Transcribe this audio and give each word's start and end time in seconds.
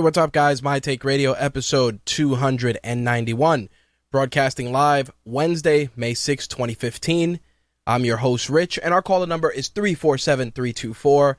Hey, 0.00 0.04
what's 0.04 0.16
up, 0.16 0.32
guys? 0.32 0.62
My 0.62 0.80
Take 0.80 1.04
Radio, 1.04 1.32
episode 1.32 2.00
291, 2.06 3.68
broadcasting 4.10 4.72
live 4.72 5.10
Wednesday, 5.26 5.90
May 5.94 6.14
6, 6.14 6.48
2015. 6.48 7.38
I'm 7.86 8.06
your 8.06 8.16
host, 8.16 8.48
Rich, 8.48 8.78
and 8.82 8.94
our 8.94 9.02
caller 9.02 9.26
number 9.26 9.50
is 9.50 9.68
347 9.68 10.52
324 10.52 11.36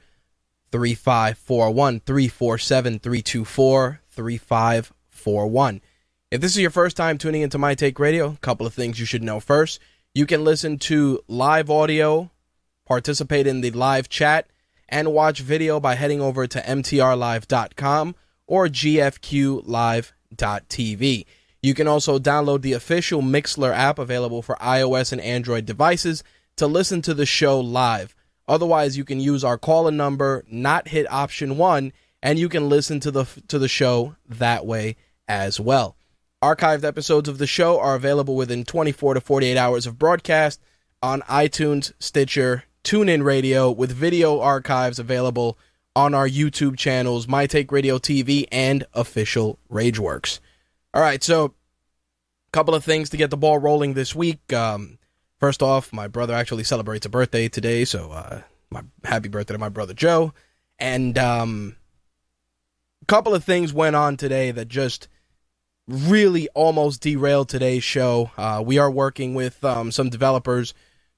3541. 0.71 1.99
347 2.01 2.99
324 2.99 4.01
3541. 4.09 5.81
If 6.29 6.39
this 6.41 6.51
is 6.51 6.59
your 6.59 6.69
first 6.69 6.95
time 6.95 7.17
tuning 7.17 7.41
into 7.41 7.57
My 7.57 7.73
Take 7.73 7.97
Radio, 7.97 8.27
a 8.27 8.37
couple 8.41 8.67
of 8.67 8.75
things 8.75 8.99
you 8.99 9.07
should 9.07 9.23
know 9.23 9.39
first. 9.39 9.79
You 10.13 10.27
can 10.27 10.43
listen 10.43 10.77
to 10.77 11.23
live 11.27 11.71
audio, 11.71 12.29
participate 12.85 13.47
in 13.47 13.61
the 13.61 13.71
live 13.71 14.07
chat, 14.07 14.45
and 14.87 15.13
watch 15.13 15.39
video 15.39 15.79
by 15.79 15.95
heading 15.95 16.21
over 16.21 16.45
to 16.45 16.61
mtrlive.com 16.61 18.13
or 18.47 18.67
gfqlive.tv. 18.67 20.05
You 21.63 21.73
can 21.75 21.87
also 21.87 22.17
download 22.17 22.61
the 22.61 22.73
official 22.73 23.21
Mixlr 23.21 23.71
app 23.73 23.99
available 23.99 24.41
for 24.41 24.55
iOS 24.55 25.11
and 25.11 25.21
Android 25.21 25.65
devices 25.65 26.23
to 26.55 26.65
listen 26.67 27.01
to 27.03 27.13
the 27.13 27.25
show 27.25 27.59
live. 27.59 28.15
Otherwise, 28.47 28.97
you 28.97 29.05
can 29.05 29.19
use 29.19 29.43
our 29.43 29.57
call-in 29.57 29.95
number, 29.95 30.43
not 30.49 30.87
hit 30.87 31.11
option 31.11 31.57
1, 31.57 31.93
and 32.23 32.39
you 32.39 32.49
can 32.49 32.67
listen 32.67 32.99
to 32.99 33.11
the 33.11 33.25
to 33.47 33.59
the 33.59 33.67
show 33.67 34.15
that 34.27 34.65
way 34.65 34.95
as 35.27 35.59
well. 35.59 35.95
Archived 36.43 36.83
episodes 36.83 37.29
of 37.29 37.37
the 37.37 37.47
show 37.47 37.79
are 37.79 37.95
available 37.95 38.35
within 38.35 38.65
24 38.65 39.13
to 39.13 39.21
48 39.21 39.57
hours 39.57 39.85
of 39.85 39.99
broadcast 39.99 40.59
on 41.03 41.21
iTunes, 41.21 41.93
Stitcher, 41.99 42.63
TuneIn 42.83 43.23
Radio 43.23 43.69
with 43.69 43.91
video 43.91 44.39
archives 44.39 44.97
available 44.97 45.57
on 45.95 46.13
our 46.13 46.27
YouTube 46.27 46.77
channels, 46.77 47.27
My 47.27 47.47
Take 47.47 47.71
Radio 47.71 47.97
TV, 47.97 48.45
and 48.51 48.85
official 48.93 49.59
Rageworks. 49.71 50.39
All 50.93 51.01
right, 51.01 51.23
so 51.23 51.45
a 51.45 51.51
couple 52.51 52.75
of 52.75 52.83
things 52.83 53.09
to 53.09 53.17
get 53.17 53.29
the 53.29 53.37
ball 53.37 53.57
rolling 53.57 53.93
this 53.93 54.15
week. 54.15 54.53
Um, 54.53 54.99
first 55.39 55.61
off, 55.61 55.91
my 55.91 56.07
brother 56.07 56.33
actually 56.33 56.63
celebrates 56.63 57.05
a 57.05 57.09
birthday 57.09 57.49
today, 57.49 57.85
so 57.85 58.11
uh, 58.11 58.41
my 58.69 58.83
happy 59.03 59.29
birthday 59.29 59.53
to 59.53 59.59
my 59.59 59.69
brother 59.69 59.93
Joe. 59.93 60.33
And 60.79 61.17
um, 61.17 61.75
a 63.01 63.05
couple 63.05 63.35
of 63.35 63.43
things 63.43 63.73
went 63.73 63.95
on 63.95 64.17
today 64.17 64.51
that 64.51 64.67
just 64.67 65.07
really 65.87 66.47
almost 66.49 67.01
derailed 67.01 67.49
today's 67.49 67.83
show. 67.83 68.31
Uh, 68.37 68.63
we 68.65 68.77
are 68.77 68.89
working 68.89 69.33
with 69.33 69.63
um, 69.63 69.91
some 69.91 70.09
developers 70.09 70.73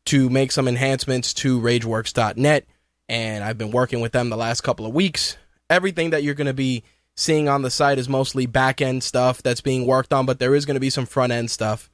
to 0.05 0.29
make 0.29 0.51
some 0.51 0.67
enhancements 0.67 1.33
to 1.33 1.61
RageWorks.net 1.61 2.65
and 3.13 3.43
I've 3.43 3.59
been 3.59 3.69
working 3.69 4.01
with 4.01 4.11
them 4.11 4.31
the 4.31 4.37
last 4.37 4.61
couple 4.61 4.87
of 4.87 4.93
weeks. 4.95 5.37
Everything 5.69 6.09
that 6.09 6.23
you're 6.23 6.33
going 6.33 6.47
to 6.47 6.53
be 6.53 6.83
seeing 7.15 7.47
on 7.47 7.61
the 7.61 7.69
site 7.69 7.99
is 7.99 8.09
mostly 8.09 8.47
back 8.47 8.81
end 8.81 9.03
stuff 9.03 9.43
that's 9.43 9.61
being 9.61 9.85
worked 9.85 10.11
on, 10.11 10.25
but 10.25 10.39
there 10.39 10.55
is 10.55 10.65
going 10.65 10.73
to 10.73 10.81
be 10.81 10.89
some 10.89 11.05
front 11.05 11.31
end 11.31 11.51
stuff. 11.51 11.91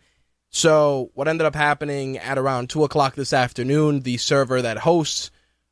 So, 0.49 1.11
what 1.15 1.27
ended 1.27 1.45
up 1.45 1.55
happening 1.55 2.17
at 2.17 2.37
around 2.37 2.69
2 2.69 2.85
o'clock 2.85 3.15
this 3.15 3.33
afternoon, 3.33 4.03
the 4.03 4.15
server 4.15 4.61
that 4.61 4.77
hosts 4.77 5.29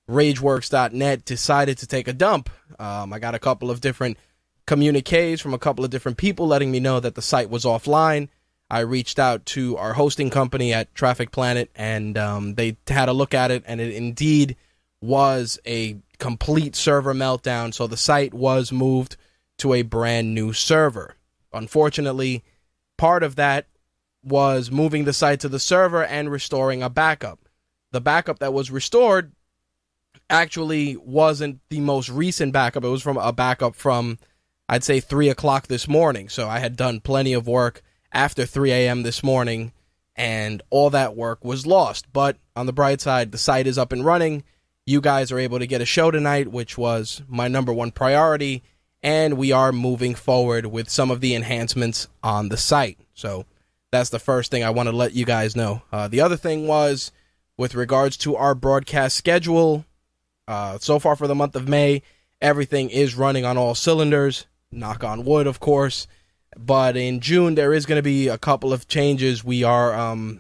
RageWorks.net 0.09 1.23
decided 1.23 1.77
to 1.77 1.87
take 1.87 2.09
a 2.09 2.13
dump. 2.13 2.49
Um, 2.77 3.13
I 3.13 3.19
got 3.19 3.33
a 3.33 3.39
couple 3.39 3.71
of 3.71 3.79
different 3.79 4.17
communiques 4.65 5.39
from 5.39 5.53
a 5.53 5.59
couple 5.59 5.85
of 5.85 5.91
different 5.91 6.17
people 6.17 6.45
letting 6.45 6.71
me 6.71 6.81
know 6.81 6.99
that 6.99 7.15
the 7.15 7.21
site 7.21 7.49
was 7.49 7.63
offline. 7.63 8.27
I 8.69 8.79
reached 8.79 9.17
out 9.17 9.45
to 9.47 9.77
our 9.77 9.93
hosting 9.93 10.29
company 10.29 10.73
at 10.73 10.93
Traffic 10.93 11.31
Planet, 11.31 11.71
and 11.73 12.17
um, 12.17 12.55
they 12.55 12.75
had 12.85 13.07
a 13.07 13.13
look 13.13 13.33
at 13.33 13.49
it, 13.49 13.63
and 13.65 13.79
it 13.79 13.93
indeed 13.93 14.57
was 15.01 15.59
a 15.65 15.97
complete 16.17 16.75
server 16.75 17.13
meltdown, 17.13 17.73
so 17.73 17.87
the 17.87 17.97
site 17.97 18.33
was 18.33 18.71
moved 18.71 19.15
to 19.57 19.73
a 19.73 19.81
brand 19.81 20.33
new 20.33 20.53
server. 20.53 21.15
Unfortunately, 21.53 22.43
part 22.97 23.23
of 23.23 23.35
that 23.35 23.67
was 24.23 24.71
moving 24.71 25.05
the 25.05 25.13
site 25.13 25.39
to 25.39 25.49
the 25.49 25.59
server 25.59 26.03
and 26.03 26.31
restoring 26.31 26.83
a 26.83 26.89
backup. 26.89 27.47
The 27.91 28.01
backup 28.01 28.39
that 28.39 28.53
was 28.53 28.71
restored 28.71 29.31
actually 30.29 30.97
wasn't 30.97 31.59
the 31.69 31.79
most 31.79 32.09
recent 32.09 32.51
backup. 32.51 32.83
It 32.83 32.89
was 32.89 33.01
from 33.01 33.17
a 33.17 33.31
backup 33.31 33.75
from, 33.75 34.19
I'd 34.67 34.83
say, 34.83 34.99
3 34.99 35.29
o'clock 35.29 35.67
this 35.67 35.87
morning. 35.87 36.27
So 36.27 36.49
I 36.49 36.59
had 36.59 36.75
done 36.75 36.99
plenty 36.99 37.33
of 37.33 37.47
work 37.47 37.81
after 38.11 38.45
3 38.45 38.71
a.m. 38.71 39.03
this 39.03 39.23
morning, 39.23 39.71
and 40.15 40.61
all 40.69 40.89
that 40.89 41.15
work 41.15 41.45
was 41.45 41.65
lost. 41.65 42.11
But 42.11 42.37
on 42.55 42.65
the 42.65 42.73
bright 42.73 42.99
side, 42.99 43.31
the 43.31 43.37
site 43.37 43.67
is 43.67 43.77
up 43.77 43.91
and 43.91 44.03
running 44.03 44.43
you 44.87 45.01
guys 45.01 45.33
are 45.33 45.37
able 45.37 45.59
to 45.59 45.67
get 45.67 45.81
a 45.81 45.85
show 45.85 46.09
tonight, 46.11 46.47
which 46.47 46.77
was 46.77 47.21
my 47.27 47.49
number 47.49 47.73
one 47.73 47.91
priority, 47.91 48.63
and 49.03 49.37
we 49.37 49.51
are 49.51 49.73
moving 49.73 50.15
forward 50.15 50.67
with 50.67 50.89
some 50.89 51.11
of 51.11 51.19
the 51.19 51.35
enhancements 51.35 52.07
on 52.23 52.47
the 52.47 52.55
site. 52.55 52.97
So 53.13 53.45
that's 53.91 54.11
the 54.11 54.17
first 54.17 54.49
thing 54.49 54.63
I 54.63 54.69
want 54.69 54.87
to 54.87 54.95
let 54.95 55.11
you 55.11 55.25
guys 55.25 55.57
know. 55.57 55.81
Uh, 55.91 56.07
the 56.07 56.21
other 56.21 56.37
thing 56.37 56.67
was 56.67 57.11
with 57.57 57.75
regards 57.75 58.15
to 58.17 58.37
our 58.37 58.55
broadcast 58.55 59.17
schedule. 59.17 59.85
Uh, 60.47 60.77
so 60.77 60.99
far 60.99 61.17
for 61.17 61.27
the 61.27 61.35
month 61.35 61.57
of 61.57 61.67
May, 61.67 62.01
everything 62.41 62.89
is 62.89 63.13
running 63.13 63.43
on 63.43 63.57
all 63.57 63.75
cylinders. 63.75 64.45
Knock 64.71 65.03
on 65.03 65.25
wood, 65.25 65.47
of 65.47 65.59
course. 65.59 66.07
But 66.55 66.95
in 66.95 67.19
June, 67.19 67.55
there 67.55 67.73
is 67.73 67.85
going 67.85 67.99
to 67.99 68.03
be 68.03 68.29
a 68.29 68.37
couple 68.37 68.71
of 68.71 68.87
changes. 68.87 69.43
We 69.43 69.65
are 69.65 69.93
um, 69.93 70.39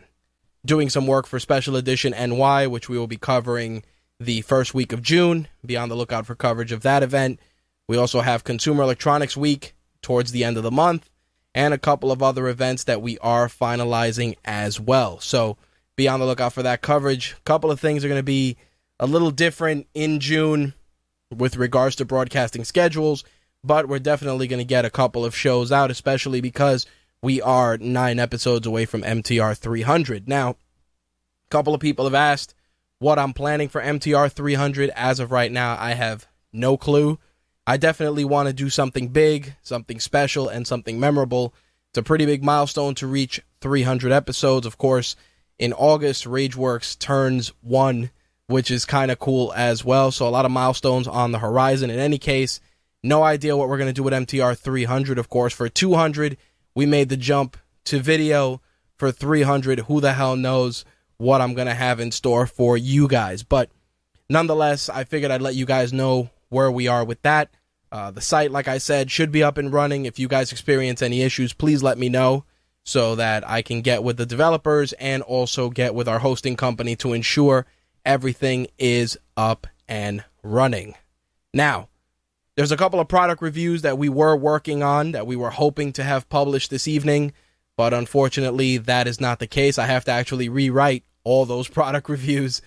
doing 0.65 0.89
some 0.89 1.05
work 1.05 1.27
for 1.27 1.37
Special 1.37 1.75
Edition 1.75 2.13
NY, 2.17 2.67
which 2.67 2.87
we 2.87 2.97
will 2.97 3.07
be 3.07 3.17
covering 3.17 3.83
the 4.19 4.41
first 4.41 4.73
week 4.73 4.93
of 4.93 5.01
June. 5.01 5.47
Be 5.65 5.77
on 5.77 5.89
the 5.89 5.95
lookout 5.95 6.25
for 6.25 6.35
coverage 6.35 6.71
of 6.71 6.81
that 6.81 7.03
event. 7.03 7.39
We 7.87 7.97
also 7.97 8.21
have 8.21 8.43
Consumer 8.43 8.83
Electronics 8.83 9.37
Week 9.37 9.75
towards 10.01 10.31
the 10.31 10.43
end 10.43 10.57
of 10.57 10.63
the 10.63 10.71
month 10.71 11.09
and 11.53 11.73
a 11.73 11.77
couple 11.77 12.11
of 12.11 12.21
other 12.21 12.47
events 12.47 12.83
that 12.85 13.01
we 13.01 13.17
are 13.19 13.47
finalizing 13.47 14.35
as 14.45 14.79
well. 14.79 15.19
So 15.19 15.57
be 15.95 16.07
on 16.07 16.19
the 16.19 16.25
lookout 16.25 16.53
for 16.53 16.63
that 16.63 16.81
coverage. 16.81 17.35
A 17.37 17.41
couple 17.41 17.71
of 17.71 17.79
things 17.79 18.03
are 18.03 18.07
going 18.09 18.19
to 18.19 18.23
be 18.23 18.57
a 18.99 19.07
little 19.07 19.31
different 19.31 19.87
in 19.93 20.19
June 20.19 20.73
with 21.35 21.57
regards 21.57 21.95
to 21.97 22.05
broadcasting 22.05 22.63
schedules, 22.63 23.23
but 23.63 23.87
we're 23.87 23.99
definitely 23.99 24.47
going 24.47 24.59
to 24.59 24.65
get 24.65 24.85
a 24.85 24.89
couple 24.89 25.25
of 25.25 25.35
shows 25.35 25.71
out, 25.71 25.91
especially 25.91 26.41
because 26.41 26.85
we 27.21 27.41
are 27.41 27.77
nine 27.77 28.19
episodes 28.19 28.67
away 28.67 28.85
from 28.85 29.01
MTR 29.01 29.57
300. 29.57 30.27
Now, 30.27 30.51
a 30.51 30.55
couple 31.49 31.73
of 31.73 31.81
people 31.81 32.05
have 32.05 32.13
asked 32.13 32.53
what 32.99 33.19
I'm 33.19 33.33
planning 33.33 33.69
for 33.69 33.81
MTR 33.81 34.31
300 34.31 34.89
as 34.95 35.19
of 35.19 35.31
right 35.31 35.51
now, 35.51 35.77
I 35.79 35.93
have 35.93 36.27
no 36.51 36.77
clue. 36.77 37.19
I 37.65 37.77
definitely 37.77 38.25
want 38.25 38.47
to 38.47 38.53
do 38.53 38.69
something 38.69 39.09
big, 39.09 39.55
something 39.61 39.99
special, 39.99 40.47
and 40.47 40.65
something 40.65 40.99
memorable. 40.99 41.53
It's 41.91 41.97
a 41.97 42.03
pretty 42.03 42.25
big 42.25 42.43
milestone 42.43 42.95
to 42.95 43.07
reach 43.07 43.41
300 43.61 44.11
episodes. 44.11 44.65
Of 44.65 44.77
course, 44.77 45.15
in 45.59 45.73
August, 45.73 46.25
Rageworks 46.25 46.97
turns 46.97 47.49
one, 47.61 48.11
which 48.47 48.71
is 48.71 48.85
kind 48.85 49.11
of 49.11 49.19
cool 49.19 49.53
as 49.55 49.83
well. 49.83 50.11
So 50.11 50.27
a 50.27 50.29
lot 50.29 50.45
of 50.45 50.51
milestones 50.51 51.07
on 51.07 51.31
the 51.31 51.39
horizon. 51.39 51.89
In 51.89 51.99
any 51.99 52.17
case, 52.17 52.59
no 53.03 53.23
idea 53.23 53.55
what 53.57 53.67
we're 53.69 53.77
going 53.77 53.89
to 53.89 53.93
do 53.93 54.03
with 54.03 54.13
MTR 54.13 54.57
300. 54.57 55.19
Of 55.19 55.29
course, 55.29 55.53
for 55.53 55.69
200, 55.69 56.37
we 56.73 56.85
made 56.85 57.09
the 57.09 57.17
jump 57.17 57.57
to 57.85 57.99
video. 57.99 58.61
For 58.97 59.11
300, 59.11 59.81
who 59.81 60.01
the 60.01 60.13
hell 60.13 60.35
knows 60.35 60.83
what 61.17 61.41
I'm 61.41 61.53
going 61.53 61.67
to 61.67 61.73
have 61.73 61.99
in 61.99 62.11
store 62.11 62.47
for 62.47 62.77
you 62.77 63.07
guys. 63.07 63.43
But 63.43 63.69
nonetheless, 64.29 64.89
I 64.89 65.03
figured 65.03 65.31
I'd 65.31 65.41
let 65.41 65.55
you 65.55 65.65
guys 65.65 65.93
know 65.93 66.29
where 66.49 66.71
we 66.71 66.87
are 66.87 67.03
with 67.03 67.21
that. 67.23 67.49
Uh, 67.91 68.11
the 68.11 68.21
site, 68.21 68.51
like 68.51 68.67
I 68.67 68.79
said, 68.79 69.09
should 69.09 69.31
be 69.31 69.43
up 69.43 69.57
and 69.57 69.71
running. 69.71 70.05
If 70.05 70.19
you 70.19 70.27
guys 70.27 70.51
experience 70.51 71.01
any 71.01 71.21
issues, 71.21 71.53
please 71.53 71.81
let 71.81 71.97
me 71.97 72.09
know 72.09 72.43
so 72.83 73.15
that 73.15 73.47
I 73.47 73.61
can 73.61 73.81
get 73.81 74.03
with 74.03 74.17
the 74.17 74.25
developers 74.25 74.93
and 74.93 75.21
also 75.23 75.69
get 75.69 75.93
with 75.93 76.07
our 76.07 76.19
hosting 76.19 76.55
company 76.55 76.95
to 76.97 77.13
ensure 77.13 77.65
everything 78.05 78.67
is 78.77 79.17
up 79.35 79.67
and 79.87 80.23
running. 80.43 80.95
Now, 81.53 81.89
there's 82.55 82.71
a 82.71 82.77
couple 82.77 82.99
of 82.99 83.07
product 83.07 83.41
reviews 83.41 83.83
that 83.83 83.97
we 83.97 84.09
were 84.09 84.35
working 84.35 84.83
on 84.83 85.11
that 85.11 85.27
we 85.27 85.35
were 85.35 85.49
hoping 85.49 85.93
to 85.93 86.03
have 86.03 86.29
published 86.29 86.69
this 86.69 86.87
evening, 86.87 87.33
but 87.75 87.93
unfortunately, 87.93 88.77
that 88.77 89.07
is 89.07 89.21
not 89.21 89.39
the 89.39 89.47
case. 89.47 89.77
I 89.77 89.85
have 89.85 90.05
to 90.05 90.11
actually 90.11 90.49
rewrite 90.49 91.03
all 91.27 91.45
those 91.45 91.67
product 91.77 92.09
reviews 92.09 92.61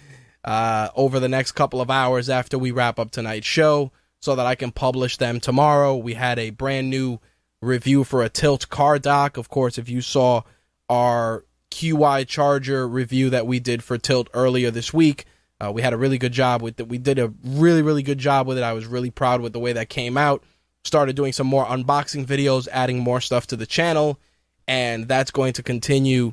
uh, 0.45 0.89
over 0.95 1.19
the 1.19 1.29
next 1.29 1.53
couple 1.53 1.81
of 1.81 1.91
hours 1.91 2.29
after 2.29 2.59
we 2.59 2.71
wrap 2.71 2.99
up 2.99 3.11
tonight's 3.11 3.47
show 3.47 3.91
so 4.21 4.37
that 4.37 4.47
I 4.47 4.55
can 4.55 4.71
publish 4.71 5.17
them 5.17 5.41
tomorrow. 5.41 5.97
We 5.97 6.15
had 6.15 6.39
a 6.39 6.51
brand 6.51 6.91
new 6.91 7.19
review 7.63 8.05
for 8.05 8.23
a 8.23 8.29
Tylt 8.29 8.69
car 8.69 8.99
dock. 8.99 9.37
Of 9.37 9.49
course, 9.49 9.79
if 9.79 9.89
you 9.89 10.01
saw 10.03 10.43
our 10.89 11.45
QI 11.71 12.27
Charger 12.27 12.87
review 12.87 13.31
that 13.31 13.47
we 13.47 13.61
did 13.61 13.83
for 13.83 13.97
Tylt 13.99 14.29
earlier 14.35 14.71
this 14.71 14.93
week, 14.93 15.25
uh, 15.61 15.71
we 15.73 15.83
had 15.83 15.93
a 15.93 15.99
really 15.99 16.19
good 16.19 16.33
job 16.33 16.63
with 16.63 16.81
it. 16.81 16.89
We 16.89 16.99
did 16.99 17.19
a 17.19 17.33
really, 17.45 17.83
really 17.83 18.03
good 18.03 18.19
job 18.19 18.47
with 18.47 18.59
it. 18.59 18.65
I 18.65 18.73
was 18.73 18.87
really 18.87 19.11
proud 19.11 19.41
with 19.41 19.53
the 19.53 19.59
way 19.59 19.73
that 19.73 19.89
came 19.89 20.17
out. 20.17 20.43
Started 20.85 21.17
doing 21.17 21.33
some 21.33 21.47
more 21.47 21.67
unboxing 21.67 22.25
videos, 22.25 22.67
adding 22.73 22.99
more 22.99 23.21
stuff 23.21 23.47
to 23.49 23.57
the 23.57 23.67
channel, 23.67 24.19
and 24.67 25.07
that's 25.07 25.31
going 25.31 25.53
to 25.55 25.63
continue 25.63 26.33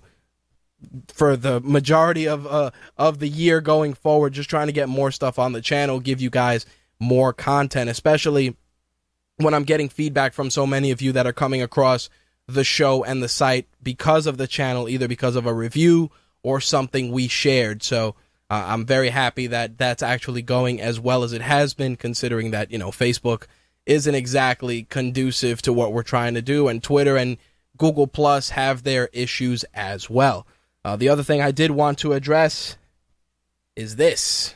for 1.07 1.35
the 1.35 1.59
majority 1.62 2.27
of 2.27 2.45
uh, 2.45 2.71
of 2.97 3.19
the 3.19 3.27
year 3.27 3.62
going 3.62 3.94
forward. 3.94 4.33
Just 4.33 4.50
trying 4.50 4.68
to 4.68 4.74
get 4.74 4.89
more 4.89 5.12
stuff 5.12 5.39
on 5.39 5.53
the 5.53 5.62
channel, 5.62 6.00
give 6.00 6.21
you 6.21 6.29
guys 6.29 6.65
more 7.00 7.33
content, 7.33 7.89
especially 7.89 8.56
when 9.38 9.53
I'm 9.53 9.63
getting 9.63 9.89
feedback 9.89 10.33
from 10.33 10.50
so 10.50 10.65
many 10.65 10.91
of 10.91 11.01
you 11.01 11.12
that 11.13 11.27
are 11.27 11.33
coming 11.33 11.62
across 11.62 12.09
the 12.47 12.63
show 12.63 13.03
and 13.03 13.21
the 13.21 13.27
site 13.27 13.68
because 13.83 14.25
of 14.25 14.38
the 14.38 14.47
channel, 14.47 14.88
either 14.89 15.07
because 15.07 15.35
of 15.35 15.45
a 15.45 15.53
review 15.53 16.09
or 16.44 16.62
something 16.62 17.12
we 17.12 17.27
shared. 17.27 17.83
So 17.83 18.15
uh, 18.50 18.63
I'm 18.68 18.85
very 18.85 19.09
happy 19.09 19.47
that 19.47 19.77
that's 19.77 20.01
actually 20.01 20.41
going 20.41 20.81
as 20.81 21.00
well 21.00 21.23
as 21.23 21.33
it 21.33 21.41
has 21.41 21.73
been, 21.73 21.95
considering 21.95 22.51
that 22.51 22.71
you 22.71 22.77
know 22.77 22.91
Facebook 22.91 23.44
isn't 23.85 24.15
exactly 24.15 24.83
conducive 24.83 25.62
to 25.62 25.73
what 25.73 25.94
we're 25.94 26.03
trying 26.03 26.33
to 26.35 26.41
do, 26.41 26.68
and 26.68 26.83
Twitter 26.83 27.18
and 27.18 27.38
Google 27.77 28.07
Plus 28.07 28.50
have 28.51 28.83
their 28.83 29.09
issues 29.13 29.63
as 29.73 30.09
well. 30.09 30.47
Uh, 30.87 30.95
the 30.95 31.09
other 31.09 31.21
thing 31.21 31.41
I 31.41 31.51
did 31.51 31.71
want 31.71 31.97
to 31.97 32.13
address 32.13 32.77
is 33.75 33.97
this. 33.97 34.55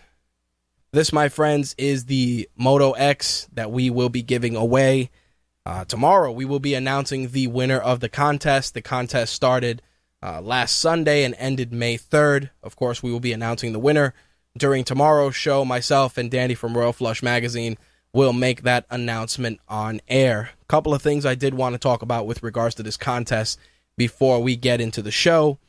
This, 0.94 1.12
my 1.12 1.28
friends, 1.28 1.76
is 1.78 2.06
the 2.06 2.48
Moto 2.56 2.92
X 2.92 3.50
that 3.52 3.70
we 3.70 3.90
will 3.90 4.08
be 4.08 4.22
giving 4.22 4.56
away. 4.56 5.12
Uh, 5.66 5.84
tomorrow, 5.84 6.32
we 6.32 6.46
will 6.46 6.62
be 6.62 6.74
announcing 6.74 7.32
the 7.32 7.48
winner 7.48 7.80
of 7.80 8.00
the 8.00 8.08
contest. 8.08 8.74
The 8.74 8.82
contest 8.82 9.34
started 9.34 9.82
uh, 10.24 10.40
last 10.40 10.78
Sunday 10.78 11.26
and 11.26 11.36
ended 11.38 11.74
May 11.74 11.98
3rd. 11.98 12.50
Of 12.64 12.78
course, 12.78 13.04
we 13.04 13.12
will 13.12 13.20
be 13.20 13.34
announcing 13.34 13.74
the 13.74 13.78
winner 13.78 14.14
during 14.58 14.86
tomorrow's 14.86 15.36
show. 15.36 15.66
Myself 15.66 16.18
and 16.18 16.32
Danny 16.32 16.56
from 16.56 16.78
Royal 16.78 16.94
Flush 16.94 17.22
Magazine 17.22 17.78
will 18.14 18.32
make 18.32 18.62
that 18.62 18.86
announcement 18.90 19.60
on 19.68 20.00
air. 20.08 20.52
A 20.62 20.66
couple 20.68 20.94
of 20.94 21.02
things 21.02 21.26
I 21.26 21.36
did 21.36 21.56
want 21.56 21.74
to 21.74 21.80
talk 21.80 22.02
about 22.02 22.26
with 22.26 22.42
regards 22.42 22.76
to 22.76 22.84
this 22.84 22.96
contest 22.96 23.60
before 23.98 24.42
we 24.42 24.56
get 24.56 24.80
into 24.80 25.02
the 25.02 25.12
show. 25.12 25.60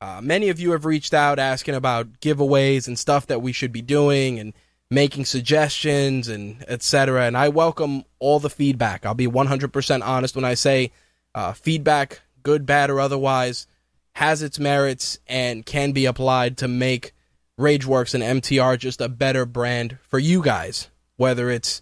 Uh, 0.00 0.20
many 0.22 0.48
of 0.48 0.60
you 0.60 0.72
have 0.72 0.84
reached 0.84 1.14
out 1.14 1.38
asking 1.38 1.74
about 1.74 2.20
giveaways 2.20 2.86
and 2.86 2.98
stuff 2.98 3.26
that 3.26 3.40
we 3.40 3.52
should 3.52 3.72
be 3.72 3.82
doing 3.82 4.38
and 4.38 4.52
making 4.90 5.24
suggestions 5.24 6.28
and 6.28 6.64
etc. 6.68 7.26
And 7.26 7.36
I 7.36 7.48
welcome 7.48 8.04
all 8.18 8.38
the 8.38 8.50
feedback. 8.50 9.06
I'll 9.06 9.14
be 9.14 9.26
100% 9.26 10.02
honest 10.04 10.36
when 10.36 10.44
I 10.44 10.54
say 10.54 10.92
uh, 11.34 11.52
feedback, 11.52 12.20
good, 12.42 12.66
bad, 12.66 12.90
or 12.90 13.00
otherwise, 13.00 13.66
has 14.14 14.42
its 14.42 14.58
merits 14.58 15.18
and 15.26 15.66
can 15.66 15.92
be 15.92 16.06
applied 16.06 16.58
to 16.58 16.68
make 16.68 17.12
Rageworks 17.58 18.14
and 18.14 18.42
MTR 18.42 18.78
just 18.78 19.00
a 19.00 19.08
better 19.08 19.46
brand 19.46 19.98
for 20.02 20.18
you 20.18 20.42
guys. 20.42 20.88
Whether 21.16 21.50
it's 21.50 21.80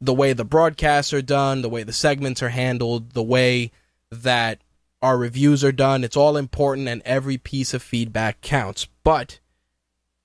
the 0.00 0.14
way 0.14 0.32
the 0.32 0.44
broadcasts 0.44 1.12
are 1.12 1.22
done, 1.22 1.62
the 1.62 1.68
way 1.68 1.82
the 1.82 1.92
segments 1.92 2.42
are 2.42 2.48
handled, 2.48 3.10
the 3.12 3.22
way 3.22 3.72
that 4.10 4.60
our 5.02 5.18
reviews 5.18 5.62
are 5.62 5.72
done. 5.72 6.04
It's 6.04 6.16
all 6.16 6.36
important 6.36 6.88
and 6.88 7.02
every 7.04 7.38
piece 7.38 7.74
of 7.74 7.82
feedback 7.82 8.40
counts. 8.40 8.86
But 9.04 9.38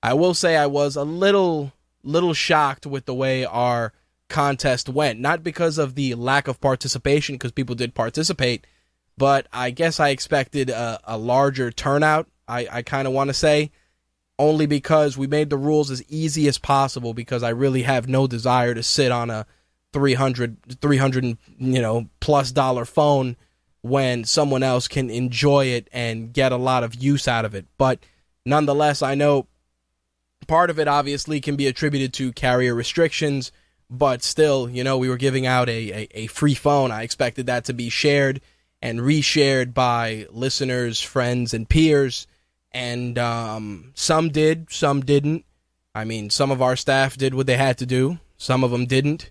I 0.02 0.14
will 0.14 0.34
say 0.34 0.56
I 0.56 0.66
was 0.66 0.96
a 0.96 1.04
little 1.04 1.72
little 2.04 2.34
shocked 2.34 2.84
with 2.84 3.06
the 3.06 3.14
way 3.14 3.44
our 3.44 3.92
contest 4.28 4.88
went. 4.88 5.20
Not 5.20 5.44
because 5.44 5.78
of 5.78 5.94
the 5.94 6.14
lack 6.14 6.48
of 6.48 6.60
participation, 6.60 7.36
because 7.36 7.52
people 7.52 7.76
did 7.76 7.94
participate, 7.94 8.66
but 9.16 9.46
I 9.52 9.70
guess 9.70 10.00
I 10.00 10.08
expected 10.08 10.70
a, 10.70 10.98
a 11.04 11.16
larger 11.16 11.70
turnout. 11.70 12.26
I, 12.48 12.66
I 12.70 12.82
kind 12.82 13.06
of 13.06 13.14
want 13.14 13.28
to 13.28 13.34
say, 13.34 13.70
only 14.38 14.66
because 14.66 15.16
we 15.16 15.28
made 15.28 15.50
the 15.50 15.56
rules 15.56 15.90
as 15.90 16.02
easy 16.08 16.48
as 16.48 16.58
possible. 16.58 17.14
Because 17.14 17.42
I 17.44 17.50
really 17.50 17.82
have 17.82 18.08
no 18.08 18.26
desire 18.26 18.74
to 18.74 18.82
sit 18.82 19.12
on 19.12 19.30
a 19.30 19.46
300, 19.92 20.80
300 20.80 21.24
you 21.24 21.36
know 21.82 22.08
plus 22.18 22.50
dollar 22.50 22.84
phone 22.84 23.36
when 23.82 24.24
someone 24.24 24.62
else 24.62 24.88
can 24.88 25.10
enjoy 25.10 25.66
it 25.66 25.88
and 25.92 26.32
get 26.32 26.52
a 26.52 26.56
lot 26.56 26.84
of 26.84 26.94
use 26.94 27.28
out 27.28 27.44
of 27.44 27.54
it. 27.54 27.66
But 27.76 27.98
nonetheless, 28.46 29.02
I 29.02 29.14
know 29.14 29.48
part 30.46 30.70
of 30.70 30.78
it 30.78 30.88
obviously 30.88 31.40
can 31.40 31.56
be 31.56 31.66
attributed 31.66 32.12
to 32.14 32.32
carrier 32.32 32.74
restrictions, 32.74 33.52
but 33.90 34.22
still, 34.22 34.70
you 34.70 34.84
know, 34.84 34.98
we 34.98 35.08
were 35.08 35.16
giving 35.16 35.46
out 35.46 35.68
a, 35.68 35.92
a, 35.92 36.08
a 36.12 36.26
free 36.28 36.54
phone. 36.54 36.90
I 36.90 37.02
expected 37.02 37.46
that 37.46 37.64
to 37.66 37.72
be 37.72 37.88
shared 37.88 38.40
and 38.80 39.00
reshared 39.00 39.74
by 39.74 40.26
listeners, 40.30 41.00
friends, 41.00 41.52
and 41.52 41.68
peers. 41.68 42.26
And 42.72 43.18
um, 43.18 43.92
some 43.94 44.30
did, 44.30 44.72
some 44.72 45.02
didn't. 45.02 45.44
I 45.94 46.04
mean, 46.04 46.30
some 46.30 46.50
of 46.50 46.62
our 46.62 46.74
staff 46.76 47.16
did 47.16 47.34
what 47.34 47.46
they 47.46 47.56
had 47.56 47.78
to 47.78 47.86
do, 47.86 48.18
some 48.38 48.64
of 48.64 48.70
them 48.70 48.86
didn't. 48.86 49.30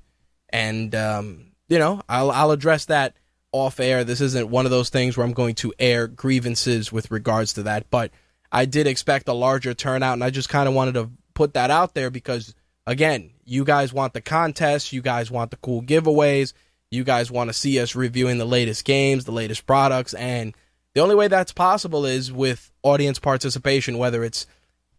And, 0.49 0.93
um, 0.93 1.53
you 1.67 1.79
know, 1.79 2.01
I'll, 2.07 2.29
I'll 2.31 2.51
address 2.51 2.85
that 2.85 3.15
off 3.51 3.79
air. 3.79 4.03
This 4.03 4.21
isn't 4.21 4.49
one 4.49 4.65
of 4.65 4.71
those 4.71 4.89
things 4.89 5.17
where 5.17 5.25
I'm 5.25 5.33
going 5.33 5.55
to 5.55 5.73
air 5.79 6.07
grievances 6.07 6.91
with 6.91 7.11
regards 7.11 7.53
to 7.53 7.63
that, 7.63 7.89
but 7.89 8.11
I 8.51 8.65
did 8.65 8.87
expect 8.87 9.27
a 9.27 9.33
larger 9.33 9.73
turnout, 9.73 10.13
and 10.13 10.23
I 10.23 10.29
just 10.29 10.49
kind 10.49 10.67
of 10.67 10.75
wanted 10.75 10.95
to 10.95 11.09
put 11.33 11.53
that 11.53 11.71
out 11.71 11.93
there 11.93 12.09
because, 12.09 12.53
again, 12.85 13.31
you 13.45 13.63
guys 13.63 13.93
want 13.93 14.13
the 14.13 14.21
contest, 14.21 14.93
you 14.93 15.01
guys 15.01 15.31
want 15.31 15.51
the 15.51 15.57
cool 15.57 15.81
giveaways, 15.81 16.53
you 16.89 17.03
guys 17.03 17.31
want 17.31 17.49
to 17.49 17.53
see 17.53 17.79
us 17.79 17.95
reviewing 17.95 18.37
the 18.37 18.45
latest 18.45 18.83
games, 18.83 19.25
the 19.25 19.31
latest 19.31 19.65
products, 19.65 20.13
and 20.13 20.53
the 20.93 21.01
only 21.01 21.15
way 21.15 21.29
that's 21.29 21.53
possible 21.53 22.05
is 22.05 22.31
with 22.31 22.69
audience 22.83 23.19
participation, 23.19 23.97
whether 23.97 24.23
it's 24.23 24.45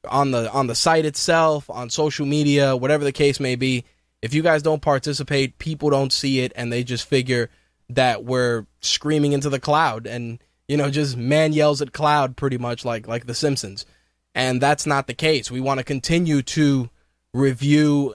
on 0.08 0.30
the 0.30 0.50
on 0.50 0.66
the 0.66 0.74
site 0.74 1.04
itself, 1.04 1.68
on 1.68 1.90
social 1.90 2.26
media, 2.26 2.74
whatever 2.74 3.04
the 3.04 3.12
case 3.12 3.38
may 3.38 3.56
be. 3.56 3.84
If 4.22 4.34
you 4.34 4.42
guys 4.42 4.62
don't 4.62 4.80
participate, 4.80 5.58
people 5.58 5.90
don't 5.90 6.12
see 6.12 6.40
it, 6.40 6.52
and 6.56 6.72
they 6.72 6.84
just 6.84 7.06
figure 7.06 7.50
that 7.94 8.24
we're 8.24 8.66
screaming 8.80 9.32
into 9.32 9.50
the 9.50 9.60
cloud 9.60 10.06
and 10.06 10.38
you 10.68 10.76
know 10.76 10.90
just 10.90 11.16
man 11.16 11.52
yells 11.52 11.82
at 11.82 11.92
cloud 11.92 12.36
pretty 12.36 12.58
much 12.58 12.84
like 12.84 13.06
like 13.06 13.26
the 13.26 13.34
simpsons. 13.34 13.86
And 14.34 14.60
that's 14.60 14.86
not 14.86 15.06
the 15.06 15.14
case. 15.14 15.50
We 15.50 15.60
want 15.60 15.78
to 15.78 15.84
continue 15.84 16.40
to 16.42 16.88
review 17.34 18.14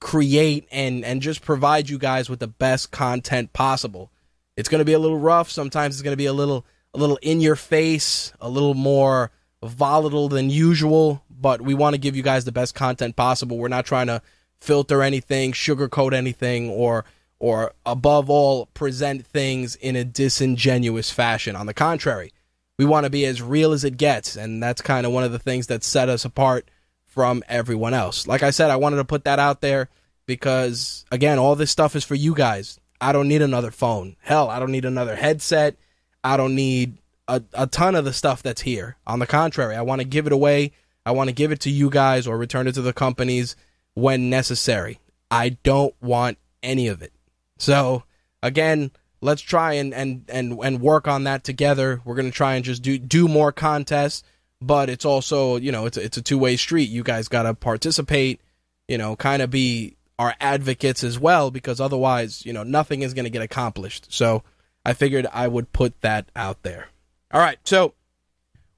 create 0.00 0.66
and 0.70 1.04
and 1.04 1.22
just 1.22 1.42
provide 1.42 1.88
you 1.88 1.98
guys 1.98 2.28
with 2.28 2.40
the 2.40 2.48
best 2.48 2.90
content 2.90 3.52
possible. 3.52 4.10
It's 4.56 4.68
going 4.68 4.80
to 4.80 4.84
be 4.84 4.92
a 4.92 4.98
little 4.98 5.18
rough. 5.18 5.50
Sometimes 5.50 5.94
it's 5.94 6.02
going 6.02 6.12
to 6.12 6.16
be 6.16 6.26
a 6.26 6.32
little 6.32 6.64
a 6.94 6.98
little 6.98 7.18
in 7.22 7.40
your 7.40 7.56
face 7.56 8.32
a 8.40 8.48
little 8.48 8.74
more 8.74 9.30
volatile 9.62 10.28
than 10.28 10.50
usual 10.50 11.22
but 11.42 11.60
we 11.60 11.74
want 11.74 11.94
to 11.94 11.98
give 11.98 12.16
you 12.16 12.22
guys 12.22 12.44
the 12.44 12.52
best 12.52 12.74
content 12.74 13.16
possible. 13.16 13.58
We're 13.58 13.68
not 13.68 13.84
trying 13.84 14.06
to 14.06 14.22
filter 14.60 15.02
anything 15.02 15.52
sugarcoat 15.52 16.14
anything 16.14 16.70
or 16.70 17.04
or 17.42 17.72
above 17.84 18.30
all 18.30 18.66
present 18.66 19.26
things 19.26 19.74
in 19.74 19.96
a 19.96 20.04
disingenuous 20.04 21.10
fashion. 21.10 21.56
On 21.56 21.66
the 21.66 21.74
contrary, 21.74 22.32
we 22.78 22.84
want 22.84 23.02
to 23.02 23.10
be 23.10 23.24
as 23.24 23.42
real 23.42 23.72
as 23.72 23.82
it 23.82 23.96
gets, 23.96 24.36
and 24.36 24.62
that's 24.62 24.80
kind 24.80 25.04
of 25.04 25.12
one 25.12 25.24
of 25.24 25.32
the 25.32 25.40
things 25.40 25.66
that 25.66 25.82
set 25.82 26.08
us 26.08 26.24
apart 26.24 26.70
from 27.04 27.42
everyone 27.48 27.94
else. 27.94 28.28
Like 28.28 28.44
I 28.44 28.50
said, 28.50 28.70
I 28.70 28.76
wanted 28.76 28.98
to 28.98 29.04
put 29.04 29.24
that 29.24 29.40
out 29.40 29.60
there 29.60 29.88
because 30.24 31.04
again, 31.10 31.40
all 31.40 31.56
this 31.56 31.72
stuff 31.72 31.96
is 31.96 32.04
for 32.04 32.14
you 32.14 32.32
guys. 32.32 32.78
I 33.00 33.10
don't 33.10 33.26
need 33.26 33.42
another 33.42 33.72
phone. 33.72 34.14
Hell, 34.20 34.48
I 34.48 34.60
don't 34.60 34.70
need 34.70 34.84
another 34.84 35.16
headset. 35.16 35.74
I 36.22 36.36
don't 36.36 36.54
need 36.54 36.98
a, 37.26 37.42
a 37.54 37.66
ton 37.66 37.96
of 37.96 38.04
the 38.04 38.12
stuff 38.12 38.44
that's 38.44 38.60
here. 38.60 38.98
On 39.04 39.18
the 39.18 39.26
contrary, 39.26 39.74
I 39.74 39.82
want 39.82 40.00
to 40.00 40.06
give 40.06 40.28
it 40.28 40.32
away. 40.32 40.70
I 41.04 41.10
want 41.10 41.26
to 41.26 41.34
give 41.34 41.50
it 41.50 41.58
to 41.62 41.70
you 41.70 41.90
guys 41.90 42.28
or 42.28 42.38
return 42.38 42.68
it 42.68 42.76
to 42.76 42.82
the 42.82 42.92
companies 42.92 43.56
when 43.94 44.30
necessary. 44.30 45.00
I 45.28 45.58
don't 45.64 46.00
want 46.00 46.38
any 46.62 46.86
of 46.86 47.02
it. 47.02 47.12
So 47.62 48.02
again, 48.42 48.90
let's 49.20 49.40
try 49.40 49.74
and 49.74 49.94
and 49.94 50.24
and 50.28 50.58
and 50.62 50.80
work 50.80 51.06
on 51.06 51.24
that 51.24 51.44
together. 51.44 52.00
We're 52.04 52.16
gonna 52.16 52.32
try 52.32 52.56
and 52.56 52.64
just 52.64 52.82
do 52.82 52.98
do 52.98 53.28
more 53.28 53.52
contests, 53.52 54.24
but 54.60 54.90
it's 54.90 55.04
also 55.04 55.56
you 55.56 55.70
know 55.70 55.86
it's 55.86 55.96
a, 55.96 56.04
it's 56.04 56.16
a 56.16 56.22
two 56.22 56.38
way 56.38 56.56
street. 56.56 56.90
You 56.90 57.04
guys 57.04 57.28
gotta 57.28 57.54
participate. 57.54 58.40
You 58.88 58.98
know, 58.98 59.14
kind 59.14 59.40
of 59.42 59.50
be 59.50 59.96
our 60.18 60.34
advocates 60.40 61.04
as 61.04 61.18
well 61.18 61.50
because 61.50 61.80
otherwise, 61.80 62.44
you 62.44 62.52
know, 62.52 62.64
nothing 62.64 63.02
is 63.02 63.14
gonna 63.14 63.30
get 63.30 63.42
accomplished. 63.42 64.12
So 64.12 64.42
I 64.84 64.92
figured 64.92 65.28
I 65.32 65.46
would 65.46 65.72
put 65.72 66.00
that 66.00 66.30
out 66.34 66.64
there. 66.64 66.88
All 67.30 67.40
right, 67.40 67.58
so 67.64 67.94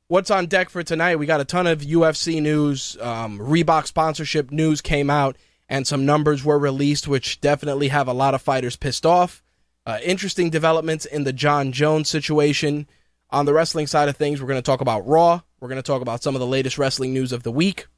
what's 0.09 0.31
on 0.31 0.47
deck 0.47 0.69
for 0.69 0.83
tonight? 0.83 1.17
We 1.17 1.25
got 1.25 1.41
a 1.41 1.45
ton 1.47 1.67
of 1.67 1.81
UFC 1.81 2.41
news. 2.43 2.99
Um, 3.01 3.39
Reebok 3.39 3.87
sponsorship 3.87 4.51
news 4.51 4.83
came 4.83 5.09
out, 5.09 5.37
and 5.75 5.89
some 5.89 6.07
numbers 6.07 6.45
were 6.45 6.57
released, 6.57 7.09
which 7.09 7.41
definitely 7.41 7.89
have 7.89 8.07
a 8.07 8.13
lot 8.13 8.33
of 8.33 8.41
fighters 8.41 8.77
pissed 8.77 9.05
off. 9.05 9.43
Uh, 9.85 9.99
interesting 10.05 10.49
developments 10.49 11.05
in 11.05 11.25
the 11.25 11.33
Jon 11.33 11.73
Jones 11.73 12.09
situation. 12.09 12.87
On 13.31 13.45
the 13.45 13.53
wrestling 13.53 13.89
side 13.89 14.09
of 14.09 14.17
things, 14.17 14.41
we're 14.41 14.47
going 14.47 14.57
to 14.59 14.63
talk 14.63 14.81
about 14.81 15.05
Raw. 15.05 15.41
We're 15.59 15.67
going 15.67 15.83
to 15.83 15.83
talk 15.83 16.01
about 16.01 16.23
some 16.23 16.37
of 16.37 16.39
the 16.39 16.47
latest 16.47 16.79
wrestling 16.79 17.13
news 17.13 17.33
of 17.33 17.43
the 17.43 17.51
week. 17.51 17.89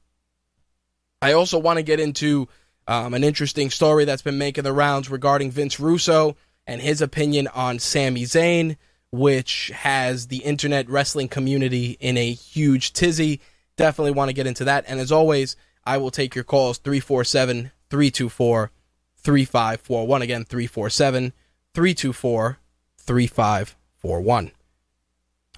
I 1.21 1.35
also 1.35 1.59
want 1.59 1.77
to 1.77 1.83
get 1.83 2.01
into 2.01 2.49
um, 2.89 3.13
an 3.13 3.23
interesting 3.23 3.69
story 3.69 4.07
that's 4.07 4.23
been 4.23 4.39
making 4.39 4.65
the 4.65 4.73
rounds 4.73 5.11
regarding 5.11 5.51
Vince 5.51 5.79
Russo 5.79 6.35
and 6.67 6.81
his 6.81 7.03
opinion 7.03 7.47
on 7.49 7.79
Sami 7.79 8.23
Zayn 8.23 8.79
which 9.13 9.71
has 9.75 10.27
the 10.27 10.39
internet 10.39 10.89
wrestling 10.91 11.29
community 11.29 11.97
in 12.01 12.17
a 12.17 12.33
huge 12.33 12.93
tizzy. 12.93 13.41
Definitely 13.77 14.13
want 14.13 14.31
to 14.31 14.35
get 14.35 14.49
into 14.49 14.65
that. 14.65 14.85
And 14.89 15.01
as 15.01 15.13
always, 15.13 15.57
I 15.87 15.99
will 15.99 16.11
take 16.11 16.35
your 16.35 16.45
calls 16.45 16.79
347 16.79 17.71
324 17.89 18.71
3541. 19.17 20.23
Again, 20.23 20.45
347 20.45 21.33
324 21.75 22.59
3541. 22.99 24.51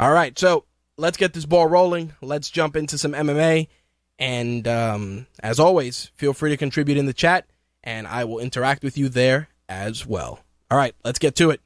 All 0.00 0.12
right, 0.12 0.38
so 0.38 0.64
let's 0.96 1.16
get 1.16 1.32
this 1.32 1.46
ball 1.46 1.66
rolling. 1.66 2.12
Let's 2.20 2.50
jump 2.50 2.76
into 2.76 2.98
some 2.98 3.12
MMA. 3.12 3.68
And 4.18 4.68
um, 4.68 5.26
as 5.40 5.58
always, 5.58 6.10
feel 6.14 6.34
free 6.34 6.50
to 6.50 6.56
contribute 6.56 6.98
in 6.98 7.06
the 7.06 7.12
chat, 7.12 7.46
and 7.84 8.06
I 8.06 8.24
will 8.24 8.40
interact 8.40 8.82
with 8.82 8.98
you 8.98 9.08
there 9.08 9.48
as 9.68 10.06
well. 10.06 10.40
All 10.70 10.78
right, 10.78 10.94
let's 11.04 11.18
get 11.18 11.36
to 11.36 11.50
it. 11.50 11.60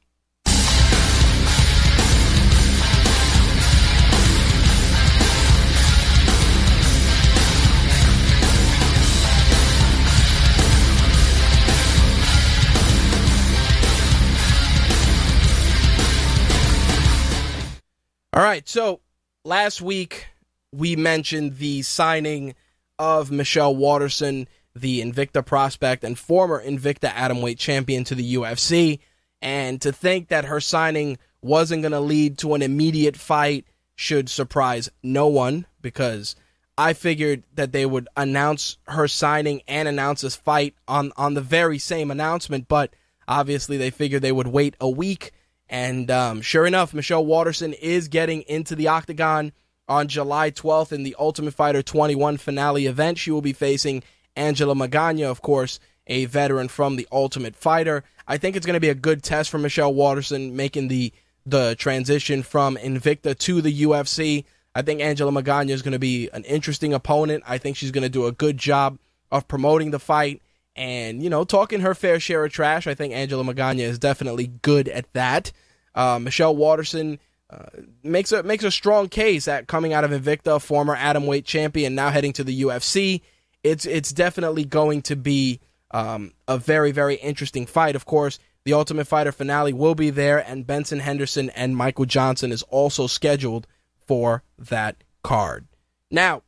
All 18.35 18.43
right, 18.43 18.67
so 18.67 19.01
last 19.45 19.83
week 19.83 20.29
we 20.73 20.97
mentioned 20.97 21.59
the 21.59 21.83
signing 21.83 22.55
of 22.99 23.31
Michelle 23.31 23.77
Waterson, 23.77 24.49
the 24.75 25.03
Invicta 25.03 25.45
prospect 25.45 26.03
and 26.03 26.19
former 26.19 26.65
Invicta 26.65 27.11
atomweight 27.11 27.59
champion 27.59 28.05
to 28.05 28.15
the 28.15 28.37
UFC, 28.37 29.01
and 29.43 29.83
to 29.83 29.93
think 29.93 30.29
that 30.29 30.47
her 30.47 30.61
signing 30.61 31.19
wasn't 31.43 31.83
going 31.83 31.93
to 31.93 32.01
lead 32.01 32.39
to 32.39 32.55
an 32.55 32.63
immediate 32.63 33.19
fight 33.19 33.67
should 33.97 34.31
surprise 34.31 34.91
no 35.03 35.27
one 35.27 35.67
because 35.83 36.35
I 36.79 36.95
figured 36.95 37.43
that 37.53 37.73
they 37.73 37.85
would 37.85 38.09
announce 38.17 38.79
her 38.89 39.09
signing 39.09 39.61
and 39.69 39.87
announce 39.87 40.23
this 40.23 40.37
fight 40.37 40.75
on 40.89 41.13
on 41.19 41.35
the 41.35 41.43
very 41.43 41.79
same 41.79 42.11
announcement, 42.11 42.67
but 42.67 42.95
obviously 43.29 43.77
they 43.77 43.91
figured 43.91 44.23
they 44.23 44.33
would 44.33 44.47
wait 44.47 44.75
a 44.81 44.89
week 44.89 45.33
and 45.73 46.11
um, 46.11 46.43
sure 46.43 46.67
enough, 46.67 46.93
Michelle 46.93 47.25
Waterson 47.25 47.73
is 47.73 48.09
getting 48.09 48.43
into 48.43 48.77
the 48.77 48.89
octagon 48.89 49.53
on 49.89 50.07
July 50.07 50.51
12th 50.51 50.93
in 50.93 51.03
the 51.03 51.17
Ultimate 51.19 51.55
Fighter 51.55 51.83
21 51.83 52.37
finale 52.37 52.85
event. 52.85 53.17
She 53.17 53.31
will 53.31 53.41
be 53.41 53.55
facing 53.55 54.03
Angela 54.37 54.75
Magana, 54.75 55.31
of 55.31 55.41
course, 55.41 55.81
a 56.07 56.27
veteran 56.27 56.69
from 56.69 56.97
the 56.97 57.09
Ultimate 57.11 57.57
Fighter. 57.57 58.05
I 58.29 58.37
think 58.37 58.55
it's 58.55 58.67
going 58.67 58.75
to 58.75 58.81
be 58.81 58.91
a 58.91 58.95
good 58.95 59.23
test 59.23 59.49
for 59.49 59.57
Michelle 59.57 59.95
Waterson 59.95 60.55
making 60.55 60.89
the 60.89 61.11
the 61.47 61.75
transition 61.77 62.43
from 62.43 62.77
Invicta 62.77 63.37
to 63.37 63.63
the 63.63 63.83
UFC. 63.83 64.45
I 64.75 64.83
think 64.83 65.01
Angela 65.01 65.33
Magana 65.33 65.71
is 65.71 65.83
going 65.83 65.93
to 65.93 65.99
be 65.99 66.29
an 66.35 66.45
interesting 66.45 66.93
opponent. 66.93 67.45
I 67.49 67.57
think 67.57 67.79
she's 67.79 67.91
going 67.91 68.03
to 68.03 68.11
do 68.11 68.27
a 68.27 68.33
good 68.33 68.59
job 68.59 68.99
of 69.33 69.49
promoting 69.49 69.91
the 69.91 69.99
fight 69.99 70.43
and, 70.75 71.23
you 71.23 71.31
know, 71.31 71.45
talking 71.45 71.81
her 71.81 71.95
fair 71.95 72.19
share 72.19 72.45
of 72.45 72.53
trash. 72.53 72.87
I 72.87 72.95
think 72.95 73.13
Angela 73.13 73.45
Magana 73.45 73.81
is 73.81 73.99
definitely 73.99 74.47
good 74.47 74.89
at 74.89 75.13
that. 75.13 75.53
Uh, 75.95 76.19
Michelle 76.19 76.57
Waterson 76.57 77.19
uh, 77.51 77.67
makes 78.03 78.33
a 78.33 78.43
makes 78.43 78.65
a 78.65 78.71
strong 78.71 79.09
case 79.09 79.47
at 79.47 79.67
coming 79.67 79.93
out 79.93 80.05
of 80.05 80.11
Invicta, 80.11 80.61
former 80.61 80.97
atomweight 80.97 81.45
champion, 81.45 81.95
now 81.95 82.09
heading 82.11 82.33
to 82.35 82.45
the 82.45 82.63
UFC. 82.63 83.21
It's 83.63 83.85
it's 83.85 84.11
definitely 84.13 84.65
going 84.65 85.03
to 85.03 85.17
be 85.17 85.61
um, 85.91 86.33
a 86.49 86.57
very 86.57 86.93
very 86.93 87.17
interesting 87.17 87.67
fight. 87.67 87.95
Of 87.95 88.07
course, 88.07 88.39
the 88.65 88.73
Ultimate 88.73 89.07
Fighter 89.07 89.33
finale 89.33 89.75
will 89.75 89.95
be 89.95 90.09
there, 90.09 90.39
and 90.39 90.67
Benson 90.67 91.01
Henderson 91.01 91.51
and 91.51 91.77
Michael 91.77 92.07
Johnson 92.07 92.53
is 92.53 92.63
also 92.65 93.07
scheduled 93.07 93.67
for 94.07 94.43
that 94.59 95.05
card. 95.23 95.67
Now, 96.11 96.43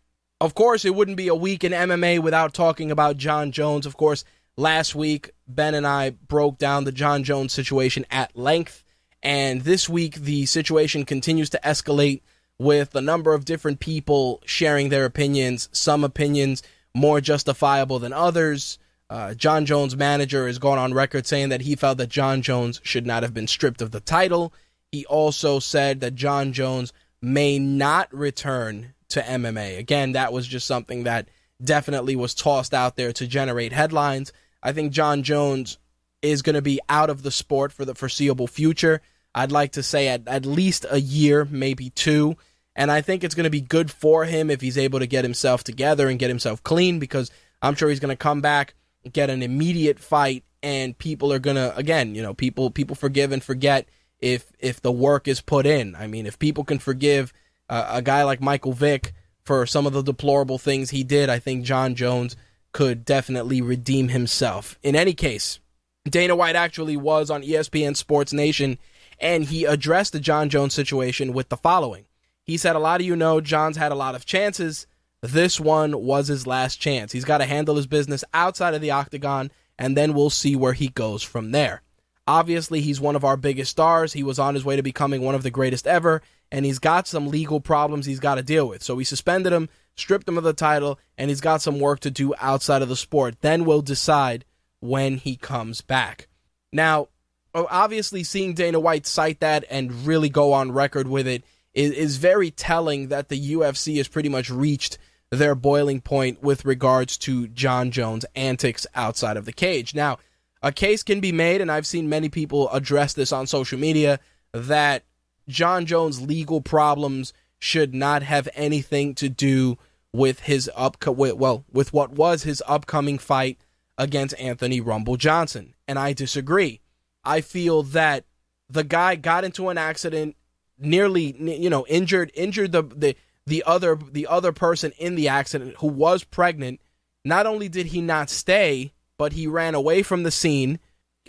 of 0.45 0.55
course, 0.55 0.85
it 0.85 0.95
wouldn't 0.95 1.17
be 1.17 1.29
a 1.29 1.35
week 1.35 1.65
in 1.65 1.73
MMA 1.73 2.19
without 2.19 2.53
talking 2.53 2.91
about 2.91 3.17
Jon 3.17 3.51
Jones. 3.51 3.87
Of 3.87 3.97
course, 3.97 4.25
last 4.59 4.95
week, 4.95 5.31
Ben 5.49 5.75
and 5.75 5.87
I 5.87 6.11
broke 6.11 6.59
down 6.59 6.85
the 6.85 6.93
Jon 6.93 7.25
Jones 7.25 7.55
situation 7.55 8.05
at 8.11 8.37
length. 8.37 8.85
And 9.23 9.63
this 9.63 9.89
week, 9.89 10.17
the 10.17 10.45
situation 10.45 11.07
continues 11.07 11.49
to 11.51 11.61
escalate 11.65 12.21
with 12.59 12.95
a 12.95 13.01
number 13.01 13.33
of 13.33 13.47
different 13.47 13.81
people 13.81 14.43
sharing 14.45 14.91
their 14.91 15.07
opinions, 15.07 15.71
some 15.73 16.05
opinions 16.05 16.63
more 16.95 17.23
justifiable 17.23 17.99
than 17.99 18.13
others. 18.13 18.79
Uh, 19.09 19.33
Jon 19.33 19.65
Jones' 19.65 19.97
manager 19.97 20.47
has 20.47 20.59
gone 20.59 20.79
on 20.79 20.93
record 20.93 21.27
saying 21.27 21.49
that 21.49 21.63
he 21.63 21.75
felt 21.75 21.97
that 21.99 22.11
Jon 22.11 22.43
Jones 22.43 22.83
should 22.85 23.07
not 23.07 23.23
have 23.23 23.33
been 23.33 23.47
stripped 23.47 23.81
of 23.81 23.93
the 23.93 24.01
title. 24.01 24.53
He 24.93 25.07
also 25.07 25.59
said 25.59 26.01
that 26.01 26.15
Jon 26.15 26.53
Jones 26.53 26.93
may 27.23 27.59
not 27.59 28.13
return 28.15 28.93
to 29.15 29.23
MMA. 29.23 29.79
Again, 29.79 30.13
that 30.13 30.33
was 30.33 30.47
just 30.47 30.67
something 30.67 31.05
that 31.05 31.29
definitely 31.63 32.17
was 32.17 32.35
tossed 32.35 32.75
out 32.75 32.97
there 32.97 33.13
to 33.13 33.27
generate 33.27 33.73
headlines. 33.73 34.33
I 34.63 34.73
think 34.73 34.93
Jon 34.93 35.23
Jones 35.23 35.79
is 36.23 36.43
going 36.43 36.55
to 36.55 36.63
be 36.63 36.81
out 36.89 37.11
of 37.11 37.23
the 37.23 37.31
sport 37.31 37.73
for 37.73 37.85
the 37.85 37.95
foreseeable 37.95 38.47
future. 38.47 39.01
I'd 39.35 39.53
like 39.53 39.73
to 39.73 39.83
say 39.83 40.09
at, 40.09 40.27
at 40.27 40.47
least 40.47 40.87
a 40.89 41.01
year, 41.01 41.45
maybe 41.45 41.91
two. 41.91 42.37
And 42.77 42.91
I 42.91 43.03
think 43.03 43.23
it's 43.23 43.35
going 43.35 43.45
to 43.45 43.51
be 43.51 43.61
good 43.61 43.91
for 43.91 44.25
him 44.25 44.51
if 44.51 44.61
he's 44.61 44.79
able 44.79 44.99
to 44.99 45.07
get 45.07 45.25
himself 45.25 45.63
together 45.63 46.09
and 46.09 46.19
get 46.19 46.31
himself 46.31 46.63
clean 46.63 46.99
because 46.99 47.31
I'm 47.63 47.75
sure 47.75 47.89
he's 47.89 48.01
going 48.01 48.09
to 48.11 48.17
come 48.17 48.41
back, 48.41 48.75
get 49.13 49.31
an 49.31 49.43
immediate 49.43 49.99
fight, 49.99 50.45
and 50.63 50.97
people 50.97 51.33
are 51.33 51.39
going 51.39 51.57
to, 51.57 51.77
again, 51.77 52.15
you 52.15 52.23
know, 52.23 52.35
people 52.35 52.71
people 52.71 52.97
forgive 52.97 53.31
and 53.33 53.45
forget 53.45 53.87
if 54.19 54.51
if 54.59 54.81
the 54.81 54.91
work 54.91 55.29
is 55.29 55.41
put 55.41 55.67
in. 55.67 55.95
I 55.95 56.07
mean, 56.07 56.27
if 56.27 56.39
people 56.39 56.65
can 56.65 56.79
forgive 56.79 57.33
uh, 57.69 57.87
a 57.89 58.03
guy 58.03 58.23
like 58.25 58.41
Michael 58.41 58.73
Vick 58.73 59.13
for 59.45 59.67
some 59.67 59.87
of 59.87 59.93
the 59.93 60.03
deplorable 60.03 60.59
things 60.59 60.91
he 60.91 61.05
did, 61.05 61.29
I 61.29 61.39
think 61.39 61.65
Jon 61.65 61.95
Jones 61.95 62.37
could 62.73 63.05
definitely 63.05 63.61
redeem 63.61 64.09
himself. 64.09 64.79
In 64.83 64.97
any 64.97 65.15
case, 65.15 65.61
Dana 66.09 66.35
White 66.35 66.57
actually 66.57 66.97
was 66.97 67.31
on 67.31 67.43
ESPN 67.43 67.97
Sports 67.97 68.33
Nation 68.33 68.79
and 69.21 69.45
he 69.45 69.65
addressed 69.65 70.13
the 70.13 70.21
Jon 70.21 70.49
Jones 70.49 70.75
situation 70.75 71.33
with 71.33 71.49
the 71.49 71.57
following. 71.57 72.07
He 72.45 72.57
said, 72.57 72.77
A 72.77 72.81
lot 72.81 73.01
of 73.01 73.07
you 73.07 73.17
know 73.17 73.41
Jon's 73.41 73.77
had 73.77 73.93
a 73.93 73.97
lot 73.97 74.15
of 74.15 74.27
chances. 74.27 74.87
This 75.23 75.59
one 75.59 76.03
was 76.03 76.29
his 76.29 76.47
last 76.47 76.77
chance. 76.81 77.13
He's 77.13 77.25
got 77.25 77.39
to 77.39 77.47
handle 77.47 77.77
his 77.77 77.87
business 77.87 78.25
outside 78.35 78.75
of 78.75 78.83
the 78.83 78.91
octagon, 78.91 79.51
and 79.79 79.97
then 79.97 80.13
we'll 80.13 80.31
see 80.31 80.55
where 80.55 80.75
he 80.75 80.89
goes 80.89 81.23
from 81.23 81.53
there. 81.53 81.83
Obviously, 82.27 82.81
he's 82.81 83.01
one 83.01 83.17
of 83.17 83.25
our 83.25 83.37
biggest 83.37 83.71
stars. 83.71 84.13
He 84.13 84.23
was 84.23 84.39
on 84.39 84.55
his 84.55 84.65
way 84.65 84.77
to 84.77 84.83
becoming 84.83 85.23
one 85.23 85.35
of 85.35 85.43
the 85.43 85.51
greatest 85.51 85.87
ever, 85.87 86.23
and 86.51 86.65
he's 86.65 86.79
got 86.79 87.07
some 87.07 87.29
legal 87.29 87.61
problems 87.61 88.07
he's 88.07 88.21
got 88.21 88.37
to 88.37 88.43
deal 88.43 88.67
with. 88.67 88.83
So 88.83 88.95
we 88.95 89.05
suspended 89.05 89.53
him, 89.53 89.69
stripped 89.95 90.29
him 90.29 90.39
of 90.39 90.45
the 90.45 90.55
title, 90.55 90.99
and 91.19 91.29
he's 91.29 91.43
got 91.43 91.61
some 91.61 91.81
work 91.81 92.01
to 92.01 92.11
do 92.11 92.35
outside 92.41 92.81
of 92.81 92.89
the 92.89 92.97
sport. 92.97 93.37
Then 93.43 93.65
we'll 93.65 93.83
decide 93.83 94.45
when 94.81 95.17
he 95.17 95.37
comes 95.37 95.83
back. 95.83 96.29
Now, 96.73 97.09
obviously, 97.55 98.25
seeing 98.25 98.55
Dana 98.55 98.81
White 98.81 99.07
cite 99.07 99.41
that 99.41 99.65
and 99.71 100.07
really 100.07 100.29
go 100.29 100.53
on 100.53 100.73
record 100.73 101.09
with 101.09 101.27
it 101.27 101.45
is, 101.75 101.93
is 101.93 102.17
very 102.17 102.51
telling 102.51 103.09
that 103.09 103.29
the 103.29 103.53
UFC 103.53 103.99
has 103.99 104.09
pretty 104.09 104.29
much 104.29 104.49
reached 104.49 104.99
their 105.31 105.55
boiling 105.55 106.01
point 106.01 106.43
with 106.43 106.65
regards 106.65 107.19
to 107.19 107.49
Jon 107.49 107.91
Jones' 107.91 108.25
antics 108.35 108.87
outside 108.95 109.37
of 109.37 109.45
the 109.45 109.53
cage. 109.53 109.95
Now, 109.95 110.19
a 110.65 110.73
case 110.73 111.03
can 111.03 111.21
be 111.21 111.31
made, 111.31 111.61
and 111.61 111.71
I've 111.71 111.87
seen 111.87 112.09
many 112.09 112.31
people 112.31 112.71
address 112.71 113.13
this 113.13 113.33
on 113.33 113.47
social 113.47 113.79
media, 113.79 114.19
that 114.53 115.05
Jon 115.47 115.85
Jones' 115.85 116.23
legal 116.23 116.63
problems 116.63 117.35
should 117.59 117.95
not 117.95 118.23
have 118.23 118.49
anything 118.55 119.15
to 119.17 119.29
do 119.29 119.77
with 120.11 120.41
his 120.41 120.71
up 120.75 120.97
well 121.07 121.67
with 121.71 121.93
what 121.93 122.13
was 122.13 122.45
his 122.45 122.63
upcoming 122.67 123.19
fight 123.19 123.59
against 123.99 124.41
Anthony 124.41 124.81
Rumble 124.81 125.19
Johnson. 125.19 125.75
And 125.87 125.99
I 125.99 126.15
disagree. 126.15 126.81
I 127.25 127.43
feel 127.43 127.83
that 127.83 128.25
the 128.71 128.85
guy 128.85 129.17
got 129.17 129.45
into 129.45 129.69
an 129.69 129.77
accident, 129.77 130.35
nearly 130.79 131.37
you 131.39 131.69
know 131.69 131.85
injured 131.89 132.33
injured 132.35 132.73
the 132.73 132.85
the 132.85 133.17
the 133.47 133.63
other 133.67 133.97
the 133.97 134.27
other 134.27 134.53
person 134.53 134.93
in 134.97 135.15
the 135.15 135.29
accident 135.29 135.75
who 135.81 135.89
was 135.89 136.25
pregnant. 136.25 136.81
Not 137.23 137.45
only 137.45 137.69
did 137.69 137.87
he 137.87 138.01
not 138.01 138.31
stay, 138.31 138.94
but 139.19 139.33
he 139.33 139.47
ran 139.47 139.75
away 139.75 140.03
from 140.03 140.23
the 140.23 140.31
scene 140.31 140.79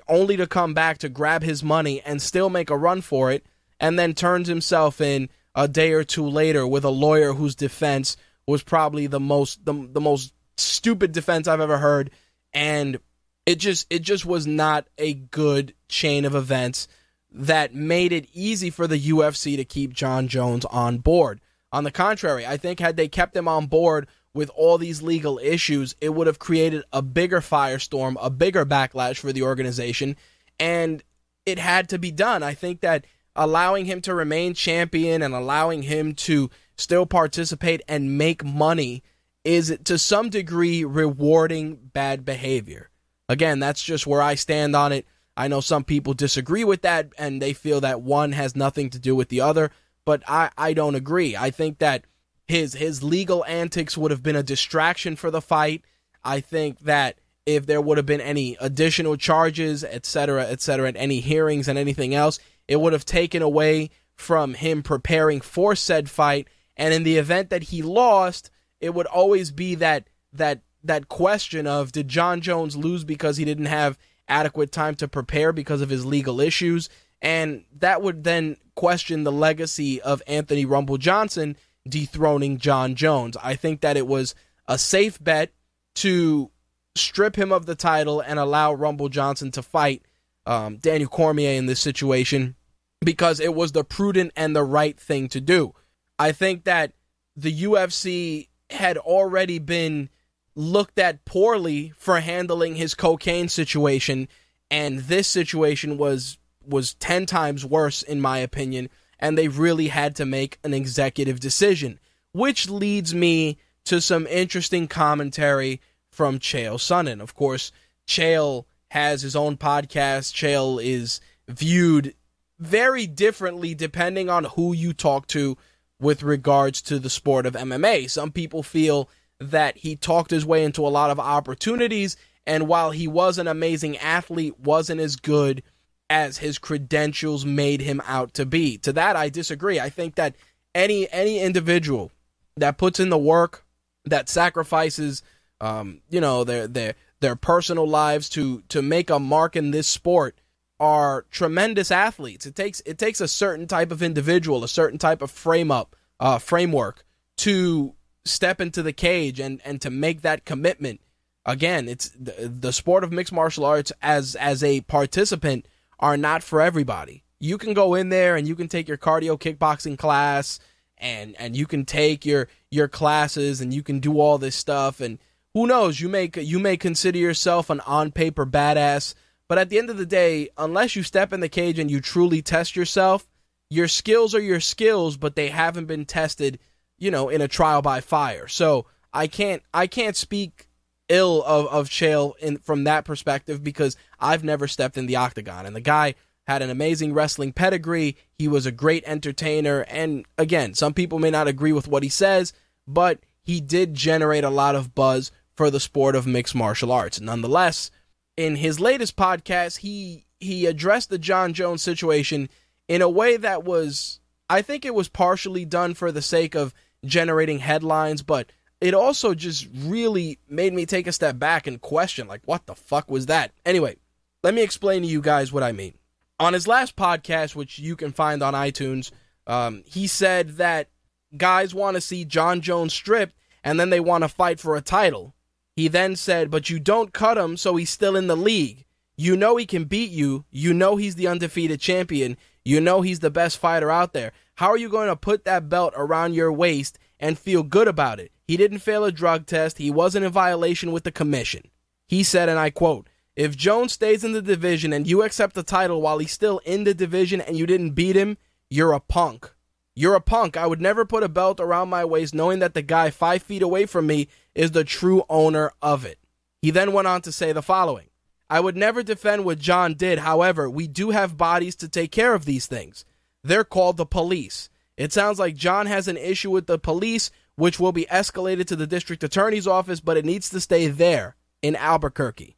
only 0.08 0.38
to 0.38 0.48
come 0.48 0.74
back 0.74 0.98
to 1.00 1.10
grab 1.10 1.44
his 1.44 1.64
money 1.64 2.02
and 2.02 2.22
still 2.22 2.50
make 2.50 2.70
a 2.70 2.78
run 2.78 3.02
for 3.02 3.32
it 3.32 3.46
and 3.80 3.98
then 3.98 4.14
turns 4.14 4.48
himself 4.48 5.02
in 5.02 5.30
a 5.56 5.68
day 5.68 5.94
or 5.94 6.04
two 6.04 6.28
later 6.28 6.68
with 6.68 6.84
a 6.84 6.90
lawyer 6.90 7.34
whose 7.34 7.56
defense 7.56 8.18
was 8.46 8.62
probably 8.62 9.08
the 9.08 9.20
most 9.20 9.64
the, 9.66 9.74
the 9.92 10.02
most 10.02 10.34
stupid 10.58 11.12
defense 11.12 11.48
I've 11.48 11.62
ever 11.62 11.78
heard 11.78 12.12
and 12.54 13.00
it 13.46 13.56
just 13.56 13.88
it 13.90 14.02
just 14.02 14.26
was 14.26 14.48
not 14.48 14.88
a 14.98 15.14
good 15.14 15.74
chain 15.88 16.26
of 16.26 16.36
events 16.36 16.88
that 17.32 17.76
made 17.76 18.12
it 18.12 18.30
easy 18.34 18.70
for 18.70 18.88
the 18.88 19.00
UFC 19.00 19.56
to 19.58 19.66
keep 19.66 19.94
Jon 19.94 20.28
Jones 20.28 20.66
on 20.66 21.00
board. 21.00 21.42
On 21.72 21.84
the 21.84 21.92
contrary, 21.92 22.46
I 22.46 22.56
think 22.56 22.80
had 22.80 22.96
they 22.96 23.10
kept 23.10 23.36
him 23.36 23.48
on 23.48 23.68
board 23.68 24.08
with 24.36 24.52
all 24.54 24.78
these 24.78 25.02
legal 25.02 25.40
issues, 25.42 25.96
it 26.02 26.10
would 26.10 26.28
have 26.28 26.38
created 26.38 26.84
a 26.92 27.02
bigger 27.02 27.40
firestorm, 27.40 28.18
a 28.22 28.30
bigger 28.30 28.66
backlash 28.66 29.18
for 29.18 29.32
the 29.32 29.42
organization, 29.42 30.18
and 30.60 31.02
it 31.46 31.58
had 31.58 31.88
to 31.90 31.98
be 31.98 32.12
done. 32.12 32.44
I 32.44 32.54
think 32.54 32.82
that 32.82 33.06
allowing 33.36 33.86
him 33.86 34.02
to 34.02 34.14
remain 34.14 34.54
champion 34.54 35.22
and 35.22 35.34
allowing 35.34 35.84
him 35.84 36.14
to 36.14 36.50
still 36.76 37.06
participate 37.06 37.82
and 37.88 38.18
make 38.18 38.44
money 38.44 39.04
is 39.46 39.78
to 39.86 39.98
some 39.98 40.30
degree 40.30 40.84
rewarding 40.84 41.76
bad 41.94 42.26
behavior. 42.26 42.90
Again, 43.30 43.60
that's 43.60 43.84
just 43.84 44.06
where 44.06 44.22
I 44.22 44.36
stand 44.36 44.76
on 44.76 44.92
it. 44.92 45.06
I 45.38 45.48
know 45.48 45.62
some 45.62 45.84
people 45.84 46.14
disagree 46.14 46.64
with 46.64 46.82
that 46.82 47.10
and 47.18 47.42
they 47.42 47.54
feel 47.54 47.82
that 47.82 48.02
one 48.02 48.34
has 48.34 48.56
nothing 48.56 48.90
to 48.92 49.00
do 49.00 49.16
with 49.16 49.30
the 49.30 49.42
other, 49.42 49.72
but 50.04 50.24
I, 50.28 50.50
I 50.58 50.74
don't 50.74 50.96
agree. 50.96 51.36
I 51.36 51.52
think 51.52 51.80
that 51.80 52.06
his 52.48 52.74
his 52.74 53.04
legal 53.04 53.44
antics 53.46 53.98
would 53.98 54.12
have 54.12 54.24
been 54.24 54.36
a 54.36 54.44
distraction 54.44 55.16
for 55.16 55.32
the 55.32 55.42
fight. 55.42 55.84
I 56.24 56.40
think 56.40 56.80
that 56.82 57.18
if 57.46 57.66
there 57.66 57.82
would 57.82 57.98
have 57.98 58.06
been 58.06 58.22
any 58.22 58.58
additional 58.60 59.18
charges, 59.18 59.84
etc., 59.84 60.44
etc., 60.48 60.88
and 60.88 60.98
any 60.98 61.20
hearings 61.20 61.68
and 61.68 61.78
anything 61.78 62.16
else, 62.16 62.40
it 62.68 62.78
would 62.78 62.94
have 62.94 63.06
taken 63.06 63.42
away 63.42 63.92
from 64.16 64.56
him 64.56 64.82
preparing 64.82 65.42
for 65.42 65.76
said 65.76 66.10
fight. 66.10 66.48
And 66.78 66.94
in 66.94 67.04
the 67.04 67.18
event 67.18 67.50
that 67.50 67.64
he 67.64 67.82
lost, 67.82 68.50
it 68.80 68.94
would 68.94 69.06
always 69.08 69.52
be 69.52 69.76
that 69.76 70.08
that 70.34 70.62
that 70.84 71.08
question 71.08 71.66
of 71.66 71.92
did 71.92 72.08
Jon 72.08 72.42
Jones 72.42 72.76
lose 72.76 73.04
because 73.04 73.38
he 73.38 73.46
didn't 73.46 73.66
have 73.66 73.98
adequate 74.28 74.72
time 74.72 74.96
to 74.96 75.08
prepare 75.08 75.52
because 75.52 75.82
of 75.82 75.90
his 75.90 76.06
legal 76.06 76.40
issues? 76.40 76.90
And 77.22 77.66
that 77.78 78.02
would 78.02 78.24
then 78.24 78.58
question 78.76 79.24
the 79.24 79.32
legacy 79.32 80.02
of 80.02 80.22
Anthony 80.28 80.66
Rumble 80.66 80.98
Johnson 80.98 81.56
dethroning 81.88 82.58
Jon 82.58 82.96
Jones. 82.96 83.38
I 83.42 83.56
think 83.56 83.82
that 83.82 83.98
it 83.98 84.08
was 84.08 84.36
a 84.68 84.78
safe 84.78 85.24
bet 85.24 85.54
to 85.96 86.52
strip 86.96 87.36
him 87.36 87.52
of 87.52 87.66
the 87.66 87.76
title 87.76 88.22
and 88.22 88.40
allow 88.40 88.74
Rumble 88.74 89.10
Johnson 89.10 89.52
to 89.52 89.62
fight 89.62 90.04
um, 90.46 90.78
Daniel 90.78 91.10
Cormier 91.10 91.52
in 91.52 91.66
this 91.66 91.80
situation 91.80 92.56
because 93.02 93.40
it 93.40 93.54
was 93.54 93.74
the 93.74 93.84
prudent 93.84 94.32
and 94.36 94.56
the 94.56 94.64
right 94.64 95.00
thing 95.00 95.28
to 95.30 95.42
do. 95.42 95.74
I 96.18 96.32
think 96.32 96.64
that 96.64 96.94
the 97.36 97.64
UFC 97.64 98.48
had 98.70 98.98
already 98.98 99.60
been 99.60 100.10
looked 100.56 100.98
at 100.98 101.26
poorly 101.26 101.94
for 101.98 102.20
handling 102.22 102.76
his 102.76 102.96
cocaine 102.96 103.50
situation 103.50 104.28
and 104.72 105.00
this 105.00 105.28
situation 105.28 105.98
was 105.98 106.38
was 106.66 106.96
10 106.96 107.26
times 107.28 107.66
worse 107.66 108.02
in 108.02 108.20
my 108.20 108.40
opinion 108.40 108.90
and 109.20 109.38
they 109.38 109.48
really 109.48 109.88
had 109.88 110.16
to 110.16 110.26
make 110.26 110.60
an 110.64 110.74
executive 110.74 111.40
decision 111.40 112.00
which 112.36 112.70
leads 112.70 113.16
me 113.16 113.58
to 113.86 114.02
some 114.02 114.28
interesting 114.28 114.90
commentary 114.90 115.80
from 116.12 116.38
Chael 116.38 116.76
Sonnen. 116.76 117.22
Of 117.22 117.34
course, 117.34 117.72
Chael 118.06 118.66
has 118.92 119.22
his 119.22 119.38
own 119.38 119.56
podcast. 119.56 120.34
Chael 120.34 120.84
is 120.84 121.22
viewed 121.48 122.14
very 122.60 123.08
differently 123.08 123.74
depending 123.74 124.30
on 124.30 124.44
who 124.44 124.74
you 124.74 124.92
talk 124.92 125.28
to 125.28 125.58
with 125.98 126.24
regards 126.24 126.82
to 126.82 127.00
the 127.00 127.10
sport 127.10 127.46
of 127.46 127.54
MMA. 127.54 128.10
Some 128.10 128.34
people 128.34 128.64
feel 128.64 129.10
that 129.40 129.78
he 129.78 129.96
talked 129.96 130.32
his 130.32 130.46
way 130.46 130.66
into 130.66 130.86
a 130.86 130.90
lot 130.90 131.10
of 131.10 131.22
opportunities 131.22 132.18
and 132.46 132.68
while 132.68 132.92
he 132.92 133.08
was 133.08 133.38
an 133.38 133.48
amazing 133.48 133.96
athlete 133.98 134.60
wasn't 134.60 135.00
as 135.00 135.16
good 135.16 135.64
as 136.10 136.38
his 136.38 136.58
credentials 136.58 137.46
made 137.46 137.82
him 137.82 138.02
out 138.06 138.34
to 138.36 138.46
be. 138.46 138.78
To 138.80 138.94
that 138.94 139.16
I 139.16 139.30
disagree. 139.30 139.80
I 139.80 139.90
think 139.90 140.16
that 140.16 140.36
any 140.74 141.12
any 141.12 141.40
individual 141.40 142.12
that 142.58 142.78
puts 142.78 143.00
in 143.00 143.10
the 143.10 143.18
work, 143.18 143.66
that 144.06 144.30
sacrifices 144.30 145.24
um, 145.62 146.02
you 146.10 146.22
know, 146.22 146.44
their 146.44 146.68
their 146.68 146.96
their 147.22 147.36
personal 147.36 147.88
lives 147.88 148.30
to 148.30 148.62
to 148.70 148.82
make 148.82 149.10
a 149.10 149.20
mark 149.20 149.56
in 149.56 149.72
this 149.72 149.88
sport 149.88 150.40
are 150.80 151.26
tremendous 151.32 151.92
athletes. 151.92 152.46
It 152.46 152.56
takes 152.56 152.82
it 152.86 152.98
takes 152.98 153.22
a 153.22 153.28
certain 153.28 153.68
type 153.68 153.92
of 153.92 154.04
individual, 154.04 154.64
a 154.64 154.68
certain 154.68 155.00
type 155.00 155.22
of 155.22 155.32
frame 155.32 155.72
up 155.72 155.96
uh, 156.20 156.40
framework 156.40 157.04
to 157.38 157.96
step 158.26 158.60
into 158.60 158.84
the 158.84 158.94
cage 158.94 159.40
and 159.40 159.62
and 159.64 159.82
to 159.82 159.90
make 159.90 160.22
that 160.22 160.46
commitment. 160.46 161.02
Again, 161.46 161.88
it's 161.88 162.10
the, 162.10 162.50
the 162.50 162.74
sport 162.74 163.04
of 163.04 163.12
mixed 163.12 163.34
martial 163.34 163.66
arts 163.66 163.92
as 164.02 164.36
as 164.36 164.64
a 164.64 164.82
participant 164.82 165.68
are 166.00 166.18
not 166.18 166.44
for 166.44 166.62
everybody. 166.62 167.24
You 167.40 167.58
can 167.58 167.74
go 167.74 167.96
in 167.96 168.10
there 168.10 168.36
and 168.36 168.48
you 168.48 168.56
can 168.56 168.68
take 168.68 168.88
your 168.88 168.98
cardio 168.98 169.40
kickboxing 169.40 169.98
class 169.98 170.60
and 170.98 171.36
and 171.38 171.56
you 171.56 171.66
can 171.66 171.86
take 171.86 172.26
your 172.26 172.48
your 172.72 172.88
classes 172.88 173.62
and 173.62 173.74
you 173.74 173.84
can 173.84 174.00
do 174.00 174.20
all 174.20 174.38
this 174.38 174.56
stuff 174.56 175.02
and 175.02 175.20
who 175.54 175.68
knows 175.68 176.00
you 176.00 176.10
may 176.10 176.30
you 176.36 176.60
may 176.60 176.78
consider 176.78 177.18
yourself 177.18 177.70
an 177.70 177.80
on 177.82 178.12
paper 178.12 178.46
badass 178.46 179.14
but 179.48 179.58
at 179.58 179.70
the 179.70 179.78
end 179.78 179.90
of 179.90 179.98
the 179.98 180.06
day 180.06 180.50
unless 180.58 180.96
you 180.96 181.04
step 181.04 181.34
in 181.34 181.40
the 181.40 181.50
cage 181.50 181.80
and 181.80 181.92
you 181.92 182.00
truly 182.00 182.42
test 182.42 182.76
yourself 182.76 183.28
your 183.70 183.88
skills 183.88 184.34
are 184.34 184.42
your 184.42 184.60
skills 184.60 185.18
but 185.18 185.36
they 185.36 185.50
haven't 185.50 185.86
been 185.86 186.06
tested 186.06 186.60
you 186.98 187.12
know 187.12 187.30
in 187.30 187.42
a 187.42 187.48
trial 187.48 187.82
by 187.82 188.00
fire 188.00 188.48
so 188.48 188.86
i 189.14 189.28
can't 189.28 189.64
i 189.74 189.88
can't 189.88 190.16
speak 190.16 190.68
ill 191.10 191.44
of 191.44 191.68
of 191.68 191.90
Chael 191.90 192.38
in 192.38 192.58
from 192.58 192.84
that 192.86 193.06
perspective 193.06 193.64
because 193.64 193.96
I've 194.20 194.44
never 194.44 194.68
stepped 194.68 194.98
in 194.98 195.06
the 195.06 195.16
octagon 195.16 195.66
and 195.66 195.76
the 195.76 195.82
guy 195.82 196.16
had 196.48 196.62
an 196.62 196.70
amazing 196.70 197.14
wrestling 197.14 197.52
pedigree. 197.52 198.18
He 198.38 198.48
was 198.48 198.66
a 198.66 198.72
great 198.72 199.04
entertainer. 199.06 199.82
And 199.88 200.26
again, 200.38 200.74
some 200.74 200.94
people 200.94 201.20
may 201.20 201.32
not 201.32 201.48
agree 201.48 201.72
with 201.72 201.88
what 201.88 202.04
he 202.04 202.10
says, 202.10 202.54
but 202.88 203.20
he 203.44 203.60
did 203.62 203.94
generate 203.94 204.44
a 204.44 204.50
lot 204.50 204.76
of 204.76 204.94
buzz 204.94 205.32
for 205.56 205.70
the 205.70 205.80
sport 205.80 206.16
of 206.16 206.28
mixed 206.28 206.56
martial 206.56 206.92
arts. 206.92 207.20
Nonetheless, 207.20 207.90
in 208.38 208.58
his 208.58 208.80
latest 208.80 209.16
podcast, 209.16 209.78
he 209.78 210.26
he 210.40 210.66
addressed 210.66 211.10
the 211.10 211.18
Jon 211.18 211.54
Jones 211.54 211.82
situation 211.82 212.50
in 212.88 213.02
a 213.02 213.10
way 213.10 213.38
that 213.38 213.64
was 213.64 214.20
I 214.50 214.62
think 214.62 214.86
it 214.86 214.94
was 214.94 215.10
partially 215.10 215.66
done 215.66 215.94
for 215.94 216.12
the 216.12 216.22
sake 216.22 216.56
of 216.56 216.74
generating 217.04 217.60
headlines, 217.60 218.22
but 218.22 218.52
it 218.82 218.94
also 218.94 219.34
just 219.34 219.68
really 219.76 220.40
made 220.50 220.74
me 220.74 220.86
take 220.86 221.08
a 221.08 221.12
step 221.12 221.40
back 221.40 221.68
and 221.68 221.82
question 221.82 222.28
like 222.28 222.42
what 222.46 222.66
the 222.66 222.76
fuck 222.76 223.10
was 223.10 223.28
that? 223.28 223.52
Anyway, 223.66 223.98
let 224.44 224.54
me 224.54 224.62
explain 224.62 225.02
to 225.02 225.08
you 225.08 225.22
guys 225.22 225.52
what 225.52 225.64
I 225.64 225.72
mean 225.72 225.94
on 226.40 226.54
his 226.54 226.68
last 226.68 226.96
podcast, 226.96 227.56
which 227.56 227.80
you 227.80 227.96
can 227.96 228.12
find 228.12 228.42
on 228.42 228.54
iTunes, 228.54 229.12
um, 229.48 229.84
he 229.86 230.08
said 230.08 230.58
that 230.58 230.90
guys 231.38 231.74
want 231.74 231.96
to 231.96 232.02
see 232.02 232.26
Jon 232.26 232.62
Jones 232.62 232.94
stripped 232.94 233.36
and 233.64 233.80
then 233.80 233.90
they 233.90 234.00
want 234.00 234.24
to 234.24 234.28
fight 234.28 234.60
for 234.60 234.76
a 234.76 234.82
title. 234.82 235.34
He 235.76 235.88
then 235.88 236.16
said, 236.16 236.52
But 236.52 236.70
you 236.70 236.80
don't 236.80 237.14
cut 237.14 237.38
him, 237.38 237.58
so 237.58 237.76
he's 237.76 237.90
still 237.90 238.16
in 238.16 238.28
the 238.28 238.38
league. 238.38 238.86
You 239.18 239.36
know 239.38 239.58
he 239.58 239.66
can 239.66 239.86
beat 239.86 240.12
you. 240.12 240.46
You 240.52 240.74
know 240.74 240.98
he's 240.98 241.16
the 241.16 241.28
undefeated 241.28 241.80
champion. 241.80 242.38
You 242.64 242.82
know 242.82 243.02
he's 243.02 243.20
the 243.20 243.32
best 243.32 243.58
fighter 243.58 243.92
out 243.92 244.14
there. 244.14 244.32
How 244.56 244.68
are 244.68 244.78
you 244.78 244.90
going 244.90 245.08
to 245.08 245.16
put 245.16 245.46
that 245.46 245.70
belt 245.70 245.94
around 245.96 246.34
your 246.34 246.52
waist 246.52 246.98
and 247.20 247.38
feel 247.38 247.64
good 247.64 247.88
about 247.88 248.20
it? 248.20 248.32
He 248.48 248.58
didn't 248.58 248.80
fail 248.80 249.04
a 249.04 249.12
drug 249.12 249.46
test. 249.46 249.78
He 249.78 249.92
wasn't 249.92 250.26
in 250.26 250.32
violation 250.32 250.92
with 250.92 251.04
the 251.04 251.12
commission. 251.12 251.70
He 252.08 252.24
said, 252.24 252.50
and 252.50 252.60
I 252.60 252.70
quote, 252.70 253.08
if 253.36 253.58
Jones 253.58 253.94
stays 253.94 254.24
in 254.24 254.32
the 254.32 254.42
division 254.42 254.94
and 254.94 255.06
you 255.06 255.24
accept 255.24 255.56
the 255.56 255.64
title 255.64 256.02
while 256.02 256.20
he's 256.20 256.32
still 256.32 256.60
in 256.60 256.84
the 256.84 256.94
division 256.94 257.42
and 257.42 257.58
you 257.58 257.66
didn't 257.66 257.92
beat 257.92 258.16
him, 258.16 258.38
you're 258.70 258.94
a 258.94 259.00
punk. 259.00 259.52
You're 259.96 260.16
a 260.16 260.22
punk. 260.22 260.58
I 260.58 260.68
would 260.68 260.82
never 260.82 261.06
put 261.06 261.24
a 261.24 261.30
belt 261.30 261.60
around 261.60 261.90
my 261.90 262.06
waist 262.06 262.34
knowing 262.34 262.60
that 262.60 262.74
the 262.74 262.82
guy 262.82 263.10
five 263.10 263.42
feet 263.44 263.62
away 263.62 263.86
from 263.86 264.08
me 264.08 264.28
is 264.54 264.72
the 264.72 264.84
true 264.84 265.24
owner 265.30 265.72
of 265.82 266.06
it. 266.06 266.20
He 266.62 266.72
then 266.72 266.94
went 266.94 267.08
on 267.08 267.22
to 267.22 267.32
say 267.32 267.52
the 267.52 267.62
following 267.62 268.08
I 268.50 268.60
would 268.60 268.78
never 268.78 269.04
defend 269.04 269.44
what 269.44 269.60
Jon 269.60 269.96
did. 269.96 270.20
However, 270.20 270.70
we 270.70 270.88
do 270.88 271.12
have 271.12 271.38
bodies 271.38 271.76
to 271.78 271.90
take 271.90 272.12
care 272.12 272.34
of 272.34 272.46
these 272.46 272.68
things. 272.68 273.06
They're 273.44 273.64
called 273.64 273.98
the 273.98 274.06
police. 274.06 274.70
It 274.98 275.12
sounds 275.12 275.40
like 275.40 275.56
Jon 275.56 275.88
has 275.88 276.08
an 276.08 276.18
issue 276.18 276.52
with 276.52 276.68
the 276.68 276.80
police, 276.80 277.32
which 277.56 277.80
will 277.80 277.92
be 277.92 278.06
escalated 278.12 278.66
to 278.68 278.76
the 278.76 278.88
district 278.88 279.24
attorney's 279.24 279.68
office, 279.68 280.00
but 280.00 280.18
it 280.18 280.26
needs 280.26 280.50
to 280.50 280.60
stay 280.60 280.88
there 280.88 281.36
in 281.62 281.76
Albuquerque. 281.76 282.56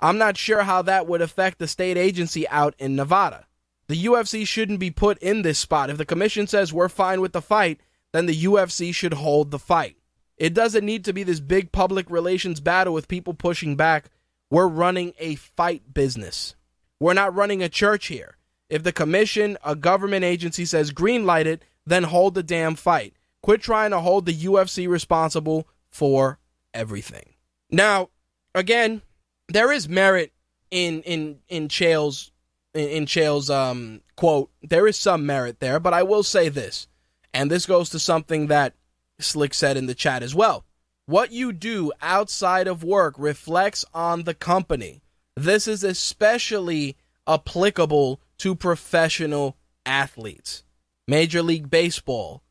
I'm 0.00 0.18
not 0.18 0.36
sure 0.36 0.62
how 0.62 0.82
that 0.82 1.06
would 1.06 1.20
affect 1.20 1.58
the 1.58 1.68
state 1.68 1.96
agency 1.96 2.48
out 2.48 2.74
in 2.78 2.96
Nevada. 2.96 3.46
The 3.88 4.04
UFC 4.04 4.46
shouldn't 4.46 4.80
be 4.80 4.90
put 4.90 5.18
in 5.18 5.42
this 5.42 5.58
spot. 5.58 5.90
If 5.90 5.98
the 5.98 6.06
commission 6.06 6.46
says 6.46 6.72
we're 6.72 6.88
fine 6.88 7.20
with 7.20 7.32
the 7.32 7.42
fight, 7.42 7.80
then 8.12 8.26
the 8.26 8.44
UFC 8.44 8.94
should 8.94 9.14
hold 9.14 9.50
the 9.50 9.58
fight. 9.58 9.96
It 10.36 10.54
doesn't 10.54 10.86
need 10.86 11.04
to 11.04 11.12
be 11.12 11.22
this 11.22 11.40
big 11.40 11.70
public 11.70 12.08
relations 12.08 12.60
battle 12.60 12.94
with 12.94 13.08
people 13.08 13.34
pushing 13.34 13.76
back. 13.76 14.10
We're 14.50 14.68
running 14.68 15.12
a 15.18 15.34
fight 15.34 15.92
business. 15.92 16.54
We're 16.98 17.14
not 17.14 17.34
running 17.34 17.62
a 17.62 17.68
church 17.68 18.06
here. 18.06 18.36
If 18.68 18.82
the 18.82 18.92
commission, 18.92 19.58
a 19.64 19.76
government 19.76 20.24
agency, 20.24 20.64
says 20.64 20.92
green 20.92 21.26
light 21.26 21.46
it, 21.46 21.62
then 21.84 22.04
hold 22.04 22.34
the 22.34 22.42
damn 22.42 22.76
fight. 22.76 23.14
Quit 23.42 23.62
trying 23.62 23.90
to 23.90 24.00
hold 24.00 24.26
the 24.26 24.34
UFC 24.34 24.88
responsible 24.88 25.66
for 25.88 26.38
everything. 26.74 27.34
Now, 27.70 28.10
again, 28.54 29.02
there 29.48 29.72
is 29.72 29.88
merit 29.88 30.32
in 30.70 31.02
in 31.02 31.40
in 31.48 31.68
Chael's 31.68 32.32
in, 32.74 32.88
in 32.88 33.06
Chael's 33.06 33.50
um 33.50 34.02
quote. 34.16 34.50
There 34.62 34.86
is 34.86 34.96
some 34.96 35.26
merit 35.26 35.60
there, 35.60 35.80
but 35.80 35.94
I 35.94 36.02
will 36.02 36.22
say 36.22 36.48
this, 36.48 36.86
and 37.32 37.50
this 37.50 37.66
goes 37.66 37.90
to 37.90 37.98
something 37.98 38.48
that 38.48 38.74
Slick 39.18 39.54
said 39.54 39.76
in 39.76 39.86
the 39.86 39.94
chat 39.94 40.22
as 40.22 40.34
well. 40.34 40.64
What 41.06 41.32
you 41.32 41.52
do 41.52 41.92
outside 42.00 42.68
of 42.68 42.84
work 42.84 43.14
reflects 43.18 43.84
on 43.92 44.22
the 44.22 44.34
company. 44.34 45.02
This 45.36 45.66
is 45.66 45.82
especially 45.82 46.96
applicable 47.26 48.20
to 48.38 48.54
professional 48.54 49.56
athletes. 49.84 50.62
Major 51.08 51.42
League 51.42 51.68
Baseball, 51.70 52.42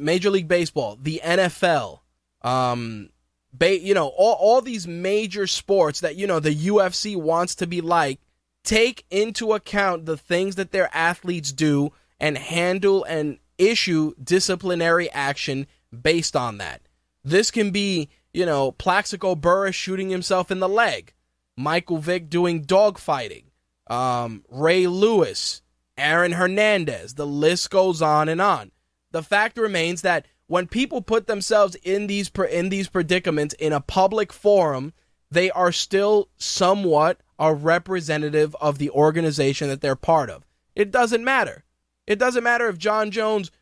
Major 0.00 0.30
League 0.30 0.48
Baseball, 0.48 0.98
the 1.00 1.20
NFL, 1.24 2.00
um, 2.42 3.10
ba- 3.52 3.78
you 3.78 3.94
know, 3.94 4.08
all, 4.08 4.34
all 4.34 4.60
these 4.60 4.86
major 4.86 5.46
sports 5.46 6.00
that, 6.00 6.16
you 6.16 6.26
know, 6.26 6.40
the 6.40 6.54
UFC 6.54 7.16
wants 7.16 7.54
to 7.56 7.66
be 7.66 7.80
like, 7.80 8.20
take 8.64 9.04
into 9.10 9.52
account 9.52 10.06
the 10.06 10.16
things 10.16 10.56
that 10.56 10.72
their 10.72 10.88
athletes 10.94 11.52
do 11.52 11.92
and 12.18 12.38
handle 12.38 13.04
and 13.04 13.38
issue 13.58 14.12
disciplinary 14.22 15.10
action 15.10 15.66
based 16.02 16.34
on 16.34 16.58
that. 16.58 16.82
This 17.22 17.50
can 17.50 17.70
be, 17.70 18.08
you 18.32 18.46
know, 18.46 18.72
Plaxico 18.72 19.34
Burress 19.34 19.74
shooting 19.74 20.10
himself 20.10 20.50
in 20.50 20.60
the 20.60 20.68
leg, 20.68 21.12
Michael 21.56 21.98
Vick 21.98 22.28
doing 22.28 22.64
dogfighting, 22.64 23.44
um, 23.88 24.44
Ray 24.50 24.86
Lewis, 24.86 25.62
Aaron 25.96 26.32
Hernandez. 26.32 27.14
The 27.14 27.26
list 27.26 27.70
goes 27.70 28.02
on 28.02 28.28
and 28.28 28.40
on. 28.40 28.70
The 29.14 29.22
fact 29.22 29.58
remains 29.58 30.02
that 30.02 30.26
when 30.48 30.66
people 30.66 31.00
put 31.00 31.28
themselves 31.28 31.76
in 31.84 32.08
these 32.08 32.32
in 32.50 32.68
these 32.68 32.88
predicaments 32.88 33.54
in 33.60 33.72
a 33.72 33.80
public 33.80 34.32
forum, 34.32 34.92
they 35.30 35.52
are 35.52 35.70
still 35.70 36.30
somewhat 36.36 37.20
a 37.38 37.54
representative 37.54 38.56
of 38.60 38.78
the 38.78 38.90
organization 38.90 39.68
that 39.68 39.82
they're 39.82 39.94
part 39.94 40.30
of. 40.30 40.44
It 40.74 40.90
doesn't 40.90 41.22
matter. 41.22 41.62
It 42.08 42.18
doesn't 42.18 42.42
matter 42.42 42.66
if 42.66 42.76
Jon 42.76 43.12
Jones 43.12 43.52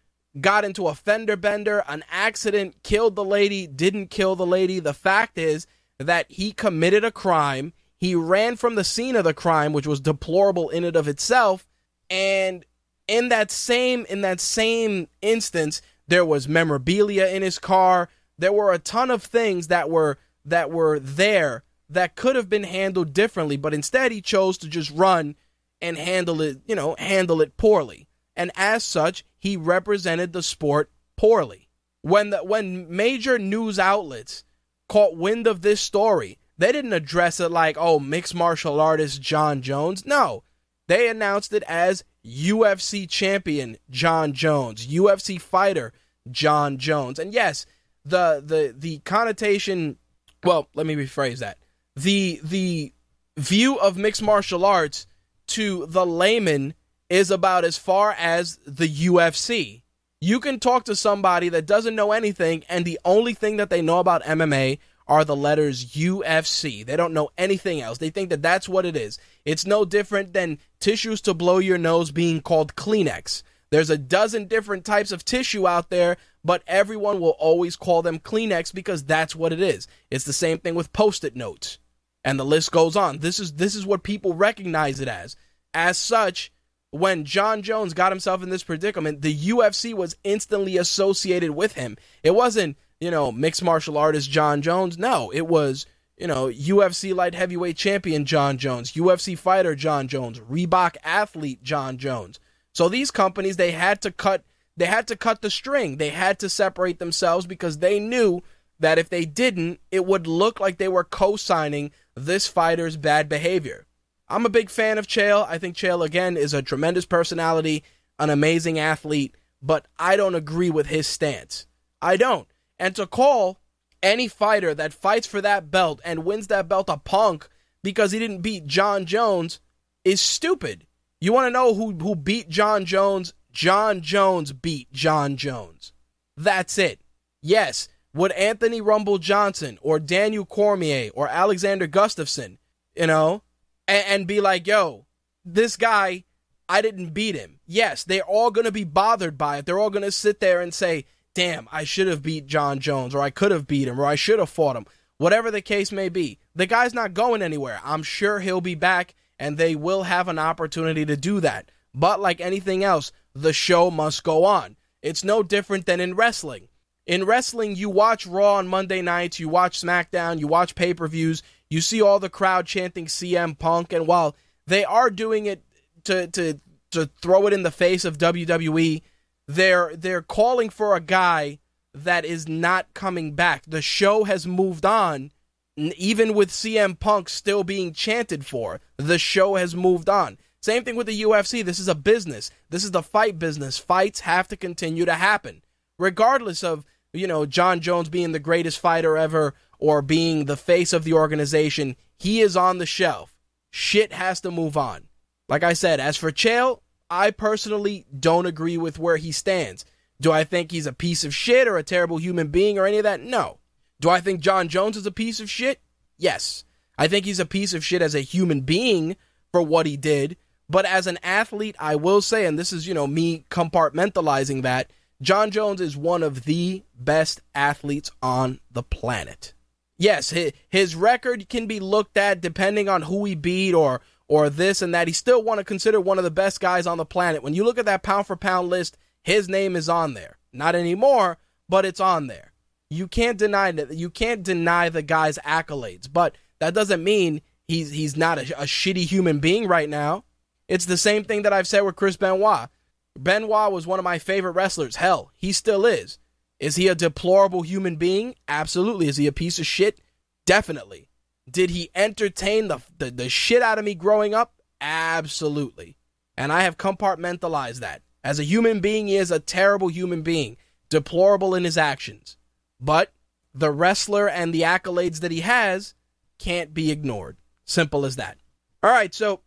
got 0.41 0.65
into 0.65 0.89
a 0.89 0.95
fender 0.95 1.37
bender, 1.37 1.85
an 1.87 2.03
accident, 2.11 2.83
killed 2.83 3.15
the 3.15 3.23
lady, 3.23 3.67
didn't 3.67 4.07
kill 4.07 4.35
the 4.35 4.47
lady. 4.47 4.81
The 4.81 4.95
fact 4.95 5.37
is 5.37 5.67
that 5.99 6.25
he 6.31 6.53
committed 6.53 7.05
a 7.05 7.13
crime. 7.13 7.75
He 7.99 8.15
ran 8.15 8.57
from 8.57 8.75
the 8.75 8.85
scene 8.85 9.17
of 9.17 9.25
the 9.25 9.35
crime, 9.35 9.75
which 9.75 9.87
was 9.87 10.01
deplorable 10.01 10.71
in 10.71 10.83
and 10.83 10.97
of 10.97 11.09
itself. 11.09 11.69
And 12.09 12.65
in 13.09 13.29
that 13.29 13.51
same 13.51 14.07
in 14.09 14.21
that 14.23 14.41
same 14.41 15.09
instance, 15.21 15.83
there 16.09 16.25
was 16.25 16.49
memorabilia 16.49 17.27
in 17.27 17.43
his 17.43 17.59
car. 17.59 18.09
There 18.39 18.53
were 18.53 18.73
a 18.73 18.79
ton 18.79 19.11
of 19.11 19.23
things 19.23 19.69
that 19.69 19.91
were 19.91 20.19
that 20.45 20.71
were 20.71 20.99
there 20.99 21.65
that 21.89 22.17
could 22.17 22.37
have 22.37 22.49
been 22.49 22.65
handled 22.65 23.13
differently, 23.13 23.57
but 23.57 23.75
instead 23.75 24.13
he 24.13 24.21
chose 24.21 24.57
to 24.59 24.69
just 24.69 24.91
run 24.91 25.37
and 25.81 25.99
handle 25.99 26.41
it, 26.41 26.61
you 26.67 26.75
know, 26.75 26.97
handle 26.99 27.41
it 27.43 27.57
poorly. 27.57 28.07
And 28.35 28.51
as 28.57 28.83
such, 28.83 29.25
he 29.39 29.57
represented 29.57 30.33
the 30.33 30.43
sport 30.43 30.91
poorly. 31.17 31.69
When 32.01 32.31
the 32.31 32.39
when 32.39 32.95
major 32.95 33.39
news 33.39 33.79
outlets 33.79 34.45
caught 34.89 35.17
wind 35.17 35.47
of 35.47 35.63
this 35.63 35.81
story, 35.81 36.39
they 36.59 36.73
didn't 36.73 36.93
address 36.93 37.41
it 37.41 37.51
like, 37.51 37.77
"Oh, 37.79 37.99
mixed 37.99 38.35
martial 38.35 38.81
artist 38.81 39.21
Jon 39.21 39.63
Jones." 39.63 40.07
No. 40.07 40.45
They 40.89 41.09
announced 41.09 41.53
it 41.53 41.63
as 41.65 42.05
UFC 42.27 43.09
champion 43.09 43.77
Jon 43.91 44.33
Jones, 44.33 44.87
UFC 44.87 45.41
fighter 45.41 45.93
Jon 46.31 46.79
Jones. 46.79 47.19
And 47.19 47.33
yes, 47.35 47.67
the 48.05 48.43
the 48.45 48.75
the 48.77 48.99
connotation 49.01 49.99
well, 50.45 50.69
let 50.75 50.87
me 50.87 50.97
rephrase 50.97 51.39
that. 51.39 51.59
The 51.97 52.41
the 52.43 52.93
view 53.37 53.79
of 53.79 53.97
mixed 53.97 54.23
martial 54.23 54.65
arts 54.65 55.07
to 55.49 55.87
the 55.87 56.07
layman 56.07 56.75
is 57.09 57.31
about 57.31 57.65
as 57.65 57.77
far 57.77 58.13
as 58.19 58.59
the 58.67 58.89
UFC. 58.89 59.83
You 60.21 60.41
can 60.41 60.61
talk 60.61 60.85
to 60.85 60.97
somebody 60.97 61.49
that 61.49 61.67
doesn't 61.67 61.97
know 61.97 62.13
anything 62.13 62.65
and 62.69 62.85
the 62.85 62.99
only 63.05 63.35
thing 63.35 63.57
that 63.57 63.71
they 63.71 63.83
know 63.83 63.99
about 63.99 64.23
MMA 64.23 64.79
are 65.07 65.25
the 65.25 65.37
letters 65.37 65.93
UFC. 65.93 66.85
They 66.85 66.97
don't 66.97 67.15
know 67.15 67.31
anything 67.37 67.81
else. 67.81 67.99
They 67.99 68.11
think 68.11 68.31
that 68.31 68.43
that's 68.43 68.69
what 68.69 68.87
it 68.87 68.97
is. 68.97 69.19
It's 69.45 69.67
no 69.67 69.85
different 69.85 70.33
than 70.33 70.59
tissues 70.81 71.21
to 71.23 71.35
blow 71.35 71.59
your 71.59 71.79
nose 71.79 72.11
being 72.11 72.41
called 72.41 72.75
Kleenex. 72.75 73.43
There's 73.71 73.91
a 73.91 73.99
dozen 73.99 74.47
different 74.47 74.85
types 74.85 75.13
of 75.13 75.25
tissue 75.25 75.67
out 75.67 75.89
there, 75.89 76.19
but 76.45 76.63
everyone 76.67 77.21
will 77.21 77.37
always 77.39 77.75
call 77.75 78.03
them 78.03 78.19
Kleenex 78.19 78.73
because 78.75 79.03
that's 79.05 79.35
what 79.35 79.53
it 79.53 79.61
is. 79.61 79.89
It's 80.11 80.25
the 80.27 80.33
same 80.35 80.59
thing 80.59 80.75
with 80.75 80.93
post-it 80.93 81.35
notes. 81.35 81.79
And 82.25 82.39
the 82.39 82.45
list 82.45 82.71
goes 82.71 82.97
on. 82.97 83.19
This 83.19 83.41
is 83.41 83.55
this 83.55 83.75
is 83.75 83.87
what 83.87 84.03
people 84.03 84.35
recognize 84.35 85.01
it 85.01 85.09
as. 85.09 85.37
As 85.75 85.97
such, 85.97 86.53
when 86.91 87.25
Jon 87.25 87.63
Jones 87.63 87.95
got 87.95 88.13
himself 88.13 88.43
in 88.43 88.51
this 88.51 88.63
predicament, 88.63 89.23
the 89.23 89.35
UFC 89.35 89.95
was 89.95 90.17
instantly 90.23 90.77
associated 90.77 91.53
with 91.53 91.73
him. 91.73 91.97
It 92.23 92.35
wasn't, 92.35 92.77
you 93.03 93.11
know, 93.11 93.33
mixed 93.33 93.65
martial 93.65 93.99
artist 93.99 94.31
Jon 94.31 94.63
Jones. 94.63 94.97
No, 94.97 95.33
it 95.33 95.49
was, 95.49 95.87
you 96.17 96.29
know, 96.29 96.47
UFC 96.47 97.13
light 97.13 97.35
heavyweight 97.35 97.77
champion 97.77 98.25
Jon 98.25 98.59
Jones, 98.59 98.93
UFC 98.93 99.37
fighter 99.37 99.75
Jon 99.75 100.07
Jones, 100.07 100.39
Reebok 100.39 100.95
athlete 101.03 101.65
Jon 101.65 101.99
Jones. 101.99 102.39
So 102.73 102.89
these 102.89 103.11
companies 103.11 103.57
they 103.57 103.73
had 103.73 104.01
to 104.03 104.13
cut 104.13 104.45
they 104.77 104.87
had 104.87 105.09
to 105.09 105.17
cut 105.17 105.43
the 105.43 105.51
string. 105.51 105.97
They 105.97 106.11
had 106.11 106.39
to 106.39 106.49
separate 106.49 107.01
themselves 107.01 107.45
because 107.45 107.79
they 107.79 107.99
knew 107.99 108.41
that 108.79 108.99
if 108.99 109.09
they 109.09 109.25
didn't, 109.25 109.81
it 109.91 110.07
would 110.07 110.29
look 110.29 110.61
like 110.61 110.79
they 110.79 110.89
were 110.89 111.05
co-signing 111.05 111.91
this 112.15 112.47
fighter's 112.47 112.97
bad 112.97 113.29
behavior. 113.29 113.85
I'm 114.29 114.47
a 114.47 114.51
big 114.51 114.71
fan 114.71 114.97
of 114.97 115.09
Chael. 115.09 115.45
I 115.49 115.59
think 115.59 115.75
Chael 115.75 116.07
again 116.07 116.37
is 116.37 116.55
a 116.55 116.63
tremendous 116.63 117.05
personality, 117.05 117.83
an 118.21 118.31
amazing 118.31 118.79
athlete, 118.79 119.35
but 119.61 119.87
I 119.99 120.15
don't 120.15 120.37
agree 120.37 120.71
with 120.71 120.87
his 120.87 121.09
stance. 121.09 121.67
I 122.01 122.17
don't. 122.17 122.47
And 122.83 122.97
to 122.97 123.07
call 123.07 123.61
any 124.03 124.27
fighter 124.27 124.75
that 124.75 124.93
fights 124.93 125.25
for 125.25 125.41
that 125.41 125.71
belt 125.71 126.01
and 126.05 126.25
wins 126.25 126.49
that 126.49 126.69
belt 126.69 126.89
a 126.89 126.97
punk 126.97 127.49
because 127.81 128.11
he 128.11 128.19
didn't 128.19 128.41
beat 128.43 128.67
Jon 128.67 129.07
Jones 129.07 129.61
is 130.05 130.21
stupid. 130.21 130.85
You 131.21 131.33
want 131.33 131.47
to 131.47 131.53
know 131.53 131.75
who, 131.75 131.93
who 131.93 132.17
beat 132.17 132.49
Jon 132.49 132.85
Jones? 132.85 133.35
Jon 133.53 134.01
Jones 134.01 134.53
beat 134.53 134.93
Jon 134.93 135.37
Jones. 135.37 135.93
That's 136.37 136.77
it. 136.77 137.01
Yes, 137.41 137.89
would 138.13 138.33
Anthony 138.33 138.81
Rumble 138.81 139.19
Johnson 139.19 139.79
or 139.81 140.01
Daniel 140.01 140.45
Cormier 140.45 141.11
or 141.15 141.29
Alexander 141.29 141.87
Gustafsson, 141.87 142.59
you 142.97 143.07
know, 143.07 143.45
and, 143.87 144.05
and 144.09 144.27
be 144.27 144.41
like, 144.41 144.67
yo, 144.67 145.07
this 145.45 145.77
guy, 145.77 146.25
I 146.69 146.83
didn't 146.83 147.15
beat 147.15 147.37
him. 147.37 147.61
Yes, 147.65 148.03
they're 148.03 148.23
all 148.23 148.51
going 148.51 148.65
to 148.65 148.73
be 148.73 148.83
bothered 148.83 149.39
by 149.39 149.59
it. 149.59 149.67
They're 149.67 149.79
all 149.79 149.89
going 149.89 150.03
to 150.03 150.11
sit 150.11 150.41
there 150.41 150.61
and 150.61 150.75
say, 150.75 151.05
damn, 151.35 151.69
I 151.73 151.85
should 151.85 152.07
have 152.09 152.23
beat 152.23 152.47
Jon 152.47 152.79
Jones, 152.79 153.15
or 153.15 153.21
I 153.23 153.31
could 153.31 153.51
have 153.51 153.67
beat 153.67 153.89
him, 153.89 154.01
or 154.01 154.07
I 154.07 154.15
should 154.15 154.39
have 154.39 154.51
fought 154.51 154.77
him. 154.77 154.87
Whatever 155.19 155.51
the 155.51 155.63
case 155.63 155.93
may 155.93 156.09
be, 156.09 156.39
the 156.55 156.67
guy's 156.67 156.95
not 156.95 157.15
going 157.15 157.43
anywhere. 157.43 157.81
I'm 157.85 158.03
sure 158.03 158.41
he'll 158.41 158.61
be 158.61 158.75
back 158.75 159.15
and 159.39 159.57
they 159.57 159.75
will 159.75 160.05
have 160.05 160.29
an 160.29 160.39
opportunity 160.39 161.05
to 161.05 161.17
do 161.17 161.41
that. 161.41 161.71
But 161.95 162.21
like 162.21 162.41
anything 162.41 162.85
else, 162.85 163.13
the 163.35 163.53
show 163.53 163.91
must 163.91 164.25
go 164.25 164.45
on. 164.45 164.77
It's 165.03 165.25
no 165.25 165.43
different 165.43 165.87
than 165.87 166.01
in 166.01 166.15
wrestling. 166.15 166.69
In 167.07 167.25
wrestling, 167.25 167.75
you 167.75 167.91
watch 167.91 168.27
Raw 168.27 168.55
on 168.55 168.69
Monday 168.69 169.03
nights, 169.03 169.41
you 169.41 169.49
watch 169.49 169.81
SmackDown, 169.81 170.39
you 170.39 170.47
watch 170.47 170.75
pay 170.75 170.95
per 170.95 171.09
views, 171.09 171.43
you 171.69 171.81
see 171.81 172.01
all 172.01 172.21
the 172.21 172.31
crowd 172.31 172.67
chanting 172.67 173.07
CM 173.07 173.59
Punk, 173.59 173.93
and 173.93 174.07
while 174.07 174.37
they 174.67 174.85
are 174.85 175.11
doing 175.11 175.47
it 175.47 175.63
to 176.05 176.29
to 176.29 176.61
to 176.93 177.11
throw 177.21 177.47
it 177.47 177.53
in 177.53 177.65
the 177.65 177.71
face 177.71 178.05
of 178.05 178.19
WWE, 178.19 179.03
they're 179.47 179.95
they're 179.97 180.23
calling 180.23 180.71
for 180.71 180.95
a 180.95 181.01
guy 181.01 181.59
that 181.95 182.25
is 182.25 182.49
not 182.49 182.95
coming 182.95 183.33
back. 183.33 183.65
The 183.67 183.83
show 183.83 184.25
has 184.25 184.47
moved 184.47 184.87
on, 184.87 185.31
even 185.77 186.35
with 186.35 186.51
CM 186.51 186.99
Punk 186.99 187.29
still 187.29 187.65
being 187.65 187.93
chanted 187.93 188.47
for, 188.47 188.81
the 188.97 189.19
show 189.19 189.57
has 189.57 189.75
moved 189.75 190.09
on. 190.09 190.39
Same 190.61 190.85
thing 190.85 190.97
with 190.97 191.09
the 191.09 191.23
UFC. 191.23 191.65
This 191.65 191.81
is 191.81 191.89
a 191.89 191.95
business. 191.95 192.51
This 192.71 192.85
is 192.85 192.93
the 192.93 193.03
fight 193.03 193.39
business. 193.39 193.79
Fights 193.79 194.21
have 194.21 194.47
to 194.49 194.57
continue 194.57 195.05
to 195.05 195.15
happen, 195.15 195.63
regardless 195.99 196.63
of 196.63 196.85
you 197.13 197.27
know 197.27 197.47
Jon 197.47 197.81
Jones 197.81 198.09
being 198.09 198.33
the 198.33 198.39
greatest 198.39 198.79
fighter 198.79 199.17
ever 199.17 199.55
or 199.79 200.01
being 200.03 200.45
the 200.45 200.57
face 200.57 200.93
of 200.93 201.05
the 201.05 201.15
organization. 201.15 201.97
He 202.19 202.41
is 202.41 202.57
on 202.57 202.79
the 202.79 202.87
shelf. 202.87 203.37
Shit 203.73 204.13
has 204.13 204.41
to 204.43 204.51
move 204.51 204.77
on. 204.77 205.09
Like 205.49 205.65
I 205.65 205.73
said, 205.73 205.99
as 205.99 206.17
for 206.17 206.31
Chael, 206.31 206.81
I 207.13 207.31
personally 207.31 208.07
don't 208.19 208.47
agree 208.47 208.79
with 208.79 208.99
where 208.99 209.19
he 209.19 209.33
stands. 209.33 209.85
Do 210.19 210.33
I 210.33 210.45
think 210.45 210.71
he's 210.71 210.87
a 210.87 210.95
piece 210.95 211.25
of 211.25 211.35
shit 211.35 211.69
or 211.69 211.77
a 211.77 211.83
terrible 211.83 212.17
human 212.17 212.49
being 212.49 212.79
or 212.79 212.87
any 212.87 212.97
of 212.97 213.03
that? 213.03 213.21
No. 213.21 213.59
Do 214.01 214.09
I 214.09 214.21
think 214.21 214.41
Jon 214.41 214.69
Jones 214.69 214.97
is 214.97 215.05
a 215.05 215.13
piece 215.13 215.39
of 215.39 215.51
shit? 215.51 215.83
Yes. 216.17 216.65
I 216.97 217.09
think 217.09 217.27
he's 217.27 217.39
a 217.39 217.45
piece 217.45 217.75
of 217.75 217.85
shit 217.85 218.01
as 218.01 218.15
a 218.15 218.21
human 218.21 218.63
being 218.63 219.17
for 219.51 219.61
what 219.61 219.85
he 219.85 219.99
did. 219.99 220.39
But 220.71 220.87
as 220.87 221.07
an 221.07 221.19
athlete, 221.23 221.77
I 221.79 221.97
will 221.97 222.23
say, 222.23 222.47
and 222.47 222.59
this 222.59 222.73
is, 222.73 222.87
you 222.87 222.95
know, 222.95 223.07
me 223.07 223.45
compartmentalizing 223.51 224.63
that, 224.63 224.91
Jon 225.21 225.51
Jones 225.51 225.83
is 225.83 225.95
one 225.95 226.23
of 226.23 226.45
the 226.45 226.83
best 226.99 227.43
athletes 227.55 228.11
on 228.23 228.59
the 228.71 228.83
planet. 228.83 229.53
Yes, 229.99 230.31
his 230.71 230.97
record 230.97 231.51
can 231.51 231.67
be 231.67 231.79
looked 231.79 232.17
at 232.17 232.41
depending 232.41 232.89
on 232.89 233.03
who 233.03 233.27
he 233.27 233.35
beat 233.35 233.75
or 233.75 234.01
or 234.33 234.49
this 234.49 234.81
and 234.81 234.95
that. 234.95 235.09
He 235.09 235.13
still 235.13 235.43
want 235.43 235.59
to 235.59 235.65
consider 235.65 236.01
one 236.01 236.17
of 236.17 236.25
the 236.25 236.31
best 236.31 236.59
guys 236.59 236.87
on 236.87 236.97
the 236.97 237.05
planet. 237.05 237.43
When 237.43 237.53
you 237.53 237.65
look 237.65 237.77
at 237.77 237.85
that 237.85 238.03
pound 238.03 238.27
for 238.27 238.35
pound 238.35 238.71
list, 238.71 238.97
his 239.23 239.47
name 239.47 239.77
is 239.77 239.91
on 239.91 240.15
there. 240.15 240.39
Not 240.55 240.75
anymore, 240.75 241.37
but 241.69 241.85
it's 241.85 242.01
on 242.01 242.29
there. 242.29 242.55
You 242.89 243.09
can't 243.09 243.37
deny 243.37 243.73
that. 243.73 243.93
You 243.93 244.09
can't 244.09 244.43
deny 244.43 244.89
the 244.89 245.03
guy's 245.03 245.37
accolades, 245.41 246.11
but 246.11 246.35
that 246.61 246.73
doesn't 246.73 247.05
mean 247.05 247.43
he's 247.69 247.91
he's 247.91 248.17
not 248.17 248.39
a, 248.39 248.63
a 248.63 248.65
shitty 248.65 249.05
human 249.05 249.39
being 249.39 249.69
right 249.69 249.89
now. 249.89 250.25
It's 250.67 250.87
the 250.87 250.97
same 250.97 251.25
thing 251.25 251.43
that 251.43 251.53
I've 251.53 251.69
said 251.69 251.83
with 251.83 251.97
Chris 251.97 252.17
Benoit. 252.17 252.71
Benoit 253.19 253.71
was 253.71 253.87
one 253.87 253.99
of 253.99 254.05
my 254.05 254.19
favorite 254.19 254.53
wrestlers. 254.53 254.97
Hell, 254.97 255.31
he 255.37 255.53
still 255.53 255.85
is. 255.85 256.19
Is 256.59 256.77
he 256.77 256.89
a 256.89 256.95
deplorable 256.95 257.61
human 257.61 257.97
being? 257.97 258.35
Absolutely. 258.49 259.09
Is 259.09 259.19
he 259.19 259.27
a 259.27 259.33
piece 259.33 259.59
of 259.59 259.67
shit? 259.67 260.01
Definitely. 260.47 261.11
Did 261.53 261.71
he 261.71 261.91
entertain 261.95 262.69
the, 262.69 262.81
the, 262.99 263.11
the 263.11 263.29
shit 263.29 263.63
out 263.63 263.79
of 263.79 263.85
me 263.85 263.95
growing 263.95 264.35
up? 264.35 264.55
Absolutely. 264.81 265.97
And 266.37 266.53
I 266.53 266.63
have 266.63 266.79
compartmentalized 266.79 267.81
that. 267.81 268.03
As 268.25 268.39
a 268.39 268.45
human 268.45 268.81
being, 268.81 269.07
he 269.07 269.17
is 269.17 269.31
a 269.31 269.39
terrible 269.39 269.89
human 269.89 270.23
being, 270.23 270.57
deplorable 270.89 271.55
in 271.55 271.65
his 271.65 271.77
actions. 271.77 272.37
But 272.81 273.13
the 273.55 273.71
wrestler 273.71 274.29
and 274.29 274.53
the 274.53 274.63
accolades 274.63 275.21
that 275.21 275.31
he 275.31 275.41
has 275.41 275.95
can't 276.39 276.73
be 276.73 276.91
ignored. 276.91 277.37
Simple 277.65 278.05
as 278.05 278.17
that. 278.17 278.39
All 278.83 278.91
right, 278.91 279.15
so 279.15 279.41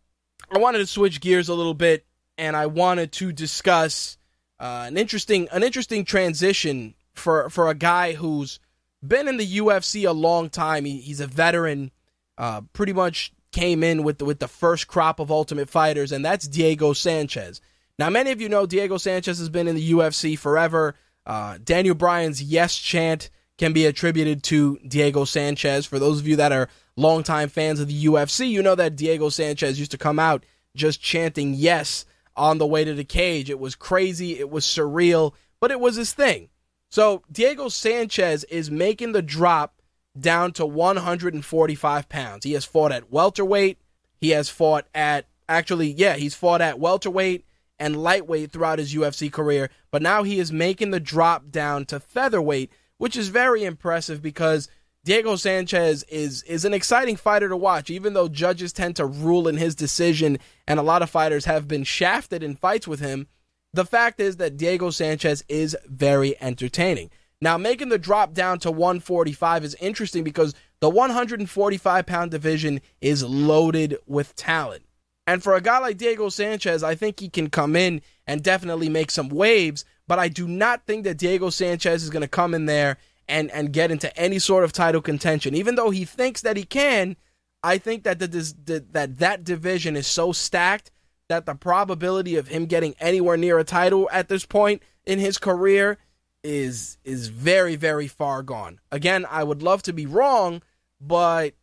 I 0.50 0.58
wanted 0.58 0.78
to 0.78 0.86
switch 0.86 1.20
gears 1.20 1.48
a 1.48 1.54
little 1.54 1.74
bit, 1.74 2.06
and 2.38 2.56
I 2.56 2.66
wanted 2.66 3.12
to 3.12 3.32
discuss 3.32 4.16
uh, 4.58 4.84
an 4.86 4.96
interesting 4.96 5.48
an 5.52 5.62
interesting 5.62 6.04
transition 6.04 6.94
for 7.12 7.50
for 7.50 7.68
a 7.68 7.74
guy 7.74 8.14
who's 8.14 8.58
been 9.06 9.28
in 9.28 9.36
the 9.36 9.58
UFC 9.58 10.08
a 10.08 10.12
long 10.12 10.48
time. 10.48 10.84
He, 10.84 11.00
he's 11.00 11.20
a 11.20 11.26
veteran, 11.26 11.90
uh, 12.38 12.62
pretty 12.72 12.92
much 12.92 13.32
came 13.52 13.82
in 13.82 14.02
with 14.02 14.18
the, 14.18 14.24
with 14.24 14.38
the 14.38 14.48
first 14.48 14.86
crop 14.86 15.18
of 15.20 15.30
Ultimate 15.30 15.68
Fighters, 15.68 16.12
and 16.12 16.24
that's 16.24 16.46
Diego 16.46 16.92
Sanchez. 16.92 17.60
Now, 17.98 18.10
many 18.10 18.30
of 18.30 18.40
you 18.40 18.48
know 18.48 18.66
Diego 18.66 18.98
Sanchez 18.98 19.38
has 19.38 19.48
been 19.48 19.68
in 19.68 19.74
the 19.74 19.92
UFC 19.92 20.38
forever. 20.38 20.94
Uh, 21.24 21.58
Daniel 21.62 21.94
Bryan's 21.94 22.42
yes 22.42 22.76
chant 22.76 23.30
can 23.58 23.72
be 23.72 23.86
attributed 23.86 24.42
to 24.44 24.78
Diego 24.86 25.24
Sanchez. 25.24 25.86
For 25.86 25.98
those 25.98 26.20
of 26.20 26.28
you 26.28 26.36
that 26.36 26.52
are 26.52 26.68
longtime 26.96 27.48
fans 27.48 27.80
of 27.80 27.88
the 27.88 28.04
UFC, 28.04 28.50
you 28.50 28.62
know 28.62 28.74
that 28.74 28.96
Diego 28.96 29.30
Sanchez 29.30 29.78
used 29.78 29.90
to 29.92 29.98
come 29.98 30.18
out 30.18 30.44
just 30.74 31.00
chanting 31.00 31.54
yes 31.54 32.04
on 32.36 32.58
the 32.58 32.66
way 32.66 32.84
to 32.84 32.92
the 32.92 33.04
cage. 33.04 33.48
It 33.48 33.58
was 33.58 33.74
crazy, 33.74 34.38
it 34.38 34.50
was 34.50 34.64
surreal, 34.66 35.32
but 35.58 35.70
it 35.70 35.80
was 35.80 35.96
his 35.96 36.12
thing. 36.12 36.50
So 36.90 37.22
Diego 37.32 37.68
Sanchez 37.68 38.44
is 38.44 38.70
making 38.70 39.12
the 39.12 39.22
drop 39.22 39.75
down 40.20 40.52
to 40.52 40.66
145 40.66 42.08
pounds. 42.08 42.44
He 42.44 42.52
has 42.52 42.64
fought 42.64 42.92
at 42.92 43.10
welterweight. 43.10 43.78
He 44.20 44.30
has 44.30 44.48
fought 44.48 44.86
at 44.94 45.26
actually, 45.48 45.90
yeah, 45.90 46.16
he's 46.16 46.34
fought 46.34 46.60
at 46.60 46.78
welterweight 46.78 47.44
and 47.78 48.02
lightweight 48.02 48.52
throughout 48.52 48.78
his 48.78 48.94
UFC 48.94 49.30
career, 49.30 49.70
but 49.90 50.02
now 50.02 50.22
he 50.22 50.38
is 50.38 50.50
making 50.50 50.90
the 50.90 51.00
drop 51.00 51.50
down 51.50 51.84
to 51.86 52.00
featherweight, 52.00 52.72
which 52.96 53.16
is 53.16 53.28
very 53.28 53.64
impressive 53.64 54.22
because 54.22 54.68
Diego 55.04 55.36
Sanchez 55.36 56.02
is 56.04 56.42
is 56.44 56.64
an 56.64 56.74
exciting 56.74 57.14
fighter 57.14 57.48
to 57.48 57.56
watch, 57.56 57.90
even 57.90 58.14
though 58.14 58.28
judges 58.28 58.72
tend 58.72 58.96
to 58.96 59.06
rule 59.06 59.46
in 59.46 59.56
his 59.56 59.76
decision, 59.76 60.38
and 60.66 60.80
a 60.80 60.82
lot 60.82 61.02
of 61.02 61.10
fighters 61.10 61.44
have 61.44 61.68
been 61.68 61.84
shafted 61.84 62.42
in 62.42 62.56
fights 62.56 62.88
with 62.88 62.98
him. 62.98 63.28
The 63.72 63.84
fact 63.84 64.20
is 64.20 64.38
that 64.38 64.56
Diego 64.56 64.90
Sanchez 64.90 65.44
is 65.48 65.76
very 65.86 66.40
entertaining. 66.42 67.10
Now, 67.40 67.58
making 67.58 67.90
the 67.90 67.98
drop 67.98 68.32
down 68.32 68.58
to 68.60 68.70
145 68.70 69.64
is 69.64 69.74
interesting 69.74 70.24
because 70.24 70.54
the 70.80 70.88
145 70.88 72.06
pound 72.06 72.30
division 72.30 72.80
is 73.00 73.22
loaded 73.22 73.96
with 74.06 74.34
talent. 74.36 74.84
And 75.26 75.42
for 75.42 75.54
a 75.54 75.60
guy 75.60 75.78
like 75.78 75.98
Diego 75.98 76.28
Sanchez, 76.28 76.82
I 76.82 76.94
think 76.94 77.18
he 77.18 77.28
can 77.28 77.50
come 77.50 77.74
in 77.74 78.00
and 78.26 78.42
definitely 78.42 78.88
make 78.88 79.10
some 79.10 79.28
waves, 79.28 79.84
but 80.06 80.18
I 80.18 80.28
do 80.28 80.46
not 80.46 80.86
think 80.86 81.04
that 81.04 81.18
Diego 81.18 81.50
Sanchez 81.50 82.04
is 82.04 82.10
going 82.10 82.22
to 82.22 82.28
come 82.28 82.54
in 82.54 82.66
there 82.66 82.98
and 83.28 83.50
and 83.50 83.72
get 83.72 83.90
into 83.90 84.16
any 84.16 84.38
sort 84.38 84.62
of 84.62 84.72
title 84.72 85.02
contention. 85.02 85.54
Even 85.54 85.74
though 85.74 85.90
he 85.90 86.04
thinks 86.04 86.42
that 86.42 86.56
he 86.56 86.62
can, 86.62 87.16
I 87.62 87.78
think 87.78 88.04
that 88.04 88.20
the, 88.20 88.28
the, 88.28 88.84
that 88.92 89.18
that 89.18 89.42
division 89.42 89.96
is 89.96 90.06
so 90.06 90.30
stacked 90.30 90.92
that 91.28 91.44
the 91.44 91.56
probability 91.56 92.36
of 92.36 92.46
him 92.46 92.66
getting 92.66 92.94
anywhere 93.00 93.36
near 93.36 93.58
a 93.58 93.64
title 93.64 94.08
at 94.12 94.28
this 94.28 94.46
point 94.46 94.82
in 95.04 95.18
his 95.18 95.38
career 95.38 95.98
is 96.44 96.98
is 97.04 97.28
very 97.28 97.76
very 97.76 98.08
far 98.08 98.42
gone. 98.42 98.80
Again, 98.90 99.26
I 99.28 99.42
would 99.44 99.62
love 99.62 99.82
to 99.84 99.92
be 99.92 100.06
wrong, 100.06 100.62
but 101.00 101.54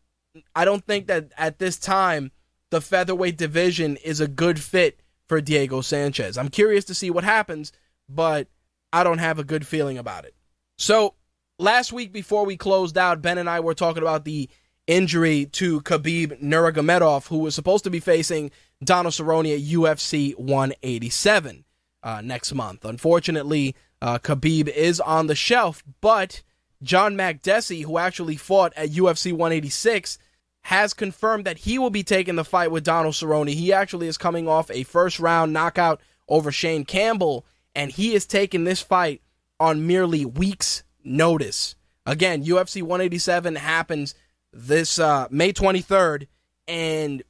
I 0.56 0.66
don't 0.66 0.86
think 0.86 1.08
that 1.08 1.32
at 1.38 1.60
this 1.60 1.78
time 1.78 2.32
the 2.72 2.82
featherweight 2.82 3.38
division 3.38 3.98
is 3.98 4.20
a 4.20 4.28
good 4.28 4.60
fit 4.60 5.00
for 5.28 5.40
Diego 5.42 5.82
Sanchez. 5.82 6.38
I'm 6.38 6.50
curious 6.50 6.86
to 6.86 6.96
see 6.96 7.10
what 7.10 7.24
happens, 7.24 7.72
but 8.10 8.48
I 8.92 9.04
don't 9.04 9.20
have 9.20 9.40
a 9.40 9.44
good 9.44 9.66
feeling 9.66 9.98
about 9.98 10.26
it. 10.26 10.36
So, 10.78 11.16
last 11.60 11.94
week 11.94 12.12
before 12.12 12.46
we 12.46 12.58
closed 12.58 12.98
out, 12.98 13.22
Ben 13.22 13.38
and 13.38 13.50
I 13.50 13.60
were 13.60 13.74
talking 13.74 14.02
about 14.02 14.26
the 14.26 14.50
injury 14.88 15.46
to 15.54 15.82
Khabib 15.82 16.42
Nurmagomedov, 16.42 17.28
who 17.28 17.40
was 17.40 17.56
supposed 17.56 17.84
to 17.86 17.90
be 17.90 18.00
facing 18.00 18.52
Donald 18.84 19.14
Cerrone 19.14 19.54
at 19.54 19.62
UFC 19.62 20.36
187 20.38 21.66
uh, 22.04 22.22
next 22.22 22.54
month. 22.54 22.86
Unfortunately, 22.86 23.76
uh, 24.04 24.20
Khabib 24.20 24.68
is 24.68 25.00
on 25.00 25.28
the 25.28 25.36
shelf, 25.36 25.82
but 26.02 26.42
John 26.82 27.16
Makdessi, 27.16 27.86
who 27.86 27.98
actually 27.98 28.36
fought 28.36 28.74
at 28.76 28.90
UFC 28.90 29.32
186, 29.32 30.18
has 30.64 30.94
confirmed 30.94 31.46
that 31.46 31.60
he 31.60 31.80
will 31.80 31.90
be 31.90 32.04
taking 32.04 32.36
the 32.36 32.44
fight 32.44 32.70
with 32.70 32.84
Donald 32.84 33.14
Cerrone. 33.14 33.48
He 33.48 33.72
actually 33.72 34.10
is 34.10 34.18
coming 34.18 34.46
off 34.46 34.70
a 34.70 34.84
first 34.84 35.22
round 35.22 35.54
knockout 35.54 36.02
over 36.28 36.52
Shane 36.52 36.84
Campbell, 36.84 37.46
and 37.74 37.90
he 37.90 38.14
is 38.14 38.26
taking 38.26 38.66
this 38.66 38.82
fight 38.82 39.22
on 39.58 39.88
merely 39.88 40.26
weeks' 40.26 40.84
notice. 41.06 41.76
Again, 42.06 42.44
UFC 42.44 42.82
187 42.82 43.56
happens 43.56 44.16
this 44.52 45.00
uh, 45.00 45.28
May 45.32 45.54
23rd, 45.54 46.28
and 46.68 47.24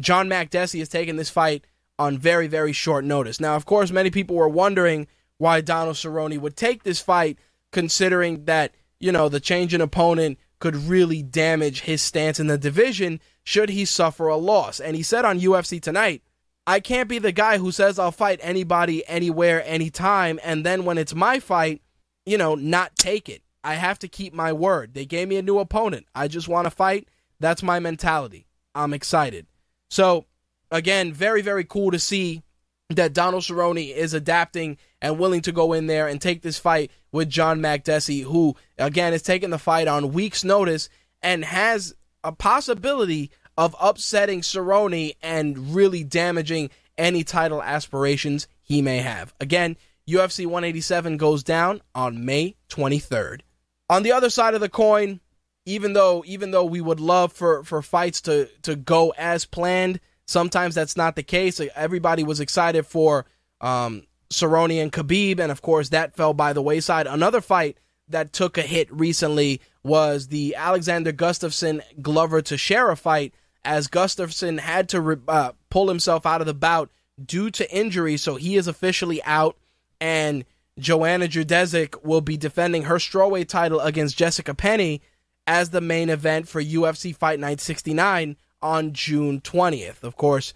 John 0.00 0.28
Makdessi 0.28 0.80
is 0.80 0.88
taking 0.88 1.14
this 1.14 1.30
fight 1.30 1.64
on 2.00 2.18
very, 2.18 2.48
very 2.48 2.72
short 2.72 3.04
notice. 3.04 3.38
Now, 3.38 3.54
of 3.54 3.64
course, 3.64 3.92
many 3.92 4.10
people 4.10 4.34
were 4.34 4.48
wondering 4.48 5.06
why 5.38 5.60
Donald 5.60 5.96
Cerrone 5.96 6.38
would 6.38 6.56
take 6.56 6.82
this 6.82 7.00
fight, 7.00 7.38
considering 7.72 8.44
that, 8.46 8.74
you 8.98 9.12
know, 9.12 9.28
the 9.28 9.40
change 9.40 9.74
in 9.74 9.80
opponent 9.80 10.38
could 10.58 10.74
really 10.74 11.22
damage 11.22 11.82
his 11.82 12.00
stance 12.00 12.40
in 12.40 12.46
the 12.46 12.58
division 12.58 13.20
should 13.44 13.68
he 13.68 13.84
suffer 13.84 14.28
a 14.28 14.36
loss. 14.36 14.80
And 14.80 14.96
he 14.96 15.02
said 15.02 15.24
on 15.24 15.40
UFC 15.40 15.80
Tonight, 15.80 16.22
I 16.66 16.80
can't 16.80 17.08
be 17.08 17.18
the 17.18 17.32
guy 17.32 17.58
who 17.58 17.70
says 17.70 17.98
I'll 17.98 18.10
fight 18.10 18.40
anybody, 18.42 19.06
anywhere, 19.06 19.62
anytime, 19.64 20.40
and 20.42 20.64
then 20.64 20.84
when 20.84 20.98
it's 20.98 21.14
my 21.14 21.38
fight, 21.38 21.82
you 22.24 22.38
know, 22.38 22.54
not 22.54 22.96
take 22.96 23.28
it. 23.28 23.42
I 23.62 23.74
have 23.74 23.98
to 24.00 24.08
keep 24.08 24.32
my 24.32 24.52
word. 24.52 24.94
They 24.94 25.06
gave 25.06 25.28
me 25.28 25.36
a 25.36 25.42
new 25.42 25.58
opponent. 25.58 26.06
I 26.14 26.28
just 26.28 26.48
want 26.48 26.66
to 26.66 26.70
fight. 26.70 27.08
That's 27.38 27.62
my 27.62 27.78
mentality. 27.78 28.46
I'm 28.74 28.94
excited. 28.94 29.46
So, 29.90 30.26
again, 30.70 31.12
very, 31.12 31.42
very 31.42 31.64
cool 31.64 31.90
to 31.90 31.98
see 31.98 32.42
that 32.90 33.12
Donald 33.12 33.42
Cerrone 33.42 33.94
is 33.94 34.14
adapting 34.14 34.78
and 35.02 35.18
willing 35.18 35.42
to 35.42 35.52
go 35.52 35.72
in 35.72 35.86
there 35.86 36.08
and 36.08 36.20
take 36.20 36.42
this 36.42 36.58
fight 36.58 36.90
with 37.12 37.30
John 37.30 37.60
Makdessi, 37.60 38.22
who, 38.22 38.56
again, 38.78 39.12
is 39.12 39.22
taking 39.22 39.50
the 39.50 39.58
fight 39.58 39.88
on 39.88 40.12
week's 40.12 40.44
notice 40.44 40.88
and 41.22 41.44
has 41.44 41.94
a 42.24 42.32
possibility 42.32 43.30
of 43.56 43.74
upsetting 43.80 44.40
Cerrone 44.40 45.16
and 45.22 45.74
really 45.74 46.04
damaging 46.04 46.70
any 46.98 47.24
title 47.24 47.62
aspirations 47.62 48.48
he 48.62 48.82
may 48.82 48.98
have. 48.98 49.34
Again, 49.40 49.76
UFC 50.08 50.46
187 50.46 51.16
goes 51.16 51.42
down 51.42 51.82
on 51.94 52.24
May 52.24 52.56
23rd. 52.68 53.40
On 53.88 54.02
the 54.02 54.12
other 54.12 54.30
side 54.30 54.54
of 54.54 54.60
the 54.60 54.68
coin, 54.68 55.20
even 55.64 55.94
though 55.94 56.22
even 56.26 56.52
though 56.52 56.64
we 56.64 56.80
would 56.80 57.00
love 57.00 57.32
for, 57.32 57.64
for 57.64 57.82
fights 57.82 58.20
to, 58.22 58.48
to 58.62 58.76
go 58.76 59.12
as 59.16 59.44
planned, 59.44 60.00
Sometimes 60.26 60.74
that's 60.74 60.96
not 60.96 61.14
the 61.14 61.22
case. 61.22 61.60
Everybody 61.74 62.24
was 62.24 62.40
excited 62.40 62.84
for 62.84 63.26
um, 63.60 64.02
Cerrone 64.30 64.82
and 64.82 64.92
Khabib, 64.92 65.38
and 65.38 65.52
of 65.52 65.62
course 65.62 65.90
that 65.90 66.16
fell 66.16 66.34
by 66.34 66.52
the 66.52 66.62
wayside. 66.62 67.06
Another 67.06 67.40
fight 67.40 67.76
that 68.08 68.32
took 68.32 68.58
a 68.58 68.62
hit 68.62 68.92
recently 68.92 69.60
was 69.82 70.28
the 70.28 70.54
Alexander 70.56 71.12
Gustafsson 71.12 71.80
Glover 72.00 72.42
Teixeira 72.42 72.96
fight, 72.96 73.34
as 73.64 73.88
Gustafsson 73.88 74.60
had 74.60 74.88
to 74.90 75.20
uh, 75.28 75.52
pull 75.70 75.88
himself 75.88 76.24
out 76.26 76.40
of 76.40 76.46
the 76.46 76.54
bout 76.54 76.90
due 77.24 77.50
to 77.50 77.74
injury, 77.74 78.16
so 78.16 78.36
he 78.36 78.56
is 78.56 78.68
officially 78.68 79.22
out, 79.24 79.56
and 80.00 80.44
Joanna 80.78 81.26
Jedrzejczyk 81.26 82.04
will 82.04 82.20
be 82.20 82.36
defending 82.36 82.84
her 82.84 82.96
strawweight 82.96 83.48
title 83.48 83.80
against 83.80 84.18
Jessica 84.18 84.54
Penne 84.54 85.00
as 85.46 85.70
the 85.70 85.80
main 85.80 86.10
event 86.10 86.48
for 86.48 86.62
UFC 86.62 87.14
Fight 87.14 87.40
Night 87.40 87.60
69 87.60 88.36
on 88.60 88.92
June 88.92 89.40
20th. 89.40 90.02
Of 90.02 90.16
course, 90.16 90.52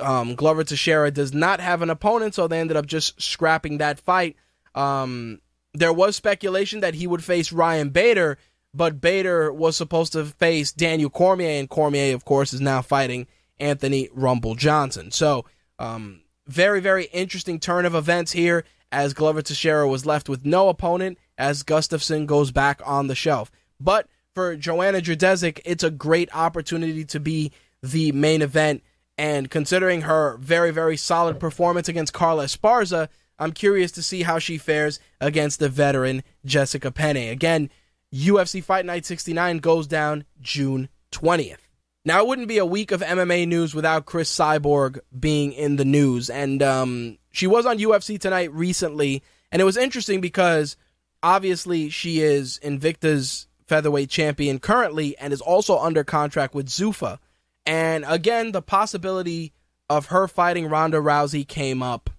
um, 0.00 0.34
Glover 0.34 0.64
Teixeira 0.64 1.10
does 1.10 1.32
not 1.32 1.60
have 1.60 1.82
an 1.82 1.90
opponent, 1.90 2.34
so 2.34 2.46
they 2.46 2.60
ended 2.60 2.76
up 2.76 2.86
just 2.86 3.20
scrapping 3.20 3.78
that 3.78 4.00
fight. 4.00 4.36
Um, 4.74 5.40
there 5.74 5.92
was 5.92 6.16
speculation 6.16 6.80
that 6.80 6.94
he 6.94 7.06
would 7.06 7.22
face 7.22 7.52
Ryan 7.52 7.90
Bader, 7.90 8.38
but 8.72 9.00
Bader 9.00 9.52
was 9.52 9.76
supposed 9.76 10.12
to 10.12 10.24
face 10.24 10.72
Daniel 10.72 11.10
Cormier, 11.10 11.60
and 11.60 11.68
Cormier, 11.68 12.14
of 12.14 12.24
course, 12.24 12.52
is 12.52 12.60
now 12.60 12.82
fighting 12.82 13.26
Anthony 13.58 14.08
Rumble 14.12 14.54
Johnson. 14.54 15.10
So, 15.10 15.44
um, 15.78 16.22
very, 16.46 16.80
very 16.80 17.04
interesting 17.06 17.58
turn 17.58 17.86
of 17.86 17.94
events 17.94 18.32
here 18.32 18.64
as 18.92 19.14
Glover 19.14 19.42
Teixeira 19.42 19.88
was 19.88 20.06
left 20.06 20.28
with 20.28 20.44
no 20.44 20.68
opponent 20.68 21.18
as 21.36 21.62
Gustafsson 21.62 22.26
goes 22.26 22.52
back 22.52 22.80
on 22.84 23.06
the 23.06 23.14
shelf. 23.14 23.50
But 23.80 24.08
for 24.34 24.56
Joanna 24.56 25.00
Jedrzejczyk, 25.00 25.60
it's 25.64 25.84
a 25.84 25.90
great 25.90 26.28
opportunity 26.34 27.04
to 27.06 27.20
be 27.20 27.52
the 27.82 28.12
main 28.12 28.42
event. 28.42 28.82
And 29.16 29.50
considering 29.50 30.02
her 30.02 30.36
very, 30.38 30.70
very 30.70 30.96
solid 30.96 31.38
performance 31.38 31.88
against 31.88 32.12
Carla 32.12 32.46
Esparza, 32.46 33.08
I'm 33.38 33.52
curious 33.52 33.92
to 33.92 34.02
see 34.02 34.22
how 34.22 34.38
she 34.38 34.58
fares 34.58 35.00
against 35.20 35.58
the 35.58 35.68
veteran 35.68 36.22
Jessica 36.44 36.90
Penne. 36.90 37.30
Again, 37.30 37.70
UFC 38.12 38.62
Fight 38.62 38.86
Night 38.86 39.04
69 39.04 39.58
goes 39.58 39.86
down 39.86 40.24
June 40.40 40.88
20th. 41.12 41.58
Now, 42.04 42.20
it 42.20 42.26
wouldn't 42.26 42.48
be 42.48 42.58
a 42.58 42.66
week 42.66 42.92
of 42.92 43.00
MMA 43.00 43.48
news 43.48 43.74
without 43.74 44.04
Cris 44.04 44.34
Cyborg 44.34 44.98
being 45.18 45.52
in 45.52 45.76
the 45.76 45.86
news. 45.86 46.28
And 46.28 46.62
um, 46.62 47.18
she 47.32 47.46
was 47.46 47.64
on 47.64 47.78
UFC 47.78 48.20
Tonight 48.20 48.52
recently. 48.52 49.22
And 49.50 49.62
it 49.62 49.64
was 49.64 49.78
interesting 49.78 50.20
because 50.20 50.76
obviously 51.22 51.88
she 51.88 52.20
is 52.20 52.60
Invicta's 52.62 53.46
featherweight 53.66 54.10
champion 54.10 54.58
currently 54.58 55.16
and 55.16 55.32
is 55.32 55.40
also 55.40 55.78
under 55.78 56.04
contract 56.04 56.54
with 56.54 56.68
Zuffa. 56.68 57.18
And 57.66 58.04
again, 58.06 58.52
the 58.52 58.62
possibility 58.62 59.52
of 59.88 60.06
her 60.06 60.28
fighting 60.28 60.68
Ronda 60.68 60.98
Rousey 60.98 61.46
came 61.46 61.82
up. 61.82 62.10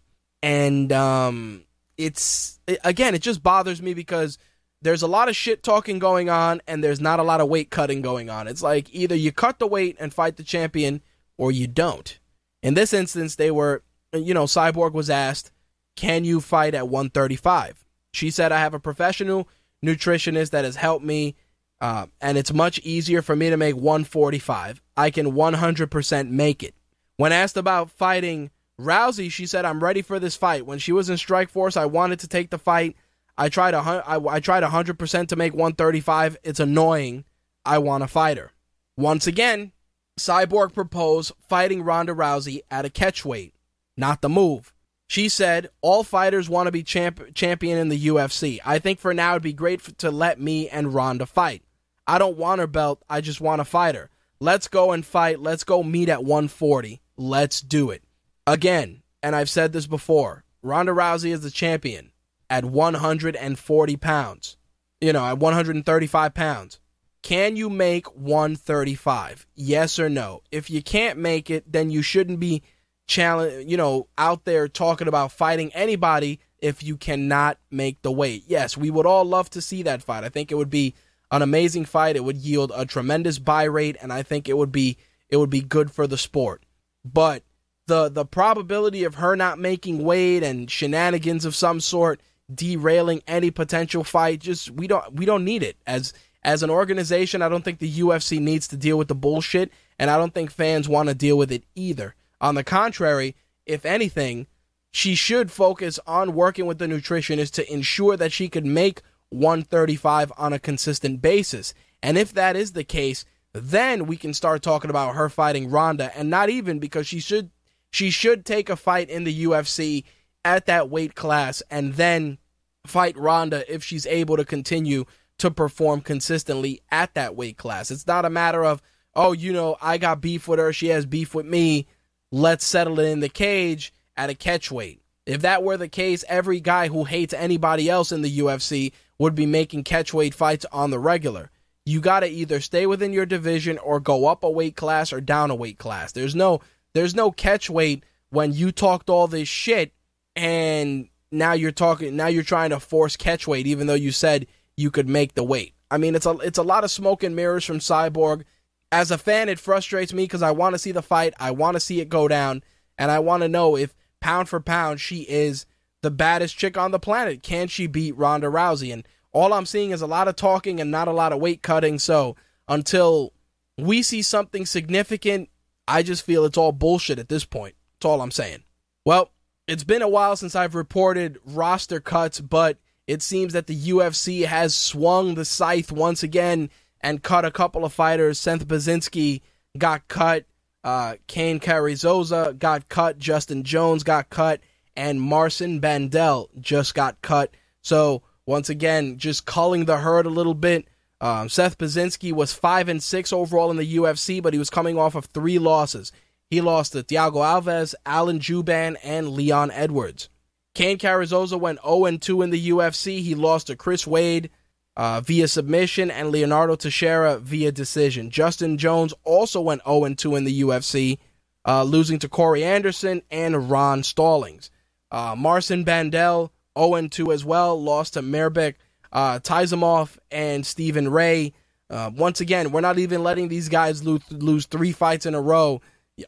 And 0.41 0.91
um, 0.91 1.63
it's, 1.97 2.59
again, 2.83 3.15
it 3.15 3.21
just 3.21 3.43
bothers 3.43 3.81
me 3.81 3.93
because 3.93 4.37
there's 4.81 5.01
a 5.01 5.07
lot 5.07 5.29
of 5.29 5.35
shit 5.35 5.63
talking 5.63 5.99
going 5.99 6.29
on 6.29 6.61
and 6.67 6.83
there's 6.83 7.01
not 7.01 7.19
a 7.19 7.23
lot 7.23 7.41
of 7.41 7.49
weight 7.49 7.71
cutting 7.71 8.01
going 8.01 8.29
on. 8.29 8.47
It's 8.47 8.61
like 8.61 8.93
either 8.93 9.15
you 9.15 9.31
cut 9.31 9.59
the 9.59 9.67
weight 9.67 9.97
and 9.99 10.13
fight 10.13 10.37
the 10.37 10.43
champion 10.43 11.01
or 11.37 11.51
you 11.51 11.67
don't. 11.67 12.19
In 12.61 12.73
this 12.73 12.93
instance, 12.93 13.35
they 13.35 13.51
were, 13.51 13.83
you 14.13 14.33
know, 14.33 14.45
Cyborg 14.45 14.93
was 14.93 15.09
asked, 15.09 15.51
can 15.95 16.23
you 16.23 16.41
fight 16.41 16.73
at 16.75 16.87
135? 16.87 17.85
She 18.13 18.29
said, 18.29 18.51
I 18.51 18.59
have 18.59 18.73
a 18.73 18.79
professional 18.79 19.47
nutritionist 19.83 20.51
that 20.51 20.65
has 20.65 20.75
helped 20.75 21.05
me, 21.05 21.35
uh, 21.81 22.07
and 22.21 22.37
it's 22.37 22.53
much 22.53 22.79
easier 22.79 23.21
for 23.21 23.35
me 23.35 23.49
to 23.49 23.57
make 23.57 23.75
145. 23.75 24.81
I 24.97 25.09
can 25.09 25.33
100% 25.33 26.29
make 26.29 26.63
it. 26.63 26.73
When 27.17 27.31
asked 27.31 27.57
about 27.57 27.91
fighting 27.91 28.51
Rousey, 28.79 29.31
she 29.31 29.45
said, 29.45 29.65
I'm 29.65 29.83
ready 29.83 30.01
for 30.01 30.19
this 30.19 30.35
fight. 30.35 30.65
When 30.65 30.79
she 30.79 30.91
was 30.91 31.09
in 31.09 31.15
Strikeforce, 31.15 31.77
I 31.77 31.85
wanted 31.85 32.19
to 32.19 32.27
take 32.27 32.49
the 32.49 32.57
fight. 32.57 32.95
I 33.37 33.49
tried 33.49 33.73
a, 33.73 33.77
I, 33.79 34.35
I 34.35 34.39
tried 34.39 34.63
100% 34.63 35.27
to 35.27 35.35
make 35.35 35.53
135. 35.53 36.37
It's 36.43 36.59
annoying. 36.59 37.25
I 37.65 37.77
want 37.79 38.03
to 38.03 38.07
fight 38.07 38.37
her. 38.37 38.51
Once 38.97 39.27
again, 39.27 39.71
Cyborg 40.19 40.73
proposed 40.73 41.33
fighting 41.47 41.83
Ronda 41.83 42.13
Rousey 42.13 42.61
at 42.71 42.85
a 42.85 42.89
catchweight. 42.89 43.51
Not 43.97 44.21
the 44.21 44.29
move. 44.29 44.73
She 45.07 45.29
said, 45.29 45.69
All 45.81 46.03
fighters 46.03 46.49
want 46.49 46.67
to 46.67 46.71
be 46.71 46.83
champ- 46.83 47.33
champion 47.33 47.77
in 47.77 47.89
the 47.89 48.07
UFC. 48.07 48.59
I 48.65 48.79
think 48.79 48.99
for 48.99 49.13
now 49.13 49.31
it'd 49.31 49.43
be 49.43 49.53
great 49.53 49.81
for, 49.81 49.91
to 49.93 50.09
let 50.11 50.39
me 50.39 50.69
and 50.69 50.93
Ronda 50.93 51.25
fight. 51.25 51.63
I 52.07 52.17
don't 52.17 52.37
want 52.37 52.59
her 52.61 52.67
belt, 52.67 53.03
I 53.09 53.21
just 53.21 53.41
want 53.41 53.59
to 53.59 53.65
fight 53.65 53.95
her. 53.95 54.09
Let's 54.39 54.67
go 54.67 54.91
and 54.91 55.05
fight. 55.05 55.39
Let's 55.39 55.63
go 55.63 55.81
meet 55.81 56.09
at 56.09 56.23
140. 56.23 57.01
Let's 57.17 57.61
do 57.61 57.89
it. 57.91 58.03
Again, 58.45 59.01
and 59.23 59.35
I've 59.35 59.49
said 59.49 59.73
this 59.73 59.87
before 59.87 60.43
Ronda 60.61 60.91
Rousey 60.91 61.31
is 61.31 61.41
the 61.41 61.49
champion 61.49 62.11
at 62.49 62.65
140 62.65 63.97
pounds, 63.97 64.57
you 65.01 65.13
know, 65.13 65.25
at 65.25 65.39
135 65.39 66.33
pounds. 66.33 66.79
Can 67.21 67.55
you 67.55 67.69
make 67.69 68.05
135? 68.15 69.47
Yes 69.55 69.97
or 69.97 70.09
no? 70.09 70.41
If 70.51 70.69
you 70.69 70.83
can't 70.83 71.17
make 71.17 71.49
it, 71.49 71.71
then 71.71 71.89
you 71.89 72.03
shouldn't 72.03 72.39
be 72.39 72.61
challenge, 73.07 73.69
you 73.69 73.77
know, 73.77 74.07
out 74.17 74.45
there 74.45 74.67
talking 74.67 75.07
about 75.07 75.31
fighting 75.31 75.71
anybody 75.73 76.39
if 76.59 76.83
you 76.83 76.97
cannot 76.97 77.57
make 77.71 78.01
the 78.01 78.11
weight. 78.11 78.43
Yes, 78.47 78.77
we 78.77 78.91
would 78.91 79.05
all 79.05 79.25
love 79.25 79.49
to 79.51 79.61
see 79.61 79.83
that 79.83 80.03
fight. 80.03 80.23
I 80.23 80.29
think 80.29 80.51
it 80.51 80.55
would 80.55 80.69
be 80.69 80.93
an 81.31 81.41
amazing 81.41 81.85
fight. 81.85 82.15
It 82.15 82.23
would 82.23 82.37
yield 82.37 82.71
a 82.75 82.85
tremendous 82.85 83.39
buy 83.39 83.63
rate, 83.63 83.97
and 84.01 84.11
I 84.11 84.23
think 84.23 84.47
it 84.47 84.57
would 84.57 84.71
be 84.71 84.97
it 85.29 85.37
would 85.37 85.49
be 85.49 85.61
good 85.61 85.91
for 85.91 86.07
the 86.07 86.17
sport. 86.17 86.63
But 87.03 87.43
the 87.87 88.09
the 88.09 88.25
probability 88.25 89.03
of 89.03 89.15
her 89.15 89.35
not 89.35 89.59
making 89.59 90.03
weight 90.03 90.43
and 90.43 90.69
shenanigans 90.69 91.45
of 91.45 91.55
some 91.55 91.79
sort 91.79 92.21
derailing 92.53 93.23
any 93.27 93.49
potential 93.49 94.03
fight 94.03 94.39
just 94.39 94.69
we 94.71 94.87
don't 94.87 95.13
we 95.13 95.25
don't 95.25 95.43
need 95.43 95.63
it 95.63 95.77
as 95.87 96.13
as 96.43 96.61
an 96.61 96.69
organization 96.69 97.41
i 97.41 97.49
don't 97.49 97.65
think 97.65 97.79
the 97.79 97.91
UFC 97.91 98.39
needs 98.39 98.67
to 98.67 98.77
deal 98.77 98.99
with 98.99 99.07
the 99.07 99.15
bullshit 99.15 99.71
and 99.97 100.11
i 100.11 100.17
don't 100.17 100.31
think 100.31 100.51
fans 100.51 100.87
want 100.87 101.09
to 101.09 101.15
deal 101.15 101.39
with 101.39 101.51
it 101.51 101.63
either 101.73 102.13
on 102.41 102.55
the 102.55 102.63
contrary, 102.63 103.35
if 103.65 103.85
anything, 103.85 104.47
she 104.91 105.15
should 105.15 105.51
focus 105.51 105.99
on 106.05 106.33
working 106.33 106.65
with 106.65 106.77
the 106.77 106.85
nutritionist 106.85 107.51
to 107.53 107.73
ensure 107.73 108.15
that 108.17 108.31
she 108.31 108.49
could 108.49 108.65
make 108.65 109.01
135 109.29 110.31
on 110.37 110.53
a 110.53 110.59
consistent 110.59 111.21
basis. 111.21 111.73
And 112.01 112.17
if 112.17 112.33
that 112.33 112.55
is 112.55 112.73
the 112.73 112.83
case, 112.83 113.25
then 113.53 114.05
we 114.05 114.17
can 114.17 114.33
start 114.33 114.61
talking 114.61 114.89
about 114.89 115.15
her 115.15 115.29
fighting 115.29 115.69
Ronda 115.69 116.15
and 116.17 116.29
not 116.29 116.49
even 116.49 116.79
because 116.79 117.07
she 117.07 117.19
should 117.19 117.51
she 117.89 118.09
should 118.09 118.45
take 118.45 118.69
a 118.69 118.75
fight 118.75 119.09
in 119.09 119.23
the 119.23 119.45
UFC 119.45 120.03
at 120.43 120.65
that 120.65 120.89
weight 120.89 121.15
class 121.15 121.63
and 121.71 121.93
then 121.93 122.37
fight 122.85 123.17
Ronda 123.17 123.63
if 123.73 123.83
she's 123.83 124.05
able 124.05 124.35
to 124.35 124.43
continue 124.43 125.05
to 125.37 125.49
perform 125.49 126.01
consistently 126.01 126.81
at 126.91 127.13
that 127.13 127.35
weight 127.35 127.57
class. 127.57 127.91
It's 127.91 128.07
not 128.07 128.25
a 128.25 128.29
matter 128.29 128.63
of, 128.63 128.81
oh, 129.13 129.31
you 129.31 129.53
know, 129.53 129.77
I 129.81 129.97
got 129.97 130.21
beef 130.21 130.47
with 130.47 130.59
her, 130.59 130.73
she 130.73 130.87
has 130.87 131.05
beef 131.05 131.33
with 131.33 131.45
me, 131.45 131.87
let's 132.31 132.65
settle 132.65 132.99
it 132.99 133.09
in 133.09 133.21
the 133.21 133.29
cage 133.29 133.93
at 134.17 134.29
a 134.29 134.35
catch 134.35 134.71
weight. 134.71 135.01
If 135.25 135.41
that 135.41 135.63
were 135.63 135.77
the 135.77 135.87
case, 135.87 136.23
every 136.29 136.59
guy 136.59 136.87
who 136.87 137.05
hates 137.05 137.33
anybody 137.33 137.89
else 137.89 138.11
in 138.11 138.21
the 138.21 138.39
UFC 138.39 138.91
would 139.19 139.35
be 139.35 139.45
making 139.45 139.83
catchweight 139.83 140.33
fights 140.33 140.65
on 140.71 140.91
the 140.91 140.99
regular. 140.99 141.51
You 141.85 142.01
got 142.01 142.21
to 142.21 142.27
either 142.27 142.59
stay 142.59 142.85
within 142.85 143.13
your 143.13 143.25
division 143.25 143.77
or 143.77 143.99
go 143.99 144.27
up 144.27 144.43
a 144.43 144.49
weight 144.49 144.75
class 144.75 145.13
or 145.13 145.21
down 145.21 145.51
a 145.51 145.55
weight 145.55 145.77
class. 145.77 146.11
There's 146.11 146.35
no 146.35 146.61
there's 146.93 147.15
no 147.15 147.31
catchweight 147.31 148.01
when 148.29 148.53
you 148.53 148.71
talked 148.71 149.09
all 149.09 149.27
this 149.27 149.47
shit 149.47 149.93
and 150.35 151.07
now 151.31 151.53
you're 151.53 151.71
talking 151.71 152.15
now 152.15 152.27
you're 152.27 152.43
trying 152.43 152.71
to 152.71 152.79
force 152.79 153.15
catchweight 153.15 153.65
even 153.65 153.87
though 153.87 153.93
you 153.93 154.11
said 154.11 154.47
you 154.75 154.91
could 154.91 155.07
make 155.07 155.35
the 155.35 155.43
weight. 155.43 155.73
I 155.91 155.97
mean, 155.97 156.15
it's 156.15 156.25
a 156.25 156.31
it's 156.39 156.57
a 156.57 156.63
lot 156.63 156.83
of 156.83 156.91
smoke 156.91 157.23
and 157.23 157.35
mirrors 157.35 157.63
from 157.63 157.79
Cyborg 157.79 158.43
as 158.91 159.11
a 159.11 159.17
fan, 159.17 159.49
it 159.49 159.59
frustrates 159.59 160.13
me 160.13 160.23
because 160.23 160.41
I 160.41 160.51
want 160.51 160.73
to 160.73 160.79
see 160.79 160.93
the 160.93 161.01
fight. 161.01 161.33
I 161.39 161.51
want 161.51 161.75
to 161.75 161.81
see 161.81 161.99
it 161.99 162.09
go 162.09 162.27
down. 162.27 162.63
And 162.97 163.11
I 163.11 163.19
want 163.19 163.43
to 163.43 163.49
know 163.49 163.75
if 163.75 163.93
pound 164.21 164.47
for 164.47 164.61
pound 164.61 165.01
she 165.01 165.21
is 165.23 165.65
the 166.05 166.11
baddest 166.11 166.55
chick 166.55 166.77
on 166.77 166.91
the 166.91 166.99
planet. 166.99 167.41
Can 167.41 167.67
she 167.67 167.87
beat 167.87 168.15
Ronda 168.15 168.47
Rousey? 168.47 168.93
And 168.93 169.07
all 169.33 169.53
I'm 169.53 169.65
seeing 169.65 169.89
is 169.89 170.03
a 170.03 170.07
lot 170.07 170.27
of 170.27 170.35
talking 170.35 170.79
and 170.79 170.91
not 170.91 171.07
a 171.07 171.11
lot 171.11 171.33
of 171.33 171.39
weight 171.41 171.63
cutting. 171.63 171.97
So 171.97 172.35
until 172.67 173.33
we 173.75 174.03
see 174.03 174.21
something 174.21 174.67
significant, 174.67 175.49
I 175.87 176.03
just 176.03 176.23
feel 176.23 176.45
it's 176.45 176.59
all 176.59 176.71
bullshit 176.71 177.17
at 177.17 177.27
this 177.27 177.43
point. 177.43 177.73
That's 177.95 178.05
all 178.05 178.21
I'm 178.21 178.29
saying. 178.29 178.63
Well, 179.03 179.31
it's 179.67 179.83
been 179.83 180.03
a 180.03 180.07
while 180.07 180.35
since 180.35 180.55
I've 180.55 180.75
reported 180.75 181.39
roster 181.43 181.99
cuts, 181.99 182.39
but 182.39 182.77
it 183.07 183.23
seems 183.23 183.53
that 183.53 183.65
the 183.65 183.89
UFC 183.89 184.45
has 184.45 184.75
swung 184.75 185.33
the 185.33 185.45
scythe 185.45 185.91
once 185.91 186.21
again 186.21 186.69
and 187.01 187.23
cut 187.23 187.45
a 187.45 187.51
couple 187.51 187.83
of 187.83 187.93
fighters. 187.93 188.39
Seth 188.39 188.67
Baczynski 188.67 189.41
got 189.75 190.07
cut. 190.07 190.45
Uh, 190.83 191.15
Cain 191.25 191.59
Carrizosa 191.59 192.57
got 192.59 192.89
cut. 192.89 193.17
Justin 193.17 193.63
Jones 193.63 194.03
got 194.03 194.29
cut. 194.29 194.61
And 194.95 195.21
Marcin 195.21 195.81
Bandel 195.81 196.47
just 196.59 196.95
got 196.95 197.21
cut. 197.21 197.53
So 197.81 198.23
once 198.45 198.69
again, 198.69 199.17
just 199.17 199.45
culling 199.45 199.85
the 199.85 199.97
herd 199.97 200.25
a 200.25 200.29
little 200.29 200.53
bit. 200.53 200.87
Um, 201.21 201.49
Seth 201.49 201.77
Baczynski 201.77 202.31
was 202.31 202.53
five 202.53 202.89
and 202.89 203.01
six 203.01 203.33
overall 203.33 203.71
in 203.71 203.77
the 203.77 203.95
UFC, 203.97 204.41
but 204.41 204.53
he 204.53 204.59
was 204.59 204.69
coming 204.69 204.97
off 204.97 205.15
of 205.15 205.25
three 205.25 205.57
losses. 205.57 206.11
He 206.49 206.61
lost 206.61 206.91
to 206.91 207.03
Thiago 207.03 207.37
Alves, 207.37 207.95
Alan 208.05 208.39
Jouban, 208.39 208.97
and 209.03 209.29
Leon 209.29 209.71
Edwards. 209.71 210.29
Cain 210.75 210.97
Carrascosa 210.97 211.59
went 211.59 211.79
0-2 211.79 212.43
in 212.43 212.49
the 212.49 212.69
UFC. 212.69 213.21
He 213.21 213.33
lost 213.33 213.67
to 213.67 213.75
Chris 213.75 214.05
Wade 214.05 214.49
uh, 214.97 215.21
via 215.21 215.47
submission 215.47 216.11
and 216.11 216.29
Leonardo 216.29 216.75
Teixeira 216.75 217.39
via 217.39 217.71
decision. 217.71 218.29
Justin 218.29 218.77
Jones 218.77 219.13
also 219.23 219.61
went 219.61 219.83
0-2 219.83 220.37
in 220.37 220.43
the 220.43 220.61
UFC, 220.61 221.17
uh, 221.65 221.83
losing 221.83 222.19
to 222.19 222.29
Corey 222.29 222.63
Anderson 222.63 223.21
and 223.31 223.69
Ron 223.71 224.03
Stallings. 224.03 224.69
Uh, 225.11 225.35
Marcin 225.37 225.85
Bandel 225.85 226.49
0-2 226.75 227.33
as 227.33 227.45
well, 227.45 227.81
lost 227.81 228.13
to 228.13 228.21
Mirbek 228.21 228.75
uh, 229.11 229.39
Taisumov 229.39 230.17
and 230.29 230.65
Stephen 230.65 231.09
Ray. 231.09 231.53
Uh, 231.89 232.11
once 232.15 232.41
again, 232.41 232.71
we're 232.71 232.81
not 232.81 232.99
even 232.99 233.23
letting 233.23 233.47
these 233.47 233.69
guys 233.69 234.03
lose, 234.03 234.21
lose 234.29 234.65
three 234.65 234.91
fights 234.91 235.25
in 235.25 235.35
a 235.35 235.41
row. 235.41 235.81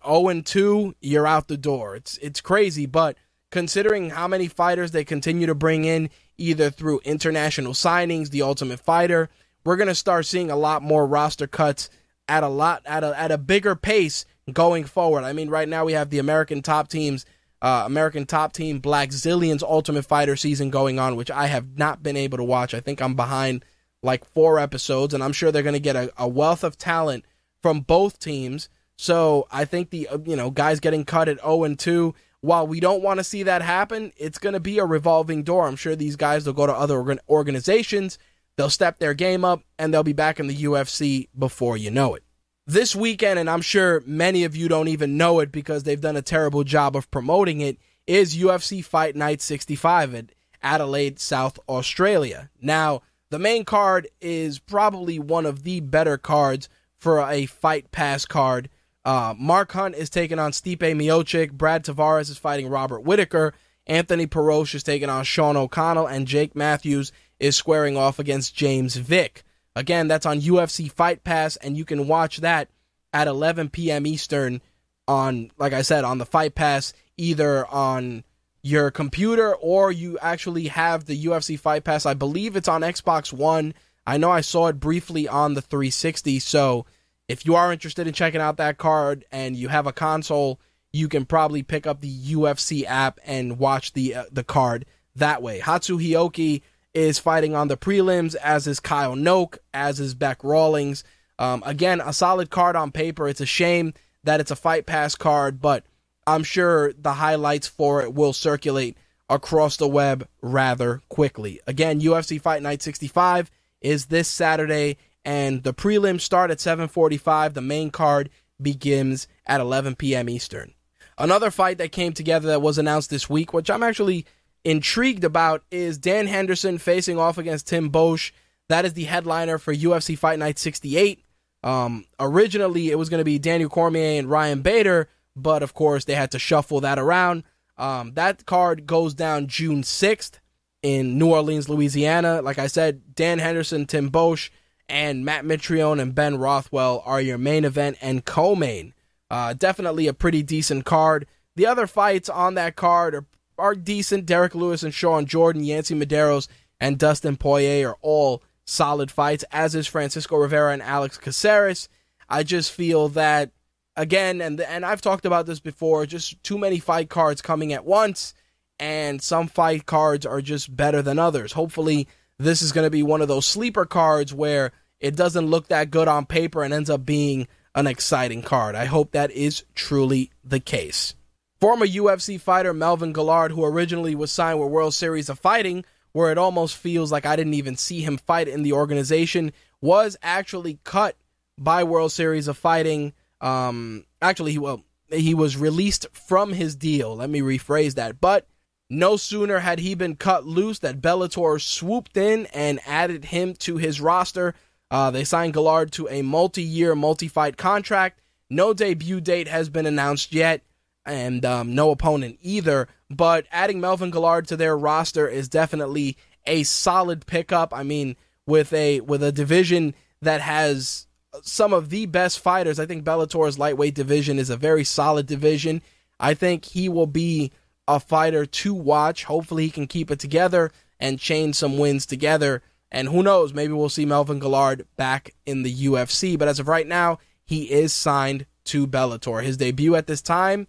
0 0.05 0.41
2, 0.41 0.95
you're 1.01 1.27
out 1.27 1.47
the 1.47 1.57
door. 1.57 1.95
It's 1.95 2.17
it's 2.17 2.41
crazy, 2.41 2.85
but 2.85 3.17
considering 3.51 4.09
how 4.09 4.27
many 4.27 4.47
fighters 4.47 4.91
they 4.91 5.05
continue 5.05 5.47
to 5.47 5.55
bring 5.55 5.85
in, 5.85 6.09
either 6.37 6.69
through 6.69 6.99
international 7.05 7.73
signings, 7.73 8.29
the 8.29 8.41
Ultimate 8.41 8.79
Fighter, 8.79 9.29
we're 9.63 9.77
gonna 9.77 9.95
start 9.95 10.25
seeing 10.25 10.51
a 10.51 10.57
lot 10.57 10.81
more 10.83 11.07
roster 11.07 11.47
cuts 11.47 11.89
at 12.27 12.43
a 12.43 12.49
lot 12.49 12.81
at 12.85 13.03
a 13.03 13.17
at 13.17 13.31
a 13.31 13.37
bigger 13.37 13.75
pace 13.75 14.25
going 14.51 14.83
forward. 14.83 15.23
I 15.23 15.33
mean, 15.33 15.49
right 15.49 15.67
now 15.67 15.85
we 15.85 15.93
have 15.93 16.09
the 16.09 16.19
American 16.19 16.61
top 16.61 16.89
teams, 16.89 17.25
uh, 17.61 17.83
American 17.85 18.25
top 18.25 18.53
team 18.53 18.81
Blackzilians 18.81 19.63
Ultimate 19.63 20.03
Fighter 20.03 20.35
season 20.35 20.69
going 20.69 20.99
on, 20.99 21.15
which 21.15 21.31
I 21.31 21.47
have 21.47 21.77
not 21.77 22.03
been 22.03 22.17
able 22.17 22.37
to 22.37 22.43
watch. 22.43 22.73
I 22.73 22.79
think 22.79 23.01
I'm 23.01 23.15
behind 23.15 23.65
like 24.03 24.25
four 24.25 24.59
episodes, 24.59 25.13
and 25.13 25.23
I'm 25.23 25.33
sure 25.33 25.51
they're 25.51 25.63
gonna 25.63 25.79
get 25.79 25.95
a, 25.95 26.11
a 26.17 26.27
wealth 26.27 26.63
of 26.63 26.77
talent 26.77 27.25
from 27.61 27.81
both 27.81 28.19
teams. 28.19 28.69
So 28.97 29.47
I 29.51 29.65
think 29.65 29.89
the 29.89 30.07
uh, 30.07 30.19
you 30.25 30.35
know 30.35 30.51
guys 30.51 30.79
getting 30.79 31.05
cut 31.05 31.29
at 31.29 31.41
0 31.41 31.63
and 31.63 31.77
2 31.77 32.13
while 32.41 32.67
we 32.67 32.79
don't 32.79 33.01
want 33.01 33.19
to 33.19 33.23
see 33.23 33.43
that 33.43 33.61
happen, 33.61 34.13
it's 34.15 34.37
going 34.37 34.53
to 34.53 34.59
be 34.59 34.79
a 34.79 34.85
revolving 34.85 35.43
door. 35.43 35.67
I'm 35.67 35.75
sure 35.75 35.95
these 35.95 36.15
guys 36.15 36.45
will 36.45 36.53
go 36.53 36.67
to 36.67 36.73
other 36.73 37.19
organizations, 37.27 38.19
they'll 38.55 38.69
step 38.69 38.99
their 38.99 39.13
game 39.13 39.43
up, 39.43 39.63
and 39.77 39.93
they'll 39.93 40.03
be 40.03 40.13
back 40.13 40.39
in 40.39 40.47
the 40.47 40.55
UFC 40.55 41.29
before 41.37 41.77
you 41.77 41.91
know 41.91 42.15
it. 42.15 42.23
This 42.67 42.95
weekend, 42.95 43.39
and 43.39 43.49
I'm 43.49 43.61
sure 43.61 44.03
many 44.05 44.43
of 44.43 44.55
you 44.55 44.67
don't 44.67 44.89
even 44.89 45.17
know 45.17 45.39
it 45.39 45.51
because 45.51 45.83
they've 45.83 45.99
done 45.99 46.17
a 46.17 46.21
terrible 46.21 46.63
job 46.63 46.95
of 46.95 47.09
promoting 47.09 47.61
it, 47.61 47.77
is 48.05 48.37
UFC 48.37 48.83
Fight 48.83 49.15
Night 49.15 49.41
65 49.41 50.13
at 50.13 50.25
Adelaide, 50.61 51.19
South 51.19 51.57
Australia. 51.67 52.49
Now, 52.61 53.01
the 53.29 53.39
main 53.39 53.65
card 53.65 54.07
is 54.21 54.59
probably 54.59 55.17
one 55.17 55.45
of 55.45 55.63
the 55.63 55.79
better 55.79 56.17
cards 56.17 56.69
for 56.97 57.21
a 57.21 57.45
Fight 57.45 57.91
Pass 57.91 58.25
card 58.25 58.69
uh, 59.07 59.33
Mark 59.39 59.71
Hunt 59.71 59.95
is 59.95 60.09
taking 60.09 60.37
on 60.37 60.51
Stipe 60.51 60.79
Miocic. 60.79 61.53
Brad 61.53 61.85
Tavares 61.85 62.29
is 62.29 62.37
fighting 62.37 62.67
Robert 62.67 63.03
Whitaker. 63.03 63.53
Anthony 63.85 64.27
Perosh 64.27 64.75
is 64.75 64.83
taking 64.83 65.09
on 65.09 65.23
Sean 65.23 65.55
O'Connell. 65.55 66.07
And 66.07 66.27
Jake 66.27 66.57
Matthews 66.57 67.13
is 67.39 67.55
squaring 67.55 67.95
off 67.95 68.19
against 68.19 68.53
James 68.53 68.97
Vick. 68.97 69.45
Again, 69.77 70.07
that's 70.07 70.25
on 70.25 70.41
UFC 70.41 70.91
Fight 70.91 71.23
Pass, 71.23 71.55
and 71.57 71.77
you 71.77 71.85
can 71.85 72.07
watch 72.07 72.37
that 72.37 72.69
at 73.13 73.27
11 73.27 73.69
p.m. 73.69 74.07
Eastern 74.07 74.59
on, 75.07 75.51
like 75.59 75.71
I 75.71 75.83
said, 75.83 76.03
on 76.03 76.17
the 76.17 76.25
Fight 76.25 76.55
Pass, 76.55 76.93
either 77.15 77.65
on 77.67 78.23
your 78.63 78.89
computer 78.89 79.55
or 79.55 79.91
you 79.91 80.17
actually 80.19 80.67
have 80.69 81.05
the 81.05 81.25
UFC 81.25 81.59
Fight 81.59 81.83
Pass. 81.83 82.07
I 82.07 82.15
believe 82.15 82.55
it's 82.55 82.67
on 82.67 82.81
Xbox 82.81 83.31
One. 83.31 83.75
I 84.05 84.17
know 84.17 84.31
I 84.31 84.41
saw 84.41 84.67
it 84.67 84.79
briefly 84.79 85.27
on 85.27 85.53
the 85.53 85.61
360, 85.61 86.39
so 86.39 86.87
if 87.27 87.45
you 87.45 87.53
are 87.53 87.71
interested 87.71 88.07
in 88.07 88.13
checking 88.13 88.41
out 88.41 88.57
that 88.57 88.79
card 88.79 89.25
and 89.31 89.55
you 89.55 89.67
have 89.67 89.85
a 89.85 89.93
console, 89.93 90.59
you 90.91 91.07
can 91.07 91.25
probably 91.25 91.61
pick 91.61 91.85
up 91.85 92.01
the 92.01 92.19
UFC 92.33 92.83
app 92.83 93.19
and 93.25 93.59
watch 93.59 93.93
the 93.93 94.15
uh, 94.15 94.23
the 94.31 94.43
card 94.43 94.85
that 95.15 95.43
way. 95.43 95.59
Hatsu 95.59 95.97
Hioki 95.97 96.61
is 96.97 97.19
fighting 97.19 97.53
on 97.53 97.67
the 97.67 97.77
prelims, 97.77 98.35
as 98.37 98.65
is 98.65 98.79
Kyle 98.79 99.15
Noke, 99.15 99.59
as 99.71 99.99
is 99.99 100.15
Bec 100.15 100.43
Rawlings. 100.43 101.03
Um, 101.37 101.61
again, 101.63 102.01
a 102.01 102.11
solid 102.11 102.49
card 102.49 102.75
on 102.75 102.91
paper. 102.91 103.27
It's 103.27 103.39
a 103.39 103.45
shame 103.45 103.93
that 104.23 104.39
it's 104.39 104.49
a 104.49 104.55
fight 104.55 104.87
pass 104.87 105.13
card, 105.13 105.61
but 105.61 105.85
I'm 106.25 106.43
sure 106.43 106.93
the 106.93 107.13
highlights 107.13 107.67
for 107.67 108.01
it 108.01 108.15
will 108.15 108.33
circulate 108.33 108.97
across 109.29 109.77
the 109.77 109.87
web 109.87 110.27
rather 110.41 111.01
quickly. 111.07 111.61
Again, 111.67 112.01
UFC 112.01 112.41
Fight 112.41 112.63
Night 112.63 112.81
65 112.81 113.51
is 113.79 114.07
this 114.07 114.27
Saturday 114.27 114.97
and 115.23 115.61
the 115.61 115.75
prelims 115.75 116.21
start 116.21 116.49
at 116.49 116.57
7:45. 116.59 117.53
The 117.53 117.61
main 117.61 117.91
card 117.91 118.31
begins 118.59 119.27
at 119.45 119.61
11 119.61 119.97
p.m. 119.97 120.29
Eastern. 120.29 120.73
Another 121.19 121.51
fight 121.51 121.77
that 121.77 121.91
came 121.91 122.13
together 122.13 122.47
that 122.47 122.61
was 122.61 122.79
announced 122.79 123.11
this 123.11 123.29
week, 123.29 123.53
which 123.53 123.69
I'm 123.69 123.83
actually 123.83 124.25
intrigued 124.67 125.23
about, 125.23 125.63
is 125.71 125.97
Dan 125.97 126.27
Henderson 126.27 126.77
facing 126.77 127.17
off 127.17 127.37
against 127.37 127.67
Tim 127.67 127.89
Boetsch. 127.89 128.31
That 128.67 128.83
is 128.83 128.93
the 128.93 129.05
headliner 129.05 129.57
for 129.57 129.73
UFC 129.73 130.17
Fight 130.17 130.39
Night 130.39 130.59
68. 130.59 131.23
Um, 131.63 132.05
originally, 132.19 132.91
it 132.91 132.97
was 132.97 133.07
going 133.07 133.21
to 133.21 133.25
be 133.25 133.39
Daniel 133.39 133.69
Cormier 133.69 134.19
and 134.19 134.29
Ryan 134.29 134.61
Bader, 134.61 135.07
but 135.35 135.63
of 135.63 135.73
course, 135.73 136.03
they 136.03 136.15
had 136.15 136.31
to 136.31 136.39
shuffle 136.39 136.81
that 136.81 136.99
around. 136.99 137.43
Um, 137.77 138.13
that 138.15 138.45
card 138.45 138.85
goes 138.85 139.13
down 139.13 139.47
June 139.47 139.83
6th 139.83 140.39
in 140.83 141.17
New 141.17 141.31
Orleans, 141.31 141.69
Louisiana. 141.69 142.41
Like 142.41 142.59
I 142.59 142.67
said, 142.67 143.15
Dan 143.15 143.39
Henderson, 143.39 143.85
Tim 143.85 144.11
Boetsch 144.11 144.49
and 144.89 145.23
Matt 145.23 145.45
Mitrione 145.45 146.01
and 146.01 146.13
Ben 146.13 146.37
Rothwell 146.37 147.03
are 147.05 147.21
your 147.21 147.37
main 147.37 147.63
event 147.63 147.97
and 148.01 148.25
co-main. 148.25 148.93
Uh, 149.29 149.53
definitely 149.53 150.07
a 150.07 150.13
pretty 150.13 150.43
decent 150.43 150.83
card. 150.83 151.25
The 151.55 151.65
other 151.65 151.87
fights 151.87 152.29
on 152.29 152.55
that 152.55 152.75
card 152.75 153.15
are, 153.15 153.25
are 153.57 153.75
decent. 153.75 154.25
Derrick 154.25 154.55
Lewis 154.55 154.83
and 154.83 154.93
Shawn 154.93 155.25
Jordan, 155.25 155.63
Yancy 155.63 155.95
Medeiros 155.95 156.47
and 156.79 156.97
Dustin 156.97 157.37
Poirier 157.37 157.89
are 157.89 157.97
all 158.01 158.43
solid 158.65 159.09
fights, 159.09 159.43
as 159.51 159.75
is 159.75 159.87
Francisco 159.87 160.37
Rivera 160.37 160.73
and 160.73 160.81
Alex 160.81 161.17
Caceres. 161.17 161.89
I 162.29 162.43
just 162.43 162.71
feel 162.71 163.09
that 163.09 163.51
again, 163.95 164.41
and 164.41 164.59
and 164.61 164.85
I've 164.85 165.01
talked 165.01 165.25
about 165.25 165.45
this 165.45 165.59
before, 165.59 166.05
just 166.05 166.41
too 166.43 166.57
many 166.57 166.79
fight 166.79 167.09
cards 167.09 167.41
coming 167.41 167.73
at 167.73 167.85
once, 167.85 168.33
and 168.79 169.21
some 169.21 169.47
fight 169.47 169.85
cards 169.85 170.25
are 170.25 170.41
just 170.41 170.75
better 170.75 171.01
than 171.01 171.19
others. 171.19 171.53
Hopefully, 171.53 172.07
this 172.37 172.61
is 172.61 172.71
going 172.71 172.85
to 172.85 172.91
be 172.91 173.03
one 173.03 173.21
of 173.21 173.27
those 173.27 173.45
sleeper 173.45 173.85
cards 173.85 174.33
where 174.33 174.71
it 174.99 175.15
doesn't 175.15 175.47
look 175.47 175.67
that 175.67 175.91
good 175.91 176.07
on 176.07 176.25
paper 176.25 176.63
and 176.63 176.73
ends 176.73 176.89
up 176.89 177.05
being 177.05 177.47
an 177.75 177.87
exciting 177.87 178.41
card. 178.41 178.75
I 178.75 178.85
hope 178.85 179.11
that 179.11 179.31
is 179.31 179.63
truly 179.75 180.31
the 180.43 180.59
case. 180.59 181.13
Former 181.59 181.87
UFC 181.87 182.39
fighter 182.39 182.73
Melvin 182.73 183.13
Guillard, 183.13 183.51
who 183.51 183.65
originally 183.65 184.13
was 184.13 184.31
signed 184.31 184.59
with 184.59 184.69
World 184.69 184.93
Series 184.93 185.29
of 185.29 185.39
Fighting, 185.39 185.83
where 186.11 186.31
it 186.31 186.37
almost 186.37 186.77
feels 186.77 187.11
like 187.11 187.25
I 187.25 187.35
didn't 187.35 187.55
even 187.55 187.75
see 187.75 188.01
him 188.01 188.17
fight 188.17 188.47
in 188.47 188.63
the 188.63 188.73
organization, 188.73 189.51
was 189.81 190.17
actually 190.21 190.79
cut 190.83 191.15
by 191.57 191.83
World 191.83 192.11
Series 192.11 192.47
of 192.47 192.57
Fighting. 192.57 193.13
Um, 193.41 194.05
actually, 194.21 194.51
he 194.51 194.57
well, 194.59 194.83
he 195.09 195.33
was 195.33 195.57
released 195.57 196.07
from 196.11 196.53
his 196.53 196.75
deal. 196.75 197.15
Let 197.15 197.29
me 197.29 197.41
rephrase 197.41 197.95
that. 197.95 198.21
But 198.21 198.47
no 198.89 199.17
sooner 199.17 199.59
had 199.59 199.79
he 199.79 199.95
been 199.95 200.15
cut 200.15 200.45
loose 200.45 200.79
that 200.79 201.01
Bellator 201.01 201.59
swooped 201.59 202.17
in 202.17 202.45
and 202.47 202.79
added 202.85 203.25
him 203.25 203.53
to 203.55 203.77
his 203.77 203.99
roster. 203.99 204.53
Uh, 204.89 205.11
they 205.11 205.23
signed 205.23 205.53
Guillard 205.53 205.91
to 205.91 206.07
a 206.07 206.21
multi 206.21 206.63
year, 206.63 206.95
multi 206.95 207.27
fight 207.27 207.57
contract. 207.57 208.21
No 208.49 208.73
debut 208.73 209.19
date 209.19 209.47
has 209.47 209.69
been 209.69 209.85
announced 209.85 210.31
yet, 210.31 210.61
and 211.07 211.45
um, 211.45 211.73
no 211.73 211.89
opponent 211.91 212.37
either. 212.41 212.87
But 213.09 213.47
adding 213.51 213.79
Melvin 213.79 214.11
Guillard 214.11 214.47
to 214.47 214.57
their 214.57 214.77
roster 214.77 215.27
is 215.27 215.49
definitely 215.49 216.17
a 216.45 216.63
solid 216.63 217.25
pickup. 217.25 217.73
I 217.73 217.83
mean, 217.83 218.15
with 218.45 218.71
a 218.73 219.01
with 219.01 219.23
a 219.23 219.31
division 219.31 219.95
that 220.21 220.41
has 220.41 221.07
some 221.41 221.73
of 221.73 221.89
the 221.89 222.05
best 222.05 222.39
fighters, 222.39 222.79
I 222.79 222.85
think 222.85 223.03
Bellator's 223.03 223.57
lightweight 223.57 223.95
division 223.95 224.37
is 224.37 224.49
a 224.49 224.57
very 224.57 224.83
solid 224.83 225.25
division. 225.25 225.81
I 226.19 226.33
think 226.33 226.65
he 226.65 226.89
will 226.89 227.07
be 227.07 227.51
a 227.87 227.99
fighter 227.99 228.45
to 228.45 228.73
watch. 228.73 229.23
Hopefully, 229.23 229.65
he 229.65 229.71
can 229.71 229.87
keep 229.87 230.11
it 230.11 230.19
together 230.19 230.71
and 230.99 231.19
chain 231.19 231.53
some 231.53 231.77
wins 231.77 232.05
together. 232.05 232.61
And 232.91 233.09
who 233.09 233.21
knows, 233.21 233.53
maybe 233.53 233.73
we'll 233.73 233.89
see 233.89 234.05
Melvin 234.05 234.39
Guillard 234.39 234.85
back 234.95 235.33
in 235.45 235.63
the 235.63 235.73
UFC. 235.73 236.39
But 236.39 236.47
as 236.47 236.59
of 236.59 236.67
right 236.67 236.87
now, 236.87 237.19
he 237.45 237.69
is 237.71 237.93
signed 237.93 238.45
to 238.65 238.87
Bellator. 238.87 239.43
His 239.43 239.57
debut 239.57 239.95
at 239.95 240.07
this 240.07 240.21
time 240.21 240.67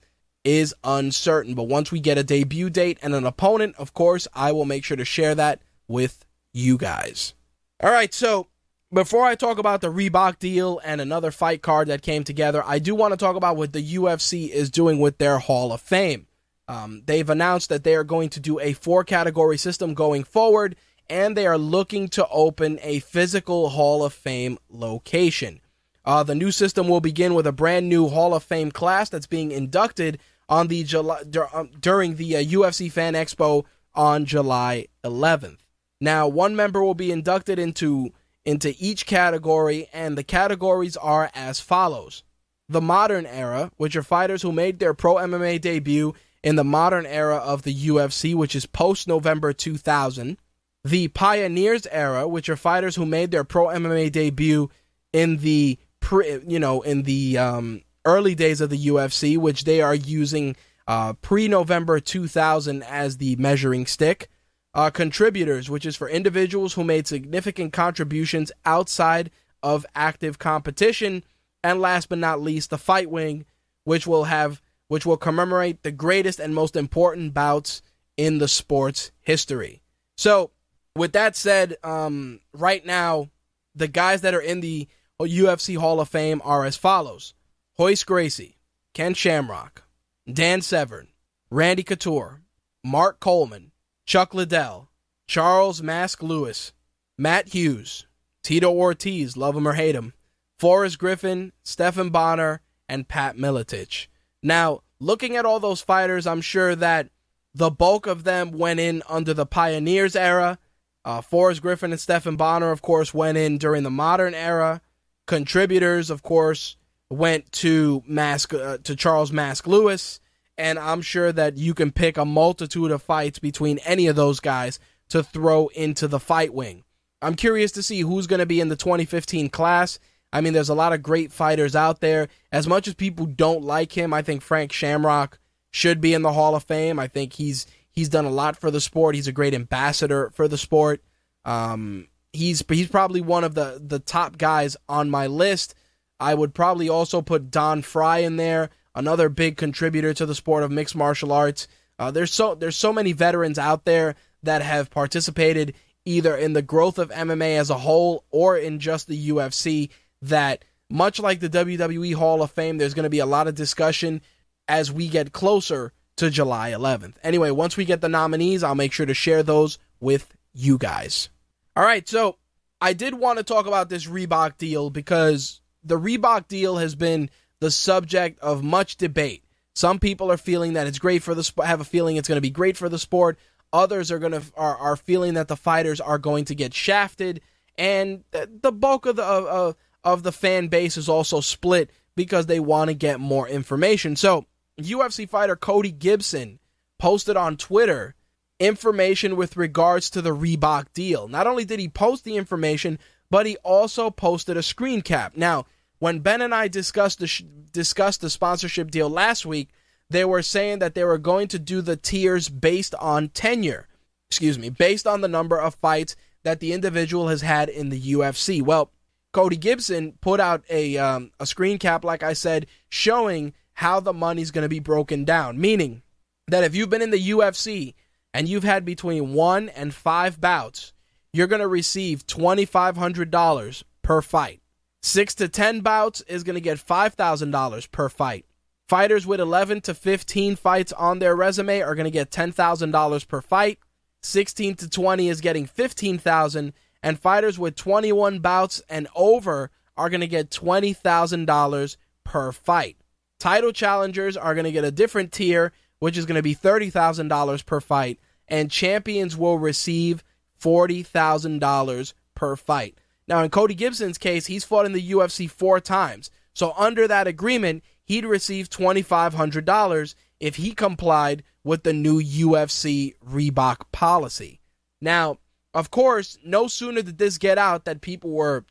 is 0.49 0.75
uncertain. 0.83 1.55
But 1.55 1.65
once 1.65 1.93
we 1.93 2.01
get 2.01 2.17
a 2.17 2.25
debut 2.25 2.71
date 2.71 2.99
and 3.03 3.15
an 3.15 3.27
opponent, 3.27 3.77
of 3.77 3.93
course, 3.93 4.27
I 4.35 4.51
will 4.53 4.65
make 4.65 4.83
sure 4.83 4.97
to 4.97 5.05
share 5.05 5.35
that 5.35 5.61
with 5.87 6.25
you 6.55 6.79
guys. 6.79 7.35
All 7.83 7.91
right, 7.91 8.15
so 8.15 8.47
before 8.91 9.25
I 9.25 9.35
talk 9.35 9.59
about 9.59 9.83
the 9.83 9.93
Reebok 9.93 10.39
deal 10.39 10.81
and 10.83 11.03
another 11.03 11.31
fight 11.31 11.61
card 11.61 11.89
that 11.89 12.01
came 12.01 12.25
together, 12.25 12.63
I 12.65 12.79
do 12.79 12.95
want 12.95 13.13
to 13.13 13.19
talk 13.19 13.37
about 13.37 13.59
what 13.59 13.75
the 13.75 13.95
UFC 13.97 14.49
is 14.49 14.71
doing 14.71 14.99
with 14.99 15.19
their 15.19 15.39
Hall 15.39 15.71
of 15.71 15.83
Fame. 15.83 16.27
Um, 16.67 17.03
they've 17.05 17.29
announced 17.29 17.69
that 17.69 17.85
they 17.85 17.95
are 17.95 18.05
going 18.05 18.31
to 18.31 18.41
do 18.41 18.59
a 18.59 18.73
four 18.73 19.05
category 19.05 19.59
system 19.59 19.93
going 19.93 20.25
forward, 20.25 20.77
and 21.11 21.37
they 21.37 21.47
are 21.47 21.59
looking 21.59 22.09
to 22.09 22.27
open 22.29 22.79
a 22.83 23.01
physical 23.01 23.69
Hall 23.69 24.03
of 24.03 24.15
Fame 24.15 24.59
location. 24.71 25.61
Uh, 26.07 26.23
the 26.23 26.35
new 26.35 26.51
system 26.51 26.89
will 26.89 27.03
begin 27.03 27.35
with 27.35 27.47
a 27.47 27.53
brand 27.53 27.87
new 27.87 28.09
Hall 28.09 28.33
of 28.33 28.43
Fame 28.43 28.71
class 28.71 29.11
that's 29.11 29.27
being 29.27 29.53
inducted 29.53 30.19
on 30.49 30.69
the 30.69 30.83
July 30.85 31.23
um, 31.53 31.71
during 31.81 32.17
the 32.17 32.37
uh, 32.37 32.43
UFC 32.43 32.91
Fan 32.91 33.15
Expo 33.15 33.65
on 33.95 34.25
July 34.25 34.87
11th. 35.05 35.59
Now, 36.01 36.29
one 36.29 36.55
member 36.55 36.83
will 36.83 36.95
be 36.95 37.13
inducted 37.13 37.59
into 37.59 38.13
into 38.45 38.75
each 38.79 39.05
category, 39.05 39.89
and 39.93 40.17
the 40.17 40.23
categories 40.23 40.97
are 40.97 41.31
as 41.35 41.61
follows: 41.61 42.23
the 42.69 42.81
modern 42.81 43.27
era, 43.27 43.71
which 43.77 43.97
are 43.97 44.03
fighters 44.03 44.43
who 44.43 44.53
made 44.53 44.79
their 44.79 44.95
pro 44.95 45.17
MMA 45.17 45.61
debut 45.61 46.15
in 46.43 46.57
the 46.57 46.65
modern 46.65 47.05
era 47.07 47.37
of 47.37 47.63
the 47.63 47.75
UFC, 47.75 48.35
which 48.35 48.55
is 48.55 48.67
post 48.67 49.09
November 49.09 49.53
2000. 49.53 50.39
The 50.85 51.09
pioneers 51.09 51.87
era, 51.89 52.29
which 52.29 52.49
are 52.49 52.57
fighters 52.57 52.97
who 52.97 53.05
made 53.05 53.31
their 53.31 53.45
pro 53.45 53.67
MMA 53.67 54.13
debut 54.13 54.71
in 55.13 55.39
the 55.39 55.79
pre, 56.01 56.41
you 56.47 56.59
know, 56.61 56.83
in 56.83 57.03
the 57.03 57.39
um, 57.39 57.83
early 58.09 58.35
days 58.35 58.63
of 58.63 58.71
the 58.71 58.87
UFC, 58.87 59.37
which 59.37 59.65
they 59.65 59.83
are 59.83 59.95
using 59.95 60.57
uh, 60.87 61.13
pre 61.21 61.47
November 61.47 62.01
2000 62.01 62.83
as 62.83 63.19
the 63.19 63.37
measuring 63.37 63.87
stick. 63.87 64.29
Uh, 64.75 64.91
contributors, 64.91 65.69
which 65.69 65.85
is 65.85 65.97
for 65.97 66.09
individuals 66.09 66.75
who 66.75 66.85
made 66.85 67.07
significant 67.07 67.73
contributions 67.73 68.53
outside 68.65 69.31
of 69.63 69.85
active 69.95 70.39
competition. 70.39 71.23
And 71.63 71.81
last 71.81 72.09
but 72.09 72.19
not 72.19 72.41
least, 72.41 72.71
the 72.71 72.79
fight 72.79 73.11
wing, 73.11 73.45
which 73.85 74.07
will 74.07 74.25
have 74.25 74.63
which 74.89 75.05
will 75.05 75.19
commemorate 75.19 75.83
the 75.83 75.93
greatest 75.93 76.41
and 76.41 76.55
most 76.55 76.75
important 76.75 77.35
bouts 77.35 77.83
in 78.17 78.39
the 78.39 78.49
sport's 78.49 79.11
history. 79.21 79.83
So, 80.17 80.51
with 80.97 81.13
that 81.13 81.37
said, 81.37 81.77
um, 81.85 82.41
right 82.55 82.85
now, 82.87 83.29
the 83.75 83.89
guys 83.89 84.23
that 84.23 84.35
are 84.35 84.41
in 84.41 84.61
the 84.61 84.89
UFC 85.21 85.77
Hall 85.77 86.01
of 86.01 86.09
Fame 86.09 86.41
are 86.43 86.65
as 86.65 86.79
follows 86.79 87.35
Royce 87.81 88.03
Gracie, 88.03 88.57
Ken 88.93 89.15
Shamrock, 89.15 89.85
Dan 90.31 90.63
Severn, 90.63 91.07
Randy 91.49 91.85
Couture, 91.85 92.41
Mark 92.83 93.21
Coleman, 93.21 93.71
Chuck 94.05 94.35
Liddell, 94.35 94.91
Charles 95.29 95.81
Mask 95.81 96.21
Lewis, 96.21 96.73
Matt 97.17 97.55
Hughes, 97.55 98.09
Tito 98.43 98.73
Ortiz, 98.73 99.37
love 99.37 99.57
him 99.57 99.69
or 99.69 99.75
hate 99.75 99.95
him, 99.95 100.13
Forrest 100.59 100.99
Griffin, 100.99 101.53
Stephan 101.63 102.11
Bonnar, 102.11 102.63
and 102.89 103.07
Pat 103.07 103.37
Miletich. 103.37 104.09
Now, 104.43 104.81
looking 104.99 105.37
at 105.37 105.45
all 105.45 105.61
those 105.61 105.81
fighters, 105.81 106.27
I'm 106.27 106.41
sure 106.41 106.75
that 106.75 107.11
the 107.55 107.71
bulk 107.71 108.09
of 108.09 108.25
them 108.25 108.51
went 108.51 108.81
in 108.81 109.05
under 109.09 109.33
the 109.33 109.47
Pioneers 109.47 110.17
era. 110.17 110.59
Uh, 111.05 111.21
Forrest 111.21 111.63
Griffin 111.63 111.93
and 111.93 112.01
Stephan 112.01 112.35
Bonnar, 112.35 112.73
of 112.73 112.83
course, 112.83 113.15
went 113.15 113.39
in 113.39 113.57
during 113.57 113.85
the 113.85 113.89
modern 113.91 114.35
era. 114.35 114.81
Contributors, 115.29 116.11
of 116.11 116.25
course, 116.25 116.77
went 117.11 117.51
to 117.53 118.03
Mask 118.07 118.53
uh, 118.55 118.79
to 118.85 118.97
Charles 118.97 119.33
Mask 119.33 119.67
Lewis, 119.67 120.21
and 120.57 120.79
I'm 120.79 121.03
sure 121.03 121.33
that 121.33 121.57
you 121.57 121.75
can 121.75 121.93
pick 121.93 122.17
a 122.17 122.25
multitude 122.25 122.91
of 122.91 123.03
fights 123.03 123.39
between 123.39 123.79
any 123.79 124.07
of 124.07 124.17
those 124.17 124.41
guys 124.41 124.79
to 125.09 125.23
throw 125.23 125.69
into 125.69 126.09
the 126.09 126.21
fight 126.21 126.53
wing. 126.53 126.85
I'm 127.23 127.35
curious 127.35 127.73
to 127.73 127.83
see 127.83 128.01
who's 128.01 128.27
going 128.27 128.41
to 128.41 128.47
be 128.47 128.61
in 128.61 128.69
the 128.69 128.77
2015 128.77 129.49
class. 129.49 129.99
I 130.33 130.41
mean, 130.41 130.53
there's 130.53 130.69
a 130.69 130.75
lot 130.75 130.93
of 130.93 131.03
great 131.03 131.33
fighters 131.33 131.75
out 131.75 132.01
there. 132.01 132.29
As 132.53 132.67
much 132.67 132.87
as 132.87 132.95
people 132.95 133.27
don't 133.27 133.65
like 133.65 133.97
him, 133.97 134.13
I 134.13 134.23
think 134.23 134.43
Frank 134.43 134.73
Shamrock 134.73 135.39
should 135.71 136.01
be 136.01 136.15
in 136.15 136.23
the 136.23 136.33
Hall 136.33 136.55
of 136.55 136.65
Fame. 136.65 136.99
I 136.99 137.09
think 137.09 137.33
he's 137.33 137.67
he's 137.91 138.09
done 138.09 138.25
a 138.25 138.31
lot 138.31 138.57
for 138.57 138.71
the 138.71 138.81
sport. 138.81 139.15
He's 139.15 139.27
a 139.27 139.33
great 139.33 139.55
ambassador 139.55 140.31
for 140.35 140.47
the 140.47 140.59
sport. 140.59 141.03
Um, 141.45 142.09
he's 142.33 142.63
he's 142.69 142.89
probably 142.89 143.21
one 143.21 143.45
of 143.45 143.55
the 143.55 143.81
the 143.83 143.99
top 143.99 144.39
guys 144.39 144.77
on 144.89 145.11
my 145.11 145.27
list. 145.27 145.75
I 146.21 146.35
would 146.35 146.55
probably 146.55 146.89
also 146.89 147.23
put 147.23 147.51
Don 147.51 147.83
Frye 147.83 148.19
in 148.19 148.37
there, 148.37 148.71
another 148.95 149.29
big 149.29 149.57
contributor 149.57 150.13
to 150.15 150.27
the 150.27 150.35
sport 150.35 150.63
of 150.63 150.71
mixed 150.71 150.97
martial 150.97 151.33
arts. 151.33 151.69
Uh, 151.99 152.11
there's 152.11 152.33
so 152.33 152.55
there's 152.55 152.77
so 152.77 152.93
many 152.93 153.13
veterans 153.13 153.59
out 153.59 153.85
there 153.85 154.15
that 154.43 154.63
have 154.63 154.91
participated 154.91 155.75
either 156.05 156.37
in 156.37 156.53
the 156.53 156.63
growth 156.63 156.99
of 156.99 157.11
MMA 157.11 157.59
as 157.59 157.71
a 157.71 157.79
whole 157.79 158.25
or 158.31 158.57
in 158.57 158.79
just 158.79 159.09
the 159.09 159.29
UFC 159.31 159.91
that 160.23 160.65
much 160.91 161.21
like 161.21 161.41
the 161.41 161.51
WWE 161.51 162.15
Hall 162.15 162.43
of 162.43 162.51
Fame, 162.51 162.79
there's 162.79 162.95
going 162.95 163.05
to 163.05 163.11
be 163.11 163.19
a 163.19 163.27
lot 163.27 163.47
of 163.47 163.55
discussion 163.55 164.23
as 164.67 164.91
we 164.91 165.09
get 165.09 165.33
closer 165.33 165.93
to 166.17 166.31
July 166.31 166.73
11th. 166.73 167.15
Anyway, 167.23 167.51
once 167.51 167.77
we 167.77 167.85
get 167.85 168.01
the 168.01 168.09
nominees, 168.09 168.63
I'll 168.63 168.75
make 168.75 168.93
sure 168.93 169.07
to 169.07 169.15
share 169.15 169.43
those 169.43 169.79
with 170.01 170.35
you 170.53 170.79
guys. 170.79 171.29
All 171.77 171.85
right, 171.85 172.09
so 172.09 172.39
I 172.81 172.93
did 172.93 173.15
want 173.15 173.39
to 173.39 173.45
talk 173.45 173.67
about 173.67 173.89
this 173.89 174.07
Reebok 174.07 174.57
deal 174.57 174.91
because 174.91 175.61
the 175.89 175.99
Reebok 175.99 176.49
deal 176.49 176.77
has 176.77 176.95
been 176.95 177.31
the 177.61 177.71
subject 177.71 178.39
of 178.41 178.63
much 178.63 178.97
debate. 178.97 179.45
Some 179.75 179.99
people 179.99 180.31
are 180.31 180.37
feeling 180.37 180.73
that 180.73 180.87
it's 180.87 180.99
great 180.99 181.23
for 181.23 181.35
the 181.35 181.45
sport, 181.45 181.69
have 181.69 181.81
a 181.81 181.85
feeling 181.85 182.17
it's 182.17 182.29
going 182.29 182.37
to 182.37 182.43
be 182.43 182.51
great 182.51 182.77
for 182.77 182.89
the 182.89 182.99
sport. 182.99 183.39
Others 183.73 184.11
are 184.11 184.19
going 184.19 184.33
to 184.33 184.43
are, 184.57 184.77
are 184.77 184.97
feeling 184.97 185.35
that 185.35 185.49
the 185.49 185.57
fighters 185.57 186.01
are 186.01 186.19
going 186.19 186.47
to 186.47 186.55
get 186.55 186.75
shafted, 186.75 187.41
and 187.77 188.25
uh, 188.35 188.47
the 188.63 188.73
bulk 188.73 189.07
of 189.07 189.17
the 189.17 189.23
of, 189.23 189.77
of 190.03 190.23
the 190.23 190.33
fan 190.33 190.69
base 190.69 190.97
is 190.97 191.09
also 191.09 191.41
split 191.41 191.91
because 192.17 192.47
they 192.47 192.61
want 192.61 192.89
to 192.89 192.95
get 192.95 193.21
more 193.21 193.47
information. 193.47 194.17
So, 194.17 194.47
UFC 194.81 195.29
fighter 195.29 195.55
Cody 195.55 195.93
Gibson 195.93 196.59
posted 196.99 197.37
on 197.37 197.57
Twitter 197.57 198.15
information 198.59 199.37
with 199.37 199.57
regards 199.57 200.11
to 200.11 200.23
the 200.23 200.35
Reebok 200.35 200.93
deal. 200.93 201.29
Not 201.29 201.47
only 201.47 201.65
did 201.65 201.79
he 201.79 201.89
post 201.89 202.25
the 202.25 202.37
information, 202.37 202.99
but 203.31 203.47
he 203.47 203.57
also 203.59 204.11
posted 204.11 204.57
a 204.57 204.63
screen 204.63 205.03
cap. 205.03 205.37
Now, 205.37 205.67
when 205.99 206.21
Ben 206.21 206.43
and 206.43 206.55
I 206.55 206.69
discussed 206.69 207.19
the 207.19 207.27
sh- 207.27 207.43
discussed 207.73 208.21
the 208.21 208.31
sponsorship 208.31 208.91
deal 208.91 209.11
last 209.11 209.45
week, 209.45 209.71
they 210.11 210.25
were 210.25 210.43
saying 210.43 210.79
that 210.79 210.95
they 210.95 211.05
were 211.05 211.19
going 211.19 211.49
to 211.49 211.59
do 211.59 211.81
the 211.81 211.97
tiers 211.97 212.49
based 212.49 212.95
on 212.97 213.29
tenure. 213.29 213.89
Excuse 214.31 214.59
me, 214.59 214.71
based 214.71 215.07
on 215.07 215.21
the 215.21 215.29
number 215.29 215.59
of 215.59 215.75
fights 215.77 216.15
that 216.45 216.61
the 216.61 216.73
individual 216.73 217.29
has 217.29 217.43
had 217.43 217.69
in 217.69 217.89
the 217.89 218.01
UFC. 218.13 218.63
Well, 218.63 218.91
Cody 219.33 219.57
Gibson 219.57 220.13
put 220.21 220.41
out 220.41 220.65
a 220.71 220.97
um, 220.99 221.31
a 221.41 221.47
screen 221.47 221.79
cap, 221.79 222.05
like 222.05 222.23
I 222.23 222.33
said, 222.33 222.67
showing 222.89 223.55
how 223.75 224.01
the 224.01 224.13
money's 224.13 224.51
going 224.51 224.63
to 224.63 224.69
be 224.69 224.81
broken 224.81 225.25
down. 225.25 225.61
Meaning 225.61 226.03
that 226.49 226.65
if 226.65 226.75
you've 226.75 226.91
been 226.91 227.03
in 227.03 227.11
the 227.11 227.31
UFC 227.31 227.95
and 228.33 228.49
you've 228.49 228.65
had 228.65 228.85
between 228.85 229.33
one 229.33 229.69
and 229.71 229.95
five 229.95 230.41
bouts, 230.41 230.93
you're 231.33 231.47
going 231.47 231.61
to 231.61 231.69
receive 231.69 232.27
twenty 232.27 232.65
five 232.65 232.97
hundred 232.97 233.31
dollars 233.31 233.85
per 234.03 234.23
fight. 234.23 234.61
Six 235.09 235.35
to 235.37 235.49
ten 235.49 235.81
bouts 235.81 236.21
is 236.23 236.45
going 236.45 236.55
to 236.55 236.61
get 236.61 236.79
five 236.79 237.15
thousand 237.15 237.51
dollars 237.51 237.87
per 237.87 238.09
fight. 238.09 238.45
Fighters 238.89 239.27
with 239.27 239.41
eleven 239.41 239.81
to 239.83 239.95
fifteen 239.95 240.55
fights 240.55 240.93
on 240.93 241.19
their 241.19 241.35
resume 241.35 241.81
are 241.81 241.95
going 241.95 242.05
to 242.05 242.11
get 242.11 242.31
ten 242.31 242.53
thousand 242.53 242.91
dollars 242.91 243.25
per 243.25 243.41
fight. 243.41 243.79
Sixteen 244.23 244.75
to 244.77 244.89
twenty 244.89 245.29
is 245.29 245.41
getting 245.41 245.67
fifteen 245.67 246.19
thousand. 246.19 246.67
dollars 246.67 246.83
and 247.03 247.19
fighters 247.19 247.59
with 247.59 247.77
21 247.77 248.41
bouts 248.41 248.83
and 248.89 249.09
over 249.15 249.71
are 249.97 250.11
going 250.11 250.21
to 250.21 250.27
get 250.27 250.51
$20,000 250.51 251.97
per 252.25 252.53
fight. 252.53 252.97
Title 253.39 253.73
challengers 253.73 254.37
are 254.37 254.55
going 254.55 254.65
to 254.65 254.73
get 254.73 254.85
a 254.85 254.91
different 254.91 255.33
tier, 255.33 255.73
which 255.99 256.17
is 256.17 256.27
going 256.27 256.37
to 256.37 256.43
be 256.43 256.55
$30,000 256.55 257.67
per 257.67 257.81
fight, 257.81 258.19
and 258.49 258.71
champions 258.71 259.37
will 259.37 259.59
receive 259.59 260.25
$40,000 260.61 262.13
per 262.35 262.57
fight. 262.57 262.99
Now, 263.29 263.43
in 263.43 263.51
Cody 263.51 263.75
Gibson's 263.75 264.19
case, 264.19 264.47
he's 264.47 264.65
fought 264.65 264.87
in 264.87 264.93
the 264.93 265.11
UFC 265.13 265.49
four 265.49 265.81
times. 265.81 266.31
So, 266.55 266.73
under 266.77 267.07
that 267.07 267.27
agreement, 267.27 267.85
he'd 268.05 268.25
receive 268.25 268.71
$2,500 268.71 270.15
if 270.41 270.57
he 270.57 270.73
complied 270.73 271.43
with 271.63 271.83
the 271.83 271.93
new 271.93 272.23
UFC 272.23 273.15
Reebok 273.25 273.93
policy. 273.93 274.61
Now, 275.01 275.39
of 275.75 275.91
course, 275.91 276.39
no 276.43 276.67
sooner 276.67 277.03
did 277.03 277.19
this 277.19 277.39
get 277.39 277.59
out 277.59 277.85
that 277.85 278.01
people 278.01 278.31
were 278.31 278.65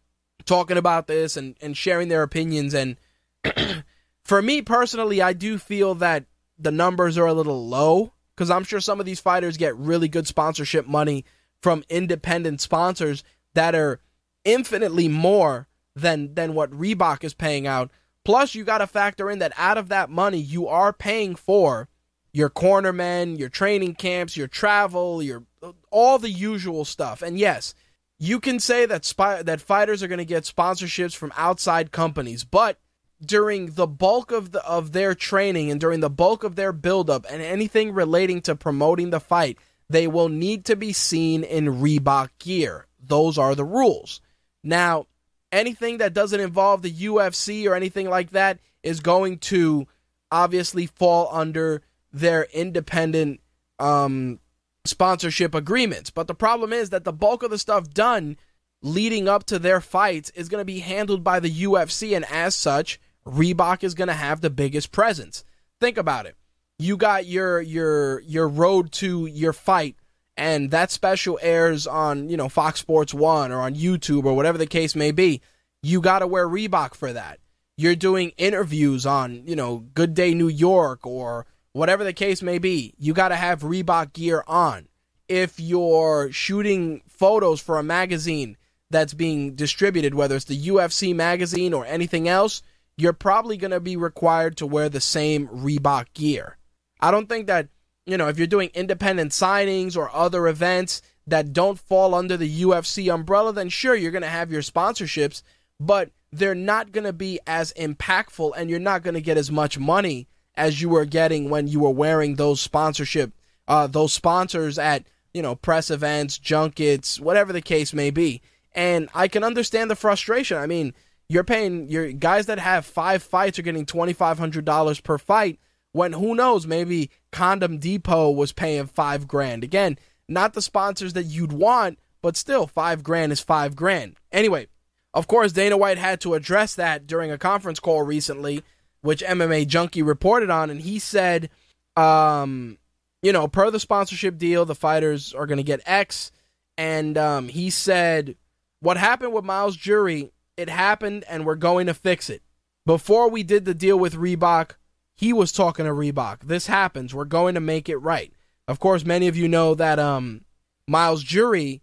talking 0.46 0.78
about 0.78 1.08
this 1.08 1.38
and, 1.38 1.56
and 1.62 1.78
sharing 1.78 2.08
their 2.08 2.24
opinions. 2.24 2.74
And 2.74 2.98
for 4.24 4.42
me 4.42 4.64
personally, 4.64 5.22
I 5.22 5.34
do 5.34 5.60
feel 5.60 5.94
that 5.96 6.26
the 6.58 6.72
numbers 6.72 7.18
are 7.18 7.28
a 7.28 7.34
little 7.34 7.68
low 7.68 8.14
because 8.36 8.50
I'm 8.50 8.64
sure 8.64 8.80
some 8.80 9.00
of 9.00 9.06
these 9.06 9.20
fighters 9.20 9.58
get 9.58 9.78
really 9.78 10.08
good 10.08 10.28
sponsorship 10.28 10.88
money 10.88 11.26
from 11.62 11.84
independent 11.90 12.62
sponsors 12.62 13.24
that 13.54 13.76
are 13.76 14.00
infinitely 14.48 15.08
more 15.08 15.68
than 15.96 16.34
than 16.34 16.54
what 16.54 16.72
Reebok 16.72 17.24
is 17.24 17.34
paying 17.34 17.68
out. 17.68 17.92
Plus, 18.24 18.56
you 18.56 18.64
got 18.64 18.80
to 18.80 18.88
factor 18.88 19.30
in 19.30 19.40
that 19.40 19.54
out 19.58 19.78
of 19.78 19.90
that 19.90 20.10
money, 20.10 20.40
you 20.40 20.68
are 20.68 20.92
paying 20.92 21.36
for 21.36 21.88
your 22.34 22.50
cornermen, 22.50 23.38
your 23.38 23.50
training 23.50 23.96
camps, 23.96 24.38
your 24.38 24.48
travel, 24.48 25.22
your 25.22 25.44
all 25.92 26.18
the 26.18 26.30
usual 26.30 26.86
stuff. 26.86 27.22
And 27.22 27.38
yes, 27.38 27.74
you 28.20 28.40
can 28.40 28.60
say 28.60 28.86
that 28.86 29.06
spy, 29.06 29.44
that 29.44 29.62
fighters 29.62 30.02
are 30.02 30.08
going 30.08 30.18
to 30.18 30.26
get 30.26 30.44
sponsorships 30.44 31.16
from 31.16 31.34
outside 31.36 31.92
companies, 31.92 32.44
but 32.44 32.80
during 33.26 33.72
the 33.72 33.88
bulk 33.88 34.32
of 34.32 34.52
the 34.52 34.64
of 34.66 34.92
their 34.92 35.16
training 35.16 35.72
and 35.72 35.80
during 35.82 36.00
the 36.00 36.10
bulk 36.10 36.44
of 36.44 36.56
their 36.56 36.72
buildup 36.72 37.26
and 37.30 37.42
anything 37.42 37.92
relating 37.92 38.42
to 38.42 38.56
promoting 38.56 39.10
the 39.10 39.20
fight, 39.20 39.58
they 39.90 40.08
will 40.08 40.30
need 40.30 40.66
to 40.66 40.76
be 40.76 40.94
seen 40.94 41.44
in 41.44 41.66
Reebok 41.66 42.30
gear. 42.40 42.86
Those 43.02 43.38
are 43.38 43.56
the 43.56 43.64
rules. 43.64 44.22
Now, 44.64 45.08
anything 45.52 45.98
that 45.98 46.14
doesn't 46.14 46.40
involve 46.40 46.82
the 46.82 46.92
UFC 46.92 47.70
or 47.70 47.76
anything 47.76 48.10
like 48.10 48.32
that 48.32 48.60
is 48.84 49.00
going 49.00 49.40
to 49.40 49.88
obviously 50.32 50.86
fall 50.86 51.30
under 51.32 51.82
their 52.12 52.48
independent 52.54 53.40
um, 53.80 54.40
sponsorship 54.86 55.54
agreements. 55.54 56.10
But 56.10 56.28
the 56.28 56.36
problem 56.36 56.74
is 56.74 56.90
that 56.90 57.04
the 57.04 57.14
bulk 57.14 57.44
of 57.44 57.52
the 57.52 57.58
stuff 57.58 57.90
done 57.90 58.38
leading 58.82 59.28
up 59.28 59.46
to 59.46 59.60
their 59.60 59.82
fights 59.82 60.30
is 60.32 60.50
going 60.50 60.62
to 60.62 60.66
be 60.66 60.80
handled 60.80 61.24
by 61.24 61.40
the 61.40 61.52
UFC, 61.52 62.16
and 62.16 62.26
as 62.26 62.56
such, 62.56 63.00
Reebok 63.26 63.84
is 63.84 63.94
going 63.94 64.08
to 64.08 64.14
have 64.14 64.42
the 64.42 64.50
biggest 64.50 64.92
presence. 64.92 65.44
Think 65.80 65.98
about 65.98 66.26
it. 66.26 66.36
You 66.80 66.96
got 66.96 67.26
your 67.26 67.60
your 67.60 68.22
your 68.22 68.48
road 68.48 68.92
to 68.94 69.26
your 69.26 69.54
fight 69.54 69.96
and 70.38 70.72
that 70.72 70.92
special 70.92 71.40
airs 71.42 71.88
on, 71.88 72.30
you 72.30 72.38
know, 72.38 72.48
Fox 72.48 72.80
Sports 72.80 73.14
1 73.14 73.52
or 73.52 73.60
on 73.62 73.76
YouTube 73.76 74.26
or 74.26 74.34
whatever 74.34 74.58
the 74.58 74.68
case 74.68 74.96
may 74.96 75.12
be. 75.12 75.42
You 75.82 76.00
got 76.00 76.20
to 76.20 76.28
wear 76.28 76.48
Reebok 76.48 76.94
for 76.94 77.12
that. 77.12 77.40
You're 77.76 77.96
doing 77.96 78.32
interviews 78.38 79.06
on, 79.06 79.44
you 79.46 79.56
know, 79.56 79.86
Good 79.94 80.14
Day 80.14 80.34
New 80.34 80.48
York 80.48 81.06
or 81.06 81.46
whatever 81.74 82.04
the 82.04 82.14
case 82.14 82.42
may 82.42 82.58
be. 82.58 82.94
You 82.98 83.14
got 83.14 83.30
to 83.30 83.36
have 83.36 83.62
Reebok 83.62 84.14
gear 84.14 84.44
on. 84.48 84.88
If 85.28 85.60
you're 85.60 86.32
shooting 86.32 87.02
photos 87.08 87.60
for 87.60 87.78
a 87.78 87.84
magazine 87.84 88.58
that's 88.90 89.14
being 89.14 89.56
distributed, 89.56 90.16
whether 90.16 90.36
it's 90.36 90.46
the 90.46 90.68
UFC 90.68 91.14
magazine 91.14 91.74
or 91.74 91.86
anything 91.86 92.28
else, 92.28 92.62
you're 92.96 93.14
probably 93.14 93.58
going 93.58 93.72
to 93.72 93.80
be 93.80 93.98
required 93.98 94.58
to 94.58 94.66
wear 94.66 94.90
the 94.90 95.02
same 95.02 95.48
Reebok 95.48 96.06
gear. 96.14 96.58
I 97.00 97.12
don't 97.12 97.28
think 97.30 97.48
that, 97.48 97.68
you 98.08 98.18
know, 98.18 98.30
if 98.30 98.38
you're 98.38 98.48
doing 98.48 98.72
independent 98.74 99.32
signings 99.32 99.98
or 99.98 100.14
other 100.16 100.48
events 100.48 101.02
that 101.28 101.52
don't 101.52 101.78
fall 101.78 102.16
under 102.16 102.38
the 102.38 102.62
UFC 102.62 103.14
umbrella, 103.14 103.52
then 103.52 103.68
sure, 103.68 103.94
you're 103.94 104.12
going 104.12 104.22
to 104.22 104.30
have 104.30 104.52
your 104.52 104.62
sponsorships, 104.62 105.44
but 105.80 106.10
they're 106.32 106.56
not 106.56 106.94
going 106.94 107.04
to 107.04 107.14
be 107.14 107.40
as 107.46 107.74
impactful 107.74 108.54
and 108.56 108.70
you're 108.70 108.80
not 108.80 109.04
going 109.04 109.14
to 109.14 109.22
get 109.22 109.38
as 109.38 109.52
much 109.52 109.78
money 109.78 110.28
as 110.56 110.82
you 110.82 110.90
were 110.90 111.06
getting 111.06 111.50
when 111.50 111.68
you 111.68 111.82
were 111.82 111.92
wearing 111.92 112.36
those 112.36 112.62
sponsorship, 112.62 113.34
uh, 113.68 113.88
those 113.88 114.14
sponsors 114.14 114.80
at, 114.80 115.06
you 115.34 115.42
know, 115.42 115.56
press 115.56 115.92
events, 115.92 116.40
junkets, 116.40 117.20
whatever 117.20 117.52
the 117.52 117.62
case 117.62 117.94
may 117.94 118.10
be. 118.10 118.42
And 118.74 119.10
I 119.14 119.28
can 119.28 119.44
understand 119.44 119.92
the 119.92 119.96
frustration. 119.96 120.58
I 120.58 120.66
mean, 120.66 120.94
you're 121.28 121.44
paying 121.44 121.90
your 121.90 122.12
guys 122.14 122.46
that 122.46 122.60
have 122.60 122.86
five 122.86 123.22
fights 123.22 123.60
are 123.60 123.64
getting 123.64 123.86
twenty 123.86 124.14
five 124.14 124.40
hundred 124.40 124.66
dollars 124.66 125.02
per 125.02 125.18
fight. 125.18 125.60
When 125.98 126.14
who 126.14 126.36
knows, 126.36 126.68
maybe 126.68 127.10
Condom 127.32 127.80
Depot 127.80 128.30
was 128.30 128.54
paying 128.54 128.86
five 128.86 129.28
grand. 129.28 129.64
Again, 129.64 129.98
not 130.30 130.54
the 130.54 130.62
sponsors 130.62 131.14
that 131.14 131.24
you'd 131.24 131.52
want, 131.52 131.98
but 132.22 132.38
still 132.38 132.68
five 132.68 133.04
grand 133.04 133.32
is 133.32 133.40
five 133.40 133.76
grand. 133.76 134.16
Anyway, 134.32 134.68
of 135.14 135.28
course, 135.28 135.52
Dana 135.52 135.76
White 135.76 135.98
had 135.98 136.22
to 136.22 136.36
address 136.36 136.76
that 136.76 137.08
during 137.08 137.32
a 137.32 137.38
conference 137.38 137.80
call 137.80 138.04
recently, 138.04 138.64
which 139.02 139.24
MMA 139.24 139.66
Junkie 139.66 140.04
reported 140.04 140.52
on, 140.52 140.70
and 140.70 140.82
he 140.82 141.00
said, 141.00 141.50
um, 141.96 142.78
you 143.24 143.34
know, 143.34 143.48
per 143.48 143.72
the 143.72 143.80
sponsorship 143.80 144.38
deal, 144.38 144.66
the 144.66 144.76
fighters 144.76 145.34
are 145.34 145.48
going 145.48 145.58
to 145.58 145.64
get 145.64 145.82
X, 145.86 146.32
and 146.78 147.18
um, 147.18 147.48
he 147.48 147.72
said 147.72 148.36
what 148.82 148.98
happened 148.98 149.34
with 149.34 149.44
Myles 149.44 149.76
Jury 149.76 150.32
it 150.58 150.70
happened 150.70 151.24
and 151.30 151.46
we're 151.46 151.56
going 151.56 151.88
to 151.88 151.94
fix 151.94 152.30
it. 152.30 152.42
Before 152.86 153.30
we 153.30 153.44
did 153.44 153.66
the 153.66 153.74
deal 153.74 153.98
with 153.98 154.16
Reebok, 154.16 154.72
he 155.18 155.34
was 155.34 155.52
talking 155.52 155.86
to 155.86 155.92
Reebok. 155.92 156.42
This 156.42 156.68
happens. 156.68 157.14
We're 157.14 157.26
going 157.26 157.56
to 157.56 157.60
make 157.60 157.90
it 157.90 157.98
right. 157.98 158.32
Of 158.68 158.80
course, 158.80 159.04
many 159.04 159.28
of 159.28 159.36
you 159.36 159.48
know 159.48 159.74
that 159.76 159.98
um, 160.00 160.46
Myles 160.88 161.24
Jury 161.24 161.82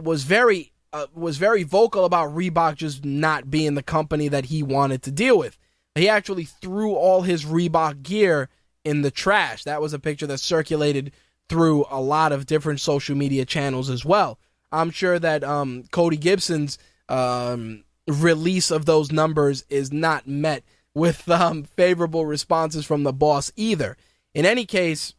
was 0.00 0.24
very 0.24 0.72
uh, 0.92 1.06
was 1.14 1.36
very 1.36 1.62
vocal 1.62 2.04
about 2.04 2.34
Reebok 2.34 2.76
just 2.76 3.04
not 3.04 3.50
being 3.50 3.74
the 3.74 3.82
company 3.82 4.28
that 4.28 4.46
he 4.46 4.62
wanted 4.62 5.02
to 5.02 5.10
deal 5.10 5.36
with. 5.36 5.58
He 5.94 6.08
actually 6.08 6.44
threw 6.44 6.94
all 6.94 7.22
his 7.22 7.44
Reebok 7.44 8.02
gear 8.02 8.48
in 8.84 9.02
the 9.02 9.10
trash. 9.10 9.64
That 9.64 9.80
was 9.80 9.92
a 9.92 9.98
picture 9.98 10.26
that 10.28 10.38
circulated 10.38 11.12
through 11.48 11.86
a 11.90 12.00
lot 12.00 12.32
of 12.32 12.46
different 12.46 12.80
social 12.80 13.16
media 13.16 13.44
channels 13.44 13.90
as 13.90 14.04
well. 14.04 14.38
I'm 14.70 14.90
sure 14.90 15.18
that 15.18 15.42
um, 15.42 15.84
Cody 15.90 16.16
Gibson's 16.16 16.78
um, 17.08 17.84
release 18.06 18.70
of 18.70 18.84
those 18.84 19.10
numbers 19.10 19.64
is 19.68 19.92
not 19.92 20.26
met 20.28 20.64
with 20.96 21.28
um, 21.28 21.62
favorable 21.62 22.24
responses 22.24 22.86
from 22.86 23.02
the 23.02 23.12
boss 23.12 23.52
either. 23.54 23.98
In 24.32 24.46
any 24.46 24.64
case, 24.64 25.12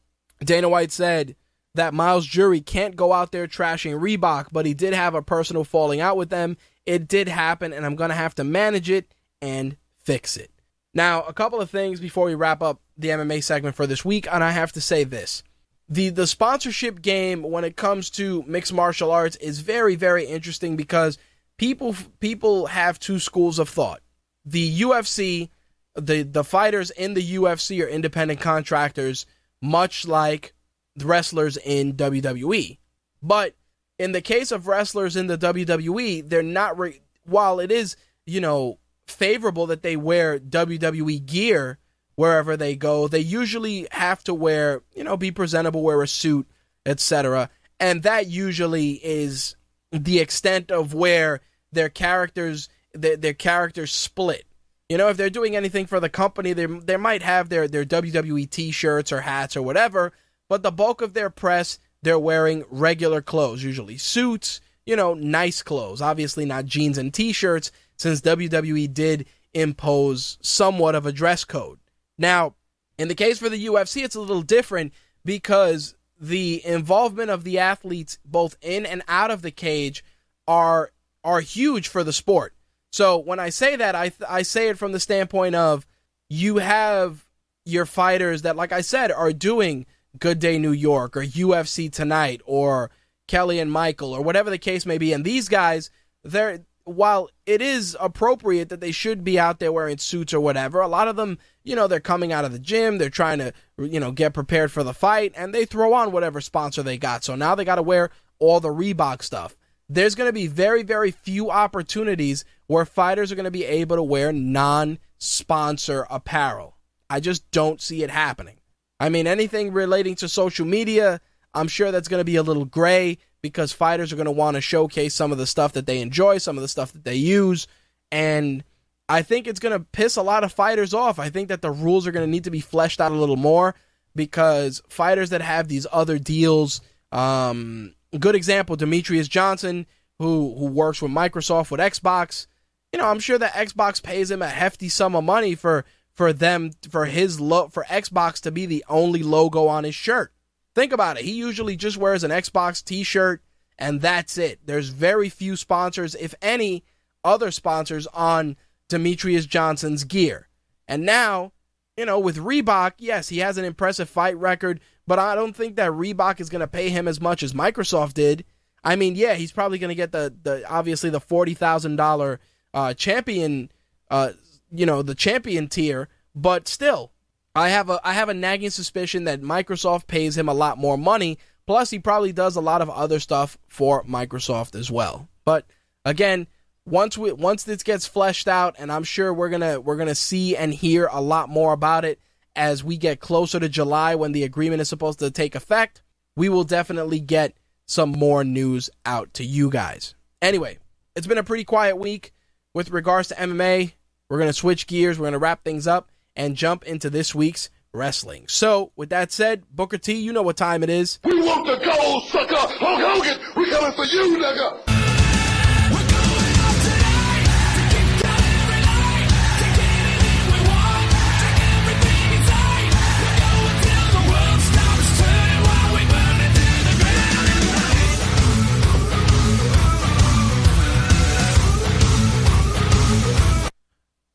Dana 0.43 0.67
White 0.67 0.91
said 0.91 1.35
that 1.75 1.93
Myles 1.93 2.25
Jury 2.25 2.61
can't 2.61 2.95
go 2.95 3.13
out 3.13 3.31
there 3.31 3.45
trashing 3.45 3.99
Reebok, 3.99 4.47
but 4.51 4.65
he 4.65 4.73
did 4.73 4.93
have 4.95 5.13
a 5.13 5.21
personal 5.21 5.63
falling 5.63 6.01
out 6.01 6.17
with 6.17 6.29
them. 6.29 6.57
It 6.87 7.07
did 7.07 7.27
happen, 7.27 7.73
and 7.73 7.85
I'm 7.85 7.95
going 7.95 8.09
to 8.09 8.15
have 8.15 8.33
to 8.35 8.43
manage 8.43 8.89
it 8.89 9.13
and 9.39 9.77
fix 9.99 10.35
it. 10.35 10.49
Now, 10.95 11.21
a 11.21 11.33
couple 11.33 11.61
of 11.61 11.69
things 11.69 11.99
before 11.99 12.25
we 12.25 12.33
wrap 12.33 12.63
up 12.63 12.81
the 12.97 13.09
MMA 13.09 13.43
segment 13.43 13.75
for 13.75 13.85
this 13.85 14.03
week, 14.03 14.27
and 14.31 14.43
I 14.43 14.49
have 14.49 14.71
to 14.71 14.81
say 14.81 15.03
this. 15.03 15.43
The 15.87 16.09
the 16.09 16.25
sponsorship 16.25 17.03
game 17.03 17.43
when 17.43 17.63
it 17.63 17.77
comes 17.77 18.09
to 18.11 18.43
mixed 18.47 18.73
martial 18.73 19.11
arts 19.11 19.35
is 19.37 19.59
very 19.59 19.95
very 19.95 20.25
interesting 20.25 20.75
because 20.75 21.19
people 21.57 21.95
people 22.19 22.65
have 22.65 22.99
two 22.99 23.19
schools 23.19 23.59
of 23.59 23.69
thought. 23.69 24.01
The 24.43 24.81
UFC, 24.81 25.49
the 25.97 26.23
the 26.23 26.43
fighters 26.43 26.91
in 26.91 27.13
the 27.13 27.35
UFC 27.35 27.83
are 27.83 27.87
independent 27.87 28.39
contractors, 28.39 29.25
much 29.61 30.07
like 30.07 30.53
the 30.95 31.05
wrestlers 31.05 31.57
in 31.57 31.93
WWE. 31.93 32.77
But 33.21 33.55
in 33.97 34.11
the 34.11 34.21
case 34.21 34.51
of 34.51 34.67
wrestlers 34.67 35.15
in 35.15 35.27
the 35.27 35.37
WWE, 35.37 36.27
they're 36.27 36.43
not. 36.43 36.77
Re- 36.77 37.01
while 37.25 37.59
it 37.59 37.71
is 37.71 37.97
you 38.25 38.39
know 38.39 38.79
favorable 39.07 39.67
that 39.67 39.83
they 39.83 39.95
wear 39.95 40.39
WWE 40.39 41.25
gear 41.25 41.77
wherever 42.15 42.57
they 42.57 42.75
go, 42.75 43.07
they 43.07 43.19
usually 43.19 43.87
have 43.91 44.23
to 44.25 44.33
wear 44.33 44.83
you 44.95 45.03
know 45.03 45.17
be 45.17 45.31
presentable, 45.31 45.83
wear 45.83 46.01
a 46.01 46.07
suit, 46.07 46.47
etc. 46.85 47.49
And 47.79 48.03
that 48.03 48.27
usually 48.27 48.93
is 49.03 49.55
the 49.91 50.19
extent 50.19 50.71
of 50.71 50.93
where 50.93 51.41
their 51.71 51.89
characters 51.89 52.69
their, 52.93 53.17
their 53.17 53.33
characters 53.33 53.91
split. 53.93 54.46
You 54.89 54.97
know, 54.97 55.09
if 55.09 55.17
they're 55.17 55.29
doing 55.29 55.55
anything 55.55 55.85
for 55.85 55.99
the 55.99 56.09
company, 56.09 56.53
they 56.53 56.65
they 56.65 56.97
might 56.97 57.21
have 57.21 57.49
their 57.49 57.67
their 57.67 57.85
WWE 57.85 58.49
T-shirts 58.49 59.11
or 59.11 59.21
hats 59.21 59.57
or 59.57 59.61
whatever, 59.61 60.13
but 60.47 60.63
the 60.63 60.71
bulk 60.71 61.01
of 61.01 61.13
their 61.13 61.29
press 61.29 61.79
they're 62.03 62.19
wearing 62.19 62.63
regular 62.69 63.21
clothes, 63.21 63.63
usually 63.63 63.97
suits, 63.97 64.61
you 64.85 64.95
know, 64.95 65.13
nice 65.13 65.61
clothes. 65.61 66.01
Obviously 66.01 66.45
not 66.45 66.65
jeans 66.65 66.97
and 66.97 67.13
T-shirts, 67.13 67.71
since 67.97 68.21
WWE 68.21 68.93
did 68.93 69.25
impose 69.53 70.37
somewhat 70.41 70.95
of 70.95 71.05
a 71.05 71.11
dress 71.11 71.43
code. 71.43 71.79
Now, 72.17 72.55
in 72.97 73.07
the 73.07 73.15
case 73.15 73.39
for 73.39 73.49
the 73.49 73.65
UFC, 73.65 74.03
it's 74.03 74.15
a 74.15 74.21
little 74.21 74.41
different 74.41 74.93
because 75.25 75.95
the 76.19 76.65
involvement 76.65 77.29
of 77.29 77.43
the 77.43 77.59
athletes 77.59 78.17
both 78.25 78.55
in 78.61 78.85
and 78.85 79.03
out 79.07 79.31
of 79.31 79.41
the 79.41 79.51
cage 79.51 80.03
are 80.47 80.91
are 81.23 81.41
huge 81.41 81.89
for 81.89 82.03
the 82.03 82.13
sport. 82.13 82.53
So 82.91 83.17
when 83.17 83.39
I 83.39 83.49
say 83.49 83.75
that, 83.75 83.95
I 83.95 84.11
I 84.27 84.41
say 84.41 84.69
it 84.69 84.77
from 84.77 84.91
the 84.91 84.99
standpoint 84.99 85.55
of 85.55 85.85
you 86.29 86.57
have 86.57 87.25
your 87.65 87.85
fighters 87.85 88.43
that, 88.43 88.55
like 88.55 88.71
I 88.71 88.81
said, 88.81 89.11
are 89.11 89.33
doing 89.33 89.85
Good 90.19 90.39
Day 90.39 90.57
New 90.57 90.71
York 90.71 91.15
or 91.17 91.21
UFC 91.21 91.91
Tonight 91.91 92.41
or 92.45 92.89
Kelly 93.27 93.59
and 93.59 93.71
Michael 93.71 94.13
or 94.13 94.21
whatever 94.21 94.49
the 94.49 94.57
case 94.57 94.85
may 94.85 94.97
be, 94.97 95.13
and 95.13 95.25
these 95.25 95.49
guys, 95.49 95.89
they're 96.23 96.61
while 96.87 97.29
it 97.45 97.61
is 97.61 97.97
appropriate 97.99 98.69
that 98.69 98.79
they 98.79 98.93
should 98.93 99.23
be 99.23 99.37
out 99.37 99.59
there 99.59 99.73
wearing 99.73 99.97
suits 99.97 100.33
or 100.33 100.39
whatever, 100.39 100.79
a 100.79 100.87
lot 100.87 101.09
of 101.09 101.17
them, 101.17 101.37
you 101.63 101.75
know, 101.75 101.85
they're 101.85 101.99
coming 101.99 102.31
out 102.31 102.45
of 102.45 102.53
the 102.53 102.59
gym, 102.59 102.97
they're 102.97 103.09
trying 103.09 103.39
to, 103.39 103.53
you 103.77 103.99
know, 103.99 104.11
get 104.11 104.33
prepared 104.33 104.71
for 104.71 104.83
the 104.83 104.93
fight, 104.93 105.33
and 105.35 105.53
they 105.53 105.65
throw 105.65 105.93
on 105.93 106.13
whatever 106.13 106.39
sponsor 106.39 106.81
they 106.81 106.97
got. 106.97 107.25
So 107.25 107.35
now 107.35 107.55
they 107.55 107.65
got 107.65 107.75
to 107.75 107.81
wear 107.81 108.09
all 108.39 108.61
the 108.61 108.69
Reebok 108.69 109.21
stuff 109.21 109.57
there's 109.89 110.15
going 110.15 110.27
to 110.27 110.33
be 110.33 110.47
very, 110.47 110.83
very 110.83 111.11
few 111.11 111.49
opportunities 111.49 112.43
where 112.67 112.85
fighters 112.85 113.31
are 113.31 113.35
going 113.35 113.45
to 113.45 113.51
be 113.51 113.65
able 113.65 113.95
to 113.95 114.03
wear 114.03 114.31
non 114.31 114.99
sponsor 115.17 116.05
apparel. 116.09 116.77
I 117.09 117.19
just 117.19 117.49
don't 117.51 117.81
see 117.81 118.03
it 118.03 118.09
happening. 118.09 118.57
I 118.99 119.09
mean, 119.09 119.27
anything 119.27 119.71
relating 119.71 120.15
to 120.15 120.29
social 120.29 120.65
media, 120.65 121.21
I'm 121.53 121.67
sure 121.67 121.91
that's 121.91 122.07
going 122.07 122.19
to 122.19 122.25
be 122.25 122.35
a 122.35 122.43
little 122.43 122.65
gray 122.65 123.19
because 123.41 123.71
fighters 123.71 124.11
are 124.11 124.17
going 124.17 124.25
to 124.25 124.31
want 124.31 124.55
to 124.55 124.61
showcase 124.61 125.13
some 125.13 125.31
of 125.31 125.37
the 125.37 125.47
stuff 125.47 125.73
that 125.73 125.85
they 125.85 126.01
enjoy, 126.01 126.39
some 126.39 126.57
of 126.57 126.61
the 126.61 126.67
stuff 126.67 126.91
that 126.93 127.03
they 127.05 127.15
use. 127.15 127.67
And 128.11 128.63
I 129.07 129.21
think 129.21 129.47
it's 129.47 129.59
going 129.59 129.77
to 129.77 129.85
piss 129.91 130.17
a 130.17 130.21
lot 130.21 130.43
of 130.43 130.51
fighters 130.51 130.93
off. 130.93 131.19
I 131.19 131.29
think 131.29 131.47
that 131.47 131.61
the 131.61 131.71
rules 131.71 132.07
are 132.07 132.11
going 132.11 132.25
to 132.25 132.31
need 132.31 132.43
to 132.45 132.51
be 132.51 132.59
fleshed 132.59 132.99
out 132.99 133.11
a 133.11 133.15
little 133.15 133.37
more 133.37 133.75
because 134.15 134.81
fighters 134.89 135.29
that 135.29 135.41
have 135.41 135.67
these 135.67 135.87
other 135.91 136.17
deals, 136.17 136.81
um, 137.11 137.93
good 138.19 138.35
example, 138.35 138.77
Demetrious 138.77 139.29
Johnson, 139.29 139.85
who 140.19 140.55
who 140.57 140.67
works 140.67 141.01
with 141.01 141.11
Microsoft 141.11 141.71
with 141.71 141.79
Xbox. 141.79 142.47
You 142.93 142.99
know, 142.99 143.07
I'm 143.07 143.19
sure 143.19 143.37
that 143.37 143.53
Xbox 143.53 144.01
pays 144.01 144.31
him 144.31 144.41
a 144.41 144.47
hefty 144.47 144.89
sum 144.89 145.15
of 145.15 145.23
money 145.23 145.55
for 145.55 145.85
for 146.13 146.33
them 146.33 146.71
for 146.89 147.05
his 147.05 147.39
lo- 147.39 147.67
for 147.69 147.83
Xbox 147.85 148.41
to 148.41 148.51
be 148.51 148.65
the 148.65 148.83
only 148.89 149.23
logo 149.23 149.67
on 149.67 149.83
his 149.83 149.95
shirt. 149.95 150.33
Think 150.73 150.93
about 150.93 151.17
it. 151.17 151.25
He 151.25 151.33
usually 151.33 151.75
just 151.75 151.97
wears 151.97 152.23
an 152.23 152.31
Xbox 152.31 152.83
t-shirt 152.83 153.41
and 153.77 154.01
that's 154.01 154.37
it. 154.37 154.59
There's 154.65 154.89
very 154.89 155.29
few 155.29 155.55
sponsors, 155.55 156.15
if 156.15 156.33
any, 156.41 156.83
other 157.23 157.51
sponsors 157.51 158.07
on 158.07 158.57
Demetrious 158.89 159.47
Johnson's 159.47 160.03
gear. 160.03 160.47
And 160.87 161.05
now, 161.05 161.53
you 161.95 162.05
know, 162.05 162.19
with 162.19 162.37
Reebok, 162.37 162.93
yes, 162.97 163.29
he 163.29 163.39
has 163.39 163.57
an 163.57 163.65
impressive 163.65 164.09
fight 164.09 164.37
record, 164.37 164.79
but 165.07 165.19
I 165.19 165.33
don't 165.35 165.55
think 165.55 165.77
that 165.77 165.91
Reebok 165.91 166.39
is 166.39 166.49
going 166.49 166.59
to 166.59 166.67
pay 166.67 166.89
him 166.89 167.07
as 167.07 167.21
much 167.21 167.41
as 167.41 167.53
Microsoft 167.53 168.13
did. 168.13 168.43
I 168.83 168.95
mean, 168.95 169.15
yeah, 169.15 169.33
he's 169.33 169.51
probably 169.51 169.79
going 169.79 169.89
to 169.89 169.95
get 169.95 170.11
the 170.11 170.33
the 170.43 170.69
obviously 170.69 171.09
the 171.09 171.19
forty 171.19 171.53
thousand 171.53 171.99
uh, 171.99 172.93
champion, 172.93 173.71
uh, 174.11 174.33
you 174.71 174.85
know, 174.85 175.01
the 175.01 175.15
champion 175.15 175.67
tier, 175.67 176.09
but 176.35 176.67
still, 176.67 177.11
I 177.55 177.69
have 177.69 177.89
a 177.89 177.99
I 178.03 178.13
have 178.13 178.29
a 178.29 178.33
nagging 178.33 178.69
suspicion 178.69 179.23
that 179.23 179.41
Microsoft 179.41 180.07
pays 180.07 180.37
him 180.37 180.49
a 180.49 180.53
lot 180.53 180.77
more 180.77 180.97
money. 180.97 181.39
Plus, 181.65 181.89
he 181.89 181.99
probably 181.99 182.31
does 182.31 182.55
a 182.55 182.61
lot 182.61 182.81
of 182.81 182.89
other 182.89 183.19
stuff 183.19 183.57
for 183.67 184.03
Microsoft 184.03 184.77
as 184.77 184.89
well. 184.89 185.27
But 185.43 185.65
again, 186.05 186.47
once 186.85 187.17
we 187.17 187.31
once 187.31 187.63
this 187.63 187.83
gets 187.83 188.07
fleshed 188.07 188.47
out, 188.47 188.75
and 188.77 188.91
I'm 188.91 189.03
sure 189.03 189.33
we're 189.33 189.49
gonna 189.49 189.79
we're 189.79 189.97
gonna 189.97 190.15
see 190.15 190.55
and 190.55 190.73
hear 190.73 191.09
a 191.11 191.21
lot 191.21 191.49
more 191.49 191.73
about 191.73 192.05
it 192.05 192.19
as 192.57 192.83
we 192.83 192.97
get 192.97 193.21
closer 193.21 193.59
to 193.59 193.69
July 193.69 194.15
when 194.15 194.33
the 194.33 194.43
agreement 194.43 194.81
is 194.81 194.89
supposed 194.89 195.19
to 195.19 195.31
take 195.31 195.55
effect. 195.55 196.01
We 196.35 196.49
will 196.49 196.63
definitely 196.63 197.19
get 197.19 197.53
some 197.85 198.11
more 198.11 198.43
news 198.43 198.89
out 199.05 199.33
to 199.35 199.45
you 199.45 199.69
guys. 199.69 200.15
Anyway, 200.41 200.79
it's 201.15 201.27
been 201.27 201.37
a 201.37 201.43
pretty 201.43 201.63
quiet 201.63 201.97
week 201.97 202.33
with 202.73 202.89
regards 202.89 203.29
to 203.29 203.35
MMA. 203.35 203.93
We're 204.29 204.37
going 204.37 204.49
to 204.49 204.53
switch 204.53 204.87
gears, 204.87 205.17
we're 205.17 205.23
going 205.23 205.33
to 205.33 205.39
wrap 205.39 205.63
things 205.63 205.87
up 205.87 206.11
and 206.35 206.55
jump 206.55 206.83
into 206.83 207.09
this 207.09 207.33
week's 207.33 207.69
wrestling. 207.93 208.45
So, 208.47 208.91
with 208.95 209.09
that 209.09 209.31
said, 209.31 209.63
Booker 209.71 209.97
T, 209.97 210.13
you 210.13 210.33
know 210.33 210.43
what 210.43 210.57
time 210.57 210.83
it 210.83 210.89
is. 210.89 211.19
We 211.23 211.39
want 211.41 211.65
the 211.65 211.77
gold, 211.77 212.23
sucker! 212.25 212.55
Hulk 212.55 213.01
Hogan, 213.01 213.39
we 213.55 213.69
coming 213.69 213.93
for 213.93 214.05
you, 214.05 214.37
nigga! 214.37 214.86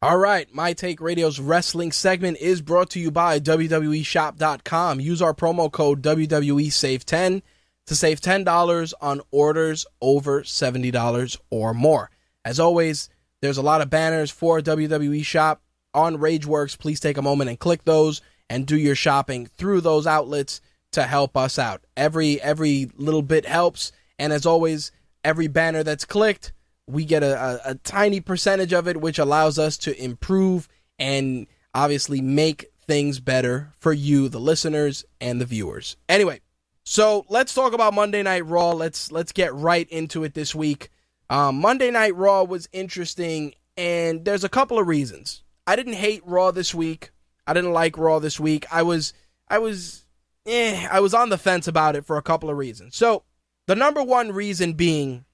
All 0.03 0.19
right, 0.19 0.53
My 0.53 0.73
Take 0.73 1.01
Radio's 1.01 1.39
wrestling 1.39 1.93
segment 1.93 2.39
is 2.39 2.61
brought 2.61 2.91
to 2.91 2.99
you 2.99 3.13
by 3.13 3.39
WWEshop.com. 3.39 4.99
Use 4.99 5.23
our 5.23 5.33
promo 5.33 5.71
code 5.71 6.03
WWESAVE10 6.03 7.41
to 7.87 7.95
save 7.95 8.21
$10 8.21 8.95
on 9.01 9.21
orders 9.31 9.87
over 10.01 10.43
$70 10.43 11.39
or 11.51 11.73
more. 11.73 12.11
As 12.45 12.59
always, 12.59 13.11
there's 13.43 13.59
a 13.59 13.63
lot 13.63 13.81
of 13.81 13.91
banners 13.91 14.33
for 14.33 14.61
WWE 14.61 15.25
Shop 15.25 15.63
on 15.95 16.17
Rageworks. 16.17 16.77
Please 16.77 16.99
take 16.99 17.17
a 17.17 17.23
moment 17.23 17.51
and 17.51 17.61
click 17.61 17.85
those 17.85 18.21
and 18.51 18.67
do 18.67 18.77
your 18.77 18.97
shopping 18.97 19.47
through 19.47 19.83
those 19.83 20.09
outlets 20.09 20.61
to 20.91 21.05
help 21.05 21.37
us 21.37 21.61
out. 21.61 21.81
Every 21.97 22.43
every 22.43 22.91
little 22.97 23.23
bit 23.23 23.47
helps, 23.47 23.93
and 24.19 24.33
as 24.33 24.47
always, 24.47 24.91
every 25.23 25.47
banner 25.47 25.85
that's 25.85 26.05
clicked 26.05 26.53
we 26.87 27.05
get 27.05 27.23
a, 27.23 27.39
a, 27.39 27.61
a 27.71 27.75
tiny 27.77 28.21
percentage 28.21 28.73
of 28.73 28.89
it, 28.89 29.01
which 29.01 29.19
allows 29.19 29.59
us 29.59 29.77
to 29.79 30.03
improve 30.03 30.69
and 30.99 31.47
obviously 31.75 32.21
make 32.21 32.67
things 32.87 33.21
better 33.21 33.73
for 33.79 33.93
you, 33.93 34.29
the 34.29 34.41
listeners 34.41 35.05
and 35.21 35.41
the 35.41 35.47
viewers. 35.47 35.97
Anyway, 36.09 36.41
so 36.85 37.25
let's 37.29 37.55
talk 37.55 37.73
about 37.73 37.95
Monday 37.95 38.23
Night 38.23 38.47
Raw. 38.47 38.73
Let's 38.73 39.13
let's 39.13 39.33
get 39.33 39.55
right 39.55 39.89
into 39.89 40.25
it 40.25 40.35
this 40.35 40.55
week. 40.55 40.91
Um, 41.31 41.57
Monday 41.61 41.91
Night 41.91 42.15
Raw 42.17 42.43
was 42.43 42.69
interesting, 42.73 43.55
and 43.77 44.25
there's 44.25 44.45
a 44.45 44.49
couple 44.49 44.79
of 44.79 44.87
reasons. 44.87 45.43
I 45.67 45.77
didn't 45.77 45.95
hate 45.95 46.23
Raw 46.27 46.51
this 46.51 46.75
week. 46.75 47.11
I 47.47 47.55
didn't 47.55 47.73
like 47.73 47.97
Raw 47.97 48.19
this 48.19 48.39
week. 48.39 48.67
I 48.73 48.83
was 48.83 49.13
I 49.49 49.59
was 49.59 50.05
eh, 50.47 50.87
I 50.91 51.01
was 51.01 51.15
on 51.15 51.29
the 51.29 51.39
fence 51.39 51.69
about 51.69 51.97
it 51.97 52.05
for 52.05 52.17
a 52.17 52.23
couple 52.23 52.51
of 52.51 52.57
reasons. 52.57 52.97
So 52.97 53.23
the 53.67 53.77
number 53.77 54.03
one 54.03 54.33
reason 54.33 54.73
being 54.75 55.25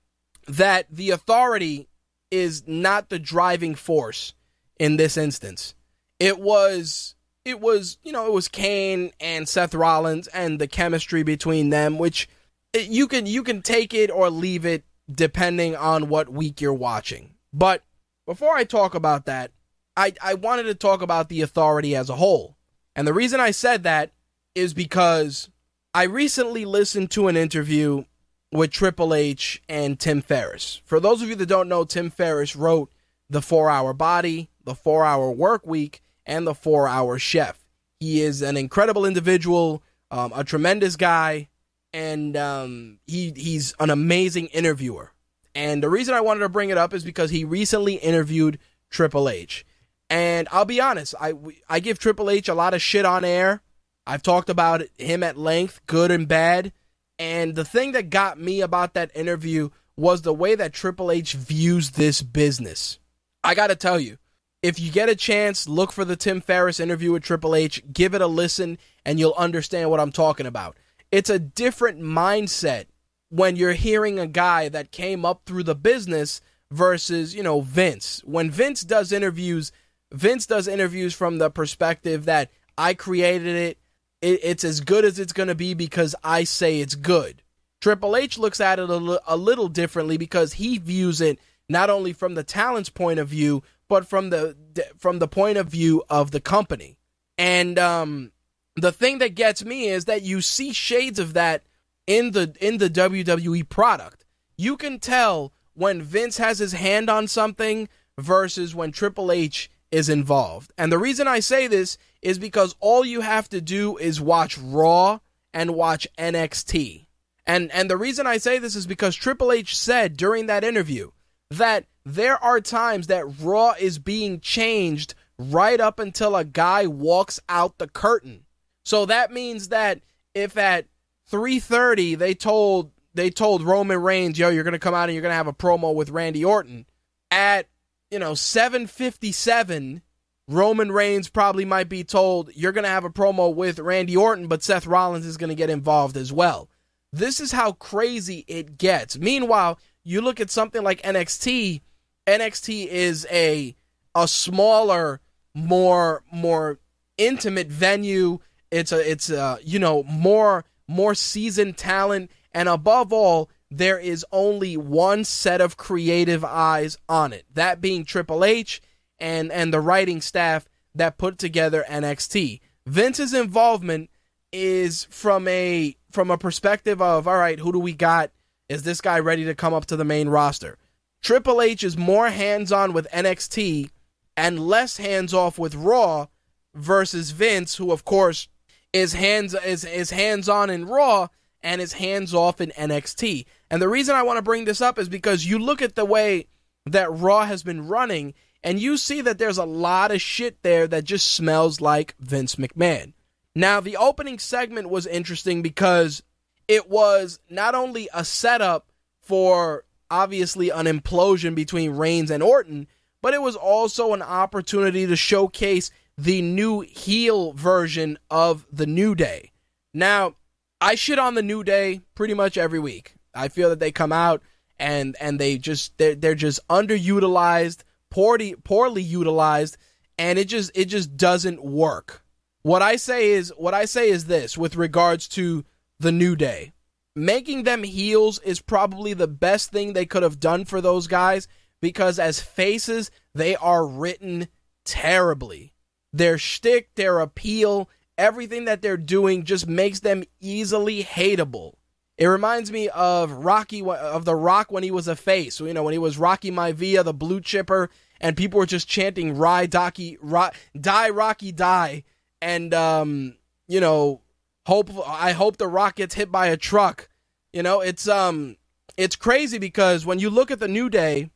that 0.48 0.86
the 0.90 1.10
authority 1.10 1.88
is 2.30 2.66
not 2.66 3.08
the 3.08 3.18
driving 3.18 3.74
force 3.74 4.34
in 4.78 4.96
this 4.96 5.16
instance. 5.16 5.74
It 6.18 6.38
was 6.38 7.14
it 7.44 7.60
was, 7.60 7.96
you 8.02 8.12
know, 8.12 8.26
it 8.26 8.32
was 8.32 8.48
Kane 8.48 9.12
and 9.20 9.48
Seth 9.48 9.74
Rollins 9.74 10.26
and 10.28 10.58
the 10.58 10.66
chemistry 10.66 11.22
between 11.22 11.70
them 11.70 11.98
which 11.98 12.28
eh, 12.74 12.86
you 12.88 13.06
can 13.06 13.26
you 13.26 13.42
can 13.42 13.62
take 13.62 13.94
it 13.94 14.10
or 14.10 14.30
leave 14.30 14.66
it 14.66 14.84
depending 15.10 15.76
on 15.76 16.08
what 16.08 16.28
week 16.28 16.60
you're 16.60 16.74
watching. 16.74 17.34
But 17.52 17.84
before 18.26 18.56
I 18.56 18.64
talk 18.64 18.94
about 18.94 19.26
that, 19.26 19.52
I 19.96 20.14
I 20.22 20.34
wanted 20.34 20.64
to 20.64 20.74
talk 20.74 21.02
about 21.02 21.28
the 21.28 21.42
authority 21.42 21.94
as 21.94 22.10
a 22.10 22.16
whole. 22.16 22.56
And 22.96 23.06
the 23.06 23.14
reason 23.14 23.38
I 23.38 23.52
said 23.52 23.84
that 23.84 24.12
is 24.54 24.74
because 24.74 25.50
I 25.94 26.04
recently 26.04 26.64
listened 26.64 27.10
to 27.12 27.28
an 27.28 27.36
interview 27.36 28.04
with 28.52 28.70
Triple 28.70 29.14
H 29.14 29.62
and 29.68 29.98
Tim 29.98 30.22
Ferriss. 30.22 30.80
For 30.84 31.00
those 31.00 31.22
of 31.22 31.28
you 31.28 31.34
that 31.36 31.46
don't 31.46 31.68
know, 31.68 31.84
Tim 31.84 32.10
Ferriss 32.10 32.56
wrote 32.56 32.90
The 33.28 33.42
Four 33.42 33.70
Hour 33.70 33.92
Body, 33.92 34.48
The 34.64 34.74
Four 34.74 35.04
Hour 35.04 35.30
Work 35.30 35.66
Week, 35.66 36.00
and 36.24 36.46
The 36.46 36.54
Four 36.54 36.88
Hour 36.88 37.18
Chef. 37.18 37.64
He 38.00 38.22
is 38.22 38.42
an 38.42 38.56
incredible 38.56 39.04
individual, 39.04 39.82
um, 40.10 40.32
a 40.34 40.44
tremendous 40.44 40.96
guy, 40.96 41.48
and 41.92 42.36
um, 42.36 42.98
he 43.06 43.32
he's 43.34 43.74
an 43.80 43.90
amazing 43.90 44.46
interviewer. 44.46 45.12
And 45.54 45.82
the 45.82 45.88
reason 45.88 46.14
I 46.14 46.20
wanted 46.20 46.40
to 46.40 46.48
bring 46.48 46.70
it 46.70 46.78
up 46.78 46.94
is 46.94 47.04
because 47.04 47.30
he 47.30 47.44
recently 47.44 47.94
interviewed 47.94 48.58
Triple 48.90 49.28
H. 49.28 49.66
And 50.08 50.48
I'll 50.52 50.64
be 50.64 50.80
honest, 50.80 51.14
I 51.20 51.34
I 51.68 51.80
give 51.80 51.98
Triple 51.98 52.30
H 52.30 52.48
a 52.48 52.54
lot 52.54 52.74
of 52.74 52.80
shit 52.80 53.04
on 53.04 53.24
air. 53.24 53.62
I've 54.06 54.22
talked 54.22 54.48
about 54.48 54.82
him 54.96 55.22
at 55.22 55.36
length, 55.36 55.80
good 55.86 56.10
and 56.10 56.26
bad. 56.26 56.72
And 57.18 57.54
the 57.54 57.64
thing 57.64 57.92
that 57.92 58.10
got 58.10 58.38
me 58.38 58.60
about 58.60 58.94
that 58.94 59.10
interview 59.14 59.70
was 59.96 60.22
the 60.22 60.34
way 60.34 60.54
that 60.54 60.72
Triple 60.72 61.10
H 61.10 61.34
views 61.34 61.90
this 61.90 62.22
business. 62.22 62.98
I 63.42 63.54
got 63.54 63.68
to 63.68 63.76
tell 63.76 63.98
you, 63.98 64.18
if 64.62 64.78
you 64.80 64.90
get 64.90 65.08
a 65.08 65.16
chance, 65.16 65.68
look 65.68 65.92
for 65.92 66.04
the 66.04 66.16
Tim 66.16 66.40
Ferriss 66.40 66.80
interview 66.80 67.12
with 67.12 67.22
Triple 67.22 67.54
H, 67.54 67.82
give 67.92 68.14
it 68.14 68.20
a 68.20 68.26
listen, 68.26 68.78
and 69.04 69.18
you'll 69.18 69.34
understand 69.36 69.90
what 69.90 70.00
I'm 70.00 70.12
talking 70.12 70.46
about. 70.46 70.76
It's 71.10 71.30
a 71.30 71.38
different 71.38 72.00
mindset 72.00 72.86
when 73.30 73.56
you're 73.56 73.72
hearing 73.72 74.18
a 74.18 74.26
guy 74.26 74.68
that 74.68 74.92
came 74.92 75.24
up 75.24 75.42
through 75.44 75.62
the 75.64 75.74
business 75.74 76.40
versus, 76.70 77.34
you 77.34 77.42
know, 77.42 77.60
Vince. 77.60 78.22
When 78.24 78.50
Vince 78.50 78.82
does 78.82 79.12
interviews, 79.12 79.72
Vince 80.12 80.46
does 80.46 80.68
interviews 80.68 81.14
from 81.14 81.38
the 81.38 81.50
perspective 81.50 82.24
that 82.24 82.50
I 82.76 82.94
created 82.94 83.56
it, 83.56 83.78
it, 84.20 84.40
it's 84.42 84.64
as 84.64 84.80
good 84.80 85.04
as 85.04 85.18
it's 85.18 85.32
going 85.32 85.48
to 85.48 85.54
be 85.54 85.74
because 85.74 86.14
I 86.22 86.44
say 86.44 86.80
it's 86.80 86.94
good. 86.94 87.42
Triple 87.80 88.16
H 88.16 88.38
looks 88.38 88.60
at 88.60 88.78
it 88.78 88.90
a, 88.90 89.36
little 89.36 89.68
differently 89.68 90.16
because 90.16 90.54
he 90.54 90.78
views 90.78 91.20
it 91.20 91.38
not 91.68 91.90
only 91.90 92.12
from 92.12 92.34
the 92.34 92.42
talent's 92.42 92.90
point 92.90 93.20
of 93.20 93.28
view, 93.28 93.62
but 93.88 94.06
from 94.06 94.30
the 94.30 94.56
from 94.96 95.18
the 95.18 95.28
point 95.28 95.58
of 95.58 95.68
view 95.68 96.02
of 96.10 96.32
the 96.32 96.40
company. 96.40 96.98
And 97.36 97.78
um, 97.78 98.32
the 98.74 98.90
thing 98.90 99.18
that 99.18 99.36
gets 99.36 99.64
me 99.64 99.88
is 99.88 100.06
that 100.06 100.22
you 100.22 100.40
see 100.40 100.72
shades 100.72 101.18
of 101.18 101.34
that 101.34 101.62
in 102.06 102.32
the 102.32 102.54
in 102.60 102.78
the 102.78 102.90
WWE 102.90 103.68
product. 103.68 104.24
You 104.56 104.76
can 104.76 104.98
tell 104.98 105.52
when 105.74 106.02
Vince 106.02 106.38
has 106.38 106.58
his 106.58 106.72
hand 106.72 107.08
on 107.08 107.28
something 107.28 107.88
versus 108.18 108.74
when 108.74 108.90
Triple 108.90 109.30
H 109.30 109.70
is 109.92 110.08
involved. 110.08 110.72
And 110.76 110.90
the 110.90 110.98
reason 110.98 111.28
I 111.28 111.38
say 111.38 111.68
this 111.68 111.96
is 112.22 112.38
because 112.38 112.74
all 112.80 113.04
you 113.04 113.20
have 113.20 113.48
to 113.50 113.60
do 113.60 113.96
is 113.96 114.20
watch 114.20 114.58
Raw 114.58 115.20
and 115.54 115.74
watch 115.74 116.06
NXT. 116.18 117.06
And 117.46 117.72
and 117.72 117.88
the 117.88 117.96
reason 117.96 118.26
I 118.26 118.38
say 118.38 118.58
this 118.58 118.76
is 118.76 118.86
because 118.86 119.16
Triple 119.16 119.52
H 119.52 119.76
said 119.76 120.16
during 120.16 120.46
that 120.46 120.64
interview 120.64 121.10
that 121.50 121.86
there 122.04 122.42
are 122.42 122.60
times 122.60 123.06
that 123.06 123.40
Raw 123.40 123.74
is 123.78 123.98
being 123.98 124.40
changed 124.40 125.14
right 125.38 125.80
up 125.80 125.98
until 125.98 126.36
a 126.36 126.44
guy 126.44 126.86
walks 126.86 127.40
out 127.48 127.78
the 127.78 127.88
curtain. 127.88 128.44
So 128.84 129.06
that 129.06 129.32
means 129.32 129.68
that 129.68 130.00
if 130.34 130.56
at 130.56 130.86
3:30 131.30 132.16
they 132.16 132.34
told 132.34 132.90
they 133.14 133.30
told 133.30 133.62
Roman 133.62 134.00
Reigns, 134.00 134.38
"Yo, 134.38 134.50
you're 134.50 134.64
going 134.64 134.72
to 134.72 134.78
come 134.78 134.94
out 134.94 135.08
and 135.08 135.14
you're 135.14 135.22
going 135.22 135.32
to 135.32 135.36
have 135.36 135.46
a 135.46 135.52
promo 135.52 135.94
with 135.94 136.10
Randy 136.10 136.44
Orton." 136.44 136.86
At, 137.30 137.66
you 138.10 138.18
know, 138.18 138.32
7:57 138.32 140.02
Roman 140.48 140.90
Reigns 140.90 141.28
probably 141.28 141.66
might 141.66 141.88
be 141.88 142.02
told, 142.02 142.50
you're 142.54 142.72
going 142.72 142.84
to 142.84 142.90
have 142.90 143.04
a 143.04 143.10
promo 143.10 143.54
with 143.54 143.78
Randy 143.78 144.16
Orton, 144.16 144.48
but 144.48 144.62
Seth 144.62 144.86
Rollins 144.86 145.26
is 145.26 145.36
going 145.36 145.50
to 145.50 145.54
get 145.54 145.70
involved 145.70 146.16
as 146.16 146.32
well. 146.32 146.68
This 147.12 147.38
is 147.38 147.52
how 147.52 147.72
crazy 147.72 148.44
it 148.48 148.78
gets. 148.78 149.18
Meanwhile, 149.18 149.78
you 150.04 150.20
look 150.20 150.40
at 150.40 150.50
something 150.50 150.82
like 150.82 151.02
NXT, 151.02 151.82
NXT 152.26 152.86
is 152.86 153.26
a 153.30 153.74
a 154.14 154.26
smaller, 154.26 155.20
more 155.54 156.22
more 156.32 156.78
intimate 157.16 157.68
venue. 157.68 158.38
It's 158.70 158.92
a 158.92 159.10
it's 159.10 159.30
a 159.30 159.58
you 159.62 159.78
know 159.78 160.02
more 160.04 160.64
more 160.86 161.14
seasoned 161.14 161.76
talent 161.76 162.30
and 162.52 162.68
above 162.68 163.12
all, 163.12 163.50
there 163.70 163.98
is 163.98 164.24
only 164.32 164.76
one 164.76 165.24
set 165.24 165.60
of 165.60 165.76
creative 165.76 166.44
eyes 166.44 166.96
on 167.08 167.32
it, 167.32 167.44
that 167.54 167.80
being 167.80 168.04
Triple 168.04 168.44
H 168.44 168.80
and 169.20 169.50
and 169.52 169.72
the 169.72 169.80
writing 169.80 170.20
staff 170.20 170.66
that 170.94 171.18
put 171.18 171.38
together 171.38 171.84
NXT. 171.88 172.60
Vince's 172.86 173.34
involvement 173.34 174.10
is 174.52 175.06
from 175.10 175.46
a 175.48 175.96
from 176.10 176.30
a 176.30 176.38
perspective 176.38 177.02
of 177.02 177.28
all 177.28 177.36
right, 177.36 177.58
who 177.58 177.72
do 177.72 177.78
we 177.78 177.92
got? 177.92 178.30
Is 178.68 178.82
this 178.82 179.00
guy 179.00 179.18
ready 179.18 179.44
to 179.44 179.54
come 179.54 179.74
up 179.74 179.86
to 179.86 179.96
the 179.96 180.04
main 180.04 180.28
roster? 180.28 180.78
Triple 181.22 181.60
H 181.60 181.82
is 181.82 181.96
more 181.96 182.30
hands-on 182.30 182.92
with 182.92 183.08
NXT 183.12 183.90
and 184.36 184.66
less 184.66 184.98
hands-off 184.98 185.58
with 185.58 185.74
Raw 185.74 186.26
versus 186.74 187.30
Vince, 187.30 187.76
who 187.76 187.90
of 187.92 188.04
course 188.04 188.48
is 188.92 189.12
hands 189.14 189.54
is 189.54 189.84
is 189.84 190.10
hands-on 190.10 190.70
in 190.70 190.86
Raw 190.86 191.28
and 191.62 191.80
is 191.80 191.94
hands-off 191.94 192.60
in 192.60 192.70
NXT. 192.70 193.44
And 193.70 193.82
the 193.82 193.88
reason 193.88 194.14
I 194.14 194.22
want 194.22 194.38
to 194.38 194.42
bring 194.42 194.64
this 194.64 194.80
up 194.80 194.98
is 194.98 195.08
because 195.08 195.46
you 195.46 195.58
look 195.58 195.82
at 195.82 195.96
the 195.96 196.04
way 196.04 196.46
that 196.86 197.12
Raw 197.12 197.44
has 197.44 197.62
been 197.62 197.88
running 197.88 198.34
and 198.62 198.80
you 198.80 198.96
see 198.96 199.20
that 199.20 199.38
there's 199.38 199.58
a 199.58 199.64
lot 199.64 200.10
of 200.10 200.20
shit 200.20 200.62
there 200.62 200.86
that 200.86 201.04
just 201.04 201.32
smells 201.32 201.80
like 201.80 202.14
Vince 202.18 202.56
McMahon. 202.56 203.12
Now, 203.54 203.80
the 203.80 203.96
opening 203.96 204.38
segment 204.38 204.90
was 204.90 205.06
interesting 205.06 205.62
because 205.62 206.22
it 206.66 206.88
was 206.90 207.40
not 207.48 207.74
only 207.74 208.08
a 208.12 208.24
setup 208.24 208.90
for 209.20 209.84
obviously 210.10 210.70
an 210.70 210.86
implosion 210.86 211.54
between 211.54 211.92
Reigns 211.92 212.30
and 212.30 212.42
Orton, 212.42 212.86
but 213.22 213.34
it 213.34 213.42
was 213.42 213.56
also 213.56 214.12
an 214.12 214.22
opportunity 214.22 215.06
to 215.06 215.16
showcase 215.16 215.90
the 216.16 216.42
new 216.42 216.80
heel 216.80 217.52
version 217.52 218.18
of 218.30 218.66
the 218.72 218.86
New 218.86 219.14
Day. 219.14 219.52
Now, 219.94 220.34
I 220.80 220.94
shit 220.94 221.18
on 221.18 221.34
the 221.34 221.42
New 221.42 221.64
Day 221.64 222.00
pretty 222.14 222.34
much 222.34 222.56
every 222.56 222.78
week. 222.78 223.14
I 223.34 223.48
feel 223.48 223.70
that 223.70 223.80
they 223.80 223.92
come 223.92 224.12
out 224.12 224.42
and 224.78 225.16
and 225.20 225.38
they 225.38 225.58
just 225.58 225.96
they're, 225.98 226.14
they're 226.14 226.34
just 226.34 226.60
underutilized, 226.68 227.82
poorly 228.10 228.54
poorly 228.64 229.02
utilized, 229.02 229.76
and 230.18 230.38
it 230.38 230.46
just 230.46 230.70
it 230.74 230.86
just 230.86 231.16
doesn't 231.16 231.64
work. 231.64 232.22
What 232.62 232.82
I 232.82 232.96
say 232.96 233.30
is 233.30 233.52
what 233.56 233.74
I 233.74 233.84
say 233.84 234.10
is 234.10 234.26
this 234.26 234.58
with 234.58 234.76
regards 234.76 235.28
to 235.28 235.64
the 235.98 236.12
New 236.12 236.36
Day. 236.36 236.72
Making 237.14 237.64
them 237.64 237.82
heels 237.82 238.38
is 238.40 238.60
probably 238.60 239.12
the 239.12 239.26
best 239.26 239.70
thing 239.70 239.92
they 239.92 240.06
could 240.06 240.22
have 240.22 240.38
done 240.38 240.64
for 240.64 240.80
those 240.80 241.08
guys 241.08 241.48
because 241.80 242.18
as 242.18 242.40
faces, 242.40 243.10
they 243.34 243.56
are 243.56 243.86
written 243.86 244.48
terribly. 244.84 245.72
Their 246.12 246.38
shtick, 246.38 246.94
their 246.94 247.20
appeal, 247.20 247.88
everything 248.16 248.66
that 248.66 248.82
they're 248.82 248.96
doing 248.96 249.44
just 249.44 249.66
makes 249.66 250.00
them 250.00 250.24
easily 250.40 251.02
hateable. 251.02 251.74
It 252.18 252.26
reminds 252.26 252.72
me 252.72 252.88
of 252.88 253.30
Rocky 253.30 253.80
of 253.80 254.24
the 254.24 254.34
Rock 254.34 254.72
when 254.72 254.82
he 254.82 254.90
was 254.90 255.06
a 255.06 255.14
face. 255.14 255.60
You 255.60 255.72
know, 255.72 255.84
when 255.84 255.92
he 255.92 255.98
was 255.98 256.18
Rocky 256.18 256.50
Maivia, 256.50 257.04
the 257.04 257.14
blue 257.14 257.40
chipper, 257.40 257.90
and 258.20 258.36
people 258.36 258.58
were 258.58 258.66
just 258.66 258.88
chanting 258.88 259.36
"Rye 259.36 259.68
Docky, 259.68 260.18
Rock, 260.20 260.56
Die 260.78 261.10
Rocky, 261.10 261.52
Die," 261.52 262.02
and 262.42 262.74
um, 262.74 263.36
you 263.68 263.80
know, 263.80 264.22
hope 264.66 264.90
I 265.06 265.30
hope 265.30 265.58
the 265.58 265.68
Rock 265.68 265.94
gets 265.94 266.16
hit 266.16 266.32
by 266.32 266.48
a 266.48 266.56
truck. 266.56 267.08
You 267.52 267.62
know, 267.62 267.80
it's 267.80 268.08
um, 268.08 268.56
it's 268.96 269.14
crazy 269.14 269.58
because 269.58 270.04
when 270.04 270.18
you 270.18 270.28
look 270.28 270.50
at 270.50 270.58
the 270.58 270.66
New 270.66 270.90
Day, 270.90 271.30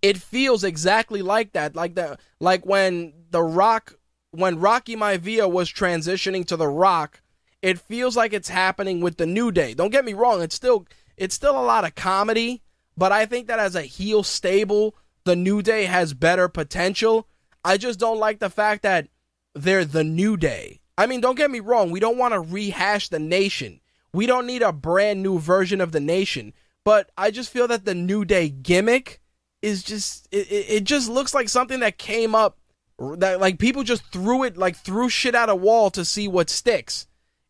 it 0.00 0.16
feels 0.16 0.64
exactly 0.64 1.20
like 1.20 1.52
that, 1.52 1.76
like 1.76 1.94
that, 1.96 2.20
like 2.40 2.64
when 2.64 3.12
the 3.30 3.42
Rock, 3.42 3.98
when 4.30 4.60
Rocky 4.60 4.96
Maivia 4.96 5.50
was 5.50 5.70
transitioning 5.70 6.46
to 6.46 6.56
the 6.56 6.68
Rock 6.68 7.20
it 7.62 7.78
feels 7.78 8.16
like 8.16 8.32
it's 8.32 8.48
happening 8.48 9.00
with 9.00 9.16
the 9.16 9.26
New 9.26 9.50
Day. 9.50 9.74
Don't 9.74 9.90
get 9.90 10.04
me 10.04 10.12
wrong, 10.12 10.42
it's 10.42 10.54
still 10.54 10.86
it's 11.16 11.34
still 11.34 11.58
a 11.58 11.64
lot 11.64 11.84
of 11.84 11.94
comedy, 11.94 12.62
but 12.96 13.12
I 13.12 13.26
think 13.26 13.48
that 13.48 13.58
as 13.58 13.74
a 13.74 13.82
heel 13.82 14.22
stable, 14.22 14.94
the 15.24 15.36
New 15.36 15.62
Day 15.62 15.84
has 15.86 16.14
better 16.14 16.48
potential. 16.48 17.28
I 17.64 17.76
just 17.76 17.98
don't 17.98 18.18
like 18.18 18.38
the 18.38 18.50
fact 18.50 18.82
that 18.82 19.08
they're 19.54 19.84
the 19.84 20.04
New 20.04 20.36
Day. 20.36 20.80
I 20.98 21.06
mean, 21.06 21.20
don't 21.20 21.36
get 21.36 21.50
me 21.50 21.60
wrong, 21.60 21.90
we 21.90 22.00
don't 22.00 22.18
want 22.18 22.34
to 22.34 22.40
rehash 22.40 23.08
the 23.08 23.18
nation. 23.18 23.80
We 24.12 24.26
don't 24.26 24.46
need 24.46 24.62
a 24.62 24.72
brand 24.72 25.22
new 25.22 25.38
version 25.38 25.80
of 25.80 25.92
the 25.92 26.00
nation, 26.00 26.54
but 26.84 27.10
I 27.18 27.30
just 27.30 27.50
feel 27.50 27.68
that 27.68 27.84
the 27.84 27.94
New 27.94 28.24
Day 28.24 28.48
gimmick 28.48 29.20
is 29.62 29.82
just 29.82 30.28
it, 30.30 30.46
it 30.50 30.84
just 30.84 31.10
looks 31.10 31.34
like 31.34 31.48
something 31.48 31.80
that 31.80 31.98
came 31.98 32.34
up 32.34 32.58
that 32.98 33.40
like 33.40 33.58
people 33.58 33.82
just 33.82 34.04
threw 34.12 34.44
it 34.44 34.56
like 34.56 34.76
threw 34.76 35.08
shit 35.08 35.34
at 35.34 35.48
a 35.48 35.54
wall 35.54 35.90
to 35.90 36.04
see 36.04 36.28
what 36.28 36.48
sticks. 36.48 37.06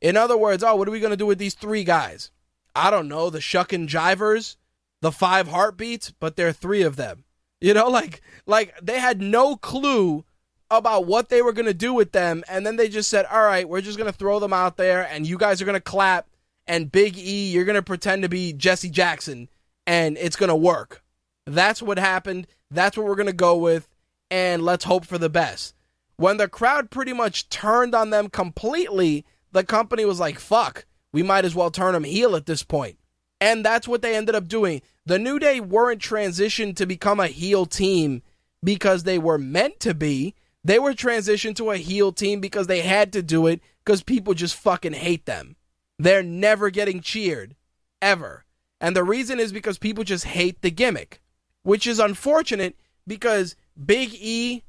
In 0.06 0.16
other 0.16 0.36
words, 0.36 0.62
oh, 0.62 0.76
what 0.76 0.86
are 0.86 0.92
we 0.92 1.00
going 1.00 1.10
to 1.10 1.16
do 1.16 1.26
with 1.26 1.38
these 1.38 1.54
three 1.54 1.82
guys? 1.82 2.30
I 2.76 2.92
don't 2.92 3.08
know, 3.08 3.28
the 3.28 3.40
shucking 3.40 3.88
jivers, 3.88 4.54
the 5.02 5.10
five 5.10 5.48
heartbeats, 5.48 6.12
but 6.12 6.36
there 6.36 6.46
are 6.46 6.52
three 6.52 6.82
of 6.82 6.94
them. 6.94 7.24
You 7.60 7.74
know, 7.74 7.88
like 7.90 8.22
like 8.46 8.72
they 8.80 9.00
had 9.00 9.20
no 9.20 9.56
clue 9.56 10.24
about 10.70 11.06
what 11.06 11.28
they 11.28 11.42
were 11.42 11.52
going 11.52 11.66
to 11.66 11.74
do 11.74 11.92
with 11.92 12.12
them 12.12 12.44
and 12.48 12.64
then 12.64 12.76
they 12.76 12.88
just 12.88 13.10
said, 13.10 13.26
"All 13.26 13.42
right, 13.42 13.68
we're 13.68 13.80
just 13.80 13.98
going 13.98 14.10
to 14.10 14.16
throw 14.16 14.38
them 14.38 14.52
out 14.52 14.76
there 14.76 15.08
and 15.10 15.26
you 15.26 15.36
guys 15.36 15.60
are 15.60 15.64
going 15.64 15.74
to 15.74 15.80
clap 15.80 16.28
and 16.68 16.92
Big 16.92 17.18
E, 17.18 17.50
you're 17.50 17.64
going 17.64 17.74
to 17.74 17.82
pretend 17.82 18.22
to 18.22 18.28
be 18.28 18.52
Jesse 18.52 18.90
Jackson 18.90 19.48
and 19.88 20.16
it's 20.18 20.36
going 20.36 20.50
to 20.50 20.54
work." 20.54 21.02
That's 21.46 21.82
what 21.82 21.98
happened. 21.98 22.46
That's 22.70 22.96
what 22.96 23.06
we're 23.06 23.16
going 23.16 23.26
to 23.26 23.32
go 23.32 23.56
with 23.56 23.88
and 24.30 24.62
let's 24.62 24.84
hope 24.84 25.04
for 25.04 25.18
the 25.18 25.28
best. 25.28 25.74
When 26.16 26.36
the 26.36 26.46
crowd 26.46 26.92
pretty 26.92 27.12
much 27.12 27.48
turned 27.48 27.92
on 27.92 28.10
them 28.10 28.28
completely, 28.28 29.26
the 29.56 29.64
company 29.64 30.04
was 30.04 30.20
like, 30.20 30.38
fuck, 30.38 30.84
we 31.12 31.22
might 31.22 31.46
as 31.46 31.54
well 31.54 31.70
turn 31.70 31.94
them 31.94 32.04
heel 32.04 32.36
at 32.36 32.46
this 32.46 32.62
point. 32.62 32.98
And 33.40 33.64
that's 33.64 33.88
what 33.88 34.02
they 34.02 34.14
ended 34.14 34.34
up 34.34 34.48
doing. 34.48 34.82
The 35.06 35.18
New 35.18 35.38
Day 35.38 35.60
weren't 35.60 36.02
transitioned 36.02 36.76
to 36.76 36.86
become 36.86 37.20
a 37.20 37.26
heel 37.26 37.64
team 37.64 38.22
because 38.62 39.02
they 39.02 39.18
were 39.18 39.38
meant 39.38 39.80
to 39.80 39.94
be. 39.94 40.34
They 40.62 40.78
were 40.78 40.92
transitioned 40.92 41.56
to 41.56 41.70
a 41.70 41.78
heel 41.78 42.12
team 42.12 42.40
because 42.40 42.66
they 42.66 42.80
had 42.80 43.12
to 43.14 43.22
do 43.22 43.46
it 43.46 43.60
because 43.84 44.02
people 44.02 44.34
just 44.34 44.56
fucking 44.56 44.94
hate 44.94 45.24
them. 45.24 45.56
They're 45.98 46.22
never 46.22 46.70
getting 46.70 47.00
cheered. 47.00 47.56
Ever. 48.02 48.44
And 48.78 48.94
the 48.94 49.04
reason 49.04 49.40
is 49.40 49.52
because 49.52 49.78
people 49.78 50.04
just 50.04 50.24
hate 50.24 50.60
the 50.60 50.70
gimmick, 50.70 51.22
which 51.62 51.86
is 51.86 51.98
unfortunate 51.98 52.76
because 53.06 53.56
Big 53.82 54.12
E, 54.12 54.64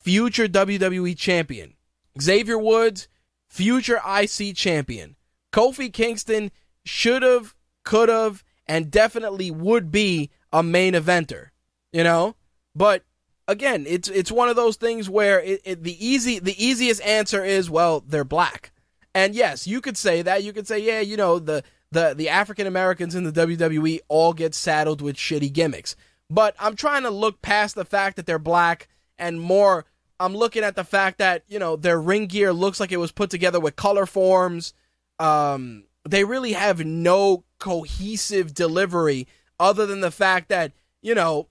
future 0.00 0.48
WWE 0.48 1.16
champion, 1.16 1.74
Xavier 2.20 2.58
Woods, 2.58 3.06
future 3.52 4.00
IC 4.08 4.56
champion. 4.56 5.14
Kofi 5.52 5.92
Kingston 5.92 6.50
should 6.86 7.22
have, 7.22 7.54
could 7.84 8.08
have, 8.08 8.42
and 8.66 8.90
definitely 8.90 9.50
would 9.50 9.92
be 9.92 10.30
a 10.52 10.62
main 10.62 10.94
eventer, 10.94 11.50
you 11.92 12.02
know? 12.02 12.34
But 12.74 13.04
again, 13.46 13.84
it's 13.86 14.08
it's 14.08 14.32
one 14.32 14.48
of 14.48 14.56
those 14.56 14.76
things 14.76 15.10
where 15.10 15.38
it, 15.40 15.60
it, 15.64 15.82
the 15.82 16.04
easy 16.04 16.38
the 16.38 16.64
easiest 16.64 17.02
answer 17.02 17.44
is 17.44 17.68
well, 17.68 18.02
they're 18.06 18.24
black. 18.24 18.72
And 19.14 19.34
yes, 19.34 19.66
you 19.66 19.82
could 19.82 19.98
say 19.98 20.22
that. 20.22 20.42
You 20.42 20.54
could 20.54 20.66
say, 20.66 20.78
yeah, 20.78 21.00
you 21.00 21.18
know, 21.18 21.38
the 21.38 21.62
the 21.90 22.14
the 22.16 22.30
African 22.30 22.66
Americans 22.66 23.14
in 23.14 23.24
the 23.24 23.32
WWE 23.32 24.00
all 24.08 24.32
get 24.32 24.54
saddled 24.54 25.02
with 25.02 25.16
shitty 25.16 25.52
gimmicks. 25.52 25.94
But 26.30 26.56
I'm 26.58 26.74
trying 26.74 27.02
to 27.02 27.10
look 27.10 27.42
past 27.42 27.74
the 27.74 27.84
fact 27.84 28.16
that 28.16 28.24
they're 28.24 28.38
black 28.38 28.88
and 29.18 29.38
more 29.38 29.84
I'm 30.22 30.36
looking 30.36 30.62
at 30.62 30.76
the 30.76 30.84
fact 30.84 31.18
that 31.18 31.44
you 31.48 31.58
know 31.58 31.76
their 31.76 32.00
ring 32.00 32.26
gear 32.26 32.52
looks 32.52 32.80
like 32.80 32.92
it 32.92 32.98
was 32.98 33.12
put 33.12 33.30
together 33.30 33.60
with 33.60 33.76
color 33.76 34.06
forms. 34.06 34.72
Um, 35.18 35.84
they 36.08 36.24
really 36.24 36.52
have 36.52 36.84
no 36.84 37.44
cohesive 37.58 38.54
delivery 38.54 39.26
other 39.58 39.86
than 39.86 40.00
the 40.00 40.10
fact 40.10 40.48
that 40.48 40.72
you 41.00 41.14
know 41.14 41.48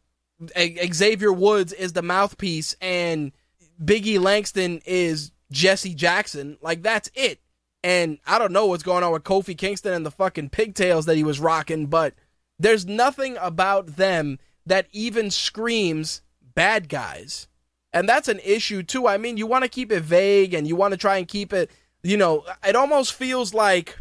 Xavier 0.58 1.32
Woods 1.32 1.74
is 1.74 1.94
the 1.94 2.02
mouthpiece 2.02 2.76
and 2.82 3.32
Biggie 3.84 4.20
Langston 4.22 4.82
is 4.86 5.32
Jesse 5.52 5.94
Jackson. 5.94 6.58
Like 6.62 6.82
that's 6.82 7.12
it. 7.14 7.40
And 7.84 8.20
I 8.28 8.38
don't 8.38 8.54
know 8.54 8.68
what's 8.68 8.84
going 8.84 9.04
on 9.04 9.12
with 9.12 9.24
Kofi 9.24 9.58
Kingston 9.58 9.94
and 9.94 10.06
the 10.06 10.12
fucking 10.12 10.50
pigtails 10.50 11.06
that 11.06 11.18
he 11.18 11.24
was 11.24 11.40
rocking, 11.40 11.88
but 11.88 12.14
there's 12.60 12.86
nothing 12.86 13.38
about 13.42 13.96
them 13.96 14.38
that 14.66 14.88
even 14.92 15.32
screams 15.32 16.22
bad 16.54 16.90
guys. 16.90 17.48
And 17.94 18.08
that's 18.08 18.28
an 18.28 18.40
issue 18.44 18.84
too. 18.84 19.08
I 19.08 19.18
mean, 19.18 19.38
you 19.38 19.48
want 19.48 19.64
to 19.64 19.70
keep 19.70 19.92
it 19.92 20.02
vague 20.02 20.54
and 20.54 20.68
you 20.68 20.76
want 20.76 20.92
to 20.92 20.98
try 20.98 21.18
and 21.18 21.28
keep 21.28 21.52
it, 21.54 21.70
you 22.04 22.18
know, 22.18 22.46
it 22.66 22.76
almost 22.76 23.14
feels 23.14 23.54
like 23.54 23.98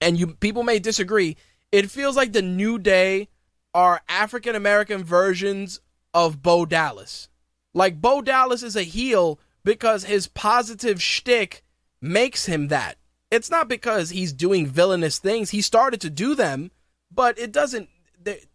and 0.00 0.18
you 0.18 0.28
people 0.34 0.62
may 0.62 0.78
disagree, 0.78 1.36
it 1.70 1.90
feels 1.90 2.16
like 2.16 2.32
the 2.32 2.42
New 2.42 2.78
Day 2.78 3.28
are 3.72 4.02
African 4.08 4.54
American 4.54 5.02
versions 5.04 5.80
of 6.12 6.42
Bo 6.42 6.66
Dallas. 6.66 7.28
Like 7.72 8.00
Bo 8.00 8.20
Dallas 8.20 8.62
is 8.62 8.76
a 8.76 8.82
heel 8.82 9.40
because 9.64 10.04
his 10.04 10.26
positive 10.26 11.00
shtick 11.00 11.64
makes 12.00 12.46
him 12.46 12.68
that. 12.68 12.98
It's 13.30 13.50
not 13.50 13.68
because 13.68 14.10
he's 14.10 14.32
doing 14.32 14.66
villainous 14.66 15.18
things. 15.18 15.50
He 15.50 15.62
started 15.62 16.00
to 16.02 16.10
do 16.10 16.34
them, 16.34 16.70
but 17.10 17.38
it 17.38 17.52
doesn't. 17.52 17.88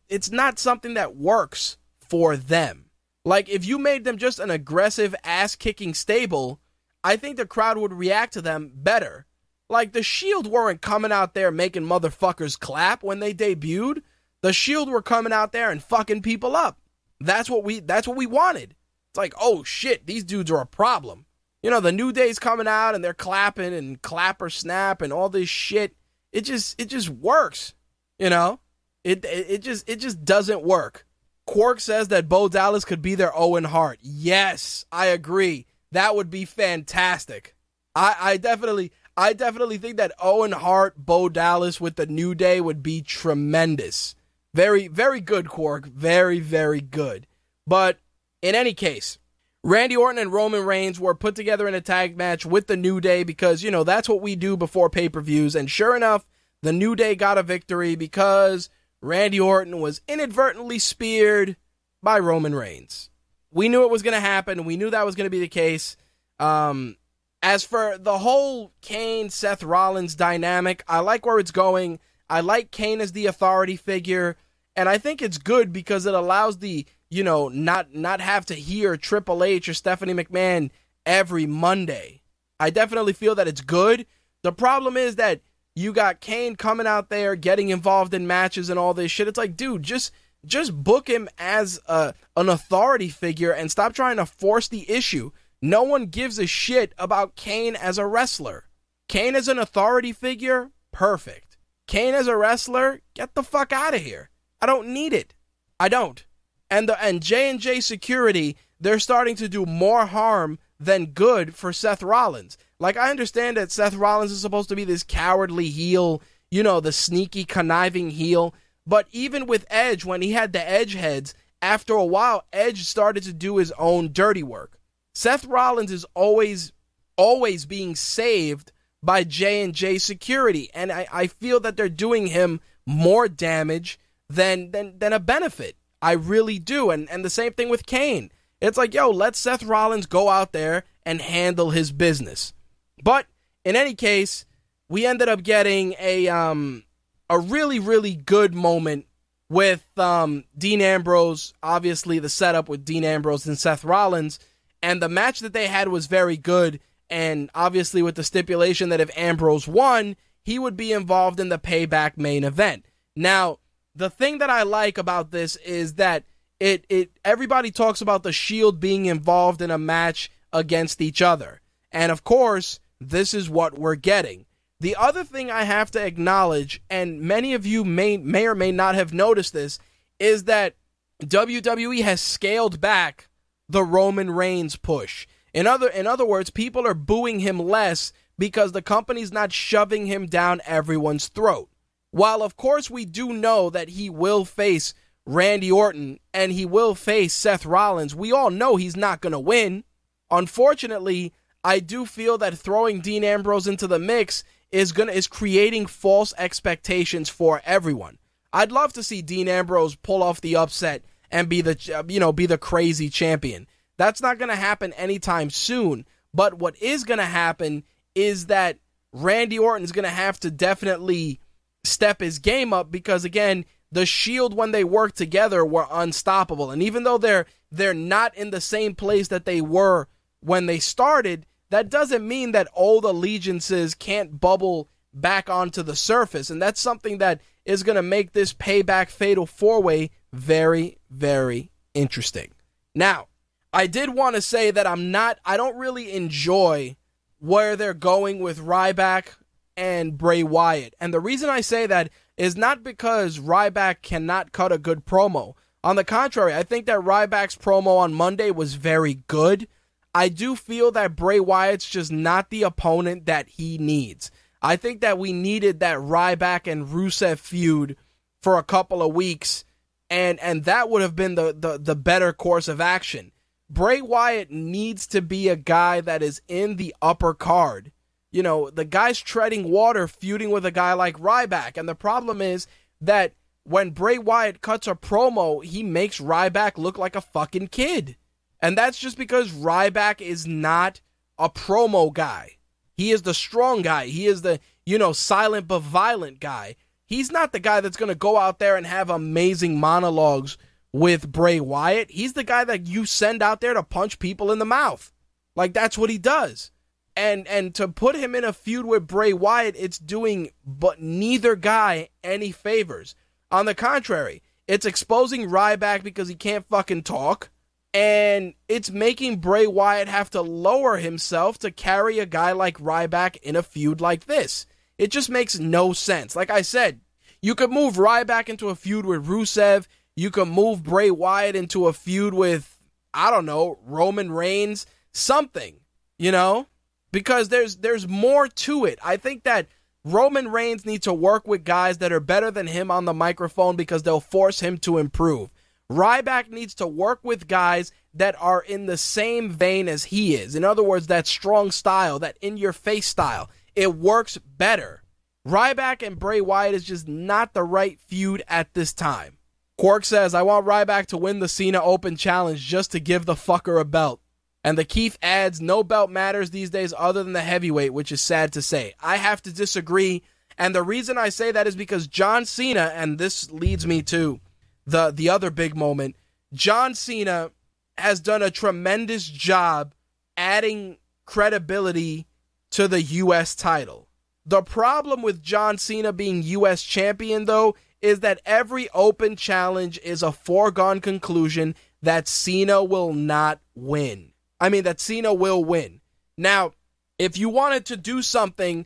It's 0.07 0.29
not 0.29 0.59
something 0.59 0.93
that 0.93 1.15
works 1.15 1.77
for 1.99 2.37
them. 2.37 2.85
Like 3.28 3.49
if 3.49 3.65
you 3.65 3.78
made 3.78 4.05
them 4.05 4.17
just 4.17 4.39
an 4.39 4.49
aggressive 4.49 5.13
ass 5.21 5.57
kicking 5.57 5.93
stable, 5.93 6.61
I 7.03 7.17
think 7.17 7.36
the 7.36 7.45
crowd 7.45 7.78
would 7.78 7.91
react 7.91 8.32
to 8.34 8.41
them 8.41 8.71
better. 8.73 9.25
Like 9.69 9.91
the 9.91 10.01
Shield 10.01 10.47
weren't 10.47 10.82
coming 10.82 11.11
out 11.11 11.34
there 11.34 11.51
making 11.51 11.84
motherfuckers 11.84 12.57
clap 12.57 13.03
when 13.03 13.19
they 13.19 13.34
debuted. 13.34 14.01
The 14.41 14.53
Shield 14.53 14.89
were 14.89 15.01
coming 15.01 15.34
out 15.34 15.51
there 15.51 15.69
and 15.69 15.84
fucking 15.84 16.21
people 16.21 16.55
up. 16.55 16.80
That's 17.19 17.49
what 17.49 17.65
we 17.65 17.82
that's 17.82 18.07
what 18.07 18.15
we 18.15 18.28
wanted. 18.28 18.75
It's 19.09 19.17
like, 19.17 19.34
oh 19.38 19.61
shit, 19.61 20.07
these 20.07 20.23
dudes 20.23 20.49
are 20.49 20.61
a 20.61 20.65
problem. 20.65 21.25
You 21.61 21.69
know, 21.69 21.82
the 21.82 21.91
New 21.91 22.13
Day's 22.13 22.39
coming 22.39 22.65
out 22.67 22.95
and 22.95 23.03
they're 23.03 23.13
clapping 23.13 23.73
and 23.73 24.01
clapper 24.01 24.49
snap 24.49 25.01
and 25.01 25.11
all 25.11 25.28
this 25.28 25.49
shit. 25.49 25.97
It 26.32 26.41
just 26.45 26.80
it 26.80 26.86
just 26.86 27.09
works. 27.09 27.73
You 28.19 28.30
know? 28.30 28.61
It 29.03 29.25
it, 29.25 29.49
it 29.49 29.61
just 29.63 29.89
it 29.89 29.97
just 29.97 30.23
doesn't 30.23 30.63
work. 30.63 31.07
Quark 31.47 31.79
says 31.79 32.09
that 32.09 32.29
Bo 32.29 32.49
Dallas 32.49 32.85
could 32.85 33.01
be 33.01 33.15
their 33.15 33.35
Owen 33.35 33.63
Hart. 33.63 33.97
Yes, 34.03 34.85
I 34.91 35.07
agree. 35.07 35.65
That 35.91 36.15
would 36.15 36.29
be 36.29 36.45
fantastic. 36.45 37.55
I, 37.95 38.15
I 38.19 38.37
definitely 38.37 38.91
I 39.15 39.33
definitely 39.33 39.79
think 39.79 39.97
that 39.97 40.11
Owen 40.21 40.51
Hart, 40.51 40.97
Bo 40.97 41.29
Dallas 41.29 41.81
with 41.81 41.95
the 41.95 42.05
New 42.05 42.35
Day 42.35 42.61
would 42.61 42.83
be 42.83 43.01
tremendous. 43.01 44.13
Very, 44.53 44.87
very 44.87 45.21
good, 45.21 45.49
Quark. 45.49 45.87
Very, 45.87 46.39
very 46.39 46.81
good. 46.81 47.25
But 47.65 47.97
in 48.43 48.53
any 48.53 48.75
case, 48.75 49.17
Randy 49.63 49.95
Orton 49.95 50.21
and 50.21 50.31
Roman 50.31 50.63
Reigns 50.65 50.99
were 50.99 51.15
put 51.15 51.35
together 51.35 51.67
in 51.67 51.73
a 51.73 51.81
tag 51.81 52.15
match 52.15 52.45
with 52.45 52.67
the 52.67 52.77
New 52.77 53.01
Day 53.01 53.23
because, 53.23 53.63
you 53.63 53.71
know, 53.71 53.83
that's 53.83 54.07
what 54.07 54.21
we 54.21 54.35
do 54.35 54.55
before 54.55 54.89
pay 54.89 55.09
per 55.09 55.21
views. 55.21 55.55
And 55.55 55.71
sure 55.71 55.95
enough, 55.95 56.25
the 56.61 56.73
New 56.73 56.95
Day 56.95 57.15
got 57.15 57.37
a 57.37 57.43
victory 57.43 57.95
because 57.95 58.69
Randy 59.01 59.39
Orton 59.39 59.79
was 59.79 60.01
inadvertently 60.07 60.79
speared 60.79 61.55
by 62.01 62.19
Roman 62.19 62.55
Reigns. 62.55 63.09
We 63.51 63.69
knew 63.69 63.83
it 63.83 63.91
was 63.91 64.03
going 64.03 64.13
to 64.13 64.19
happen. 64.19 64.65
We 64.65 64.77
knew 64.77 64.89
that 64.89 65.05
was 65.05 65.15
going 65.15 65.25
to 65.25 65.31
be 65.31 65.39
the 65.39 65.47
case. 65.47 65.97
Um, 66.39 66.97
as 67.41 67.63
for 67.63 67.97
the 67.97 68.17
whole 68.17 68.73
Kane 68.81 69.29
Seth 69.29 69.63
Rollins 69.63 70.15
dynamic, 70.15 70.83
I 70.87 70.99
like 70.99 71.25
where 71.25 71.39
it's 71.39 71.51
going. 71.51 71.99
I 72.29 72.41
like 72.41 72.71
Kane 72.71 73.01
as 73.01 73.11
the 73.11 73.25
authority 73.27 73.75
figure, 73.75 74.37
and 74.75 74.89
I 74.89 74.97
think 74.97 75.21
it's 75.21 75.37
good 75.37 75.71
because 75.71 76.05
it 76.05 76.13
allows 76.13 76.57
the 76.57 76.85
you 77.09 77.23
know 77.23 77.47
not 77.47 77.95
not 77.95 78.19
have 78.19 78.45
to 78.47 78.53
hear 78.53 78.97
Triple 78.97 79.43
H 79.43 79.69
or 79.69 79.73
Stephanie 79.73 80.13
McMahon 80.13 80.71
every 81.05 81.45
Monday. 81.45 82.21
I 82.59 82.69
definitely 82.69 83.13
feel 83.13 83.35
that 83.35 83.47
it's 83.47 83.61
good. 83.61 84.05
The 84.43 84.51
problem 84.51 84.97
is 84.97 85.15
that 85.15 85.41
you 85.78 85.93
got 85.93 86.21
Kane 86.21 86.55
coming 86.55 86.88
out 86.88 87.09
there 87.09 87.36
getting 87.36 87.69
involved 87.69 88.15
in 88.15 88.25
matches 88.25 88.71
and 88.71 88.80
all 88.80 88.95
this 88.95 89.11
shit. 89.11 89.28
It's 89.28 89.38
like, 89.38 89.55
dude, 89.55 89.84
just 89.84 90.11
just 90.43 90.73
book 90.73 91.07
him 91.07 91.30
as 91.38 91.80
a, 91.88 92.15
an 92.36 92.49
authority 92.49 93.09
figure 93.09 93.51
and 93.51 93.69
stop 93.69 93.93
trying 93.93 94.17
to 94.17 94.25
force 94.25 94.67
the 94.67 94.89
issue. 94.89 95.32
No 95.61 95.84
one 95.84 96.07
gives 96.07 96.39
a 96.39 96.47
shit 96.47 96.93
about 96.97 97.36
Kane 97.36 97.75
as 97.75 97.99
a 97.99 98.07
wrestler. 98.07 98.65
Kane 99.07 99.36
as 99.36 99.47
an 99.47 99.59
authority 99.59 100.13
figure, 100.13 100.71
perfect. 100.91 101.57
Kane 101.86 102.15
as 102.15 102.28
a 102.28 102.36
wrestler, 102.36 103.01
get 103.13 103.36
the 103.36 103.43
fuck 103.43 103.71
out 103.71 103.93
of 103.93 104.01
here. 104.01 104.30
I 104.59 104.65
don't 104.65 104.88
need 104.88 105.13
it. 105.13 105.36
I 105.80 105.89
don't. 105.89 106.25
And 106.71 106.89
the 106.89 107.01
and 107.03 107.21
J 107.21 107.51
and 107.51 107.59
J 107.59 107.82
Security, 107.82 108.57
they're 108.80 108.99
starting 108.99 109.36
to 109.36 109.47
do 109.47 109.65
more 109.65 110.07
harm 110.07 110.57
than 110.80 111.07
good 111.07 111.53
for 111.55 111.71
Seth 111.71 112.01
Rollins. 112.01 112.57
Like, 112.80 112.97
I 112.97 113.09
understand 113.09 113.57
that 113.57 113.71
Seth 113.71 113.95
Rollins 113.95 114.32
is 114.32 114.41
supposed 114.41 114.69
to 114.69 114.75
be 114.75 114.84
this 114.84 115.03
cowardly 115.03 115.69
heel, 115.69 116.21
you 116.51 116.63
know, 116.63 116.80
the 116.80 116.91
sneaky, 116.91 117.43
conniving 117.43 118.11
heel. 118.11 118.53
But 118.86 119.07
even 119.11 119.47
with 119.47 119.65
Edge, 119.69 120.05
when 120.05 120.21
he 120.21 120.34
had 120.34 120.53
the 120.53 120.69
Edge 120.69 120.93
heads, 120.93 121.34
after 121.61 121.93
a 121.93 122.05
while, 122.05 122.45
Edge 122.53 122.84
started 122.84 123.23
to 123.23 123.34
do 123.34 123.57
his 123.57 123.71
own 123.73 124.13
dirty 124.13 124.43
work. 124.43 124.80
Seth 125.15 125.45
Rollins 125.45 125.91
is 125.91 126.05
always, 126.13 126.71
always 127.17 127.65
being 127.65 127.95
saved 127.95 128.71
by 129.01 129.23
J 129.23 129.63
and 129.63 129.73
J 129.73 129.97
Security, 129.97 130.69
and 130.73 130.91
I, 130.91 131.07
I 131.11 131.28
feel 131.28 131.59
that 131.61 131.78
they're 131.78 131.89
doing 131.89 132.28
him 132.28 132.59
more 132.86 133.28
damage 133.28 133.99
than 134.30 134.71
than 134.71 134.99
than 134.99 135.13
a 135.13 135.19
benefit. 135.19 135.75
I 136.01 136.13
really 136.13 136.59
do, 136.59 136.91
and 136.91 137.09
and 137.09 137.25
the 137.25 137.30
same 137.30 137.53
thing 137.53 137.69
with 137.69 137.86
Kane. 137.86 138.32
It's 138.61 138.78
like, 138.78 138.93
yo, 138.93 139.09
let 139.09 139.36
Seth 139.36 139.63
Rollins 139.63 140.05
go 140.05 140.30
out 140.30 140.51
there 140.51 140.84
and 141.05 141.21
handle 141.21 141.71
his 141.71 141.91
business. 141.91 142.53
But 143.01 143.25
in 143.63 143.75
any 143.75 143.93
case, 143.93 144.45
we 144.89 145.05
ended 145.05 145.29
up 145.29 145.43
getting 145.43 145.95
a 145.99 146.27
um 146.27 146.83
a 147.29 147.39
really 147.39 147.79
really 147.79 148.15
good 148.15 148.53
moment 148.53 149.05
with 149.49 149.85
um 149.97 150.43
Dean 150.57 150.81
Ambrose, 150.81 151.53
obviously 151.61 152.19
the 152.19 152.29
setup 152.29 152.69
with 152.69 152.85
Dean 152.85 153.03
Ambrose 153.03 153.45
and 153.45 153.57
Seth 153.57 153.83
Rollins, 153.83 154.39
and 154.81 155.01
the 155.01 155.09
match 155.09 155.39
that 155.39 155.53
they 155.53 155.67
had 155.67 155.87
was 155.89 156.07
very 156.07 156.37
good 156.37 156.79
and 157.09 157.49
obviously 157.55 158.01
with 158.01 158.15
the 158.15 158.23
stipulation 158.23 158.89
that 158.89 158.99
if 158.99 159.15
Ambrose 159.17 159.67
won, 159.67 160.15
he 160.43 160.59
would 160.59 160.75
be 160.75 160.91
involved 160.91 161.39
in 161.39 161.49
the 161.49 161.59
payback 161.59 162.17
main 162.17 162.43
event. 162.43 162.85
Now, 163.15 163.59
the 163.95 164.09
thing 164.09 164.37
that 164.39 164.49
I 164.49 164.63
like 164.63 164.97
about 164.97 165.31
this 165.31 165.55
is 165.57 165.95
that 165.95 166.23
it 166.59 166.85
it 166.89 167.11
everybody 167.23 167.71
talks 167.71 168.01
about 168.01 168.23
the 168.23 168.31
Shield 168.31 168.79
being 168.79 169.05
involved 169.05 169.61
in 169.61 169.71
a 169.71 169.77
match 169.77 170.31
against 170.53 171.01
each 171.01 171.21
other. 171.21 171.61
And 171.91 172.11
of 172.11 172.23
course, 172.23 172.79
this 172.99 173.33
is 173.33 173.49
what 173.49 173.77
we're 173.77 173.95
getting. 173.95 174.45
The 174.79 174.95
other 174.95 175.23
thing 175.23 175.49
I 175.49 175.63
have 175.63 175.89
to 175.91 176.05
acknowledge, 176.05 176.81
and 176.89 177.21
many 177.21 177.53
of 177.53 177.65
you 177.65 177.83
may 177.83 178.17
may 178.17 178.45
or 178.45 178.55
may 178.55 178.71
not 178.71 178.95
have 178.95 179.13
noticed 179.13 179.53
this, 179.53 179.79
is 180.19 180.43
that 180.43 180.75
WWE 181.23 182.03
has 182.03 182.21
scaled 182.21 182.79
back 182.79 183.27
the 183.67 183.83
Roman 183.83 184.29
Reigns 184.31 184.75
push. 184.75 185.27
In 185.53 185.65
other 185.65 185.87
in 185.87 186.05
other 186.05 186.25
words, 186.25 186.49
people 186.51 186.85
are 186.85 186.93
booing 186.93 187.39
him 187.39 187.59
less 187.59 188.13
because 188.37 188.71
the 188.71 188.81
company's 188.81 189.31
not 189.31 189.51
shoving 189.51 190.05
him 190.05 190.27
down 190.27 190.61
everyone's 190.65 191.27
throat. 191.27 191.69
While 192.11 192.43
of 192.43 192.55
course 192.55 192.89
we 192.89 193.05
do 193.05 193.33
know 193.33 193.69
that 193.71 193.89
he 193.89 194.09
will 194.09 194.45
face 194.45 194.93
Randy 195.25 195.71
Orton 195.71 196.19
and 196.33 196.51
he 196.51 196.65
will 196.65 196.93
face 196.93 197.33
Seth 197.33 197.65
Rollins, 197.65 198.15
we 198.15 198.31
all 198.31 198.51
know 198.51 198.75
he's 198.75 198.95
not 198.95 199.21
going 199.21 199.33
to 199.33 199.39
win. 199.39 199.83
Unfortunately, 200.29 201.33
I 201.68 201.80
do 201.80 202.05
feel 202.05 202.38
that 202.38 202.57
throwing 202.57 203.01
Dean 203.01 203.26
Ambrose 203.26 203.68
into 203.68 203.88
the 203.88 203.99
mix 203.99 204.45
is 204.72 204.93
gonna 204.93 205.11
is 205.11 205.28
creating 205.28 205.88
false 205.88 206.34
expectations 206.38 207.28
for 207.28 207.61
everyone. 207.65 208.20
I'd 208.53 208.72
love 208.72 208.93
to 208.93 209.03
see 209.03 209.22
Dean 209.22 209.49
Ambrose 209.49 209.95
pull 209.95 210.24
off 210.24 210.39
the 210.39 210.55
upset 210.55 211.03
and 211.30 211.49
be 211.49 211.59
the 211.59 212.05
you 212.07 212.22
know 212.22 212.32
be 212.32 212.45
the 212.45 212.57
crazy 212.57 213.09
champion. 213.09 213.68
That's 213.97 214.22
not 214.22 214.38
going 214.38 214.49
to 214.49 214.55
happen 214.55 214.93
anytime 214.93 215.49
soon. 215.49 216.05
But 216.34 216.53
what 216.53 216.82
is 216.82 217.03
going 217.03 217.18
to 217.18 217.26
happen 217.26 217.84
is 218.15 218.45
that 218.45 218.78
Randy 219.11 219.59
Orton 219.59 219.84
is 219.84 219.91
going 219.91 220.03
to 220.03 220.09
have 220.09 220.39
to 220.41 220.51
definitely 220.51 221.41
step 221.84 222.22
his 222.22 222.39
game 222.39 222.74
up 222.74 222.91
because 222.91 223.26
again, 223.26 223.65
the 223.91 224.05
Shield 224.05 224.55
when 224.55 224.72
they 224.72 224.84
worked 224.84 225.18
together 225.18 225.65
were 225.65 225.88
unstoppable. 225.91 226.72
And 226.72 226.82
even 226.82 227.03
though 227.03 227.18
they're 227.18 227.45
they're 227.72 227.93
not 227.93 228.36
in 228.38 228.51
the 228.51 228.61
same 228.61 228.95
place 228.95 229.28
that 229.28 229.45
they 229.45 229.59
were 229.61 230.07
when 230.39 230.68
they 230.68 230.80
started, 230.80 231.45
that 231.70 231.89
doesn't 231.89 232.28
mean 232.28 232.51
that 232.51 232.70
old 232.74 233.05
allegiances 233.05 233.95
can't 233.95 234.39
bubble 234.39 234.89
back 235.13 235.49
onto 235.49 235.84
the 235.84 235.95
surface. 235.95 236.49
And 236.49 236.61
that's 236.61 236.80
something 236.80 237.18
that 237.18 237.41
is 237.65 237.84
going 237.84 237.95
to 237.95 238.03
make 238.03 238.32
this 238.32 238.53
payback 238.53 239.09
fatal 239.09 239.45
four 239.45 239.82
way 239.82 240.11
very, 240.32 240.97
very 241.09 241.72
interesting. 241.93 242.51
Now, 242.95 243.28
I 243.74 243.88
did 243.88 244.15
want 244.15 244.36
to 244.36 244.41
say 244.41 244.72
that 244.72 244.88
I'm 244.88 245.11
not, 245.11 245.39
I 245.45 245.57
don't 245.57 245.78
really 245.78 246.13
enjoy 246.13 246.95
where 247.39 247.76
they're 247.76 247.93
going 247.93 248.39
with 248.39 248.59
Ryback 248.59 249.36
and 249.76 250.18
Bray 250.18 250.43
Wyatt. 250.43 250.95
And 250.99 251.13
the 251.13 251.20
reason 251.20 251.49
I 251.49 251.61
say 251.61 251.86
that 251.86 252.09
is 252.38 252.55
not 252.55 252.84
because 252.84 253.39
Ryback 253.39 254.01
cannot 254.01 254.51
cut 254.51 254.72
a 254.72 254.78
good 254.78 255.05
promo. 255.05 255.53
On 255.84 255.95
the 255.95 256.03
contrary, 256.03 256.53
I 256.53 256.63
think 256.63 256.86
that 256.86 256.99
Ryback's 256.99 257.55
promo 257.55 257.97
on 257.97 258.13
Monday 258.13 258.51
was 258.51 258.74
very 258.74 259.15
good. 259.28 259.68
I 260.14 260.30
do 260.30 260.55
feel 260.55 260.91
that 260.91 261.16
Bray 261.16 261.39
Wyatt's 261.39 261.89
just 261.89 262.12
not 262.12 262.49
the 262.49 262.64
opponent 262.64 263.26
that 263.26 263.49
he 263.49 263.78
needs. 263.78 264.32
I 264.62 264.76
think 264.76 265.01
that 265.01 265.20
we 265.20 265.34
needed 265.34 265.80
that 265.80 265.97
Ryback 265.97 266.72
and 266.72 266.88
Rusev 266.88 267.38
feud 267.38 267.95
for 268.41 268.58
a 268.58 268.64
couple 268.64 269.03
of 269.03 269.14
weeks, 269.14 269.64
and 270.10 270.39
and 270.39 270.64
that 270.64 270.89
would 270.89 271.01
have 271.01 271.16
been 271.16 271.36
the, 271.36 271.55
the, 271.58 271.78
the 271.78 271.95
better 271.95 272.34
course 272.34 272.68
of 272.68 272.82
action. 272.82 273.32
Bray 273.70 274.01
Wyatt 274.01 274.49
needs 274.49 275.05
to 275.08 275.22
be 275.22 275.49
a 275.49 275.55
guy 275.55 276.01
that 276.01 276.24
is 276.24 276.41
in 276.47 276.78
the 276.78 276.95
upper 277.01 277.34
card. 277.34 277.91
You 278.32 278.41
know, 278.43 278.70
the 278.70 278.86
guy's 278.86 279.20
treading 279.20 279.70
water 279.70 280.08
feuding 280.08 280.49
with 280.49 280.66
a 280.66 280.72
guy 280.72 280.93
like 280.93 281.20
Ryback, 281.20 281.78
and 281.78 281.88
the 281.88 281.95
problem 281.95 282.41
is 282.41 282.68
that 283.01 283.34
when 283.64 283.91
Bray 283.91 284.18
Wyatt 284.18 284.62
cuts 284.62 284.88
a 284.88 284.95
promo, 284.95 285.64
he 285.64 285.84
makes 285.84 286.20
Ryback 286.20 286.78
look 286.78 286.97
like 286.97 287.16
a 287.16 287.22
fucking 287.22 287.68
kid. 287.68 288.16
And 288.62 288.78
that's 288.78 288.97
just 288.97 289.18
because 289.18 289.51
Ryback 289.51 290.22
is 290.22 290.47
not 290.47 291.01
a 291.38 291.49
promo 291.49 292.12
guy. 292.12 292.58
He 292.93 293.12
is 293.12 293.22
the 293.22 293.34
strong 293.34 293.84
guy. 293.84 294.08
He 294.08 294.26
is 294.26 294.41
the, 294.41 294.60
you 294.86 294.97
know, 294.97 295.14
silent 295.14 295.68
but 295.68 295.80
violent 295.80 296.39
guy. 296.39 296.76
He's 297.05 297.32
not 297.32 297.51
the 297.51 297.60
guy 297.60 297.82
that's 297.82 297.97
going 297.97 298.10
to 298.10 298.16
go 298.16 298.38
out 298.38 298.60
there 298.60 298.76
and 298.76 298.86
have 298.86 299.10
amazing 299.10 299.80
monologues 299.80 300.58
with 300.91 301.32
Bray 301.32 301.60
Wyatt. 301.60 302.12
He's 302.12 302.34
the 302.34 302.43
guy 302.43 302.64
that 302.64 302.88
you 302.88 303.05
send 303.05 303.43
out 303.43 303.62
there 303.62 303.74
to 303.74 303.84
punch 303.84 304.20
people 304.20 304.51
in 304.51 304.60
the 304.60 304.66
mouth. 304.66 305.14
Like, 305.55 305.74
that's 305.74 305.97
what 305.97 306.10
he 306.10 306.18
does. 306.18 306.72
And 307.16 307.47
and 307.47 307.74
to 307.76 307.88
put 307.88 308.16
him 308.16 308.36
in 308.36 308.43
a 308.43 308.53
feud 308.53 308.86
with 308.86 309.08
Bray 309.08 309.34
Wyatt, 309.34 309.76
it's 309.76 309.97
doing 309.97 310.51
but 310.64 311.01
neither 311.01 311.55
guy 311.55 312.10
any 312.24 312.51
favors. 312.51 313.16
On 313.51 313.66
the 313.66 313.74
contrary, 313.74 314.43
it's 314.68 314.86
exposing 314.86 315.49
Ryback 315.49 316.03
because 316.03 316.28
he 316.28 316.36
can't 316.36 316.68
fucking 316.70 317.03
talk. 317.03 317.49
And 317.93 318.53
it's 318.67 318.91
making 318.91 319.38
Bray 319.38 319.65
Wyatt 319.65 320.07
have 320.07 320.29
to 320.31 320.41
lower 320.41 320.97
himself 320.97 321.57
to 321.59 321.71
carry 321.71 322.19
a 322.19 322.25
guy 322.25 322.51
like 322.51 322.77
Ryback 322.77 323.38
in 323.38 323.55
a 323.55 323.63
feud 323.63 324.01
like 324.01 324.25
this. 324.25 324.65
It 324.97 325.11
just 325.11 325.29
makes 325.29 325.57
no 325.57 325.93
sense. 325.93 326.35
Like 326.35 326.49
I 326.49 326.61
said, 326.61 327.01
you 327.41 327.55
could 327.55 327.71
move 327.71 327.95
Ryback 327.95 328.49
into 328.49 328.69
a 328.69 328.75
feud 328.75 329.05
with 329.05 329.27
Rusev. 329.27 329.88
You 330.15 330.31
could 330.31 330.47
move 330.47 330.83
Bray 330.83 331.11
Wyatt 331.11 331.55
into 331.55 331.88
a 331.88 331.93
feud 331.93 332.33
with, 332.33 332.79
I 333.13 333.29
don't 333.29 333.45
know, 333.45 333.79
Roman 333.83 334.31
Reigns, 334.31 334.85
something, 335.13 335.79
you 336.17 336.31
know? 336.31 336.67
Because 337.11 337.49
there's 337.49 337.77
there's 337.77 338.07
more 338.07 338.47
to 338.47 338.85
it. 338.85 338.99
I 339.03 339.17
think 339.17 339.43
that 339.43 339.67
Roman 340.03 340.49
Reigns 340.49 340.85
needs 340.85 341.03
to 341.05 341.13
work 341.13 341.47
with 341.47 341.63
guys 341.63 341.99
that 341.99 342.11
are 342.11 342.19
better 342.19 342.51
than 342.51 342.67
him 342.67 342.91
on 342.91 343.05
the 343.05 343.13
microphone 343.13 343.75
because 343.75 344.03
they'll 344.03 344.19
force 344.19 344.59
him 344.59 344.77
to 344.79 344.97
improve. 344.97 345.49
Ryback 345.91 346.49
needs 346.49 346.75
to 346.75 346.88
work 346.88 347.19
with 347.23 347.47
guys 347.47 347.91
that 348.13 348.35
are 348.41 348.61
in 348.61 348.88
the 348.88 348.97
same 348.97 349.49
vein 349.49 349.88
as 349.88 350.05
he 350.05 350.35
is. 350.35 350.55
In 350.55 350.63
other 350.63 350.83
words, 350.83 351.07
that 351.07 351.27
strong 351.27 351.71
style, 351.71 352.19
that 352.19 352.38
in 352.41 352.57
your 352.57 352.73
face 352.73 353.07
style. 353.07 353.49
It 353.75 353.95
works 353.95 354.38
better. 354.38 355.03
Ryback 355.47 356.05
and 356.05 356.19
Bray 356.19 356.41
Wyatt 356.41 356.73
is 356.73 356.83
just 356.83 357.07
not 357.07 357.53
the 357.53 357.63
right 357.63 357.99
feud 357.99 358.43
at 358.47 358.73
this 358.73 358.91
time. 358.91 359.38
Quark 359.77 360.03
says, 360.03 360.33
I 360.33 360.41
want 360.41 360.65
Ryback 360.65 361.05
to 361.07 361.17
win 361.17 361.39
the 361.39 361.47
Cena 361.47 361.81
Open 361.81 362.17
Challenge 362.17 362.59
just 362.59 362.91
to 362.91 362.99
give 362.99 363.25
the 363.25 363.35
fucker 363.35 363.79
a 363.79 363.85
belt. 363.85 364.19
And 364.63 364.77
the 364.77 364.83
Keith 364.83 365.17
adds, 365.21 365.61
no 365.61 365.83
belt 365.83 366.09
matters 366.09 366.49
these 366.49 366.71
days 366.71 366.93
other 366.97 367.23
than 367.23 367.33
the 367.33 367.41
heavyweight, 367.41 367.93
which 367.93 368.11
is 368.11 368.19
sad 368.19 368.51
to 368.53 368.61
say. 368.61 368.95
I 368.99 369.17
have 369.17 369.41
to 369.43 369.53
disagree. 369.53 370.23
And 370.57 370.73
the 370.73 370.83
reason 370.83 371.17
I 371.17 371.29
say 371.29 371.51
that 371.51 371.67
is 371.67 371.75
because 371.75 372.07
John 372.07 372.43
Cena, 372.43 372.91
and 372.95 373.19
this 373.19 373.51
leads 373.51 373.85
me 373.85 374.01
to 374.03 374.41
the, 374.88 375.11
the 375.11 375.29
other 375.29 375.51
big 375.51 375.75
moment, 375.75 376.15
John 376.53 376.95
Cena 376.95 377.51
has 377.97 378.19
done 378.19 378.41
a 378.41 378.49
tremendous 378.49 379.27
job 379.27 379.93
adding 380.38 380.97
credibility 381.25 382.25
to 382.71 382.88
the 382.88 383.01
U.S. 383.01 383.53
title. 383.53 384.07
The 384.45 384.61
problem 384.61 385.21
with 385.21 385.43
John 385.43 385.77
Cena 385.77 386.13
being 386.13 386.41
US 386.41 386.81
champion, 386.81 387.45
though, 387.45 387.75
is 388.01 388.21
that 388.21 388.39
every 388.45 388.88
open 388.93 389.35
challenge 389.35 389.99
is 390.03 390.23
a 390.23 390.31
foregone 390.31 391.01
conclusion 391.01 391.75
that 392.01 392.27
Cena 392.27 392.83
will 392.83 393.13
not 393.13 393.59
win. 393.75 394.31
I 394.59 394.69
mean, 394.69 394.83
that 394.83 395.01
Cena 395.01 395.33
will 395.33 395.63
win. 395.63 395.99
Now, 396.38 396.71
if 397.19 397.38
you 397.38 397.49
wanted 397.49 397.85
to 397.88 397.97
do 397.97 398.21
something, 398.21 398.85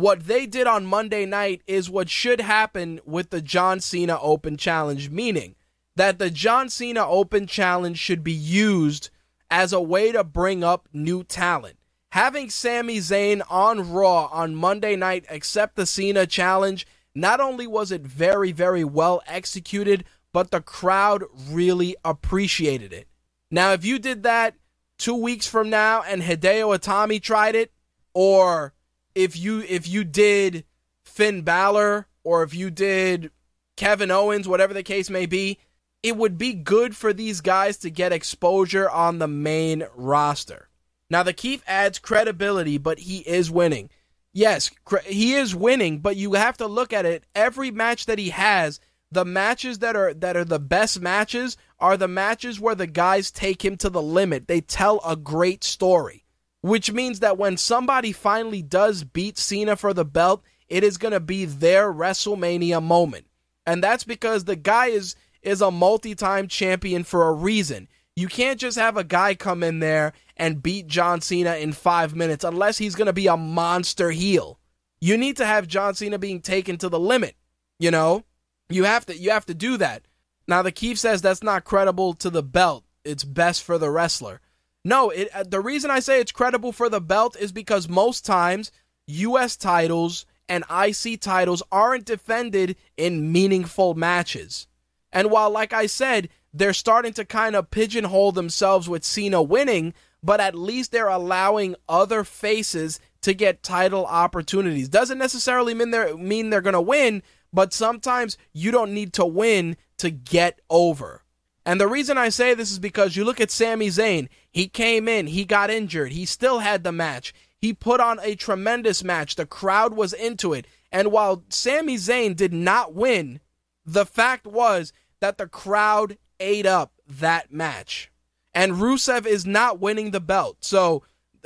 what 0.00 0.26
they 0.26 0.46
did 0.46 0.66
on 0.66 0.86
Monday 0.86 1.26
night 1.26 1.62
is 1.66 1.90
what 1.90 2.08
should 2.08 2.40
happen 2.40 3.00
with 3.04 3.30
the 3.30 3.42
John 3.42 3.80
Cena 3.80 4.18
Open 4.20 4.56
Challenge, 4.56 5.10
meaning 5.10 5.54
that 5.96 6.18
the 6.18 6.30
John 6.30 6.68
Cena 6.68 7.06
Open 7.06 7.46
Challenge 7.46 7.98
should 7.98 8.22
be 8.22 8.32
used 8.32 9.10
as 9.50 9.72
a 9.72 9.80
way 9.80 10.12
to 10.12 10.22
bring 10.22 10.62
up 10.62 10.88
new 10.92 11.24
talent 11.24 11.78
having 12.12 12.48
Sami 12.50 12.98
Zayn 12.98 13.42
on 13.50 13.92
Raw 13.92 14.26
on 14.26 14.54
Monday 14.54 14.96
night 14.96 15.24
accept 15.28 15.76
the 15.76 15.86
Cena 15.86 16.26
challenge, 16.26 16.86
not 17.14 17.40
only 17.40 17.66
was 17.66 17.92
it 17.92 18.02
very, 18.02 18.52
very 18.52 18.84
well 18.84 19.22
executed, 19.26 20.04
but 20.32 20.50
the 20.50 20.60
crowd 20.60 21.24
really 21.48 21.96
appreciated 22.04 22.92
it. 22.92 23.08
Now, 23.50 23.72
if 23.72 23.84
you 23.84 23.98
did 23.98 24.22
that 24.22 24.54
two 24.98 25.14
weeks 25.14 25.46
from 25.46 25.70
now 25.70 26.02
and 26.02 26.22
Hideo 26.22 26.76
Itami 26.76 27.20
tried 27.20 27.54
it, 27.54 27.72
or 28.14 28.72
if 29.18 29.36
you 29.36 29.64
if 29.68 29.88
you 29.88 30.04
did 30.04 30.64
Finn 31.04 31.42
Balor, 31.42 32.06
or 32.22 32.44
if 32.44 32.54
you 32.54 32.70
did 32.70 33.32
Kevin 33.76 34.12
Owens, 34.12 34.46
whatever 34.46 34.72
the 34.72 34.84
case 34.84 35.10
may 35.10 35.26
be, 35.26 35.58
it 36.04 36.16
would 36.16 36.38
be 36.38 36.54
good 36.54 36.96
for 36.96 37.12
these 37.12 37.40
guys 37.40 37.76
to 37.78 37.90
get 37.90 38.12
exposure 38.12 38.88
on 38.88 39.18
the 39.18 39.26
main 39.26 39.84
roster. 39.96 40.68
Now, 41.10 41.24
the 41.24 41.32
Keith 41.32 41.64
adds 41.66 41.98
credibility, 41.98 42.78
but 42.78 43.00
he 43.00 43.18
is 43.18 43.50
winning. 43.50 43.90
Yes, 44.32 44.70
he 45.04 45.34
is 45.34 45.52
winning, 45.52 45.98
but 45.98 46.16
you 46.16 46.34
have 46.34 46.56
to 46.58 46.68
look 46.68 46.92
at 46.92 47.06
it. 47.06 47.24
Every 47.34 47.72
match 47.72 48.06
that 48.06 48.20
he 48.20 48.30
has, 48.30 48.78
the 49.10 49.24
matches 49.24 49.80
that 49.80 49.96
are 49.96 50.14
that 50.14 50.36
are 50.36 50.44
the 50.44 50.60
best 50.60 51.00
matches 51.00 51.56
are 51.80 51.96
the 51.96 52.06
matches 52.06 52.60
where 52.60 52.76
the 52.76 52.86
guys 52.86 53.32
take 53.32 53.64
him 53.64 53.76
to 53.78 53.90
the 53.90 54.02
limit. 54.02 54.46
They 54.46 54.60
tell 54.60 55.00
a 55.04 55.16
great 55.16 55.64
story, 55.64 56.24
which 56.68 56.92
means 56.92 57.20
that 57.20 57.38
when 57.38 57.56
somebody 57.56 58.12
finally 58.12 58.62
does 58.62 59.02
beat 59.02 59.38
Cena 59.38 59.74
for 59.74 59.94
the 59.94 60.04
belt, 60.04 60.42
it 60.68 60.84
is 60.84 60.98
going 60.98 61.12
to 61.12 61.20
be 61.20 61.46
their 61.46 61.92
WrestleMania 61.92 62.82
moment. 62.82 63.26
And 63.66 63.82
that's 63.82 64.04
because 64.04 64.44
the 64.44 64.56
guy 64.56 64.86
is 64.86 65.16
is 65.42 65.60
a 65.60 65.70
multi-time 65.70 66.48
champion 66.48 67.04
for 67.04 67.28
a 67.28 67.32
reason. 67.32 67.88
You 68.16 68.28
can't 68.28 68.58
just 68.58 68.76
have 68.76 68.96
a 68.96 69.04
guy 69.04 69.34
come 69.34 69.62
in 69.62 69.78
there 69.78 70.12
and 70.36 70.62
beat 70.62 70.88
John 70.88 71.20
Cena 71.20 71.54
in 71.54 71.72
five 71.72 72.14
minutes 72.14 72.44
unless 72.44 72.76
he's 72.78 72.96
going 72.96 73.06
to 73.06 73.12
be 73.12 73.28
a 73.28 73.36
monster 73.36 74.10
heel. 74.10 74.58
You 75.00 75.16
need 75.16 75.36
to 75.36 75.46
have 75.46 75.68
John 75.68 75.94
Cena 75.94 76.18
being 76.18 76.40
taken 76.40 76.76
to 76.78 76.88
the 76.88 76.98
limit. 76.98 77.36
You 77.78 77.92
know, 77.92 78.24
you 78.68 78.84
have 78.84 79.06
to 79.06 79.16
you 79.16 79.30
have 79.30 79.46
to 79.46 79.54
do 79.54 79.76
that. 79.76 80.02
Now 80.46 80.62
the 80.62 80.72
Keith 80.72 80.98
says 80.98 81.22
that's 81.22 81.42
not 81.42 81.64
credible 81.64 82.14
to 82.14 82.30
the 82.30 82.42
belt. 82.42 82.84
It's 83.04 83.24
best 83.24 83.62
for 83.62 83.78
the 83.78 83.90
wrestler. 83.90 84.40
No, 84.84 85.10
it, 85.10 85.28
uh, 85.34 85.44
the 85.44 85.60
reason 85.60 85.90
I 85.90 86.00
say 86.00 86.20
it's 86.20 86.32
credible 86.32 86.72
for 86.72 86.88
the 86.88 87.00
belt 87.00 87.36
is 87.38 87.52
because 87.52 87.88
most 87.88 88.24
times 88.24 88.70
U.S. 89.06 89.56
titles 89.56 90.26
and 90.48 90.64
IC 90.70 91.20
titles 91.20 91.62
aren't 91.70 92.04
defended 92.04 92.76
in 92.96 93.32
meaningful 93.32 93.94
matches. 93.94 94.66
And 95.12 95.30
while, 95.30 95.50
like 95.50 95.72
I 95.72 95.86
said, 95.86 96.28
they're 96.52 96.72
starting 96.72 97.12
to 97.14 97.24
kind 97.24 97.56
of 97.56 97.70
pigeonhole 97.70 98.32
themselves 98.32 98.88
with 98.88 99.04
Cena 99.04 99.42
winning, 99.42 99.94
but 100.22 100.40
at 100.40 100.54
least 100.54 100.92
they're 100.92 101.08
allowing 101.08 101.76
other 101.88 102.24
faces 102.24 103.00
to 103.22 103.34
get 103.34 103.62
title 103.62 104.06
opportunities. 104.06 104.88
Doesn't 104.88 105.18
necessarily 105.18 105.74
mean 105.74 105.90
they're 105.90 106.16
mean 106.16 106.50
they're 106.50 106.60
going 106.60 106.72
to 106.74 106.80
win, 106.80 107.22
but 107.52 107.72
sometimes 107.72 108.36
you 108.52 108.70
don't 108.70 108.94
need 108.94 109.12
to 109.14 109.26
win 109.26 109.76
to 109.98 110.10
get 110.10 110.60
over. 110.70 111.22
And 111.68 111.78
the 111.78 111.86
reason 111.86 112.16
I 112.16 112.30
say 112.30 112.54
this 112.54 112.72
is 112.72 112.78
because 112.78 113.14
you 113.14 113.26
look 113.26 113.42
at 113.42 113.50
Sami 113.50 113.88
Zayn. 113.88 114.30
He 114.50 114.68
came 114.68 115.06
in, 115.06 115.26
he 115.26 115.44
got 115.44 115.68
injured, 115.68 116.12
he 116.12 116.24
still 116.24 116.60
had 116.60 116.82
the 116.82 116.92
match. 116.92 117.34
He 117.58 117.74
put 117.74 118.00
on 118.00 118.18
a 118.22 118.36
tremendous 118.36 119.04
match. 119.04 119.34
The 119.34 119.44
crowd 119.44 119.92
was 119.92 120.14
into 120.14 120.54
it. 120.54 120.66
And 120.90 121.12
while 121.12 121.44
Sami 121.50 121.96
Zayn 121.96 122.34
did 122.34 122.54
not 122.54 122.94
win, 122.94 123.40
the 123.84 124.06
fact 124.06 124.46
was 124.46 124.94
that 125.20 125.36
the 125.36 125.46
crowd 125.46 126.16
ate 126.40 126.64
up 126.64 126.94
that 127.06 127.52
match. 127.52 128.10
And 128.54 128.76
Rusev 128.76 129.26
is 129.26 129.44
not 129.44 129.78
winning 129.78 130.12
the 130.12 130.20
belt. 130.20 130.64
So, 130.64 131.02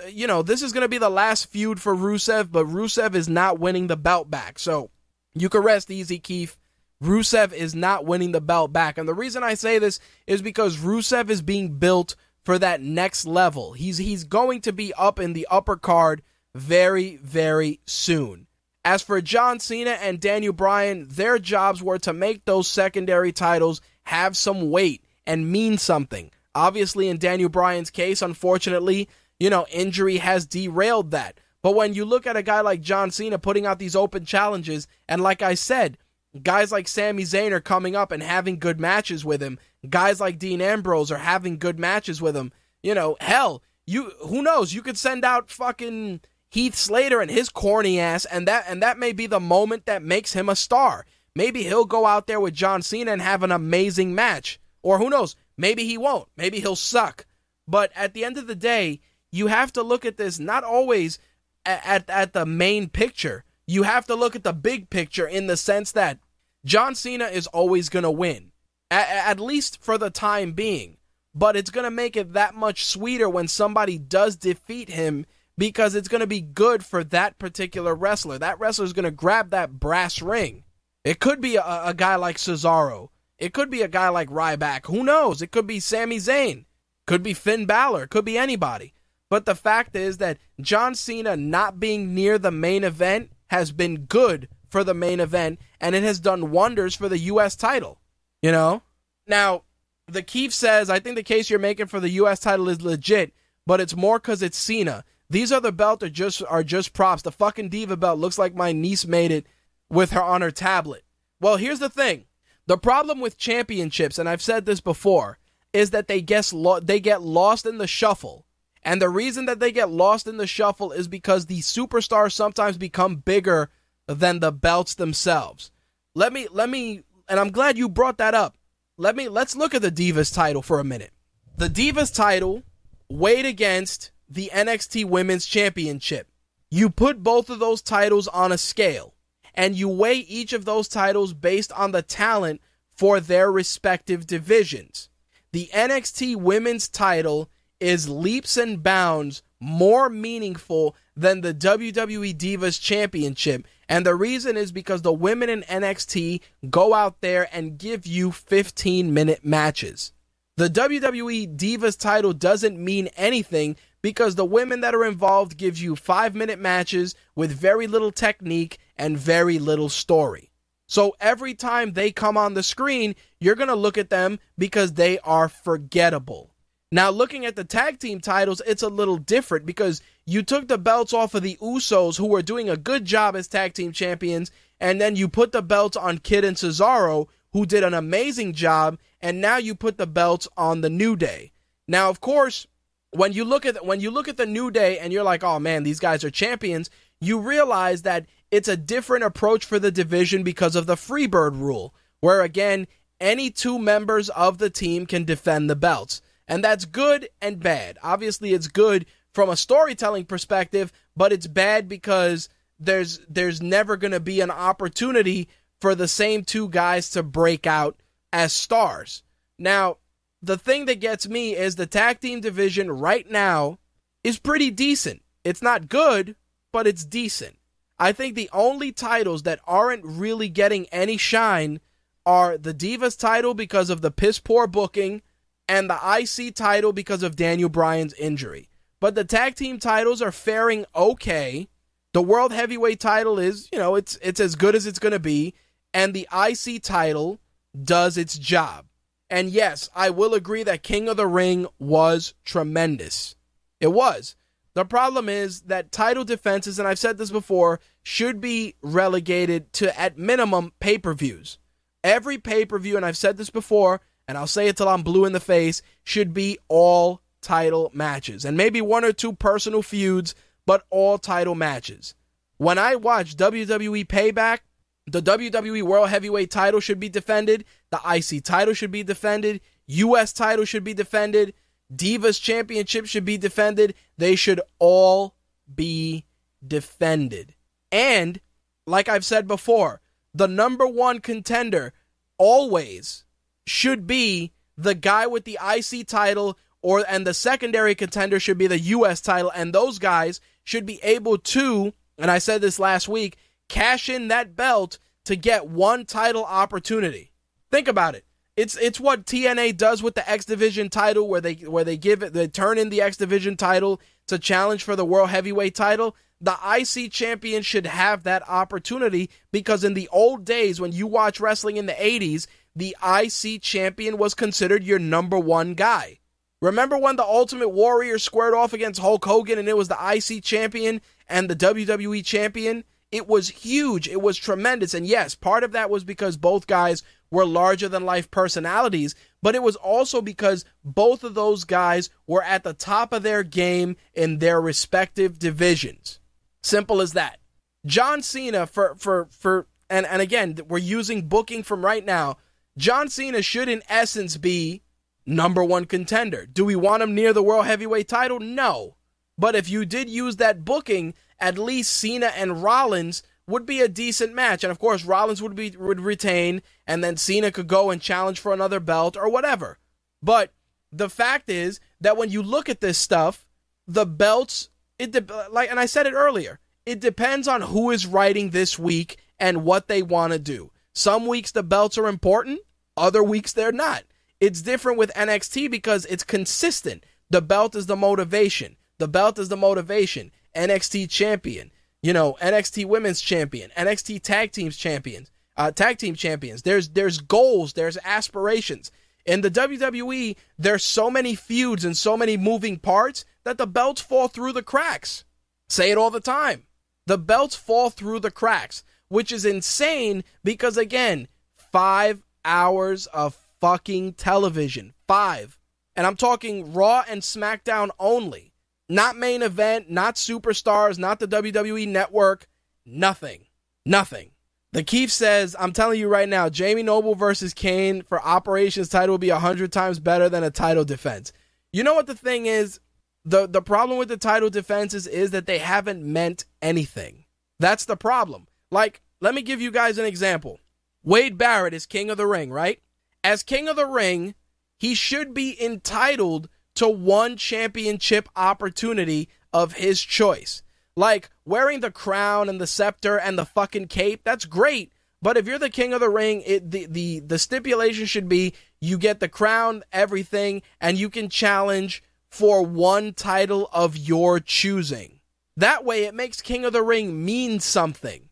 you 0.07 0.29
know, 0.29 0.43
this 0.43 0.63
is 0.63 0.73
going 0.73 0.83
to 0.83 0.89
be 0.89 0.99
the 0.99 1.11
last 1.11 1.47
feud 1.47 1.81
for 1.81 1.97
Rusev, 1.97 2.53
but 2.53 2.67
Rusev 2.67 3.17
is 3.17 3.29
not 3.29 3.59
winning 3.59 3.89
the 3.89 3.97
belt 3.97 4.31
back. 4.31 4.61
So, 4.61 4.91
you 5.35 5.49
can 5.49 5.63
rest 5.63 5.91
easy, 5.91 6.21
Keith. 6.21 6.57
Rusev 7.03 7.53
is 7.53 7.75
not 7.75 8.05
winning 8.05 8.33
the 8.33 8.41
belt 8.41 8.73
back. 8.73 8.97
And 8.97 9.09
the 9.09 9.15
reason 9.15 9.43
I 9.43 9.55
say 9.55 9.79
this 9.79 9.99
is 10.27 10.41
because 10.41 10.77
Rusev 10.77 11.31
is 11.31 11.43
being 11.43 11.79
built 11.79 12.15
for 12.45 12.59
that 12.59 12.81
next 12.81 13.27
level. 13.27 13.73
He's 13.73 13.99
he's 13.99 14.25
going 14.25 14.61
to 14.63 14.73
be 14.73 14.95
up 14.95 15.19
in 15.19 15.33
the 15.33 15.47
upper 15.51 15.77
card 15.77 16.23
very 16.55 17.17
very 17.17 17.81
soon. 17.87 18.47
As 18.85 19.03
for 19.03 19.21
John 19.21 19.61
Cena 19.61 19.93
and 19.93 20.21
Daniel 20.21 20.53
Bryan, 20.53 21.07
their 21.09 21.39
jobs 21.39 21.83
were 21.83 21.99
to 21.99 22.13
make 22.13 22.45
those 22.45 22.67
secondary 22.67 23.33
titles 23.33 23.81
have 24.05 24.37
some 24.37 24.71
weight 24.71 25.05
and 25.27 25.51
mean 25.51 25.79
something. 25.79 26.31
Obviously, 26.55 27.09
in 27.09 27.19
Daniel 27.19 27.49
Bryan's 27.49 27.91
case, 27.91 28.23
unfortunately, 28.23 29.09
you 29.39 29.51
know, 29.51 29.67
injury 29.71 30.19
has 30.19 30.47
derailed 30.47 31.13
that. 31.13 31.39
But 31.63 31.77
when 31.77 31.95
you 31.95 32.05
look 32.05 32.27
at 32.27 32.37
a 32.37 32.43
guy 32.43 32.61
like 32.61 32.81
John 32.81 33.13
Cena 33.13 33.39
putting 33.39 33.67
out 33.67 33.79
these 33.79 33.95
open 33.95 34.25
challenges, 34.25 34.89
and 35.09 35.23
like 35.23 35.43
I 35.43 35.55
said, 35.55 35.97
guys 36.41 36.73
like 36.73 36.89
Sami 36.89 37.25
Zayn 37.25 37.53
are 37.53 37.61
coming 37.61 37.97
up 37.97 38.13
and 38.13 38.23
having 38.23 38.59
good 38.59 38.81
matches 38.81 39.25
with 39.25 39.43
him. 39.43 39.59
Guys 39.89 40.21
like 40.21 40.39
Dean 40.39 40.61
Ambrose 40.61 41.11
are 41.11 41.19
having 41.19 41.59
good 41.59 41.79
matches 41.79 42.23
with 42.23 42.37
him. 42.37 42.53
You 42.83 42.95
know, 42.95 43.17
hell, 43.21 43.63
you 43.87 44.13
who 44.21 44.43
knows? 44.43 44.73
You 44.73 44.83
could 44.83 44.97
send 44.97 45.25
out 45.25 45.51
fucking 45.51 46.21
Heath 46.51 46.75
Slater 46.75 47.21
and 47.21 47.31
his 47.31 47.49
corny 47.49 47.99
ass, 47.99 48.25
and 48.25 48.47
that 48.49 48.65
and 48.69 48.83
that 48.83 48.99
may 48.99 49.13
be 49.13 49.27
the 49.27 49.41
moment 49.41 49.87
that 49.87 50.03
makes 50.03 50.33
him 50.33 50.49
a 50.49 50.57
star. 50.57 51.05
Maybe 51.35 51.63
he'll 51.63 51.85
go 51.85 52.07
out 52.07 52.27
there 52.27 52.41
with 52.41 52.55
John 52.55 52.83
Cena 52.83 53.13
and 53.13 53.23
have 53.23 53.43
an 53.43 53.53
amazing 53.53 54.15
match. 54.15 54.61
Or 54.83 54.99
who 54.99 55.09
knows? 55.09 55.37
Maybe 55.57 55.85
he 55.85 55.97
won't. 55.97 56.29
Maybe 56.37 56.61
he'll 56.61 56.77
suck. 56.77 57.27
But 57.67 57.91
at 57.95 58.15
the 58.15 58.25
end 58.25 58.37
of 58.37 58.47
the 58.47 58.55
day, 58.55 59.01
you 59.31 59.47
have 59.47 59.73
to 59.75 59.83
look 59.83 60.05
at 60.05 60.19
this 60.19 60.39
not 60.39 60.65
always 60.65 61.19
at, 61.65 61.81
at, 61.87 62.11
at 62.11 62.33
the 62.33 62.45
main 62.45 62.89
picture. 62.89 63.45
You 63.67 63.85
have 63.85 64.07
to 64.07 64.15
look 64.15 64.37
at 64.37 64.45
the 64.45 64.53
big 64.53 64.91
picture 64.91 65.27
in 65.27 65.47
the 65.47 65.57
sense 65.57 65.93
that 65.93 66.19
John 66.65 66.95
Cena 66.95 67.27
is 67.27 67.47
always 67.49 67.89
going 67.89 68.03
to 68.03 68.11
win, 68.11 68.53
at, 68.91 69.09
at 69.09 69.41
least 69.41 69.83
for 69.83 69.99
the 69.99 70.11
time 70.11 70.53
being. 70.53 70.97
But 71.35 71.57
it's 71.57 71.71
going 71.71 71.85
to 71.85 71.91
make 71.91 72.17
it 72.17 72.35
that 72.35 72.55
much 72.55 72.85
sweeter 72.85 73.29
when 73.29 73.49
somebody 73.49 73.99
does 73.99 74.37
defeat 74.37 74.91
him 74.91 75.27
because 75.57 75.95
it's 75.95 76.09
going 76.09 76.21
to 76.21 76.27
be 76.27 76.41
good 76.41 76.85
for 76.85 77.03
that 77.05 77.39
particular 77.39 77.95
wrestler. 77.95 78.39
That 78.39 78.61
wrestler 78.61 78.85
is 78.85 78.93
going 78.93 79.05
to 79.05 79.11
grab 79.11 79.51
that 79.51 79.79
brass 79.79 80.21
ring. 80.21 80.65
It 81.05 81.21
could 81.21 81.41
be 81.41 81.57
a, 81.57 81.83
a, 81.85 81.95
guy 81.95 82.17
like 82.17 82.37
Cesaro. 82.37 83.09
It 83.39 83.53
could 83.53 83.71
be 83.71 83.83
a 83.83 83.89
guy 83.89 84.09
like 84.09 84.29
Ryback. 84.29 84.87
Who 84.87 85.03
knows? 85.03 85.43
It 85.43 85.51
could 85.51 85.67
be 85.67 85.81
Sami 85.81 86.19
Zayn. 86.19 86.67
Could 87.07 87.23
be 87.23 87.35
Finn 87.35 87.67
Balor. 87.67 88.07
Could 88.07 88.25
be 88.25 88.39
anybody. 88.39 88.95
But 89.29 89.47
the 89.47 89.55
fact 89.55 89.97
is 89.97 90.19
that 90.19 90.39
John 90.61 90.95
Cena 90.95 91.37
not 91.37 91.81
being 91.81 92.15
near 92.15 92.39
the 92.39 92.53
main 92.53 92.85
event 92.85 93.32
has 93.53 93.71
been 93.71 94.07
good 94.07 94.49
for 94.71 94.83
the 94.83 94.95
main 94.95 95.21
event, 95.21 95.61
and 95.79 95.95
it 95.95 96.03
has 96.03 96.19
done 96.19 96.51
wonders 96.51 96.97
for 96.97 97.07
the 97.07 97.19
U.S. 97.19 97.55
title. 97.55 98.01
You 98.41 98.51
know? 98.51 98.83
Now, 99.27 99.65
the 100.09 100.23
Keith 100.23 100.55
says, 100.55 100.89
I 100.89 101.01
think 101.01 101.17
the 101.17 101.23
case 101.23 101.51
you're 101.51 101.59
making 101.59 101.89
for 101.89 102.01
the 102.01 102.09
U.S. 102.09 102.41
title 102.41 102.71
is 102.71 102.81
legit, 102.81 103.35
but 103.67 103.79
it's 103.79 103.95
more 103.95 104.19
because 104.19 104.41
it's 104.41 104.57
Cena. 104.57 105.05
These 105.29 105.53
other 105.53 105.71
belts 105.71 106.03
are 106.03 106.09
just 106.09 106.43
are 106.49 106.65
just 106.65 106.95
props. 106.95 107.21
The 107.21 107.31
fucking 107.31 107.69
diva 107.69 107.95
belt 107.95 108.19
looks 108.19 108.39
like 108.39 108.55
my 108.55 108.73
niece 108.73 109.07
made 109.07 109.31
it 109.31 109.47
with 109.91 110.13
her 110.13 110.23
on 110.23 110.41
her 110.41 110.51
tablet. 110.51 111.05
Well, 111.39 111.59
here's 111.59 111.79
the 111.79 111.91
thing: 111.91 112.25
the 112.67 112.79
problem 112.79 113.21
with 113.21 113.37
championships, 113.37 114.19
and 114.19 114.29
I've 114.31 114.43
said 114.43 114.65
this 114.65 114.81
before, 114.81 115.39
is 115.75 115.91
that 115.91 116.09
they 116.09 116.23
guess 116.23 116.55
lo- 116.55 116.81
they 116.81 117.01
get 117.01 117.21
lost 117.21 117.67
in 117.67 117.77
the 117.77 117.87
shuffle. 117.87 118.47
And 118.83 119.01
the 119.01 119.09
reason 119.09 119.47
that 119.47 119.61
they 119.61 119.71
get 119.71 119.91
lost 119.91 120.27
in 120.27 120.37
the 120.37 120.47
shuffle 120.47 120.93
is 120.93 121.07
because 121.07 121.47
the 121.47 121.61
superstars 121.61 122.33
sometimes 122.33 122.77
become 122.77 123.17
bigger 123.17 123.71
than 124.07 124.41
the 124.41 124.53
belts 124.53 124.95
themselves. 124.95 125.71
Let 126.15 126.33
me 126.33 126.49
let 126.51 126.69
me 126.69 127.03
and 127.29 127.39
I'm 127.39 127.51
glad 127.51 127.79
you 127.79 127.89
brought 127.89 128.19
that 128.19 128.35
up. 128.35 128.57
Let 128.97 129.17
me 129.17 129.29
let's 129.29 129.57
look 129.57 129.75
at 129.75 129.83
the 129.83 129.93
Divas 129.93 130.35
title 130.35 130.63
for 130.63 130.81
a 130.81 130.85
minute. 130.85 131.13
The 131.57 131.69
Divas 131.69 132.15
title 132.15 132.63
weighed 133.09 133.47
against 133.47 134.11
the 134.29 134.51
NXT 134.53 135.05
Women's 135.05 135.47
Championship. 135.47 136.29
You 136.71 136.91
put 136.91 137.23
both 137.23 137.51
of 137.51 137.59
those 137.59 137.83
titles 137.83 138.27
on 138.29 138.51
a 138.51 138.59
scale 138.59 139.15
and 139.55 139.77
you 139.77 139.89
weigh 139.89 140.17
each 140.17 140.53
of 140.53 140.65
those 140.65 140.89
titles 140.89 141.35
based 141.35 141.71
on 141.73 141.93
the 141.93 142.03
talent 142.03 142.61
for 142.95 143.21
their 143.21 143.53
respective 143.53 144.27
divisions. 144.27 145.09
The 145.53 145.69
NXT 145.73 146.37
Women's 146.37 146.89
title 146.89 147.51
is 147.83 148.09
leaps 148.09 148.57
and 148.57 148.83
bounds 148.83 149.43
more 149.59 150.09
meaningful 150.09 150.97
than 151.17 151.41
the 151.41 151.53
WWE 151.53 152.35
Divas 152.37 152.81
Championship. 152.81 153.67
And 153.89 154.07
the 154.07 154.15
reason 154.15 154.57
is 154.57 154.73
because 154.73 155.03
the 155.03 155.13
women 155.13 155.49
in 155.49 155.63
NXT 155.63 156.41
go 156.71 156.95
out 156.95 157.21
there 157.21 157.49
and 157.53 157.79
give 157.79 158.07
you 158.07 158.33
15 158.33 159.13
minute 159.13 159.45
matches. 159.45 160.13
The 160.57 160.69
WWE 160.69 161.57
Divas 161.57 161.99
title 161.99 162.33
doesn't 162.33 162.83
mean 162.83 163.09
anything 163.17 163.77
because 164.01 164.35
the 164.35 164.45
women 164.45 164.81
that 164.81 164.95
are 164.95 165.05
involved 165.05 165.57
give 165.57 165.79
you 165.79 165.97
5 165.97 166.35
minute 166.35 166.59
matches 166.59 167.15
with 167.35 167.53
very 167.53 167.87
little 167.87 168.13
technique 168.13 168.79
and 168.97 169.19
very 169.19 169.59
little 169.59 169.89
story. 169.89 170.51
So 170.87 171.15
every 171.21 171.55
time 171.55 171.93
they 171.93 172.13
come 172.13 172.37
on 172.37 172.55
the 172.55 172.63
screen, 172.63 173.15
you're 173.41 173.55
going 173.55 173.69
to 173.69 173.75
look 173.75 173.97
at 173.97 174.11
them 174.11 174.39
because 174.59 174.93
they 174.93 175.19
are 175.21 175.49
forgettable. 175.49 176.52
Now, 176.95 177.09
looking 177.09 177.47
at 177.47 177.57
the 177.57 177.65
tag 177.65 178.01
team 178.01 178.21
titles, 178.21 178.61
it's 178.67 178.83
a 178.83 178.89
little 178.89 179.17
different 179.17 179.65
because 179.65 180.03
you 180.27 180.43
took 180.43 180.69
the 180.69 180.77
belts 180.77 181.15
off 181.15 181.35
of 181.35 181.43
the 181.43 181.57
Usos, 181.57 182.19
who 182.19 182.27
were 182.27 182.43
doing 182.43 182.69
a 182.69 182.77
good 182.77 183.07
job 183.07 183.35
as 183.35 183.49
tag 183.49 183.73
team 183.73 183.93
champions, 183.93 184.51
and 184.79 185.01
then 185.01 185.17
you 185.17 185.27
put 185.27 185.53
the 185.53 185.63
belts 185.63 185.97
on 185.97 186.19
Kid 186.19 186.45
and 186.45 186.55
Cesaro, 186.55 187.29
who 187.55 187.65
did 187.65 187.83
an 187.83 187.95
amazing 187.95 188.53
job, 188.53 188.99
and 189.23 189.41
now 189.41 189.57
you 189.57 189.75
put 189.75 189.97
the 189.97 190.07
belts 190.07 190.47
on 190.55 190.83
the 190.83 190.91
New 190.91 191.17
Day. 191.17 191.53
Now, 191.89 192.11
of 192.11 192.21
course, 192.21 192.67
when 193.11 193.33
you 193.33 193.47
look 193.47 193.65
at 193.65 193.87
when 193.87 194.01
you 194.01 194.11
look 194.11 194.29
at 194.29 194.37
the 194.37 194.45
New 194.45 194.71
Day 194.71 194.99
and 194.99 195.15
you're 195.15 195.23
like, 195.23 195.43
"Oh 195.43 195.59
man, 195.59 195.85
these 195.85 195.99
guys 195.99 196.23
are 196.25 196.31
champions," 196.31 196.91
you 197.23 197.39
realize 197.39 198.03
that 198.03 198.27
it's 198.51 198.69
a 198.69 198.77
different 198.77 199.25
approach 199.25 199.65
for 199.65 199.79
the 199.79 199.91
division 199.91 200.43
because 200.43 200.77
of 200.77 200.87
the 200.87 200.97
Freebird 200.97 201.59
rule, 201.59 201.95
where 202.21 202.43
again, 202.43 202.87
any 203.19 203.49
two 203.49 203.79
members 203.79 204.29
of 204.29 204.59
the 204.59 204.69
team 204.69 205.07
can 205.07 205.25
defend 205.25 205.71
the 205.71 205.77
belts. 205.77 206.21
And 206.49 206.63
that's 206.63 206.85
good 206.85 207.29
and 207.41 207.61
bad. 207.61 207.99
Obviously, 208.03 208.53
it's 208.53 208.69
good 208.69 209.07
from 209.33 209.49
a 209.49 209.57
storytelling 209.57 210.27
perspective, 210.27 210.93
but 211.17 211.33
it's 211.33 211.47
bad 211.47 211.89
because 211.89 212.49
there's 212.79 213.21
there's 213.29 213.63
never 213.63 213.97
going 213.97 214.13
to 214.13 214.21
be 214.21 214.41
an 214.41 214.51
opportunity 214.51 215.49
for 215.81 215.95
the 215.95 216.09
same 216.09 216.45
two 216.45 216.69
guys 216.69 217.11
to 217.11 217.23
break 217.23 217.67
out 217.67 218.01
as 218.33 218.53
stars. 218.53 219.23
Now, 219.59 219.99
the 220.43 220.59
thing 220.59 220.87
that 220.87 221.01
gets 221.01 221.29
me 221.29 221.55
is 221.55 221.77
the 221.77 221.87
tag 221.87 222.21
team 222.21 222.41
division 222.41 222.91
right 222.91 223.29
now 223.31 223.79
is 224.25 224.39
pretty 224.39 224.71
decent. 224.71 225.23
It's 225.45 225.63
not 225.63 225.89
good, 225.89 226.37
but 226.73 226.87
it's 226.87 227.05
decent. 227.05 227.57
I 227.99 228.13
think 228.13 228.35
the 228.35 228.51
only 228.53 228.91
titles 228.91 229.45
that 229.45 229.61
aren't 229.67 230.05
really 230.05 230.49
getting 230.49 230.87
any 230.87 231.17
shine 231.17 231.81
are 232.27 232.59
the 232.59 232.75
Divas 232.75 233.19
title 233.19 233.55
because 233.55 233.91
of 233.91 234.01
the 234.01 234.11
piss 234.11 234.39
poor 234.39 234.67
booking 234.67 235.23
and 235.69 235.89
the 235.89 235.99
IC 236.21 236.55
title 236.55 236.93
because 236.93 237.23
of 237.23 237.37
Daniel 237.37 237.69
Bryan's 237.69 238.15
injury. 238.15 238.69
But 239.01 239.15
the 239.15 239.25
tag 239.25 239.55
team 239.57 239.79
titles 239.79 240.23
are 240.23 240.33
faring 240.33 240.85
okay. 240.95 241.69
The 242.13 242.23
world 242.23 242.53
heavyweight 242.53 243.01
title 243.01 243.39
is, 243.39 243.69
you 243.73 243.79
know, 243.79 243.95
it's 243.95 244.19
it's 244.23 244.41
as 244.41 244.55
good 244.55 244.75
as 244.75 244.87
it's 244.87 244.99
going 244.99 245.13
to 245.13 245.19
be, 245.19 245.55
and 245.93 246.15
the 246.15 246.29
IC 246.33 246.83
title 246.83 247.41
does 247.83 248.17
its 248.17 248.39
job. 248.39 248.87
And 249.31 249.49
yes, 249.49 249.89
I 249.95 250.11
will 250.11 250.35
agree 250.35 250.63
that 250.63 250.83
King 250.83 251.09
of 251.09 251.17
the 251.17 251.27
Ring 251.27 251.67
was 251.79 252.35
tremendous. 252.45 253.35
It 253.81 253.89
was. 253.89 254.37
The 254.75 254.85
problem 254.85 255.29
is 255.29 255.63
that 255.63 255.93
title 255.93 256.25
defenses, 256.25 256.79
and 256.79 256.87
I've 256.87 256.99
said 256.99 257.19
this 257.19 257.31
before, 257.31 257.81
should 258.03 258.41
be 258.41 258.75
relegated 258.83 259.73
to 259.75 259.99
at 259.99 260.19
minimum 260.19 260.73
pay 260.81 260.99
per 260.99 261.15
views. 261.15 261.59
Every 262.05 262.39
pay 262.39 262.65
per 262.65 262.79
view, 262.79 262.97
and 262.97 263.05
I've 263.05 263.17
said 263.17 263.37
this 263.37 263.51
before, 263.51 264.01
and 264.33 264.39
I'll 264.39 264.47
say 264.47 264.67
it 264.67 264.79
till 264.79 264.89
I'm 264.89 265.03
blue 265.03 265.27
in 265.27 265.35
the 265.35 265.41
face, 265.41 265.83
should 266.05 266.33
be 266.33 266.59
all 266.69 267.21
title 267.43 267.91
matches. 267.93 268.47
And 268.47 268.57
maybe 268.57 268.81
one 268.81 269.05
or 269.05 269.13
two 269.13 269.35
personal 269.35 269.83
feuds, 269.83 270.35
but 270.65 270.87
all 270.89 271.19
title 271.19 271.55
matches. 271.55 272.15
When 272.57 272.79
I 272.79 272.97
watch 272.97 273.37
WWE 273.37 274.07
Payback, 274.07 274.61
the 275.07 275.21
WWE 275.21 275.83
World 275.83 276.09
Heavyweight 276.09 276.51
title 276.51 276.81
should 276.81 276.99
be 276.99 277.11
defended, 277.11 277.67
the 277.91 278.01
IC 278.11 278.43
title 278.43 278.73
should 278.73 278.91
be 278.91 279.03
defended, 279.03 279.61
US 279.87 280.33
title 280.33 280.65
should 280.65 280.83
be 280.83 280.95
defended, 280.95 281.53
Divas 281.95 282.41
Championship 282.41 283.05
should 283.05 283.27
be 283.27 283.37
defended. 283.37 283.93
They 284.17 284.35
should 284.35 284.63
all 284.79 285.35
be 285.75 286.25
defended. 286.67 287.55
And, 287.91 288.41
like 288.87 289.11
I've 289.11 289.27
said 289.27 289.47
before, 289.47 290.01
the 290.33 290.49
number 290.49 290.87
one 290.87 291.21
contender 291.21 291.93
always 292.39 293.25
should 293.67 294.07
be 294.07 294.53
the 294.77 294.95
guy 294.95 295.27
with 295.27 295.45
the 295.45 295.59
IC 295.63 296.07
title 296.07 296.59
or 296.81 297.05
and 297.09 297.27
the 297.27 297.35
secondary 297.35 297.95
contender 297.95 298.41
should 298.41 298.59
be 298.59 298.67
the 298.67 298.79
US 298.79 299.21
title 299.21 299.53
and 299.55 299.73
those 299.73 299.99
guys 299.99 300.41
should 300.65 300.87
be 300.87 301.01
able 301.03 301.39
to 301.39 301.93
and 302.19 302.31
I 302.31 302.39
said 302.39 302.61
this 302.61 302.79
last 302.79 303.09
week 303.09 303.37
cash 303.69 304.09
in 304.09 304.29
that 304.29 304.57
belt 304.57 304.99
to 305.25 305.37
get 305.37 305.69
one 305.69 306.05
title 306.05 306.45
opportunity. 306.45 307.33
Think 307.71 307.89
about 307.89 308.15
it. 308.15 308.25
It's 308.57 308.77
it's 308.77 309.01
what 309.01 309.25
TNA 309.25 309.79
does 309.79 310.03
with 310.03 310.15
the 310.15 310.29
X 310.29 310.45
Division 310.45 310.91
title 310.91 311.27
where 311.27 311.41
they 311.41 311.55
where 311.55 311.85
they 311.85 311.97
give 311.97 312.23
it 312.23 312.35
they 312.35 312.49
turn 312.49 312.77
in 312.77 312.91
the 312.91 313.01
X 313.01 313.17
Division 313.17 313.57
title 313.57 314.01
to 314.27 314.39
challenge 314.39 314.83
for 314.83 314.95
the 314.95 315.07
World 315.07 315.31
Heavyweight 315.31 315.75
title. 315.75 316.15
The 316.41 316.57
IC 316.63 317.13
champion 317.13 317.63
should 317.63 317.87
have 317.87 318.25
that 318.25 318.47
opportunity 318.49 319.31
because 319.53 319.85
in 319.85 319.95
the 319.95 320.09
old 320.13 320.45
days 320.45 320.81
when 320.81 320.93
you 320.93 321.07
watch 321.07 321.41
wrestling 321.41 321.77
in 321.77 321.87
the 321.87 321.93
80s, 321.93 322.47
the 322.75 322.97
IC 323.03 323.63
champion 323.63 324.19
was 324.19 324.35
considered 324.35 324.85
your 324.85 324.99
number 324.99 325.39
one 325.39 325.75
guy. 325.75 326.19
Remember 326.61 326.97
when 326.97 327.17
the 327.17 327.25
Ultimate 327.25 327.71
Warrior 327.71 328.19
squared 328.19 328.55
off 328.55 328.73
against 328.73 329.01
Hulk 329.01 329.25
Hogan 329.25 329.59
and 329.59 329.69
it 329.69 329.77
was 329.77 329.89
the 329.89 329.99
IC 330.01 330.45
champion 330.45 331.01
and 331.29 331.51
the 331.51 331.57
WWE 331.57 332.25
champion? 332.25 332.85
It 333.11 333.29
was 333.29 333.49
huge. 333.49 334.09
It 334.09 334.23
was 334.23 334.39
tremendous. 334.39 334.95
And 334.95 335.07
yes, 335.07 335.35
part 335.35 335.65
of 335.65 335.73
that 335.73 335.91
was 335.91 336.05
because 336.05 336.37
both 336.37 336.67
guys 336.67 337.03
were 337.33 337.45
larger 337.45 337.89
than 337.89 338.05
life 338.05 338.31
personalities, 338.31 339.15
but 339.43 339.55
it 339.55 339.63
was 339.63 339.75
also 339.77 340.23
because 340.23 340.65
both 340.85 341.25
of 341.25 341.35
those 341.35 341.65
guys 341.65 342.11
were 342.27 342.43
at 342.43 342.63
the 342.63 342.75
top 342.75 343.13
of 343.13 343.23
their 343.23 343.43
game 343.43 343.97
in 344.15 344.39
their 344.39 344.61
respective 344.61 345.39
divisions. 345.39 346.21
Simple 346.63 347.01
as 347.01 347.13
that. 347.15 347.39
John 347.85 348.23
Cena 348.23 348.67
for 348.67 348.95
for 348.95 349.27
for 349.31 349.67
and 349.91 350.07
and 350.07 350.23
again, 350.23 350.59
we're 350.69 350.79
using 350.79 351.29
booking 351.29 351.63
from 351.63 351.85
right 351.85 352.05
now. 352.05 352.37
John 352.79 353.09
Cena 353.09 353.43
should, 353.43 353.69
in 353.69 353.83
essence, 353.89 354.37
be 354.37 354.83
number 355.27 355.63
one 355.63 355.85
contender. 355.85 356.47
Do 356.47 356.65
we 356.65 356.75
want 356.75 357.03
him 357.03 357.15
near 357.15 357.33
the 357.33 357.43
World 357.43 357.67
Heavyweight 357.67 358.09
title? 358.09 358.41
No. 358.41 358.97
But 359.39 359.55
if 359.55 359.69
you 359.69 359.85
did 359.85 360.09
use 360.09 360.37
that 360.37 360.65
booking, 360.65 361.15
at 361.39 361.59
least 361.59 361.95
Cena 361.97 362.27
and 362.27 362.63
Rollins 362.63 363.23
would 363.47 363.67
be 363.67 363.81
a 363.81 363.89
decent 363.89 364.35
match. 364.35 364.65
And 364.65 364.71
of 364.71 364.79
course, 364.79 365.05
Rollins 365.05 365.43
would 365.43 365.55
be 365.55 365.71
would 365.71 366.01
retain, 366.01 366.63
and 366.87 367.03
then 367.03 367.17
Cena 367.17 367.51
could 367.51 367.69
go 367.69 367.91
and 367.91 368.01
challenge 368.01 368.41
for 368.41 368.53
another 368.53 368.81
belt 368.81 369.17
or 369.17 369.29
whatever. 369.29 369.79
But 370.23 370.53
the 370.91 371.11
fact 371.11 371.49
is 371.49 371.81
that 372.01 372.17
when 372.17 372.31
you 372.31 372.43
look 372.43 372.69
at 372.69 372.81
this 372.81 372.99
stuff, 372.99 373.47
the 373.87 374.07
belts 374.07 374.69
It 374.99 375.11
de- 375.11 375.49
like, 375.51 375.71
and 375.71 375.81
I 375.81 375.87
said 375.87 376.07
it 376.07 376.15
earlier. 376.15 376.61
It 376.85 377.01
depends 377.01 377.47
on 377.49 377.63
who 377.63 377.91
is 377.91 378.07
writing 378.07 378.51
this 378.51 378.79
week 378.79 379.19
and 379.39 379.65
what 379.65 379.89
they 379.89 380.03
want 380.03 380.33
to 380.33 380.39
do. 380.39 380.72
Some 380.95 381.27
weeks 381.27 381.53
the 381.53 381.63
belts 381.63 381.97
are 381.99 382.09
important, 382.09 382.61
other 382.97 383.23
weeks 383.23 383.53
they're 383.53 383.73
not. 383.73 384.05
It's 384.41 384.63
different 384.63 384.99
with 384.99 385.13
NXT 385.15 385.71
because 385.71 386.05
it's 386.07 386.25
consistent. 386.25 387.05
The 387.31 387.41
belt 387.41 387.75
is 387.75 387.87
the 387.87 387.97
motivation. 387.97 388.77
The 388.99 389.09
belt 389.09 389.39
is 389.39 389.49
the 389.49 389.57
motivation. 389.57 390.33
NXT 390.55 391.09
champion, 391.09 391.71
you 392.03 392.13
know, 392.13 392.37
NXT 392.43 392.85
women's 392.87 393.21
champion, 393.21 393.71
NXT 393.77 394.23
tag 394.23 394.53
teams 394.53 394.77
champions, 394.77 395.31
uh, 395.57 395.71
tag 395.71 395.99
team 395.99 396.15
champions. 396.15 396.63
There's 396.63 396.91
there's 396.91 397.19
goals, 397.19 397.73
there's 397.73 397.99
aspirations. 398.05 398.91
In 399.25 399.41
the 399.41 399.51
WWE, 399.51 400.37
there's 400.59 400.85
so 400.85 401.11
many 401.11 401.35
feuds 401.35 401.85
and 401.85 401.97
so 401.97 402.17
many 402.17 402.37
moving 402.37 402.79
parts 402.79 403.25
that 403.45 403.57
the 403.57 403.67
belts 403.67 404.01
fall 404.01 404.29
through 404.29 404.53
the 404.53 404.63
cracks. 404.63 405.25
Say 405.69 405.91
it 405.91 405.99
all 405.99 406.11
the 406.11 406.21
time. 406.21 406.65
The 407.07 407.19
belts 407.19 407.55
fall 407.55 407.91
through 407.91 408.21
the 408.21 408.31
cracks, 408.31 408.85
which 409.13 409.31
is 409.31 409.45
insane 409.45 410.25
because, 410.43 410.77
again, 410.77 411.29
five 411.57 412.23
hours 412.45 413.07
of 413.07 413.39
fucking 413.61 414.15
television. 414.15 414.95
Five. 415.07 415.59
And 415.95 416.07
I'm 416.07 416.17
talking 416.17 416.73
Raw 416.73 417.05
and 417.09 417.23
SmackDown 417.23 417.91
only. 417.99 418.53
Not 418.89 419.17
main 419.17 419.43
event, 419.43 419.91
not 419.91 420.17
superstars, 420.17 420.99
not 420.99 421.21
the 421.21 421.29
WWE 421.29 421.87
network. 421.89 422.47
Nothing. 422.87 423.47
Nothing. 423.85 424.31
The 424.73 424.83
Keith 424.83 425.11
says, 425.11 425.55
I'm 425.59 425.73
telling 425.73 426.01
you 426.01 426.09
right 426.09 426.29
now, 426.29 426.49
Jamie 426.49 426.83
Noble 426.83 427.15
versus 427.15 427.53
Kane 427.53 428.03
for 428.03 428.23
operations 428.23 428.89
title 428.89 429.13
will 429.13 429.19
be 429.19 429.31
a 429.31 429.39
hundred 429.39 429.73
times 429.73 430.01
better 430.01 430.31
than 430.31 430.43
a 430.43 430.51
title 430.51 430.85
defense. 430.85 431.33
You 431.73 431.85
know 431.85 431.95
what 431.95 432.07
the 432.07 432.15
thing 432.15 432.47
is? 432.47 432.81
the 433.25 433.47
the 433.47 433.63
problem 433.63 433.99
with 433.99 434.09
the 434.09 434.17
title 434.17 434.51
defenses 434.51 435.07
is 435.07 435.31
that 435.31 435.47
they 435.47 435.59
haven't 435.59 436.03
meant 436.03 436.45
anything. 436.61 437.25
That's 437.59 437.85
the 437.85 437.97
problem. 437.97 438.47
Like, 438.73 439.03
let 439.21 439.35
me 439.35 439.43
give 439.43 439.61
you 439.61 439.71
guys 439.71 439.99
an 439.99 440.07
example. 440.07 440.59
Wade 441.05 441.37
Barrett 441.37 441.75
is 441.75 441.87
king 441.87 442.11
of 442.11 442.17
the 442.17 442.27
ring, 442.27 442.51
right? 442.51 442.81
As 443.23 443.43
king 443.43 443.69
of 443.69 443.77
the 443.77 443.87
ring, 443.87 444.35
he 444.79 444.95
should 444.95 445.35
be 445.35 445.63
entitled 445.63 446.49
to 446.77 446.89
one 446.89 447.37
championship 447.37 448.29
opportunity 448.35 449.29
of 449.53 449.75
his 449.75 450.01
choice. 450.01 450.63
Like 450.97 451.31
wearing 451.45 451.81
the 451.81 451.91
crown 451.91 452.49
and 452.49 452.61
the 452.61 452.67
scepter 452.67 453.19
and 453.19 453.39
the 453.39 453.45
fucking 453.45 453.89
cape, 453.89 454.23
that's 454.25 454.47
great. 454.47 454.91
But 455.21 455.37
if 455.37 455.47
you're 455.47 455.59
the 455.59 455.71
king 455.71 455.93
of 455.93 456.01
the 456.01 456.11
ring, 456.11 456.43
it, 456.47 456.71
the, 456.71 456.87
the 456.87 457.21
the 457.21 457.39
stipulation 457.39 458.07
should 458.07 458.29
be 458.29 458.55
you 458.81 458.99
get 458.99 459.21
the 459.21 459.29
crown, 459.29 459.85
everything, 459.93 460.63
and 460.81 460.99
you 460.99 461.11
can 461.11 461.29
challenge 461.29 462.03
for 462.31 462.65
one 462.65 463.13
title 463.13 463.69
of 463.73 463.97
your 463.97 464.41
choosing. 464.41 465.21
That 465.57 465.85
way 465.85 466.05
it 466.05 466.15
makes 466.15 466.41
King 466.41 466.65
of 466.65 466.73
the 466.73 466.83
Ring 466.83 467.25
mean 467.25 467.61
something. 467.61 468.31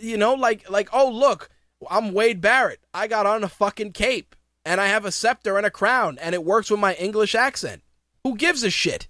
You 0.00 0.16
know 0.16 0.34
like 0.34 0.68
like 0.70 0.88
oh 0.92 1.10
look, 1.10 1.48
I'm 1.90 2.12
Wade 2.12 2.40
Barrett. 2.40 2.80
I 2.92 3.06
got 3.06 3.26
on 3.26 3.44
a 3.44 3.48
fucking 3.48 3.92
cape 3.92 4.36
and 4.64 4.80
I 4.80 4.86
have 4.86 5.04
a 5.04 5.12
scepter 5.12 5.56
and 5.56 5.66
a 5.66 5.70
crown 5.70 6.18
and 6.20 6.34
it 6.34 6.44
works 6.44 6.70
with 6.70 6.80
my 6.80 6.94
English 6.94 7.34
accent. 7.34 7.82
Who 8.22 8.36
gives 8.36 8.62
a 8.62 8.70
shit? 8.70 9.08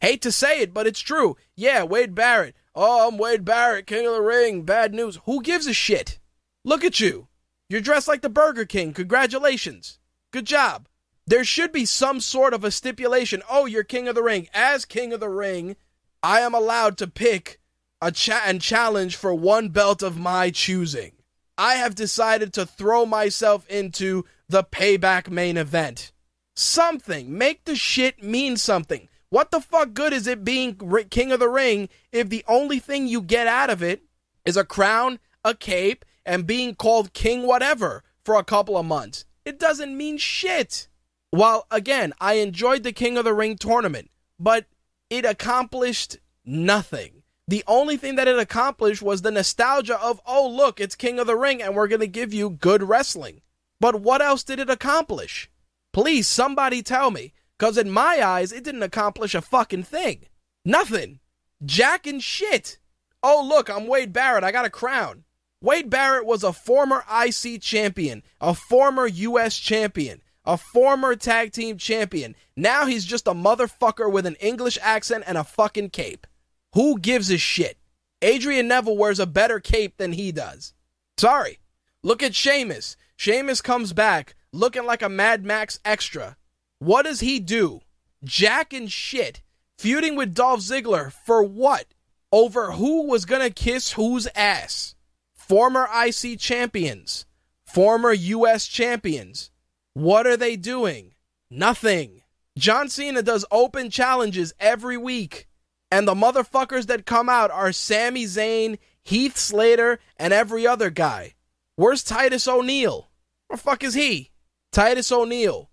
Hate 0.00 0.22
to 0.22 0.32
say 0.32 0.60
it, 0.60 0.72
but 0.72 0.86
it's 0.86 1.00
true. 1.00 1.36
Yeah, 1.56 1.82
Wade 1.82 2.14
Barrett. 2.14 2.56
Oh, 2.74 3.08
I'm 3.08 3.18
Wade 3.18 3.44
Barrett, 3.44 3.86
King 3.86 4.06
of 4.06 4.14
the 4.14 4.22
Ring. 4.22 4.62
Bad 4.62 4.94
news. 4.94 5.18
Who 5.24 5.42
gives 5.42 5.66
a 5.66 5.74
shit? 5.74 6.18
Look 6.64 6.84
at 6.84 7.00
you. 7.00 7.28
You're 7.68 7.80
dressed 7.80 8.08
like 8.08 8.22
the 8.22 8.28
Burger 8.28 8.64
King. 8.64 8.92
Congratulations. 8.92 9.98
Good 10.32 10.46
job 10.46 10.86
there 11.30 11.44
should 11.44 11.70
be 11.70 11.84
some 11.84 12.20
sort 12.20 12.52
of 12.52 12.64
a 12.64 12.72
stipulation. 12.72 13.40
Oh, 13.48 13.64
you're 13.64 13.84
king 13.84 14.08
of 14.08 14.16
the 14.16 14.22
ring. 14.22 14.48
As 14.52 14.84
king 14.84 15.12
of 15.12 15.20
the 15.20 15.28
ring, 15.28 15.76
I 16.24 16.40
am 16.40 16.54
allowed 16.54 16.98
to 16.98 17.06
pick 17.06 17.59
a 18.00 18.12
chat 18.12 18.42
and 18.46 18.60
challenge 18.60 19.16
for 19.16 19.34
one 19.34 19.68
belt 19.68 20.02
of 20.02 20.18
my 20.18 20.50
choosing. 20.50 21.12
I 21.58 21.74
have 21.74 21.94
decided 21.94 22.52
to 22.54 22.64
throw 22.64 23.04
myself 23.04 23.68
into 23.68 24.24
the 24.48 24.64
payback 24.64 25.30
main 25.30 25.56
event. 25.56 26.12
Something. 26.56 27.36
Make 27.36 27.64
the 27.64 27.76
shit 27.76 28.22
mean 28.22 28.56
something. 28.56 29.08
What 29.28 29.50
the 29.50 29.60
fuck 29.60 29.92
good 29.92 30.12
is 30.12 30.26
it 30.26 30.44
being 30.44 30.76
king 31.10 31.30
of 31.30 31.38
the 31.38 31.48
ring 31.48 31.88
if 32.12 32.28
the 32.28 32.44
only 32.48 32.78
thing 32.78 33.06
you 33.06 33.20
get 33.20 33.46
out 33.46 33.70
of 33.70 33.82
it 33.82 34.02
is 34.44 34.56
a 34.56 34.64
crown, 34.64 35.20
a 35.44 35.54
cape, 35.54 36.04
and 36.26 36.46
being 36.46 36.74
called 36.74 37.12
king 37.12 37.46
whatever 37.46 38.02
for 38.24 38.34
a 38.34 38.44
couple 38.44 38.76
of 38.76 38.86
months? 38.86 39.24
It 39.44 39.58
doesn't 39.58 39.96
mean 39.96 40.18
shit. 40.18 40.88
While 41.30 41.66
again, 41.70 42.12
I 42.20 42.34
enjoyed 42.34 42.82
the 42.82 42.92
King 42.92 43.16
of 43.16 43.24
the 43.24 43.34
Ring 43.34 43.56
tournament, 43.56 44.10
but 44.38 44.66
it 45.08 45.24
accomplished 45.24 46.18
nothing. 46.44 47.19
The 47.50 47.64
only 47.66 47.96
thing 47.96 48.14
that 48.14 48.28
it 48.28 48.38
accomplished 48.38 49.02
was 49.02 49.22
the 49.22 49.32
nostalgia 49.32 50.00
of, 50.00 50.20
oh, 50.24 50.48
look, 50.48 50.78
it's 50.78 50.94
King 50.94 51.18
of 51.18 51.26
the 51.26 51.34
Ring 51.34 51.60
and 51.60 51.74
we're 51.74 51.88
going 51.88 51.98
to 51.98 52.06
give 52.06 52.32
you 52.32 52.48
good 52.48 52.80
wrestling. 52.84 53.40
But 53.80 54.00
what 54.00 54.22
else 54.22 54.44
did 54.44 54.60
it 54.60 54.70
accomplish? 54.70 55.50
Please, 55.92 56.28
somebody 56.28 56.80
tell 56.80 57.10
me. 57.10 57.32
Because 57.58 57.76
in 57.76 57.90
my 57.90 58.24
eyes, 58.24 58.52
it 58.52 58.62
didn't 58.62 58.84
accomplish 58.84 59.34
a 59.34 59.40
fucking 59.40 59.82
thing. 59.82 60.26
Nothing. 60.64 61.18
Jack 61.64 62.06
and 62.06 62.22
shit. 62.22 62.78
Oh, 63.20 63.44
look, 63.44 63.68
I'm 63.68 63.88
Wade 63.88 64.12
Barrett. 64.12 64.44
I 64.44 64.52
got 64.52 64.64
a 64.64 64.70
crown. 64.70 65.24
Wade 65.60 65.90
Barrett 65.90 66.26
was 66.26 66.44
a 66.44 66.52
former 66.52 67.04
IC 67.12 67.60
champion, 67.60 68.22
a 68.40 68.54
former 68.54 69.08
US 69.08 69.58
champion 69.58 70.22
a 70.46 70.56
former 70.56 71.14
tag 71.14 71.52
team 71.52 71.76
champion. 71.76 72.34
Now 72.56 72.86
he's 72.86 73.04
just 73.04 73.26
a 73.26 73.34
motherfucker 73.34 74.10
with 74.10 74.24
an 74.24 74.36
English 74.36 74.78
accent 74.80 75.24
and 75.26 75.36
a 75.36 75.44
fucking 75.44 75.90
cape. 75.90 76.26
Who 76.74 76.98
gives 76.98 77.30
a 77.30 77.38
shit? 77.38 77.78
Adrian 78.22 78.68
Neville 78.68 78.96
wears 78.96 79.18
a 79.18 79.26
better 79.26 79.60
cape 79.60 79.96
than 79.96 80.12
he 80.12 80.30
does. 80.30 80.74
Sorry. 81.18 81.58
Look 82.02 82.22
at 82.22 82.34
Sheamus. 82.34 82.96
Sheamus 83.16 83.60
comes 83.60 83.92
back 83.92 84.34
looking 84.52 84.84
like 84.84 85.02
a 85.02 85.08
Mad 85.08 85.44
Max 85.44 85.80
extra. 85.84 86.36
What 86.78 87.02
does 87.02 87.20
he 87.20 87.40
do? 87.40 87.80
Jack 88.24 88.72
and 88.72 88.90
shit. 88.90 89.42
Feuding 89.78 90.16
with 90.16 90.34
Dolph 90.34 90.60
Ziggler 90.60 91.12
for 91.12 91.42
what? 91.42 91.86
Over 92.32 92.72
who 92.72 93.06
was 93.06 93.24
gonna 93.24 93.50
kiss 93.50 93.92
whose 93.92 94.28
ass? 94.34 94.94
Former 95.34 95.88
IC 95.92 96.38
champions. 96.38 97.26
Former 97.66 98.12
US 98.12 98.66
champions. 98.66 99.50
What 99.94 100.26
are 100.26 100.36
they 100.36 100.56
doing? 100.56 101.14
Nothing. 101.50 102.22
John 102.56 102.88
Cena 102.88 103.22
does 103.22 103.44
open 103.50 103.90
challenges 103.90 104.52
every 104.60 104.96
week. 104.96 105.48
And 105.90 106.06
the 106.06 106.14
motherfuckers 106.14 106.86
that 106.86 107.06
come 107.06 107.28
out 107.28 107.50
are 107.50 107.72
Sami 107.72 108.24
Zayn, 108.24 108.78
Heath 109.02 109.36
Slater, 109.36 109.98
and 110.16 110.32
every 110.32 110.66
other 110.66 110.90
guy. 110.90 111.34
Where's 111.76 112.04
Titus 112.04 112.46
O'Neil? 112.46 113.10
Where 113.48 113.56
the 113.56 113.62
fuck 113.62 113.82
is 113.82 113.94
he? 113.94 114.30
Titus 114.70 115.10
O'Neil, 115.10 115.70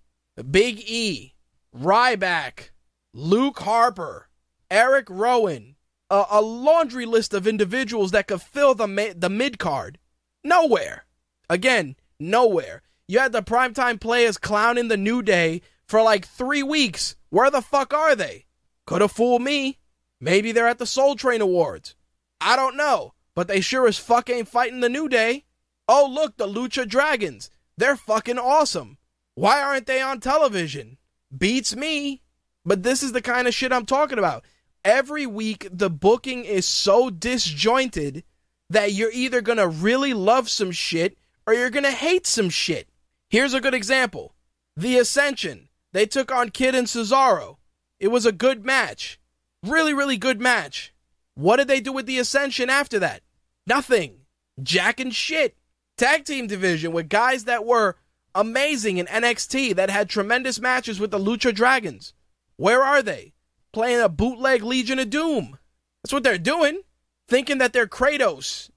Big 0.49 0.80
E, 0.80 1.35
Ryback, 1.76 2.72
Luke 3.14 3.60
Harper, 3.60 4.30
Eric 4.72 5.07
Rowan, 5.10 5.76
a, 6.10 6.23
a 6.31 6.41
laundry 6.41 7.06
list 7.06 7.34
of 7.34 7.45
individuals 7.45 8.11
that 8.11 8.27
could 8.27 8.41
fill 8.41 8.73
the, 8.73 8.88
ma- 8.88 9.14
the 9.15 9.30
mid 9.30 9.60
card. 9.60 9.99
Nowhere. 10.44 11.06
Again, 11.49 11.95
nowhere. 12.19 12.81
You 13.07 13.19
had 13.19 13.31
the 13.31 13.44
primetime 13.44 13.99
players 13.99 14.38
clowning 14.38 14.88
the 14.88 14.98
New 14.98 15.22
Day 15.22 15.61
for 15.88 16.02
like 16.02 16.27
three 16.27 16.64
weeks. 16.64 17.15
Where 17.30 17.52
the 17.52 17.61
fuck 17.61 17.94
are 17.94 18.15
they? 18.15 18.45
Could 18.85 19.02
have 19.02 19.11
fooled 19.11 19.41
me. 19.41 19.80
Maybe 20.19 20.52
they're 20.52 20.68
at 20.68 20.80
the 20.80 20.85
Soul 20.85 21.15
Train 21.15 21.41
Awards. 21.41 21.95
I 22.41 22.56
don't 22.56 22.77
know, 22.77 23.14
but 23.35 23.48
they 23.48 23.61
sure 23.61 23.88
as 23.88 23.98
fuck 23.98 24.30
ain't 24.30 24.48
fighting 24.48 24.80
the 24.80 24.89
New 24.89 25.07
Day. 25.07 25.45
Oh, 25.88 26.10
look, 26.11 26.38
the 26.38 26.48
Lucha 26.48 26.88
Dragons. 26.88 27.49
They're 27.77 27.95
fucking 27.95 28.39
awesome. 28.39 28.98
Why 29.35 29.61
aren't 29.61 29.85
they 29.85 30.02
on 30.02 30.19
television? 30.19 30.98
Beats 31.35 31.76
me. 31.76 32.22
But 32.65 32.84
this 32.84 33.03
is 33.03 33.11
the 33.11 33.22
kind 33.22 33.48
of 33.48 33.53
shit 33.53 33.72
I'm 33.72 33.85
talking 33.85 34.18
about. 34.18 34.44
Every 34.84 35.26
week, 35.26 35.68
the 35.72 35.89
booking 35.89 36.44
is 36.44 36.65
so 36.65 37.10
disjointed 37.10 38.23
that 38.69 38.94
you're 38.94 39.11
either 39.11 39.41
gonna 39.41 39.68
really 39.68 40.14
love 40.14 40.49
some 40.49 40.72
shit 40.72 41.18
or 41.45 41.53
you're 41.53 41.69
gonna 41.69 41.91
hate 41.91 42.27
some 42.27 42.49
shit. 42.49 42.89
Here's 43.30 43.53
a 43.53 43.61
good 43.61 43.73
example 43.73 44.34
The 44.76 44.98
Ascension. 44.98 45.69
They 45.94 46.06
took 46.06 46.31
on 46.31 46.49
Kid 46.49 46.76
and 46.76 46.88
Cesaro. 46.88 47.57
It 47.99 48.10
was 48.10 48.26
a 48.26 48.31
good 48.31 48.65
match. 48.65 49.19
Really, 49.64 49.94
really 49.94 50.18
good 50.18 50.40
match. 50.40 50.94
What 51.36 51.58
did 51.58 51.68
they 51.68 51.80
do 51.80 51.92
with 51.92 52.06
The 52.06 52.20
Ascension 52.20 52.70
after 52.70 53.00
that? 53.00 53.22
Nothing. 53.66 54.22
Jack 54.62 55.00
and 55.00 55.14
shit. 55.14 55.56
Tag 55.98 56.26
team 56.26 56.48
division 56.48 56.92
with 56.92 57.10
guys 57.10 57.46
that 57.46 57.66
were 57.66 57.96
amazing 58.36 58.98
in 58.98 59.08
NXT 59.08 59.76
that 59.76 59.90
had 59.90 60.10
tremendous 60.10 60.60
matches 60.60 61.00
with 61.00 61.12
the 61.12 61.20
Lucha 61.20 61.54
Dragons. 61.54 62.14
Where 62.56 62.84
are 62.84 63.02
they? 63.02 63.34
Playing 63.74 64.02
a 64.02 64.10
bootleg 64.10 64.64
Legion 64.64 65.00
of 65.00 65.10
Doom. 65.10 65.58
That's 66.04 66.14
what 66.14 66.24
they're 66.24 66.38
doing. 66.38 66.82
Thinking 67.28 67.58
that 67.58 67.74
they're 67.74 67.88
Kratos. 67.88 68.70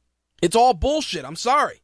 It's 0.43 0.57
all 0.57 0.75
bullshit. 0.75 1.25
I'm 1.25 1.37
sorry. 1.37 1.83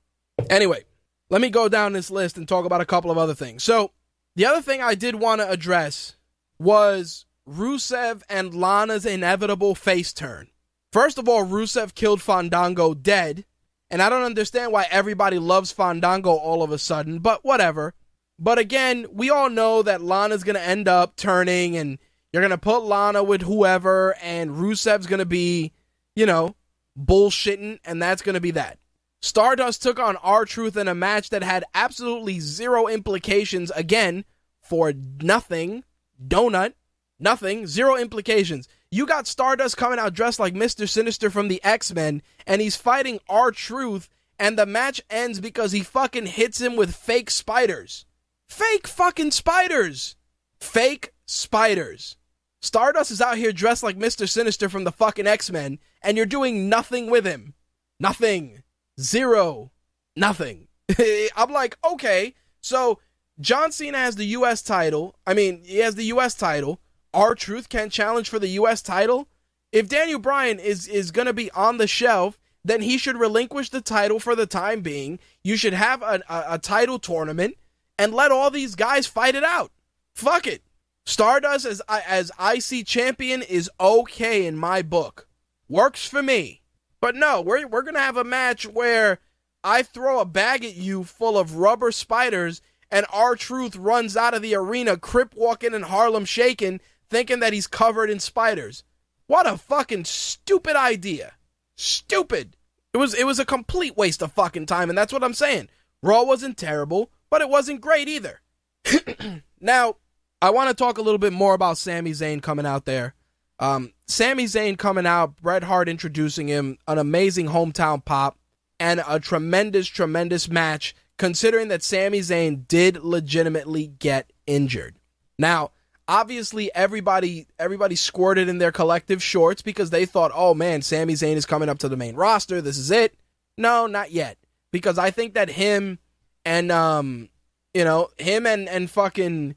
Anyway, 0.48 0.84
let 1.30 1.40
me 1.40 1.50
go 1.50 1.68
down 1.68 1.92
this 1.92 2.10
list 2.10 2.36
and 2.36 2.48
talk 2.48 2.64
about 2.64 2.80
a 2.80 2.86
couple 2.86 3.10
of 3.10 3.18
other 3.18 3.34
things. 3.34 3.62
So, 3.62 3.92
the 4.34 4.46
other 4.46 4.62
thing 4.62 4.82
I 4.82 4.94
did 4.94 5.14
want 5.14 5.40
to 5.40 5.50
address 5.50 6.16
was 6.58 7.25
Rusev 7.48 8.22
and 8.28 8.54
Lana's 8.54 9.06
inevitable 9.06 9.74
face 9.74 10.12
turn. 10.12 10.48
First 10.92 11.18
of 11.18 11.28
all, 11.28 11.44
Rusev 11.44 11.94
killed 11.94 12.22
Fandango 12.22 12.94
dead, 12.94 13.44
and 13.90 14.02
I 14.02 14.08
don't 14.08 14.22
understand 14.22 14.72
why 14.72 14.86
everybody 14.90 15.38
loves 15.38 15.72
Fandango 15.72 16.30
all 16.30 16.62
of 16.62 16.72
a 16.72 16.78
sudden, 16.78 17.18
but 17.18 17.44
whatever. 17.44 17.94
But 18.38 18.58
again, 18.58 19.06
we 19.12 19.30
all 19.30 19.48
know 19.48 19.82
that 19.82 20.02
Lana's 20.02 20.44
going 20.44 20.56
to 20.56 20.66
end 20.66 20.88
up 20.88 21.16
turning, 21.16 21.76
and 21.76 21.98
you're 22.32 22.42
going 22.42 22.50
to 22.50 22.58
put 22.58 22.82
Lana 22.82 23.22
with 23.22 23.42
whoever, 23.42 24.16
and 24.22 24.50
Rusev's 24.50 25.06
going 25.06 25.20
to 25.20 25.26
be, 25.26 25.72
you 26.14 26.26
know, 26.26 26.56
bullshitting, 26.98 27.78
and 27.84 28.02
that's 28.02 28.22
going 28.22 28.34
to 28.34 28.40
be 28.40 28.50
that. 28.52 28.78
Stardust 29.22 29.82
took 29.82 29.98
on 29.98 30.16
R 30.16 30.44
Truth 30.44 30.76
in 30.76 30.88
a 30.88 30.94
match 30.94 31.30
that 31.30 31.42
had 31.42 31.64
absolutely 31.74 32.40
zero 32.40 32.86
implications, 32.86 33.70
again, 33.72 34.24
for 34.62 34.92
nothing. 35.20 35.84
Donut. 36.22 36.74
Nothing. 37.18 37.66
Zero 37.66 37.96
implications. 37.96 38.68
You 38.90 39.06
got 39.06 39.26
Stardust 39.26 39.76
coming 39.76 39.98
out 39.98 40.14
dressed 40.14 40.38
like 40.38 40.54
Mr. 40.54 40.88
Sinister 40.88 41.30
from 41.30 41.48
the 41.48 41.62
X 41.64 41.92
Men, 41.92 42.22
and 42.46 42.60
he's 42.60 42.76
fighting 42.76 43.20
R 43.28 43.50
Truth, 43.50 44.08
and 44.38 44.58
the 44.58 44.66
match 44.66 45.00
ends 45.10 45.40
because 45.40 45.72
he 45.72 45.82
fucking 45.82 46.26
hits 46.26 46.60
him 46.60 46.76
with 46.76 46.94
fake 46.94 47.30
spiders. 47.30 48.04
Fake 48.48 48.86
fucking 48.86 49.32
spiders. 49.32 50.16
Fake 50.60 51.12
spiders. 51.26 52.16
Stardust 52.60 53.10
is 53.10 53.20
out 53.20 53.38
here 53.38 53.52
dressed 53.52 53.82
like 53.82 53.98
Mr. 53.98 54.28
Sinister 54.28 54.68
from 54.68 54.84
the 54.84 54.92
fucking 54.92 55.26
X 55.26 55.50
Men, 55.50 55.78
and 56.02 56.16
you're 56.16 56.26
doing 56.26 56.68
nothing 56.68 57.10
with 57.10 57.26
him. 57.26 57.54
Nothing. 57.98 58.62
Zero. 59.00 59.72
Nothing. 60.14 60.68
I'm 61.36 61.50
like, 61.50 61.76
okay, 61.84 62.34
so 62.60 62.98
John 63.40 63.72
Cena 63.72 63.98
has 63.98 64.16
the 64.16 64.24
U.S. 64.26 64.62
title. 64.62 65.16
I 65.26 65.34
mean, 65.34 65.62
he 65.64 65.78
has 65.78 65.94
the 65.94 66.04
U.S. 66.04 66.34
title. 66.34 66.80
R 67.16 67.34
Truth 67.34 67.70
can 67.70 67.88
challenge 67.88 68.28
for 68.28 68.38
the 68.38 68.48
U.S. 68.48 68.82
title. 68.82 69.26
If 69.72 69.88
Daniel 69.88 70.20
Bryan 70.20 70.60
is 70.60 70.86
is 70.86 71.10
going 71.10 71.26
to 71.26 71.32
be 71.32 71.50
on 71.52 71.78
the 71.78 71.86
shelf, 71.86 72.38
then 72.62 72.82
he 72.82 72.98
should 72.98 73.16
relinquish 73.16 73.70
the 73.70 73.80
title 73.80 74.20
for 74.20 74.36
the 74.36 74.46
time 74.46 74.82
being. 74.82 75.18
You 75.42 75.56
should 75.56 75.72
have 75.72 76.02
a, 76.02 76.22
a, 76.28 76.44
a 76.50 76.58
title 76.58 76.98
tournament 76.98 77.56
and 77.98 78.12
let 78.12 78.30
all 78.30 78.50
these 78.50 78.74
guys 78.74 79.06
fight 79.06 79.34
it 79.34 79.44
out. 79.44 79.72
Fuck 80.14 80.46
it. 80.46 80.62
Stardust 81.06 81.64
as 81.64 81.80
as 81.88 82.30
IC 82.38 82.86
champion 82.86 83.40
is 83.40 83.70
okay 83.80 84.44
in 84.44 84.56
my 84.56 84.82
book. 84.82 85.26
Works 85.68 86.06
for 86.06 86.22
me. 86.22 86.60
But 87.00 87.14
no, 87.14 87.40
we're 87.40 87.66
we're 87.66 87.82
gonna 87.82 87.98
have 87.98 88.18
a 88.18 88.24
match 88.24 88.66
where 88.66 89.20
I 89.64 89.82
throw 89.82 90.20
a 90.20 90.26
bag 90.26 90.64
at 90.64 90.76
you 90.76 91.04
full 91.04 91.38
of 91.38 91.56
rubber 91.56 91.92
spiders 91.92 92.60
and 92.90 93.06
R 93.12 93.36
Truth 93.36 93.76
runs 93.76 94.16
out 94.16 94.34
of 94.34 94.42
the 94.42 94.54
arena, 94.54 94.96
crip 94.96 95.34
walking 95.34 95.74
and 95.74 95.86
Harlem 95.86 96.24
shaking, 96.24 96.80
thinking 97.10 97.40
that 97.40 97.52
he's 97.52 97.66
covered 97.66 98.10
in 98.10 98.20
spiders. 98.20 98.84
What 99.26 99.46
a 99.46 99.56
fucking 99.56 100.04
stupid 100.04 100.76
idea. 100.76 101.34
Stupid. 101.76 102.56
It 102.94 102.98
was 102.98 103.14
it 103.14 103.26
was 103.26 103.38
a 103.38 103.44
complete 103.44 103.96
waste 103.96 104.22
of 104.22 104.32
fucking 104.32 104.66
time, 104.66 104.88
and 104.88 104.96
that's 104.96 105.12
what 105.12 105.24
I'm 105.24 105.34
saying. 105.34 105.68
Raw 106.02 106.22
wasn't 106.22 106.56
terrible, 106.56 107.10
but 107.30 107.40
it 107.40 107.48
wasn't 107.48 107.80
great 107.80 108.08
either. 108.08 108.40
now, 109.60 109.96
I 110.40 110.50
want 110.50 110.70
to 110.70 110.74
talk 110.74 110.98
a 110.98 111.02
little 111.02 111.18
bit 111.18 111.32
more 111.32 111.54
about 111.54 111.78
Sami 111.78 112.12
Zayn 112.12 112.42
coming 112.42 112.66
out 112.66 112.84
there. 112.84 113.14
Um, 113.58 113.92
Sami 114.06 114.44
Zayn 114.44 114.78
coming 114.78 115.06
out, 115.06 115.36
Bret 115.36 115.64
Hart 115.64 115.88
introducing 115.88 116.48
him, 116.48 116.78
an 116.86 116.98
amazing 116.98 117.48
hometown 117.48 118.04
pop, 118.04 118.38
and 118.78 119.02
a 119.08 119.18
tremendous, 119.18 119.88
tremendous 119.88 120.48
match, 120.48 120.94
considering 121.18 121.68
that 121.68 121.82
Sami 121.82 122.20
Zayn 122.20 122.68
did 122.68 123.02
legitimately 123.02 123.88
get 123.98 124.32
injured. 124.46 124.96
Now, 125.38 125.72
obviously 126.08 126.74
everybody 126.74 127.46
everybody 127.58 127.96
squirted 127.96 128.48
in 128.48 128.58
their 128.58 128.72
collective 128.72 129.22
shorts 129.22 129.62
because 129.62 129.90
they 129.90 130.06
thought, 130.06 130.32
oh 130.34 130.54
man, 130.54 130.82
Sami 130.82 131.14
Zayn 131.14 131.36
is 131.36 131.46
coming 131.46 131.68
up 131.68 131.78
to 131.78 131.88
the 131.88 131.96
main 131.96 132.14
roster. 132.14 132.60
This 132.60 132.78
is 132.78 132.90
it. 132.90 133.14
No, 133.56 133.86
not 133.86 134.10
yet. 134.10 134.38
Because 134.72 134.98
I 134.98 135.10
think 135.10 135.34
that 135.34 135.48
him 135.48 135.98
and 136.44 136.70
um 136.70 137.28
you 137.74 137.84
know, 137.84 138.08
him 138.18 138.46
and 138.46 138.68
and 138.68 138.90
fucking 138.90 139.56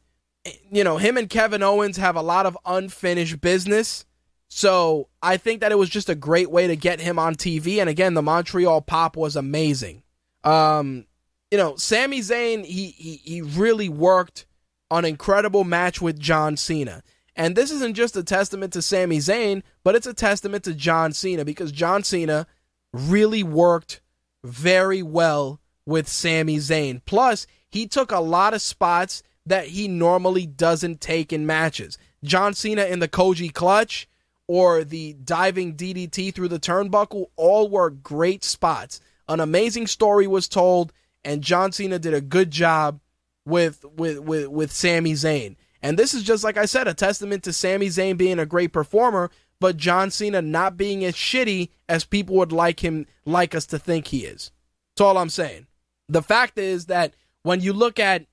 you 0.71 0.83
know, 0.83 0.97
him 0.97 1.17
and 1.17 1.29
Kevin 1.29 1.63
Owens 1.63 1.97
have 1.97 2.15
a 2.15 2.21
lot 2.21 2.45
of 2.45 2.57
unfinished 2.65 3.41
business. 3.41 4.05
So 4.47 5.09
I 5.21 5.37
think 5.37 5.61
that 5.61 5.71
it 5.71 5.77
was 5.77 5.89
just 5.89 6.09
a 6.09 6.15
great 6.15 6.49
way 6.49 6.67
to 6.67 6.75
get 6.75 6.99
him 6.99 7.19
on 7.19 7.35
TV. 7.35 7.79
And 7.79 7.89
again, 7.89 8.15
the 8.15 8.23
Montreal 8.23 8.81
pop 8.81 9.15
was 9.15 9.35
amazing. 9.35 10.01
Um, 10.43 11.05
you 11.51 11.57
know, 11.57 11.75
Sami 11.75 12.19
Zayn, 12.19 12.65
he 12.65 12.87
he, 12.87 13.15
he 13.17 13.41
really 13.41 13.89
worked 13.89 14.45
an 14.91 15.05
incredible 15.05 15.63
match 15.63 16.01
with 16.01 16.19
John 16.19 16.57
Cena. 16.57 17.03
And 17.35 17.55
this 17.55 17.71
isn't 17.71 17.95
just 17.95 18.17
a 18.17 18.23
testament 18.23 18.73
to 18.73 18.81
Sami 18.81 19.17
Zayn, 19.19 19.61
but 19.83 19.95
it's 19.95 20.07
a 20.07 20.13
testament 20.13 20.63
to 20.65 20.73
John 20.73 21.13
Cena 21.13 21.45
because 21.45 21.71
John 21.71 22.03
Cena 22.03 22.47
really 22.91 23.43
worked 23.43 24.01
very 24.43 25.01
well 25.01 25.59
with 25.85 26.07
Sami 26.07 26.57
Zayn. 26.57 27.01
Plus, 27.05 27.47
he 27.69 27.87
took 27.87 28.11
a 28.11 28.19
lot 28.19 28.53
of 28.53 28.61
spots 28.61 29.23
that 29.45 29.67
he 29.67 29.87
normally 29.87 30.45
doesn't 30.45 31.01
take 31.01 31.31
in 31.31 31.45
matches. 31.45 31.97
John 32.23 32.53
Cena 32.53 32.85
in 32.85 32.99
the 32.99 33.07
Koji 33.07 33.53
clutch 33.53 34.07
or 34.47 34.83
the 34.83 35.13
diving 35.13 35.75
DDT 35.75 36.33
through 36.33 36.47
the 36.47 36.59
turnbuckle 36.59 37.27
all 37.35 37.69
were 37.69 37.89
great 37.89 38.43
spots. 38.43 38.99
An 39.27 39.39
amazing 39.39 39.87
story 39.87 40.27
was 40.27 40.47
told, 40.47 40.91
and 41.23 41.43
John 41.43 41.71
Cena 41.71 41.99
did 41.99 42.13
a 42.13 42.21
good 42.21 42.51
job 42.51 42.99
with 43.45 43.85
with 43.95 44.19
with 44.19 44.47
with 44.47 44.71
Sami 44.71 45.13
Zayn. 45.13 45.55
And 45.81 45.97
this 45.97 46.13
is 46.13 46.23
just 46.23 46.43
like 46.43 46.57
I 46.57 46.65
said, 46.65 46.87
a 46.87 46.93
testament 46.93 47.43
to 47.43 47.53
Sami 47.53 47.87
Zayn 47.87 48.17
being 48.17 48.39
a 48.39 48.45
great 48.45 48.73
performer, 48.73 49.31
but 49.59 49.77
John 49.77 50.11
Cena 50.11 50.41
not 50.41 50.77
being 50.77 51.03
as 51.05 51.15
shitty 51.15 51.69
as 51.87 52.03
people 52.03 52.35
would 52.35 52.51
like 52.51 52.81
him 52.81 53.05
like 53.25 53.55
us 53.55 53.65
to 53.67 53.79
think 53.79 54.07
he 54.07 54.25
is. 54.25 54.51
That's 54.95 55.05
all 55.05 55.17
I'm 55.17 55.29
saying. 55.29 55.67
The 56.07 56.23
fact 56.23 56.57
is 56.57 56.87
that 56.87 57.13
when 57.43 57.61
you 57.61 57.73
look 57.73 57.99
at 57.99 58.25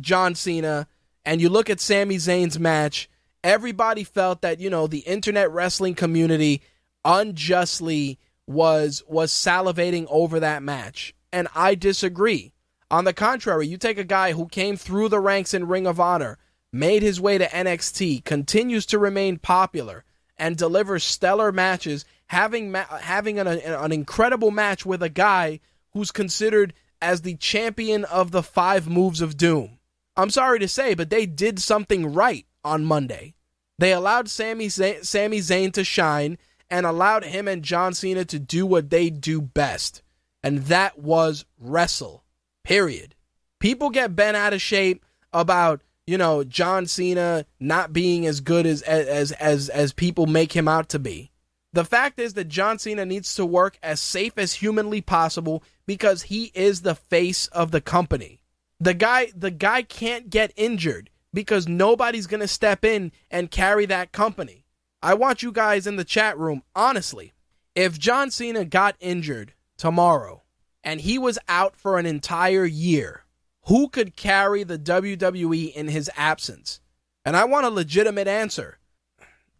John 0.00 0.34
Cena 0.34 0.86
and 1.24 1.40
you 1.40 1.48
look 1.48 1.70
at 1.70 1.80
Sami 1.80 2.16
Zayn's 2.16 2.58
match, 2.58 3.08
everybody 3.42 4.04
felt 4.04 4.42
that, 4.42 4.60
you 4.60 4.70
know, 4.70 4.86
the 4.86 5.00
internet 5.00 5.50
wrestling 5.50 5.94
community 5.94 6.62
unjustly 7.04 8.18
was 8.46 9.02
was 9.08 9.32
salivating 9.32 10.06
over 10.08 10.40
that 10.40 10.62
match. 10.62 11.14
And 11.32 11.48
I 11.54 11.74
disagree. 11.74 12.51
On 12.92 13.04
the 13.04 13.14
contrary, 13.14 13.66
you 13.66 13.78
take 13.78 13.96
a 13.96 14.04
guy 14.04 14.32
who 14.32 14.46
came 14.46 14.76
through 14.76 15.08
the 15.08 15.18
ranks 15.18 15.54
in 15.54 15.66
Ring 15.66 15.86
of 15.86 15.98
Honor, 15.98 16.36
made 16.74 17.02
his 17.02 17.18
way 17.18 17.38
to 17.38 17.46
NXT, 17.48 18.22
continues 18.22 18.84
to 18.84 18.98
remain 18.98 19.38
popular, 19.38 20.04
and 20.36 20.58
delivers 20.58 21.02
stellar 21.02 21.52
matches, 21.52 22.04
having 22.26 22.70
ma- 22.70 22.84
having 22.84 23.38
an, 23.38 23.46
an 23.46 23.92
incredible 23.92 24.50
match 24.50 24.84
with 24.84 25.02
a 25.02 25.08
guy 25.08 25.60
who's 25.94 26.10
considered 26.10 26.74
as 27.00 27.22
the 27.22 27.34
champion 27.36 28.04
of 28.04 28.30
the 28.30 28.42
five 28.42 28.86
moves 28.86 29.22
of 29.22 29.38
doom. 29.38 29.78
I'm 30.14 30.28
sorry 30.30 30.58
to 30.58 30.68
say, 30.68 30.92
but 30.92 31.08
they 31.08 31.24
did 31.24 31.60
something 31.60 32.12
right 32.12 32.44
on 32.62 32.84
Monday. 32.84 33.32
They 33.78 33.94
allowed 33.94 34.28
Sami, 34.28 34.68
Z- 34.68 35.02
Sami 35.02 35.38
Zayn 35.38 35.72
to 35.72 35.82
shine 35.82 36.36
and 36.68 36.84
allowed 36.84 37.24
him 37.24 37.48
and 37.48 37.62
John 37.62 37.94
Cena 37.94 38.26
to 38.26 38.38
do 38.38 38.66
what 38.66 38.90
they 38.90 39.08
do 39.08 39.40
best, 39.40 40.02
and 40.42 40.64
that 40.64 40.98
was 40.98 41.46
wrestle. 41.58 42.21
Period. 42.64 43.14
People 43.58 43.90
get 43.90 44.16
bent 44.16 44.36
out 44.36 44.52
of 44.52 44.62
shape 44.62 45.04
about 45.32 45.82
you 46.06 46.18
know 46.18 46.44
John 46.44 46.86
Cena 46.86 47.46
not 47.60 47.92
being 47.92 48.26
as 48.26 48.40
good 48.40 48.66
as 48.66 48.82
as 48.82 49.32
as 49.32 49.68
as 49.68 49.92
people 49.92 50.26
make 50.26 50.52
him 50.52 50.68
out 50.68 50.88
to 50.90 50.98
be. 50.98 51.30
The 51.72 51.84
fact 51.84 52.18
is 52.18 52.34
that 52.34 52.48
John 52.48 52.78
Cena 52.78 53.06
needs 53.06 53.34
to 53.36 53.46
work 53.46 53.78
as 53.82 54.00
safe 54.00 54.34
as 54.36 54.54
humanly 54.54 55.00
possible 55.00 55.62
because 55.86 56.24
he 56.24 56.52
is 56.54 56.82
the 56.82 56.94
face 56.94 57.46
of 57.48 57.70
the 57.70 57.80
company. 57.80 58.42
The 58.78 58.94
guy 58.94 59.32
the 59.34 59.50
guy 59.50 59.82
can't 59.82 60.28
get 60.28 60.52
injured 60.56 61.08
because 61.32 61.66
nobody's 61.66 62.26
going 62.26 62.40
to 62.40 62.48
step 62.48 62.84
in 62.84 63.10
and 63.30 63.50
carry 63.50 63.86
that 63.86 64.12
company. 64.12 64.66
I 65.02 65.14
want 65.14 65.42
you 65.42 65.50
guys 65.50 65.86
in 65.86 65.96
the 65.96 66.04
chat 66.04 66.38
room 66.38 66.62
honestly. 66.74 67.32
If 67.74 67.98
John 67.98 68.30
Cena 68.30 68.66
got 68.66 68.96
injured 69.00 69.54
tomorrow, 69.78 70.41
and 70.84 71.00
he 71.00 71.18
was 71.18 71.38
out 71.48 71.76
for 71.76 71.98
an 71.98 72.06
entire 72.06 72.64
year, 72.64 73.24
who 73.66 73.88
could 73.88 74.16
carry 74.16 74.64
the 74.64 74.78
WWE 74.78 75.72
in 75.72 75.88
his 75.88 76.10
absence? 76.16 76.80
And 77.24 77.36
I 77.36 77.44
want 77.44 77.66
a 77.66 77.70
legitimate 77.70 78.26
answer. 78.26 78.78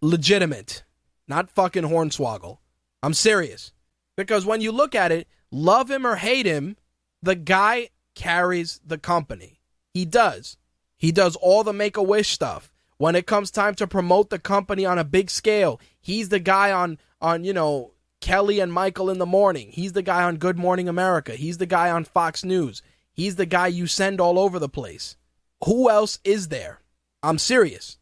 Legitimate, 0.01 0.83
not 1.29 1.51
fucking 1.51 1.85
hornswoggle. 1.85 2.59
I'm 3.03 3.15
serious. 3.15 3.73
Because 4.17 4.45
when 4.45 4.61
you 4.61 4.73
look 4.73 4.95
at 4.95 5.13
it, 5.13 5.29
love 5.51 5.91
him 5.91 6.07
or 6.07 6.17
hate 6.17 6.47
him, 6.47 6.77
the 7.23 7.37
guy 7.37 7.91
carries 8.15 8.81
the 8.85 8.99
company. 8.99 9.61
He 9.95 10.05
does. 10.05 10.57
He 10.97 11.13
does 11.13 11.37
all 11.37 11.65
the 11.65 11.73
make 11.73 11.97
a 11.97 12.03
wish 12.03 12.31
stuff. 12.31 12.73
When 12.99 13.17
it 13.17 13.27
comes 13.27 13.51
time 13.51 13.75
to 13.77 13.87
promote 13.87 14.31
the 14.31 14.39
company 14.39 14.85
on 14.85 14.99
a 14.99 15.05
big 15.05 15.31
scale, 15.31 15.81
he's 16.01 16.29
the 16.29 16.39
guy 16.39 16.71
on 16.71 16.99
on 17.21 17.45
you 17.45 17.53
know 17.53 17.92
Kelly 18.23 18.61
and 18.61 18.73
Michael 18.73 19.11
in 19.11 19.19
the 19.19 19.27
morning. 19.27 19.71
He's 19.73 19.93
the 19.93 20.01
guy 20.01 20.23
on 20.23 20.37
Good 20.37 20.57
Morning 20.57 20.89
America. 20.89 21.33
He's 21.33 21.59
the 21.59 21.67
guy 21.67 21.91
on 21.91 22.05
Fox 22.05 22.45
News. 22.45 22.81
He's 23.13 23.37
the 23.37 23.45
guy 23.45 23.67
you 23.67 23.87
send 23.87 24.21
all 24.21 24.39
over 24.39 24.59
the 24.59 24.69
place. 24.69 25.17
Who 25.65 25.91
else 25.91 26.21
is 26.25 26.49
there? 26.49 26.81
I'm 27.23 27.37
serious. 27.37 27.99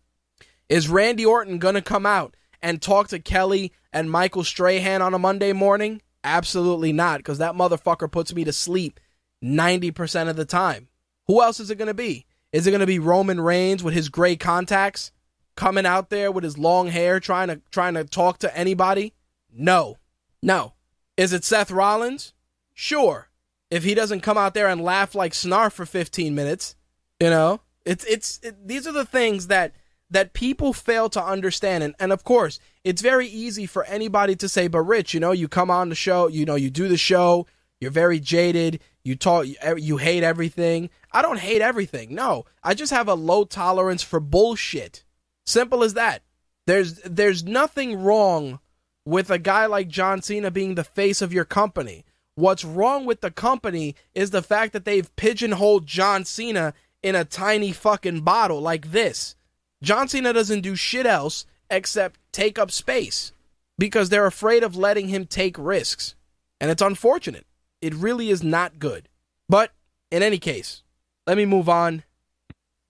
Is 0.68 0.88
Randy 0.88 1.24
Orton 1.24 1.58
going 1.58 1.74
to 1.74 1.82
come 1.82 2.04
out 2.04 2.36
and 2.62 2.80
talk 2.80 3.08
to 3.08 3.18
Kelly 3.18 3.72
and 3.94 4.10
Michael 4.10 4.44
Strahan 4.44 5.02
on 5.02 5.14
a 5.14 5.18
Monday 5.18 5.54
morning? 5.54 6.02
Absolutely 6.22 6.92
not, 6.92 7.20
because 7.20 7.38
that 7.38 7.54
motherfucker 7.54 8.12
puts 8.12 8.34
me 8.34 8.44
to 8.44 8.52
sleep 8.52 9.00
90% 9.42 10.28
of 10.28 10.36
the 10.36 10.44
time. 10.44 10.88
Who 11.28 11.42
else 11.42 11.60
is 11.60 11.70
it 11.70 11.78
going 11.78 11.88
to 11.88 11.94
be? 11.94 12.26
Is 12.52 12.66
it 12.66 12.72
going 12.72 12.80
to 12.80 12.86
be 12.86 12.98
Roman 12.98 13.40
Reigns 13.40 13.82
with 13.82 13.94
his 13.94 14.10
gray 14.10 14.36
contacts 14.36 15.12
coming 15.56 15.86
out 15.86 16.10
there 16.10 16.30
with 16.30 16.44
his 16.44 16.58
long 16.58 16.88
hair 16.88 17.20
trying 17.20 17.48
to 17.48 17.62
trying 17.70 17.94
to 17.94 18.04
talk 18.04 18.38
to 18.40 18.56
anybody? 18.56 19.14
No. 19.50 19.96
No. 20.42 20.74
Is 21.16 21.32
it 21.32 21.44
Seth 21.44 21.70
Rollins? 21.70 22.32
Sure. 22.74 23.28
If 23.70 23.84
he 23.84 23.94
doesn't 23.94 24.20
come 24.20 24.38
out 24.38 24.54
there 24.54 24.68
and 24.68 24.82
laugh 24.82 25.14
like 25.14 25.32
Snarf 25.32 25.72
for 25.72 25.86
15 25.86 26.34
minutes, 26.34 26.74
you 27.20 27.30
know? 27.30 27.60
It's 27.84 28.04
it's 28.04 28.40
it, 28.42 28.66
these 28.66 28.86
are 28.86 28.92
the 28.92 29.04
things 29.04 29.46
that 29.46 29.74
that 30.10 30.32
people 30.32 30.72
fail 30.72 31.08
to 31.10 31.22
understand 31.22 31.82
and, 31.84 31.94
and 31.98 32.12
of 32.12 32.24
course, 32.24 32.58
it's 32.84 33.00
very 33.00 33.26
easy 33.26 33.66
for 33.66 33.84
anybody 33.84 34.36
to 34.36 34.48
say, 34.48 34.68
"But 34.68 34.82
Rich, 34.82 35.14
you 35.14 35.20
know, 35.20 35.32
you 35.32 35.48
come 35.48 35.70
on 35.70 35.88
the 35.88 35.94
show, 35.94 36.28
you 36.28 36.44
know, 36.44 36.56
you 36.56 36.70
do 36.70 36.88
the 36.88 36.98
show, 36.98 37.46
you're 37.80 37.90
very 37.90 38.20
jaded, 38.20 38.80
you 39.02 39.16
talk 39.16 39.46
you 39.78 39.96
hate 39.96 40.22
everything." 40.22 40.90
I 41.12 41.22
don't 41.22 41.38
hate 41.38 41.62
everything. 41.62 42.14
No, 42.14 42.44
I 42.62 42.74
just 42.74 42.92
have 42.92 43.08
a 43.08 43.14
low 43.14 43.44
tolerance 43.44 44.02
for 44.02 44.20
bullshit. 44.20 45.04
Simple 45.46 45.82
as 45.82 45.94
that. 45.94 46.22
There's 46.66 46.94
there's 47.04 47.44
nothing 47.44 48.02
wrong 48.02 48.60
with 49.04 49.30
a 49.30 49.38
guy 49.38 49.66
like 49.66 49.88
John 49.88 50.22
Cena 50.22 50.50
being 50.50 50.74
the 50.74 50.84
face 50.84 51.22
of 51.22 51.32
your 51.32 51.44
company. 51.44 52.04
What's 52.34 52.64
wrong 52.64 53.06
with 53.06 53.20
the 53.20 53.30
company 53.30 53.96
is 54.14 54.30
the 54.30 54.42
fact 54.42 54.72
that 54.72 54.84
they've 54.84 55.14
pigeonholed 55.16 55.86
John 55.86 56.24
Cena 56.24 56.74
in 57.02 57.14
a 57.14 57.24
tiny 57.24 57.72
fucking 57.72 58.20
bottle 58.20 58.60
like 58.60 58.92
this. 58.92 59.34
John 59.82 60.08
Cena 60.08 60.32
doesn't 60.32 60.60
do 60.60 60.76
shit 60.76 61.06
else 61.06 61.46
except 61.70 62.20
take 62.32 62.58
up 62.58 62.70
space 62.70 63.32
because 63.78 64.08
they're 64.08 64.26
afraid 64.26 64.62
of 64.62 64.76
letting 64.76 65.08
him 65.08 65.26
take 65.26 65.56
risks. 65.58 66.14
And 66.60 66.70
it's 66.70 66.82
unfortunate. 66.82 67.46
It 67.80 67.94
really 67.94 68.30
is 68.30 68.42
not 68.42 68.78
good. 68.78 69.08
But 69.48 69.72
in 70.10 70.22
any 70.22 70.38
case, 70.38 70.82
let 71.26 71.36
me 71.36 71.46
move 71.46 71.68
on. 71.68 72.04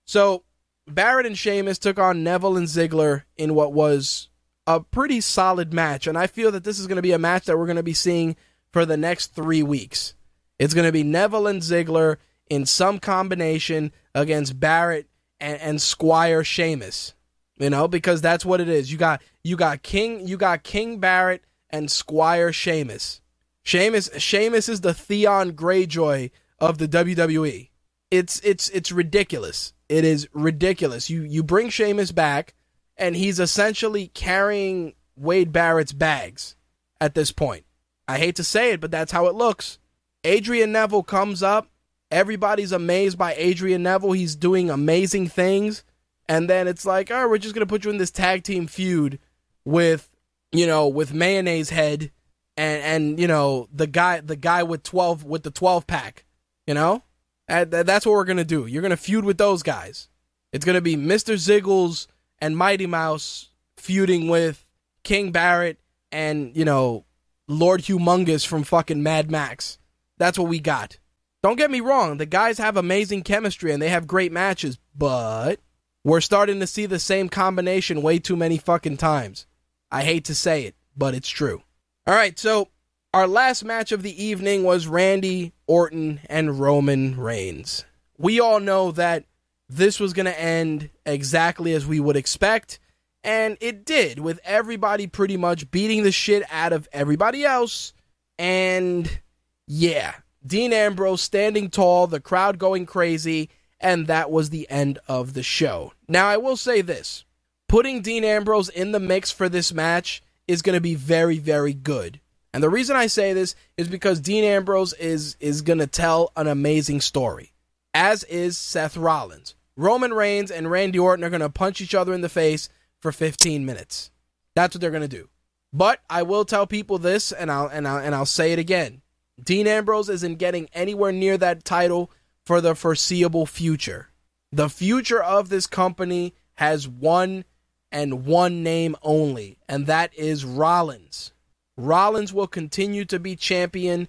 So, 0.05 0.43
Barrett 0.87 1.25
and 1.25 1.37
Sheamus 1.37 1.79
took 1.79 1.97
on 1.97 2.23
Neville 2.23 2.57
and 2.57 2.67
Ziggler 2.67 3.23
in 3.37 3.55
what 3.55 3.71
was 3.71 4.29
a 4.75 4.81
pretty 4.81 5.21
solid 5.21 5.73
match. 5.73 6.07
And 6.07 6.17
I 6.17 6.27
feel 6.27 6.51
that 6.51 6.63
this 6.63 6.79
is 6.79 6.87
going 6.87 6.97
to 6.97 7.01
be 7.01 7.11
a 7.11 7.19
match 7.19 7.45
that 7.45 7.57
we're 7.57 7.65
going 7.65 7.75
to 7.75 7.83
be 7.83 7.93
seeing 7.93 8.35
for 8.71 8.85
the 8.85 8.97
next 8.97 9.35
three 9.35 9.63
weeks. 9.63 10.13
It's 10.59 10.73
going 10.73 10.85
to 10.85 10.91
be 10.91 11.03
Neville 11.03 11.47
and 11.47 11.61
Ziggler 11.61 12.17
in 12.49 12.65
some 12.65 12.99
combination 12.99 13.91
against 14.13 14.59
Barrett 14.59 15.07
and, 15.39 15.59
and 15.61 15.81
Squire 15.81 16.43
Sheamus. 16.43 17.13
You 17.57 17.69
know, 17.69 17.87
because 17.87 18.21
that's 18.21 18.45
what 18.45 18.59
it 18.59 18.69
is. 18.69 18.91
You 18.91 18.97
got 18.97 19.21
you 19.43 19.55
got 19.55 19.83
King 19.83 20.27
you 20.27 20.35
got 20.35 20.63
King 20.63 20.99
Barrett 20.99 21.43
and 21.69 21.91
Squire 21.91 22.51
Sheamus. 22.51 23.21
Sheamus 23.63 24.09
Sheamus 24.17 24.67
is 24.67 24.81
the 24.81 24.95
Theon 24.95 25.51
Greyjoy 25.51 26.31
of 26.59 26.79
the 26.79 26.87
WWE. 26.87 27.69
It's 28.09 28.39
it's 28.43 28.69
it's 28.69 28.91
ridiculous. 28.91 29.73
It 29.89 30.05
is 30.05 30.27
ridiculous. 30.33 31.09
You 31.09 31.21
you 31.21 31.43
bring 31.43 31.69
Sheamus 31.69 32.11
back, 32.11 32.55
and 32.97 33.15
he's 33.15 33.39
essentially 33.39 34.07
carrying 34.07 34.93
Wade 35.15 35.51
Barrett's 35.51 35.93
bags 35.93 36.55
at 36.99 37.15
this 37.15 37.31
point. 37.31 37.65
I 38.07 38.17
hate 38.17 38.35
to 38.35 38.43
say 38.43 38.71
it, 38.71 38.81
but 38.81 38.91
that's 38.91 39.11
how 39.11 39.27
it 39.27 39.35
looks. 39.35 39.79
Adrian 40.23 40.71
Neville 40.71 41.03
comes 41.03 41.41
up. 41.41 41.69
Everybody's 42.09 42.71
amazed 42.71 43.17
by 43.17 43.33
Adrian 43.35 43.83
Neville. 43.83 44.11
He's 44.11 44.35
doing 44.35 44.69
amazing 44.69 45.27
things. 45.29 45.83
And 46.27 46.49
then 46.49 46.67
it's 46.67 46.85
like, 46.85 47.09
oh, 47.11 47.27
we're 47.27 47.37
just 47.37 47.55
gonna 47.55 47.65
put 47.65 47.83
you 47.85 47.91
in 47.91 47.97
this 47.97 48.11
tag 48.11 48.43
team 48.43 48.67
feud 48.67 49.19
with, 49.65 50.09
you 50.51 50.67
know, 50.67 50.87
with 50.87 51.13
mayonnaise 51.13 51.69
head 51.69 52.11
and 52.57 52.83
and 52.83 53.19
you 53.19 53.27
know 53.27 53.67
the 53.73 53.87
guy 53.87 54.19
the 54.19 54.35
guy 54.35 54.63
with 54.63 54.83
twelve 54.83 55.23
with 55.23 55.43
the 55.43 55.51
twelve 55.51 55.87
pack. 55.87 56.25
You 56.67 56.73
know, 56.73 57.03
that's 57.47 58.05
what 58.05 58.13
we're 58.13 58.25
gonna 58.25 58.43
do. 58.43 58.65
You're 58.65 58.81
gonna 58.81 58.97
feud 58.97 59.25
with 59.25 59.37
those 59.37 59.63
guys. 59.63 60.09
It's 60.53 60.65
gonna 60.65 60.81
be 60.81 60.95
Mr. 60.95 61.35
Ziggles 61.35 62.07
and 62.41 62.57
Mighty 62.57 62.87
Mouse 62.87 63.49
feuding 63.77 64.27
with 64.27 64.65
King 65.03 65.31
Barrett 65.31 65.79
and 66.11 66.55
you 66.55 66.65
know 66.65 67.05
Lord 67.47 67.81
Humongous 67.81 68.45
from 68.45 68.63
fucking 68.63 69.03
Mad 69.03 69.31
Max. 69.31 69.77
That's 70.17 70.37
what 70.37 70.49
we 70.49 70.59
got. 70.59 70.97
Don't 71.43 71.57
get 71.57 71.71
me 71.71 71.79
wrong, 71.79 72.17
the 72.17 72.25
guys 72.25 72.57
have 72.59 72.77
amazing 72.77 73.23
chemistry 73.23 73.71
and 73.71 73.81
they 73.81 73.89
have 73.89 74.05
great 74.05 74.31
matches, 74.31 74.77
but 74.95 75.59
we're 76.03 76.21
starting 76.21 76.59
to 76.59 76.67
see 76.67 76.85
the 76.85 76.99
same 76.99 77.29
combination 77.29 78.01
way 78.01 78.19
too 78.19 78.35
many 78.35 78.57
fucking 78.57 78.97
times. 78.97 79.47
I 79.91 80.03
hate 80.03 80.25
to 80.25 80.35
say 80.35 80.65
it, 80.65 80.75
but 80.95 81.15
it's 81.15 81.29
true. 81.29 81.63
All 82.05 82.13
right, 82.13 82.37
so 82.37 82.69
our 83.13 83.27
last 83.27 83.63
match 83.65 83.91
of 83.91 84.03
the 84.03 84.23
evening 84.23 84.63
was 84.63 84.87
Randy 84.87 85.53
Orton 85.67 86.19
and 86.27 86.59
Roman 86.59 87.19
Reigns. 87.19 87.85
We 88.17 88.39
all 88.39 88.59
know 88.59 88.91
that 88.91 89.25
this 89.71 89.99
was 89.99 90.13
going 90.13 90.25
to 90.25 90.39
end 90.39 90.89
exactly 91.05 91.73
as 91.73 91.85
we 91.85 91.99
would 91.99 92.17
expect, 92.17 92.79
and 93.23 93.57
it 93.61 93.85
did, 93.85 94.19
with 94.19 94.39
everybody 94.43 95.07
pretty 95.07 95.37
much 95.37 95.71
beating 95.71 96.03
the 96.03 96.11
shit 96.11 96.43
out 96.51 96.73
of 96.73 96.89
everybody 96.91 97.43
else. 97.43 97.93
And 98.37 99.19
yeah, 99.67 100.15
Dean 100.45 100.73
Ambrose 100.73 101.21
standing 101.21 101.69
tall, 101.69 102.07
the 102.07 102.19
crowd 102.19 102.57
going 102.57 102.85
crazy, 102.85 103.49
and 103.79 104.07
that 104.07 104.31
was 104.31 104.49
the 104.49 104.69
end 104.69 104.99
of 105.07 105.33
the 105.33 105.43
show. 105.43 105.93
Now, 106.07 106.27
I 106.27 106.37
will 106.37 106.57
say 106.57 106.81
this 106.81 107.23
putting 107.67 108.01
Dean 108.01 108.23
Ambrose 108.23 108.69
in 108.69 108.91
the 108.91 108.99
mix 108.99 109.31
for 109.31 109.47
this 109.47 109.73
match 109.73 110.21
is 110.47 110.61
going 110.61 110.75
to 110.75 110.81
be 110.81 110.95
very, 110.95 111.37
very 111.37 111.73
good. 111.73 112.19
And 112.53 112.61
the 112.61 112.69
reason 112.69 112.97
I 112.97 113.07
say 113.07 113.31
this 113.31 113.55
is 113.77 113.87
because 113.87 114.19
Dean 114.19 114.43
Ambrose 114.43 114.93
is 114.93 115.37
is 115.39 115.61
going 115.61 115.79
to 115.79 115.87
tell 115.87 116.31
an 116.35 116.47
amazing 116.47 116.99
story, 116.99 117.53
as 117.93 118.23
is 118.25 118.57
Seth 118.57 118.97
Rollins. 118.97 119.55
Roman 119.81 120.13
Reigns 120.13 120.51
and 120.51 120.69
Randy 120.69 120.99
Orton 120.99 121.25
are 121.25 121.31
going 121.31 121.41
to 121.41 121.49
punch 121.49 121.81
each 121.81 121.95
other 121.95 122.13
in 122.13 122.21
the 122.21 122.29
face 122.29 122.69
for 122.99 123.11
15 123.11 123.65
minutes. 123.65 124.11
That's 124.55 124.75
what 124.75 124.81
they're 124.81 124.91
going 124.91 125.01
to 125.01 125.07
do. 125.07 125.29
But 125.73 126.01
I 126.07 126.21
will 126.21 126.45
tell 126.45 126.67
people 126.67 126.99
this 126.99 127.31
and 127.31 127.51
I'll 127.51 127.67
and 127.67 127.87
I'll 127.87 127.97
and 127.97 128.13
I'll 128.13 128.25
say 128.27 128.51
it 128.51 128.59
again. 128.59 129.01
Dean 129.43 129.65
Ambrose 129.65 130.07
isn't 130.07 130.35
getting 130.35 130.69
anywhere 130.73 131.11
near 131.11 131.35
that 131.37 131.65
title 131.65 132.11
for 132.45 132.61
the 132.61 132.75
foreseeable 132.75 133.47
future. 133.47 134.09
The 134.51 134.69
future 134.69 135.23
of 135.23 135.49
this 135.49 135.65
company 135.65 136.35
has 136.55 136.87
one 136.87 137.43
and 137.91 138.25
one 138.25 138.61
name 138.61 138.95
only, 139.01 139.57
and 139.67 139.87
that 139.87 140.13
is 140.13 140.45
Rollins. 140.45 141.31
Rollins 141.75 142.31
will 142.31 142.47
continue 142.47 143.05
to 143.05 143.17
be 143.17 143.35
champion 143.35 144.07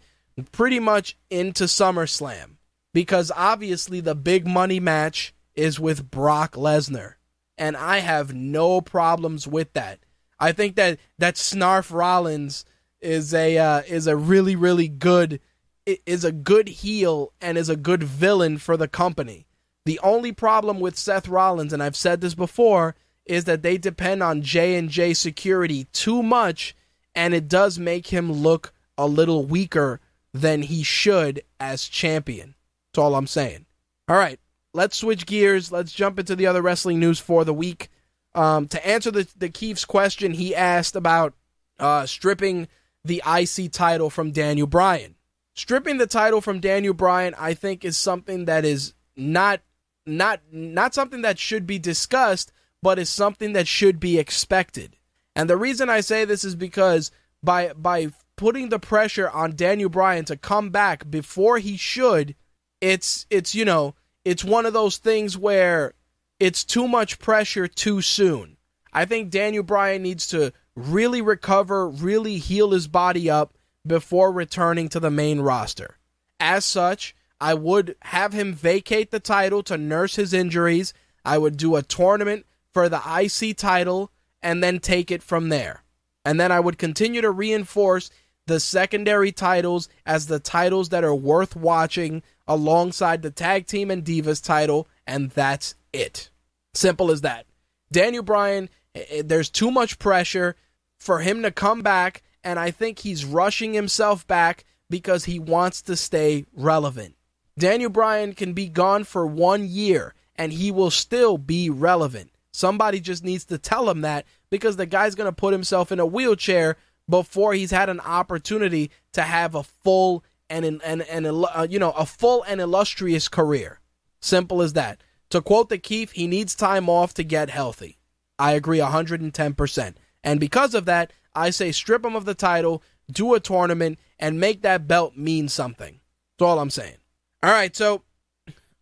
pretty 0.51 0.81
much 0.81 1.17
into 1.31 1.65
SummerSlam 1.65 2.57
because 2.93 3.33
obviously 3.35 4.01
the 4.01 4.15
big 4.15 4.47
money 4.47 4.79
match 4.79 5.33
is 5.55 5.79
with 5.79 6.11
Brock 6.11 6.53
Lesnar. 6.53 7.15
And 7.59 7.77
I 7.77 7.99
have 7.99 8.35
no 8.35 8.81
problems 8.81 9.47
with 9.47 9.73
that. 9.75 10.01
I 10.39 10.53
think 10.53 10.77
that 10.77 10.99
that 11.19 11.37
Snarf 11.37 11.93
Rollins 11.93 12.65
is 13.01 13.33
a 13.33 13.59
uh, 13.59 13.83
is 13.87 14.07
a 14.07 14.17
really 14.17 14.57
really 14.57 14.89
good 14.89 15.41
is 15.87 16.25
a 16.25 16.33
good 16.33 16.69
heel 16.69 17.33
and 17.41 17.59
is 17.59 17.69
a 17.69 17.77
good 17.77 18.03
villain 18.03 18.59
for 18.59 18.77
the 18.77 18.89
company. 18.89 19.47
The 19.85 20.01
only 20.01 20.33
problem 20.33 20.81
with 20.81 20.99
Seth 20.99 21.29
Rollins 21.29 21.73
and 21.73 21.83
I've 21.83 21.97
said 21.97 22.21
this 22.21 22.35
before 22.35 22.95
is 23.25 23.45
that 23.45 23.63
they 23.63 23.79
depend 23.79 24.23
on 24.23 24.43
J&J 24.43 25.15
security 25.15 25.85
too 25.93 26.23
much 26.23 26.75
and 27.15 27.35
it 27.35 27.49
does 27.49 27.79
make 27.79 28.09
him 28.09 28.33
look 28.33 28.73
a 28.97 29.07
little 29.07 29.45
weaker 29.45 30.01
than 30.33 30.63
he 30.63 30.83
should 30.83 31.43
as 31.61 31.89
champion. 31.89 32.55
That's 32.93 33.03
all 33.03 33.15
I'm 33.15 33.27
saying. 33.27 33.67
All 34.09 34.17
right, 34.17 34.41
let's 34.75 34.97
switch 34.97 35.27
gears. 35.27 35.73
Let's 35.73 35.93
jump 35.93 36.19
into 36.19 36.37
the 36.37 36.47
other 36.47 36.63
wrestling 36.63 37.01
news 37.01 37.19
for 37.19 37.45
the 37.45 37.55
week. 37.55 37.89
Um, 38.35 38.67
to 38.69 38.87
answer 38.87 39.11
the 39.11 39.29
the 39.37 39.49
Keith's 39.49 39.85
question, 39.85 40.33
he 40.33 40.55
asked 40.55 40.97
about 40.97 41.35
uh, 41.79 42.07
stripping 42.07 42.69
the 43.05 43.23
IC 43.27 43.73
title 43.73 44.11
from 44.11 44.31
Daniel 44.31 44.67
Bryan. 44.67 45.17
Stripping 45.55 45.99
the 45.99 46.07
title 46.07 46.41
from 46.41 46.61
Daniel 46.61 46.95
Bryan, 46.95 47.35
I 47.39 47.55
think, 47.55 47.85
is 47.85 47.99
something 47.99 48.47
that 48.47 48.65
is 48.65 48.95
not 49.17 49.61
not 50.07 50.41
not 50.51 50.95
something 50.95 51.23
that 51.23 51.39
should 51.39 51.67
be 51.67 51.79
discussed, 51.79 52.53
but 52.83 52.99
is 52.99 53.11
something 53.11 53.53
that 53.53 53.69
should 53.69 54.01
be 54.01 54.19
expected. 54.19 54.97
And 55.37 55.49
the 55.49 55.57
reason 55.57 55.89
I 55.89 56.01
say 56.01 56.25
this 56.25 56.45
is 56.45 56.55
because 56.55 57.11
by 57.43 57.73
by 57.75 58.09
putting 58.37 58.71
the 58.71 58.79
pressure 58.79 59.29
on 59.29 59.57
Daniel 59.57 59.91
Bryan 59.91 60.25
to 60.27 60.37
come 60.37 60.71
back 60.71 61.11
before 61.11 61.59
he 61.59 61.77
should, 61.77 62.35
it's 62.81 63.27
it's 63.29 63.55
you 63.55 63.65
know, 63.65 63.95
it's 64.25 64.45
one 64.45 64.67
of 64.67 64.73
those 64.73 64.97
things 64.97 65.37
where 65.37 65.95
it's 66.39 66.65
too 66.65 66.89
much 66.89 67.19
pressure 67.19 67.67
too 67.69 68.01
soon. 68.01 68.57
I 68.93 69.05
think 69.05 69.31
Daniel 69.31 69.63
Bryan 69.63 70.03
needs 70.03 70.27
to 70.29 70.53
really 70.75 71.23
recover, 71.23 71.89
really 71.89 72.39
heal 72.39 72.71
his 72.71 72.89
body 72.89 73.31
up 73.31 73.55
before 73.87 74.33
returning 74.33 74.89
to 74.91 75.01
the 75.01 75.11
main 75.11 75.41
roster. 75.41 75.99
As 76.39 76.65
such, 76.65 77.15
I 77.41 77.55
would 77.55 77.97
have 78.03 78.33
him 78.33 78.55
vacate 78.55 79.11
the 79.11 79.21
title 79.21 79.63
to 79.65 79.77
nurse 79.77 80.17
his 80.17 80.33
injuries. 80.33 80.95
I 81.25 81.39
would 81.39 81.57
do 81.57 81.77
a 81.77 81.83
tournament 81.83 82.47
for 82.73 82.89
the 82.89 83.01
IC 83.05 83.57
title 83.57 84.11
and 84.43 84.63
then 84.63 84.79
take 84.79 85.11
it 85.11 85.23
from 85.23 85.49
there. 85.49 85.83
And 86.25 86.39
then 86.39 86.53
I 86.53 86.61
would 86.61 86.79
continue 86.79 87.21
to 87.21 87.31
reinforce 87.31 88.11
the 88.47 88.61
secondary 88.61 89.33
titles 89.33 89.89
as 90.05 90.27
the 90.27 90.41
titles 90.41 90.89
that 90.91 91.05
are 91.05 91.15
worth 91.15 91.55
watching 91.57 92.23
alongside 92.47 93.23
the 93.23 93.31
tag 93.31 93.67
team 93.67 93.91
and 93.91 94.05
divas 94.05 94.45
title, 94.45 94.89
and 95.07 95.31
that's 95.31 95.75
it. 95.93 96.31
Simple 96.75 97.11
as 97.11 97.21
that. 97.21 97.47
Daniel 97.91 98.23
Bryan, 98.23 98.69
eh, 98.95 99.05
eh, 99.09 99.23
there's 99.25 99.51
too 99.51 99.71
much 99.71 99.99
pressure 99.99 100.57
for 100.99 101.21
him 101.21 101.43
to 101.43 101.51
come 101.51 101.83
back, 101.83 102.23
and 102.43 102.59
I 102.59 102.71
think 102.71 103.01
he's 103.01 103.25
rushing 103.25 103.75
himself 103.75 104.27
back 104.27 104.65
because 104.89 105.25
he 105.25 105.39
wants 105.39 105.83
to 105.83 105.97
stay 105.97 106.45
relevant. 106.55 107.17
Daniel 107.59 107.91
Bryan 107.91 108.35
can 108.35 108.55
be 108.55 108.69
gone 108.69 109.05
for 109.05 109.27
one 109.27 109.67
year 109.69 110.15
and 110.37 110.53
he 110.53 110.71
will 110.71 110.91
still 110.91 111.39
be 111.39 111.69
relevant. 111.71 112.31
Somebody 112.53 113.01
just 113.01 113.25
needs 113.25 113.45
to 113.47 113.59
tell 113.59 113.89
him 113.89 114.03
that 114.03 114.27
because 114.51 114.77
the 114.77 114.87
guy's 114.87 115.15
going 115.15 115.29
to 115.29 115.35
put 115.35 115.53
himself 115.53 115.93
in 115.93 116.01
a 116.01 116.07
wheelchair 116.07 116.77
before 117.09 117.55
he's 117.55 117.71
had 117.71 117.89
an 117.89 118.01
opportunity 118.01 118.91
to 119.13 119.23
have 119.23 119.55
a 119.55 119.63
full 119.63 120.25
and 120.49 120.65
and 120.65 120.83
and, 120.83 121.03
and 121.03 121.27
uh, 121.27 121.67
you 121.69 121.79
know 121.79 121.93
a 121.93 122.07
full 122.07 122.43
and 122.45 122.61
illustrious 122.61 123.29
career. 123.29 123.81
Simple 124.21 124.63
as 124.63 124.75
that. 124.75 125.03
To 125.31 125.41
quote 125.41 125.69
the 125.69 125.79
Keith, 125.79 126.13
he 126.13 126.27
needs 126.27 126.55
time 126.55 126.89
off 126.89 127.15
to 127.15 127.25
get 127.25 127.51
healthy. 127.51 127.99
I 128.39 128.53
agree 128.53 128.79
110%. 128.79 129.95
And 130.23 130.39
because 130.39 130.75
of 130.75 130.85
that, 130.85 131.13
I 131.35 131.51
say 131.51 131.73
strip 131.73 132.05
him 132.05 132.15
of 132.15 132.25
the 132.25 132.35
title, 132.35 132.83
do 133.11 133.35
a 133.35 133.41
tournament, 133.41 133.99
and 134.19 134.39
make 134.39 134.63
that 134.63 134.87
belt 134.87 135.17
mean 135.17 135.49
something. 135.49 136.01
That's 136.39 136.49
all 136.49 136.59
I'm 136.59 136.71
saying. 136.71 136.97
All 137.43 137.51
right, 137.51 137.75
so 137.75 138.03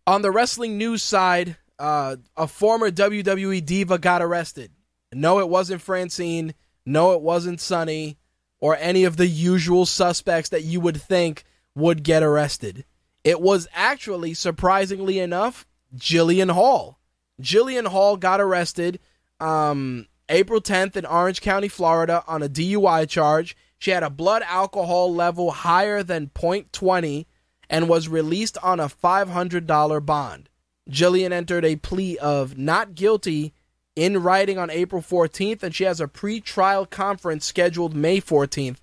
on 0.05 0.21
the 0.21 0.31
wrestling 0.31 0.77
news 0.77 1.01
side, 1.03 1.57
uh, 1.79 2.17
a 2.35 2.47
former 2.47 2.91
WWE 2.91 3.65
diva 3.65 3.97
got 3.97 4.21
arrested. 4.21 4.71
No, 5.13 5.39
it 5.39 5.49
wasn't 5.49 5.81
Francine. 5.81 6.53
No, 6.85 7.13
it 7.13 7.21
wasn't 7.21 7.61
Sunny 7.61 8.17
or 8.59 8.77
any 8.77 9.03
of 9.03 9.17
the 9.17 9.27
usual 9.27 9.85
suspects 9.85 10.49
that 10.49 10.63
you 10.63 10.79
would 10.79 11.01
think 11.01 11.43
would 11.75 12.03
get 12.03 12.23
arrested. 12.23 12.85
It 13.23 13.41
was 13.41 13.67
actually, 13.73 14.33
surprisingly 14.33 15.19
enough, 15.19 15.65
Jillian 15.95 16.51
Hall. 16.51 16.99
Jillian 17.41 17.87
Hall 17.87 18.17
got 18.17 18.41
arrested 18.41 18.99
um, 19.39 20.07
April 20.29 20.61
10th 20.61 20.95
in 20.95 21.05
Orange 21.05 21.41
County, 21.41 21.67
Florida, 21.67 22.23
on 22.27 22.43
a 22.43 22.49
DUI 22.49 23.07
charge. 23.07 23.55
She 23.79 23.91
had 23.91 24.03
a 24.03 24.09
blood 24.09 24.43
alcohol 24.45 25.13
level 25.13 25.51
higher 25.51 26.03
than 26.03 26.27
0.20 26.27 27.25
and 27.69 27.89
was 27.89 28.07
released 28.07 28.57
on 28.59 28.79
a 28.79 28.87
$500 28.87 30.05
bond. 30.05 30.49
Jillian 30.89 31.31
entered 31.31 31.65
a 31.65 31.77
plea 31.77 32.17
of 32.17 32.57
not 32.57 32.95
guilty 32.95 33.53
in 34.01 34.23
writing 34.23 34.57
on 34.57 34.71
April 34.71 34.99
14th, 34.99 35.61
and 35.61 35.75
she 35.75 35.83
has 35.83 36.01
a 36.01 36.07
pre-trial 36.07 36.87
conference 36.87 37.45
scheduled 37.45 37.95
May 37.95 38.19
14th. 38.19 38.77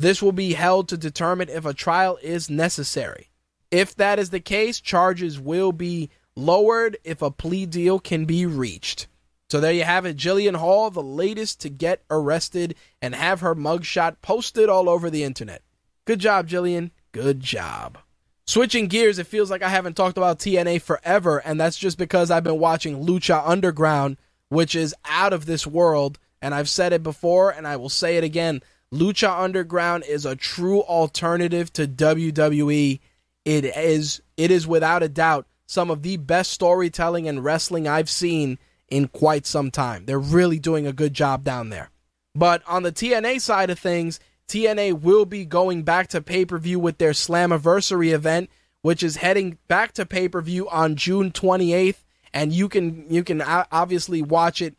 This 0.00 0.20
will 0.20 0.32
be 0.32 0.54
held 0.54 0.88
to 0.88 0.96
determine 0.96 1.48
if 1.48 1.64
a 1.64 1.72
trial 1.72 2.18
is 2.20 2.50
necessary. 2.50 3.30
If 3.70 3.94
that 3.94 4.18
is 4.18 4.30
the 4.30 4.40
case, 4.40 4.80
charges 4.80 5.38
will 5.38 5.70
be 5.70 6.10
lowered 6.34 6.96
if 7.04 7.22
a 7.22 7.30
plea 7.30 7.66
deal 7.66 8.00
can 8.00 8.24
be 8.24 8.46
reached. 8.46 9.06
So 9.48 9.60
there 9.60 9.72
you 9.72 9.84
have 9.84 10.06
it, 10.06 10.16
Jillian 10.16 10.56
Hall, 10.56 10.90
the 10.90 11.04
latest 11.04 11.60
to 11.60 11.68
get 11.68 12.02
arrested 12.10 12.74
and 13.00 13.14
have 13.14 13.42
her 13.42 13.54
mugshot 13.54 14.16
posted 14.22 14.68
all 14.68 14.88
over 14.88 15.08
the 15.08 15.22
internet. 15.22 15.62
Good 16.04 16.18
job, 16.18 16.48
Jillian. 16.48 16.90
Good 17.12 17.38
job. 17.38 17.98
Switching 18.44 18.88
gears, 18.88 19.20
it 19.20 19.28
feels 19.28 19.52
like 19.52 19.62
I 19.62 19.68
haven't 19.68 19.94
talked 19.94 20.18
about 20.18 20.40
TNA 20.40 20.82
forever, 20.82 21.38
and 21.38 21.60
that's 21.60 21.78
just 21.78 21.96
because 21.96 22.32
I've 22.32 22.42
been 22.42 22.58
watching 22.58 23.06
Lucha 23.06 23.40
Underground, 23.48 24.16
which 24.48 24.74
is 24.74 24.94
out 25.04 25.32
of 25.32 25.46
this 25.46 25.66
world. 25.66 26.18
And 26.42 26.54
I've 26.54 26.68
said 26.68 26.92
it 26.92 27.02
before, 27.02 27.50
and 27.50 27.66
I 27.66 27.76
will 27.76 27.88
say 27.88 28.16
it 28.16 28.24
again. 28.24 28.62
Lucha 28.92 29.40
Underground 29.42 30.04
is 30.06 30.24
a 30.26 30.36
true 30.36 30.82
alternative 30.82 31.72
to 31.72 31.88
WWE. 31.88 33.00
It 33.44 33.64
is, 33.64 34.22
it 34.36 34.50
is 34.50 34.66
without 34.66 35.02
a 35.02 35.08
doubt 35.08 35.46
some 35.66 35.90
of 35.90 36.02
the 36.02 36.16
best 36.16 36.50
storytelling 36.52 37.26
and 37.28 37.42
wrestling 37.42 37.88
I've 37.88 38.10
seen 38.10 38.58
in 38.88 39.08
quite 39.08 39.46
some 39.46 39.70
time. 39.70 40.06
They're 40.06 40.18
really 40.18 40.58
doing 40.58 40.86
a 40.86 40.92
good 40.92 41.14
job 41.14 41.44
down 41.44 41.70
there. 41.70 41.90
But 42.34 42.62
on 42.66 42.82
the 42.82 42.92
TNA 42.92 43.40
side 43.40 43.70
of 43.70 43.78
things, 43.78 44.20
TNA 44.48 45.00
will 45.00 45.24
be 45.24 45.44
going 45.44 45.82
back 45.82 46.08
to 46.08 46.20
pay 46.20 46.44
per 46.44 46.58
view 46.58 46.78
with 46.78 46.98
their 46.98 47.12
Slammiversary 47.12 48.12
event, 48.12 48.50
which 48.82 49.02
is 49.02 49.16
heading 49.16 49.58
back 49.68 49.92
to 49.92 50.04
pay 50.04 50.28
per 50.28 50.40
view 50.40 50.68
on 50.68 50.96
June 50.96 51.30
28th, 51.30 52.04
and 52.34 52.52
you 52.52 52.68
can 52.68 53.06
you 53.08 53.24
can 53.24 53.40
obviously 53.40 54.20
watch 54.20 54.60
it 54.60 54.76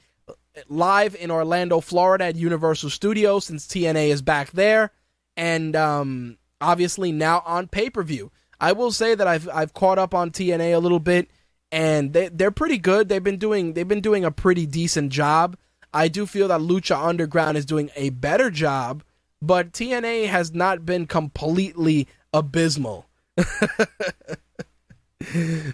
live 0.70 1.16
in 1.16 1.32
Orlando, 1.32 1.80
Florida 1.80 2.26
at 2.26 2.36
Universal 2.36 2.92
Studios 2.92 3.46
since 3.46 3.66
TNA 3.66 4.10
is 4.10 4.22
back 4.22 4.52
there, 4.52 4.92
and 5.36 5.76
um, 5.76 6.38
obviously 6.62 7.12
now 7.12 7.42
on 7.48 7.68
pay 7.68 7.90
per 7.90 8.04
view. 8.04 8.32
I 8.60 8.74
will 8.74 8.92
say 8.92 9.16
that 9.16 9.28
I've 9.28 9.50
I've 9.50 9.74
caught 9.74 9.98
up 9.98 10.14
on 10.14 10.30
TNA 10.30 10.76
a 10.76 10.80
little 10.80 11.00
bit, 11.00 11.32
and 11.72 12.14
they 12.14 12.28
they're 12.28 12.52
pretty 12.52 12.78
good. 12.78 13.10
They've 13.10 13.24
been 13.24 13.40
doing 13.40 13.74
they've 13.74 13.88
been 13.88 14.02
doing 14.02 14.24
a 14.24 14.32
pretty 14.32 14.68
decent 14.68 15.12
job. 15.12 15.58
I 15.92 16.10
do 16.10 16.28
feel 16.28 16.50
that 16.50 16.60
Lucha 16.60 17.02
Underground 17.02 17.58
is 17.58 17.66
doing 17.66 17.90
a 17.96 18.10
better 18.10 18.52
job 18.52 19.02
but 19.46 19.74
TNA 19.74 20.28
has 20.28 20.54
not 20.54 20.86
been 20.86 21.06
completely 21.06 22.08
abysmal. 22.34 23.06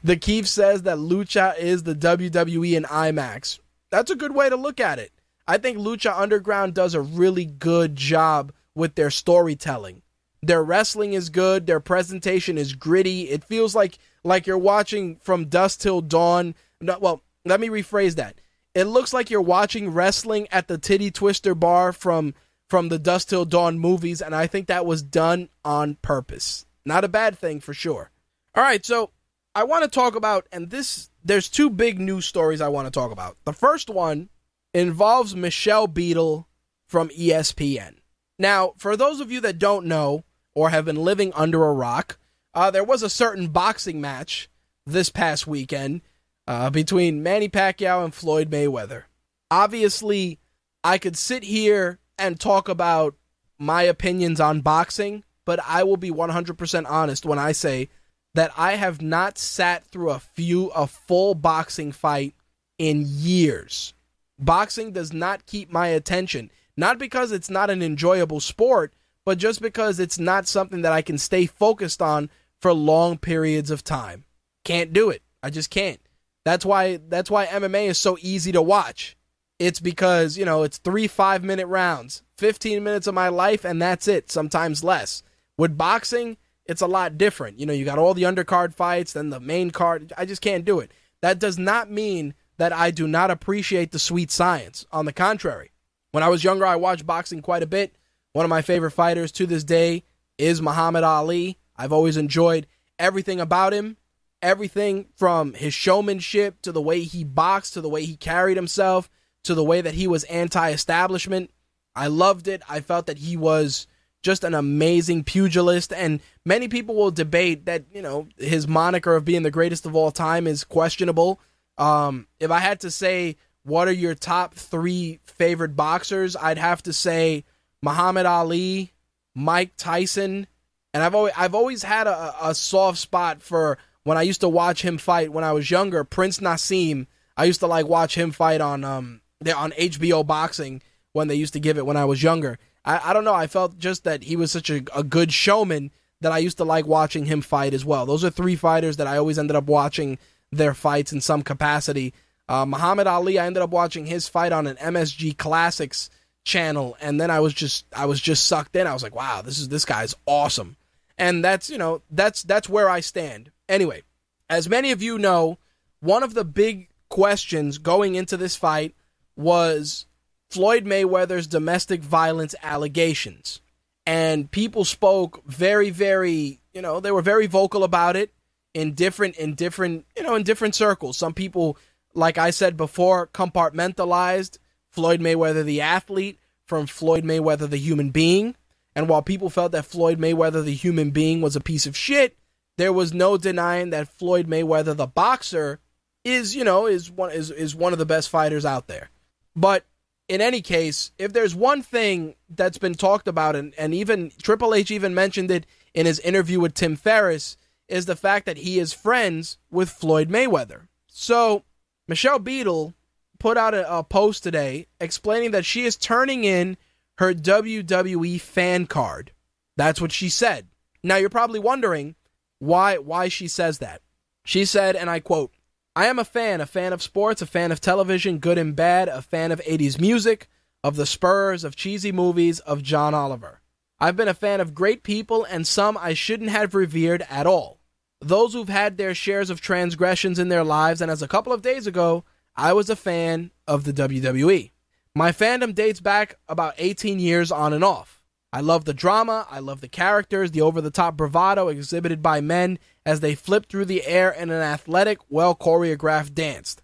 the 0.03 0.17
Keith 0.19 0.47
says 0.47 0.83
that 0.83 0.97
Lucha 0.97 1.57
is 1.57 1.83
the 1.83 1.95
WWE 1.95 2.75
in 2.75 2.83
IMAX. 2.83 3.59
That's 3.89 4.11
a 4.11 4.15
good 4.15 4.33
way 4.33 4.49
to 4.49 4.55
look 4.55 4.79
at 4.79 4.99
it. 4.99 5.11
I 5.47 5.57
think 5.57 5.77
Lucha 5.77 6.17
Underground 6.17 6.73
does 6.73 6.93
a 6.93 7.01
really 7.01 7.45
good 7.45 7.95
job 7.95 8.53
with 8.75 8.95
their 8.95 9.09
storytelling. 9.09 10.01
Their 10.41 10.63
wrestling 10.63 11.13
is 11.13 11.29
good, 11.29 11.67
their 11.67 11.79
presentation 11.79 12.57
is 12.57 12.73
gritty. 12.73 13.29
It 13.29 13.43
feels 13.43 13.75
like 13.75 13.97
like 14.23 14.47
you're 14.47 14.57
watching 14.57 15.17
from 15.17 15.45
dusk 15.45 15.81
till 15.81 16.01
dawn. 16.01 16.55
No, 16.79 16.97
well, 16.99 17.21
let 17.45 17.59
me 17.59 17.69
rephrase 17.69 18.15
that. 18.15 18.39
It 18.73 18.85
looks 18.85 19.13
like 19.13 19.29
you're 19.29 19.41
watching 19.41 19.89
wrestling 19.89 20.47
at 20.51 20.67
the 20.67 20.77
Titty 20.77 21.11
Twister 21.11 21.53
bar 21.53 21.91
from 21.91 22.33
from 22.69 22.87
the 22.87 22.99
Dusk 22.99 23.27
Till 23.27 23.43
Dawn 23.43 23.77
movies, 23.77 24.21
and 24.21 24.33
I 24.33 24.47
think 24.47 24.67
that 24.67 24.85
was 24.85 25.01
done 25.01 25.49
on 25.65 25.95
purpose. 26.01 26.65
Not 26.85 27.03
a 27.03 27.09
bad 27.09 27.37
thing 27.37 27.59
for 27.59 27.73
sure. 27.73 28.11
All 28.55 28.63
right, 28.63 28.85
so 28.85 29.11
I 29.53 29.63
want 29.65 29.83
to 29.83 29.89
talk 29.89 30.15
about, 30.15 30.47
and 30.51 30.69
this, 30.69 31.09
there's 31.23 31.49
two 31.49 31.69
big 31.69 31.99
news 31.99 32.25
stories 32.25 32.61
I 32.61 32.69
want 32.69 32.87
to 32.87 32.91
talk 32.91 33.11
about. 33.11 33.37
The 33.43 33.53
first 33.53 33.89
one 33.89 34.29
involves 34.73 35.35
Michelle 35.35 35.87
Beadle 35.87 36.47
from 36.87 37.09
ESPN. 37.09 37.95
Now, 38.39 38.73
for 38.77 38.95
those 38.95 39.19
of 39.19 39.31
you 39.31 39.41
that 39.41 39.59
don't 39.59 39.85
know 39.85 40.23
or 40.55 40.69
have 40.69 40.85
been 40.85 40.95
living 40.95 41.33
under 41.35 41.63
a 41.65 41.73
rock, 41.73 42.17
uh, 42.53 42.71
there 42.71 42.83
was 42.83 43.03
a 43.03 43.09
certain 43.09 43.47
boxing 43.47 43.99
match 43.99 44.49
this 44.85 45.09
past 45.09 45.47
weekend 45.47 46.01
uh, 46.47 46.69
between 46.69 47.23
Manny 47.23 47.49
Pacquiao 47.49 48.03
and 48.03 48.13
Floyd 48.13 48.49
Mayweather. 48.49 49.03
Obviously, 49.49 50.39
I 50.83 50.97
could 50.97 51.17
sit 51.17 51.43
here 51.43 51.99
and 52.17 52.39
talk 52.39 52.69
about 52.69 53.15
my 53.59 53.83
opinions 53.83 54.39
on 54.39 54.61
boxing, 54.61 55.23
but 55.45 55.59
I 55.65 55.83
will 55.83 55.97
be 55.97 56.09
100% 56.09 56.85
honest 56.89 57.25
when 57.25 57.37
I 57.37 57.51
say 57.51 57.89
that 58.33 58.51
I 58.57 58.73
have 58.75 59.01
not 59.01 59.37
sat 59.37 59.85
through 59.85 60.11
a 60.11 60.19
few 60.19 60.67
a 60.67 60.87
full 60.87 61.35
boxing 61.35 61.91
fight 61.91 62.33
in 62.77 63.03
years. 63.05 63.93
Boxing 64.39 64.91
does 64.91 65.13
not 65.13 65.45
keep 65.45 65.71
my 65.71 65.87
attention, 65.87 66.49
not 66.75 66.97
because 66.97 67.31
it's 67.31 67.49
not 67.49 67.69
an 67.69 67.81
enjoyable 67.81 68.39
sport, 68.39 68.93
but 69.25 69.37
just 69.37 69.61
because 69.61 69.99
it's 69.99 70.17
not 70.17 70.47
something 70.47 70.81
that 70.81 70.93
I 70.93 71.01
can 71.01 71.17
stay 71.17 71.45
focused 71.45 72.01
on 72.01 72.29
for 72.59 72.73
long 72.73 73.17
periods 73.17 73.69
of 73.69 73.83
time. 73.83 74.23
Can't 74.63 74.93
do 74.93 75.09
it. 75.09 75.21
I 75.43 75.49
just 75.49 75.69
can't. 75.69 75.99
That's 76.43 76.65
why 76.65 76.99
that's 77.07 77.29
why 77.29 77.45
MMA 77.45 77.87
is 77.87 77.97
so 77.97 78.17
easy 78.21 78.51
to 78.51 78.61
watch 78.61 79.15
it's 79.61 79.79
because, 79.79 80.39
you 80.39 80.45
know, 80.45 80.63
it's 80.63 80.79
three 80.79 81.07
five 81.07 81.43
minute 81.43 81.67
rounds, 81.67 82.23
15 82.39 82.83
minutes 82.83 83.05
of 83.05 83.13
my 83.13 83.29
life, 83.29 83.63
and 83.63 83.79
that's 83.79 84.07
it, 84.07 84.31
sometimes 84.31 84.83
less. 84.83 85.21
With 85.55 85.77
boxing, 85.77 86.37
it's 86.71 86.81
a 86.81 86.87
lot 86.87 87.17
different. 87.17 87.59
You 87.59 87.65
know, 87.65 87.73
you 87.73 87.85
got 87.85 87.99
all 87.99 88.13
the 88.13 88.23
undercard 88.23 88.73
fights, 88.73 89.13
then 89.13 89.29
the 89.29 89.39
main 89.39 89.71
card. 89.71 90.13
I 90.17 90.25
just 90.25 90.41
can't 90.41 90.65
do 90.65 90.79
it. 90.79 90.91
That 91.21 91.39
does 91.39 91.57
not 91.57 91.91
mean 91.91 92.33
that 92.57 92.73
I 92.73 92.91
do 92.91 93.07
not 93.07 93.31
appreciate 93.31 93.91
the 93.91 93.99
sweet 93.99 94.31
science. 94.31 94.85
On 94.91 95.05
the 95.05 95.13
contrary, 95.13 95.71
when 96.11 96.23
I 96.23 96.29
was 96.29 96.43
younger, 96.43 96.65
I 96.65 96.75
watched 96.75 97.05
boxing 97.05 97.41
quite 97.41 97.63
a 97.63 97.67
bit. 97.67 97.95
One 98.33 98.45
of 98.45 98.49
my 98.49 98.61
favorite 98.61 98.91
fighters 98.91 99.31
to 99.33 99.45
this 99.45 99.63
day 99.63 100.03
is 100.37 100.61
Muhammad 100.61 101.03
Ali. 101.03 101.57
I've 101.75 101.93
always 101.93 102.17
enjoyed 102.17 102.67
everything 102.97 103.39
about 103.39 103.73
him, 103.73 103.97
everything 104.41 105.07
from 105.15 105.53
his 105.53 105.73
showmanship 105.73 106.61
to 106.61 106.71
the 106.71 106.81
way 106.81 107.01
he 107.01 107.23
boxed 107.23 107.73
to 107.73 107.81
the 107.81 107.89
way 107.89 108.05
he 108.05 108.15
carried 108.15 108.57
himself 108.57 109.09
to 109.43 109.55
the 109.55 109.63
way 109.63 109.81
that 109.81 109.95
he 109.95 110.07
was 110.07 110.23
anti-establishment. 110.25 111.51
I 111.95 112.07
loved 112.07 112.47
it. 112.47 112.61
I 112.69 112.79
felt 112.79 113.07
that 113.07 113.17
he 113.17 113.35
was 113.35 113.87
just 114.21 114.43
an 114.43 114.53
amazing 114.53 115.23
pugilist 115.23 115.91
and 115.93 116.21
many 116.45 116.67
people 116.67 116.95
will 116.95 117.11
debate 117.11 117.65
that, 117.65 117.85
you 117.93 118.01
know, 118.01 118.27
his 118.37 118.67
moniker 118.67 119.15
of 119.15 119.25
being 119.25 119.43
the 119.43 119.51
greatest 119.51 119.85
of 119.85 119.95
all 119.95 120.11
time 120.11 120.47
is 120.47 120.63
questionable. 120.63 121.39
Um, 121.77 122.27
if 122.39 122.51
I 122.51 122.59
had 122.59 122.79
to 122.81 122.91
say 122.91 123.37
what 123.63 123.87
are 123.87 123.93
your 123.93 124.15
top 124.15 124.53
three 124.53 125.19
favorite 125.23 125.75
boxers, 125.75 126.35
I'd 126.35 126.57
have 126.57 126.83
to 126.83 126.93
say 126.93 127.43
Muhammad 127.81 128.25
Ali, 128.25 128.93
Mike 129.35 129.71
Tyson, 129.77 130.47
and 130.93 131.03
I've 131.03 131.15
always 131.15 131.33
I've 131.37 131.55
always 131.55 131.83
had 131.83 132.07
a, 132.07 132.35
a 132.41 132.55
soft 132.55 132.97
spot 132.97 133.41
for 133.41 133.77
when 134.03 134.17
I 134.17 134.23
used 134.23 134.41
to 134.41 134.49
watch 134.49 134.81
him 134.81 134.97
fight 134.97 135.31
when 135.31 135.43
I 135.43 135.53
was 135.53 135.71
younger. 135.71 136.03
Prince 136.03 136.39
Naseem, 136.39 137.07
I 137.37 137.45
used 137.45 137.59
to 137.61 137.67
like 137.67 137.87
watch 137.87 138.15
him 138.15 138.31
fight 138.31 138.61
on 138.61 138.83
um 138.83 139.21
on 139.55 139.71
HBO 139.71 140.25
Boxing 140.25 140.81
when 141.13 141.27
they 141.27 141.35
used 141.35 141.53
to 141.53 141.59
give 141.59 141.77
it 141.77 141.85
when 141.85 141.97
I 141.97 142.05
was 142.05 142.21
younger. 142.23 142.57
I, 142.85 143.09
I 143.09 143.13
don't 143.13 143.23
know. 143.23 143.33
I 143.33 143.47
felt 143.47 143.77
just 143.77 144.03
that 144.03 144.23
he 144.23 144.35
was 144.35 144.51
such 144.51 144.69
a, 144.69 144.83
a 144.95 145.03
good 145.03 145.31
showman 145.31 145.91
that 146.21 146.31
I 146.31 146.37
used 146.37 146.57
to 146.57 146.63
like 146.63 146.85
watching 146.85 147.25
him 147.25 147.41
fight 147.41 147.73
as 147.73 147.83
well. 147.83 148.05
Those 148.05 148.23
are 148.23 148.29
three 148.29 148.55
fighters 148.55 148.97
that 148.97 149.07
I 149.07 149.17
always 149.17 149.39
ended 149.39 149.55
up 149.55 149.65
watching 149.65 150.17
their 150.51 150.73
fights 150.73 151.11
in 151.11 151.21
some 151.21 151.41
capacity. 151.41 152.13
Uh, 152.47 152.65
Muhammad 152.65 153.07
Ali, 153.07 153.39
I 153.39 153.45
ended 153.45 153.63
up 153.63 153.69
watching 153.69 154.05
his 154.05 154.27
fight 154.27 154.51
on 154.51 154.67
an 154.67 154.75
MSG 154.77 155.37
Classics 155.37 156.09
channel, 156.43 156.97
and 157.01 157.19
then 157.19 157.31
I 157.31 157.39
was 157.39 157.53
just 157.53 157.85
I 157.95 158.05
was 158.05 158.19
just 158.19 158.45
sucked 158.45 158.75
in. 158.75 158.87
I 158.87 158.93
was 158.93 159.03
like, 159.03 159.15
wow, 159.15 159.41
this 159.41 159.59
is 159.59 159.69
this 159.69 159.85
guy's 159.85 160.15
awesome, 160.25 160.75
and 161.17 161.43
that's 161.43 161.69
you 161.69 161.77
know 161.77 162.01
that's 162.11 162.43
that's 162.43 162.69
where 162.69 162.89
I 162.89 162.99
stand. 162.99 163.51
Anyway, 163.69 164.03
as 164.49 164.67
many 164.67 164.91
of 164.91 165.01
you 165.01 165.17
know, 165.17 165.57
one 166.01 166.23
of 166.23 166.33
the 166.33 166.43
big 166.43 166.89
questions 167.09 167.77
going 167.77 168.15
into 168.15 168.37
this 168.37 168.55
fight 168.55 168.95
was 169.35 170.05
Floyd 170.51 170.85
Mayweather's 170.85 171.47
domestic 171.47 172.01
violence 172.01 172.53
allegations. 172.61 173.61
And 174.05 174.51
people 174.51 174.83
spoke 174.83 175.43
very, 175.45 175.89
very, 175.89 176.59
you 176.73 176.81
know, 176.81 176.99
they 176.99 177.11
were 177.11 177.21
very 177.21 177.47
vocal 177.47 177.85
about 177.85 178.17
it 178.17 178.33
in 178.73 178.93
different, 178.93 179.37
in 179.37 179.55
different, 179.55 180.05
you 180.17 180.23
know, 180.23 180.35
in 180.35 180.43
different 180.43 180.75
circles. 180.75 181.17
Some 181.17 181.33
people, 181.33 181.77
like 182.13 182.37
I 182.37 182.49
said 182.49 182.75
before, 182.75 183.27
compartmentalized 183.27 184.57
Floyd 184.89 185.21
Mayweather, 185.21 185.63
the 185.63 185.81
athlete, 185.81 186.37
from 186.65 186.85
Floyd 186.85 187.23
Mayweather, 187.23 187.69
the 187.69 187.77
human 187.77 188.09
being. 188.09 188.55
And 188.93 189.07
while 189.07 189.21
people 189.21 189.49
felt 189.49 189.71
that 189.71 189.85
Floyd 189.85 190.19
Mayweather, 190.19 190.63
the 190.63 190.73
human 190.73 191.11
being, 191.11 191.39
was 191.39 191.55
a 191.55 191.61
piece 191.61 191.85
of 191.85 191.95
shit, 191.95 192.37
there 192.77 192.91
was 192.91 193.13
no 193.13 193.37
denying 193.37 193.91
that 193.91 194.09
Floyd 194.17 194.47
Mayweather, 194.47 194.95
the 194.95 195.07
boxer, 195.07 195.79
is, 196.25 196.55
you 196.55 196.63
know, 196.63 196.87
is 196.87 197.09
one 197.09 197.31
is, 197.31 197.51
is 197.51 197.75
one 197.75 197.93
of 197.93 197.99
the 197.99 198.05
best 198.05 198.29
fighters 198.29 198.65
out 198.65 198.87
there. 198.87 199.09
But 199.55 199.85
in 200.31 200.39
any 200.39 200.61
case, 200.61 201.11
if 201.17 201.33
there's 201.33 201.53
one 201.53 201.81
thing 201.81 202.35
that's 202.49 202.77
been 202.77 202.95
talked 202.95 203.27
about, 203.27 203.53
and, 203.53 203.73
and 203.77 203.93
even 203.93 204.31
Triple 204.41 204.73
H 204.73 204.89
even 204.89 205.13
mentioned 205.13 205.51
it 205.51 205.65
in 205.93 206.05
his 206.05 206.21
interview 206.21 206.61
with 206.61 206.73
Tim 206.73 206.95
Ferriss, 206.95 207.57
is 207.89 208.05
the 208.05 208.15
fact 208.15 208.45
that 208.45 208.55
he 208.55 208.79
is 208.79 208.93
friends 208.93 209.57
with 209.69 209.89
Floyd 209.89 210.29
Mayweather. 210.29 210.87
So, 211.05 211.65
Michelle 212.07 212.39
Beadle 212.39 212.93
put 213.39 213.57
out 213.57 213.73
a, 213.73 213.97
a 213.97 214.05
post 214.05 214.41
today 214.41 214.87
explaining 215.01 215.51
that 215.51 215.65
she 215.65 215.83
is 215.83 215.97
turning 215.97 216.45
in 216.45 216.77
her 217.17 217.33
WWE 217.33 218.39
fan 218.39 218.85
card. 218.85 219.33
That's 219.75 219.99
what 219.99 220.13
she 220.13 220.29
said. 220.29 220.69
Now, 221.03 221.17
you're 221.17 221.29
probably 221.29 221.59
wondering 221.59 222.15
why, 222.59 222.99
why 222.99 223.27
she 223.27 223.49
says 223.49 223.79
that. 223.79 224.01
She 224.45 224.63
said, 224.63 224.95
and 224.95 225.09
I 225.09 225.19
quote, 225.19 225.51
I 225.93 226.05
am 226.05 226.19
a 226.19 226.25
fan, 226.25 226.61
a 226.61 226.65
fan 226.65 226.93
of 226.93 227.01
sports, 227.01 227.41
a 227.41 227.45
fan 227.45 227.69
of 227.69 227.81
television, 227.81 228.37
good 228.37 228.57
and 228.57 228.73
bad, 228.73 229.09
a 229.09 229.21
fan 229.21 229.51
of 229.51 229.59
80s 229.61 229.99
music, 229.99 230.47
of 230.85 230.95
the 230.95 231.05
Spurs, 231.05 231.65
of 231.65 231.75
cheesy 231.75 232.13
movies, 232.13 232.59
of 232.61 232.81
John 232.81 233.13
Oliver. 233.13 233.59
I've 233.99 234.15
been 234.15 234.29
a 234.29 234.33
fan 234.33 234.61
of 234.61 234.73
great 234.73 235.03
people 235.03 235.43
and 235.43 235.67
some 235.67 235.97
I 235.97 236.13
shouldn't 236.13 236.49
have 236.49 236.73
revered 236.73 237.25
at 237.29 237.45
all. 237.45 237.81
Those 238.21 238.53
who've 238.53 238.69
had 238.69 238.95
their 238.95 239.13
shares 239.13 239.49
of 239.49 239.59
transgressions 239.59 240.39
in 240.39 240.47
their 240.47 240.63
lives, 240.63 241.01
and 241.01 241.11
as 241.11 241.21
a 241.21 241.27
couple 241.27 241.51
of 241.51 241.61
days 241.61 241.87
ago, 241.87 242.23
I 242.55 242.71
was 242.71 242.89
a 242.89 242.95
fan 242.95 243.51
of 243.67 243.83
the 243.83 243.91
WWE. 243.91 244.71
My 245.13 245.33
fandom 245.33 245.75
dates 245.75 245.99
back 245.99 246.37
about 246.47 246.75
18 246.77 247.19
years 247.19 247.51
on 247.51 247.73
and 247.73 247.83
off. 247.83 248.20
I 248.53 248.59
love 248.59 248.83
the 248.83 248.93
drama, 248.93 249.47
I 249.49 249.59
love 249.59 249.79
the 249.79 249.87
characters, 249.87 250.51
the 250.51 250.61
over 250.61 250.81
the 250.81 250.91
top 250.91 251.15
bravado 251.15 251.69
exhibited 251.69 252.21
by 252.21 252.41
men 252.41 252.79
as 253.05 253.21
they 253.21 253.33
flip 253.33 253.67
through 253.67 253.85
the 253.85 254.05
air 254.05 254.29
in 254.29 254.49
an 254.49 254.61
athletic, 254.61 255.19
well 255.29 255.55
choreographed 255.55 256.33
dance. 256.33 256.75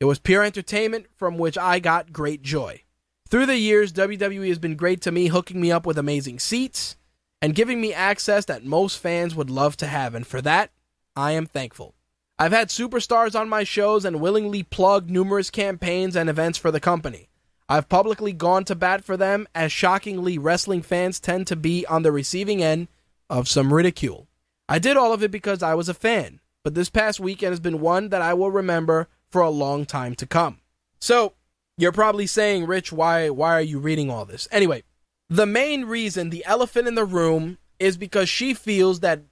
It 0.00 0.04
was 0.04 0.18
pure 0.18 0.42
entertainment 0.42 1.06
from 1.16 1.38
which 1.38 1.56
I 1.56 1.78
got 1.78 2.12
great 2.12 2.42
joy. 2.42 2.82
Through 3.30 3.46
the 3.46 3.56
years, 3.56 3.92
WWE 3.92 4.48
has 4.48 4.58
been 4.58 4.76
great 4.76 5.00
to 5.02 5.12
me, 5.12 5.28
hooking 5.28 5.62
me 5.62 5.72
up 5.72 5.86
with 5.86 5.96
amazing 5.96 6.40
seats 6.40 6.96
and 7.40 7.54
giving 7.54 7.80
me 7.80 7.94
access 7.94 8.44
that 8.44 8.64
most 8.64 8.98
fans 8.98 9.34
would 9.34 9.48
love 9.48 9.78
to 9.78 9.86
have, 9.86 10.14
and 10.14 10.26
for 10.26 10.42
that, 10.42 10.72
I 11.16 11.32
am 11.32 11.46
thankful. 11.46 11.94
I've 12.38 12.52
had 12.52 12.68
superstars 12.68 13.38
on 13.38 13.48
my 13.48 13.64
shows 13.64 14.04
and 14.04 14.20
willingly 14.20 14.62
plugged 14.62 15.10
numerous 15.10 15.50
campaigns 15.50 16.16
and 16.16 16.28
events 16.28 16.58
for 16.58 16.70
the 16.70 16.80
company. 16.80 17.28
I've 17.68 17.88
publicly 17.88 18.32
gone 18.32 18.64
to 18.64 18.74
bat 18.74 19.04
for 19.04 19.16
them, 19.16 19.48
as 19.54 19.72
shockingly, 19.72 20.38
wrestling 20.38 20.82
fans 20.82 21.18
tend 21.18 21.46
to 21.46 21.56
be 21.56 21.86
on 21.86 22.02
the 22.02 22.12
receiving 22.12 22.62
end 22.62 22.88
of 23.30 23.48
some 23.48 23.72
ridicule. 23.72 24.28
I 24.68 24.78
did 24.78 24.96
all 24.96 25.12
of 25.12 25.22
it 25.22 25.30
because 25.30 25.62
I 25.62 25.74
was 25.74 25.88
a 25.88 25.94
fan, 25.94 26.40
but 26.62 26.74
this 26.74 26.90
past 26.90 27.20
weekend 27.20 27.52
has 27.52 27.60
been 27.60 27.80
one 27.80 28.10
that 28.10 28.22
I 28.22 28.34
will 28.34 28.50
remember 28.50 29.08
for 29.30 29.40
a 29.40 29.50
long 29.50 29.86
time 29.86 30.14
to 30.16 30.26
come. 30.26 30.60
So, 31.00 31.34
you're 31.76 31.92
probably 31.92 32.26
saying, 32.26 32.66
Rich, 32.66 32.92
why 32.92 33.30
why 33.30 33.54
are 33.54 33.62
you 33.62 33.78
reading 33.78 34.10
all 34.10 34.24
this? 34.24 34.46
Anyway, 34.50 34.84
the 35.28 35.46
main 35.46 35.86
reason, 35.86 36.30
the 36.30 36.44
elephant 36.44 36.86
in 36.86 36.94
the 36.94 37.04
room, 37.04 37.58
is 37.78 37.96
because 37.96 38.28
she 38.28 38.54
feels 38.54 39.00
that 39.00 39.22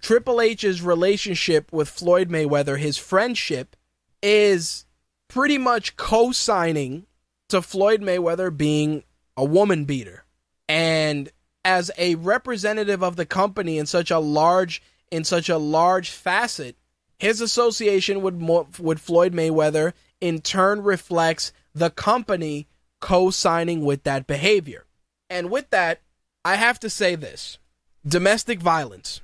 Triple 0.00 0.40
H's 0.40 0.82
relationship 0.82 1.72
with 1.72 1.88
Floyd 1.88 2.28
Mayweather, 2.28 2.78
his 2.78 2.96
friendship, 2.96 3.76
is 4.22 4.86
pretty 5.28 5.58
much 5.58 5.96
co-signing 5.96 7.06
to 7.48 7.62
Floyd 7.62 8.00
Mayweather 8.00 8.56
being 8.56 9.04
a 9.36 9.44
woman 9.44 9.84
beater. 9.84 10.24
And 10.68 11.30
as 11.64 11.90
a 11.98 12.14
representative 12.16 13.02
of 13.02 13.16
the 13.16 13.26
company 13.26 13.78
in 13.78 13.86
such 13.86 14.10
a 14.10 14.18
large 14.18 14.82
in 15.10 15.24
such 15.24 15.48
a 15.48 15.58
large 15.58 16.10
facet, 16.10 16.76
his 17.18 17.40
association 17.40 18.22
with 18.22 18.34
with 18.78 19.00
Floyd 19.00 19.32
Mayweather 19.32 19.92
in 20.20 20.40
turn 20.40 20.82
reflects 20.82 21.52
the 21.74 21.90
company 21.90 22.66
co-signing 23.00 23.84
with 23.84 24.04
that 24.04 24.26
behavior. 24.26 24.84
And 25.28 25.50
with 25.50 25.70
that, 25.70 26.00
I 26.44 26.56
have 26.56 26.80
to 26.80 26.90
say 26.90 27.14
this. 27.14 27.58
Domestic 28.06 28.60
violence 28.60 29.20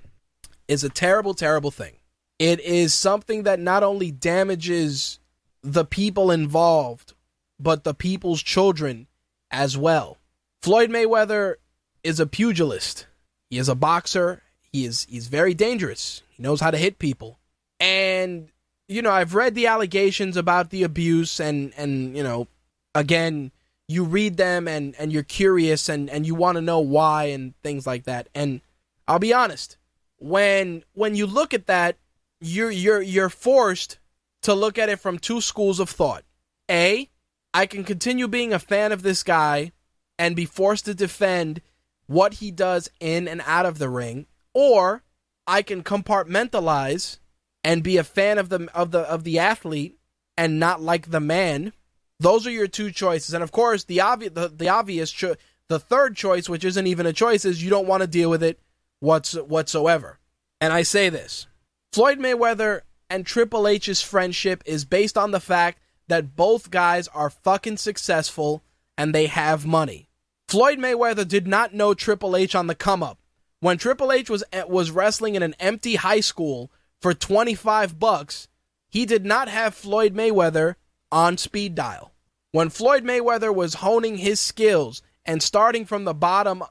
is 0.69 0.85
a 0.85 0.89
terrible 0.89 1.35
terrible 1.35 1.71
thing. 1.71 1.95
It 2.39 2.61
is 2.61 2.93
something 2.93 3.45
that 3.45 3.61
not 3.61 3.83
only 3.83 4.11
damages 4.11 5.21
the 5.63 5.85
people 5.85 6.31
involved 6.31 7.15
but 7.63 7.85
the 7.85 7.95
people's 7.95 8.43
children 8.43 9.07
as 9.51 9.77
well. 9.77 10.19
Floyd 10.63 10.91
Mayweather 10.91 11.57
is 12.03 12.19
a 12.19 12.27
pugilist. 12.27 13.07
He 13.51 13.59
is 13.59 13.69
a 13.69 13.75
boxer. 13.75 14.43
He 14.73 14.85
is 14.85 15.07
he's 15.09 15.29
very 15.29 15.55
dangerous. 15.55 16.23
He 16.31 16.43
knows 16.43 16.61
how 16.61 16.71
to 16.71 16.79
hit 16.79 16.99
people. 16.99 17.39
And 17.79 18.49
you 18.89 19.03
know, 19.03 19.11
I've 19.11 19.35
read 19.35 19.55
the 19.55 19.67
allegations 19.67 20.37
about 20.37 20.71
the 20.71 20.83
abuse 20.83 21.41
and 21.41 21.73
and 21.77 22.17
you 22.17 22.23
know, 22.23 22.49
again, 22.95 23.53
you 23.89 24.05
read 24.05 24.37
them 24.37 24.67
and 24.67 24.95
and 24.99 25.13
you're 25.13 25.23
curious 25.23 25.89
and 25.89 26.09
and 26.11 26.27
you 26.27 26.35
want 26.35 26.57
to 26.57 26.63
know 26.63 26.81
why 26.81 27.25
and 27.25 27.55
things 27.63 27.87
like 27.87 28.05
that. 28.05 28.29
And 28.35 28.61
I'll 29.07 29.19
be 29.19 29.35
honest, 29.35 29.77
when 30.19 30.85
when 30.95 31.15
you 31.15 31.27
look 31.27 31.53
at 31.55 31.67
that, 31.67 31.97
you're 32.41 32.71
you're 32.71 33.03
you're 33.03 33.29
forced 33.29 33.99
to 34.43 34.55
look 34.55 34.79
at 34.79 34.89
it 34.89 35.01
from 35.01 35.19
two 35.19 35.41
schools 35.41 35.79
of 35.81 35.89
thought. 35.89 36.25
A, 36.71 37.09
I 37.55 37.67
can 37.67 37.85
continue 37.85 38.29
being 38.29 38.53
a 38.53 38.59
fan 38.59 38.93
of 38.93 39.03
this 39.03 39.23
guy 39.23 39.73
and 40.19 40.37
be 40.37 40.45
forced 40.45 40.87
to 40.87 40.95
defend 40.95 41.61
what 42.07 42.35
he 42.35 42.51
does 42.51 42.91
in 43.01 43.29
and 43.29 43.43
out 43.47 43.67
of 43.67 43.79
the 43.79 43.89
ring, 43.89 44.27
or 44.55 45.03
I 45.47 45.63
can 45.63 45.83
compartmentalize 45.83 47.19
and 47.65 47.83
be 47.83 47.97
a 47.97 48.05
fan 48.05 48.39
of 48.39 48.49
the 48.49 48.69
of 48.75 48.91
the 48.91 49.01
of 49.01 49.25
the 49.25 49.39
athlete 49.39 49.99
and 50.37 50.59
not 50.59 50.81
like 50.81 51.11
the 51.11 51.21
man. 51.21 51.73
Those 52.19 52.47
are 52.47 52.51
your 52.51 52.69
two 52.69 52.91
choices, 52.91 53.35
and 53.35 53.43
of 53.43 53.53
course, 53.53 53.85
the 53.85 54.01
obvious 54.01 54.33
the, 54.33 54.49
the 54.49 54.69
obvious 54.69 55.11
cho- 55.11 55.37
the 55.69 55.79
third 55.79 56.17
choice, 56.17 56.49
which 56.49 56.65
isn't 56.65 56.87
even 56.87 57.07
a 57.07 57.13
choice, 57.13 57.45
is 57.45 57.63
you 57.63 57.71
don't 57.71 57.89
want 57.89 58.03
to 58.03 58.07
deal 58.07 58.31
with 58.31 58.43
it 58.43 58.61
what's 59.01 59.35
whatsoever. 59.35 60.19
And 60.61 60.73
I 60.73 60.83
say 60.83 61.09
this: 61.09 61.47
Floyd 61.93 62.19
Mayweather 62.19 62.83
and 63.11 63.27
Triple 63.27 63.67
H's 63.67 64.03
friendship 64.03 64.63
is 64.65 64.85
based 64.85 65.19
on 65.19 65.33
the 65.33 65.41
fact 65.41 65.82
that 66.13 66.37
both 66.37 66.71
guys 66.71 67.09
are 67.09 67.31
fucking 67.31 67.79
successful 67.79 68.63
and 68.99 69.15
they 69.15 69.29
have 69.29 69.65
money. 69.65 70.11
Floyd 70.47 70.79
Mayweather 70.79 71.27
did 71.27 71.47
not 71.47 71.73
know 71.73 71.95
Triple 71.95 72.37
H 72.37 72.55
on 72.55 72.67
the 72.67 72.75
come 72.75 73.03
up. 73.03 73.19
When 73.61 73.79
Triple 73.79 74.13
H 74.13 74.29
was 74.29 74.45
eh, 74.53 74.65
was 74.65 74.91
wrestling 74.91 75.37
in 75.37 75.43
an 75.43 75.55
empty 75.59 75.95
high 75.95 76.21
school 76.21 76.71
for 77.01 77.15
25 77.15 77.99
bucks, 77.99 78.47
he 78.91 79.07
did 79.07 79.25
not 79.25 79.49
have 79.49 79.75
Floyd 79.75 80.13
Mayweather 80.15 80.75
on 81.11 81.39
speed 81.39 81.75
dial. 81.75 82.13
When 82.51 82.69
Floyd 82.69 83.05
Mayweather 83.05 83.55
was 83.55 83.77
honing 83.77 84.19
his 84.19 84.39
skills 84.39 85.01
and 85.25 85.43
starting 85.43 85.87
from 85.87 86.05
the 86.05 86.13
bottom 86.13 86.63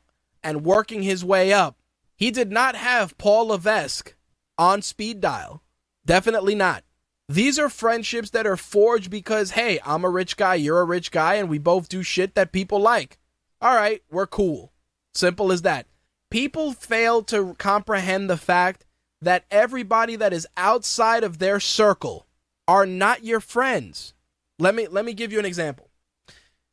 and 0.44 0.64
working 0.64 1.02
his 1.02 1.26
way 1.26 1.52
up, 1.52 1.80
he 2.16 2.30
did 2.30 2.52
not 2.52 2.76
have 2.76 3.18
Paul 3.18 3.48
Levesque 3.48 4.14
on 4.60 4.84
speed 4.84 5.20
dial. 5.20 5.64
Definitely 6.06 6.54
not. 6.54 6.84
These 7.32 7.58
are 7.60 7.70
friendships 7.70 8.32
that 8.32 8.46
are 8.46 8.58
forged 8.58 9.10
because, 9.10 9.52
hey, 9.52 9.80
I'm 9.86 10.04
a 10.04 10.10
rich 10.10 10.36
guy, 10.36 10.56
you're 10.56 10.82
a 10.82 10.86
rich 10.86 11.12
guy, 11.12 11.36
and 11.36 11.48
we 11.48 11.60
both 11.60 11.88
do 11.88 12.04
shit 12.04 12.36
that 12.36 12.52
people 12.52 12.82
like. 12.82 13.20
All 13.62 13.74
right, 13.74 14.04
we're 14.12 14.28
cool. 14.28 14.74
Simple 15.14 15.50
as 15.54 15.62
that. 15.62 15.88
People 16.30 16.74
fail 16.74 17.24
to 17.24 17.56
comprehend 17.58 18.30
the 18.30 18.36
fact 18.36 18.86
that 19.22 19.46
everybody 19.50 20.18
that 20.18 20.34
is 20.34 20.46
outside 20.58 21.24
of 21.24 21.38
their 21.38 21.62
circle 21.62 22.28
are 22.68 22.86
not 22.86 23.24
your 23.24 23.40
friends. 23.40 24.14
Let 24.60 24.76
me 24.76 24.88
let 24.88 25.06
me 25.06 25.14
give 25.14 25.32
you 25.32 25.40
an 25.40 25.46
example. 25.46 25.90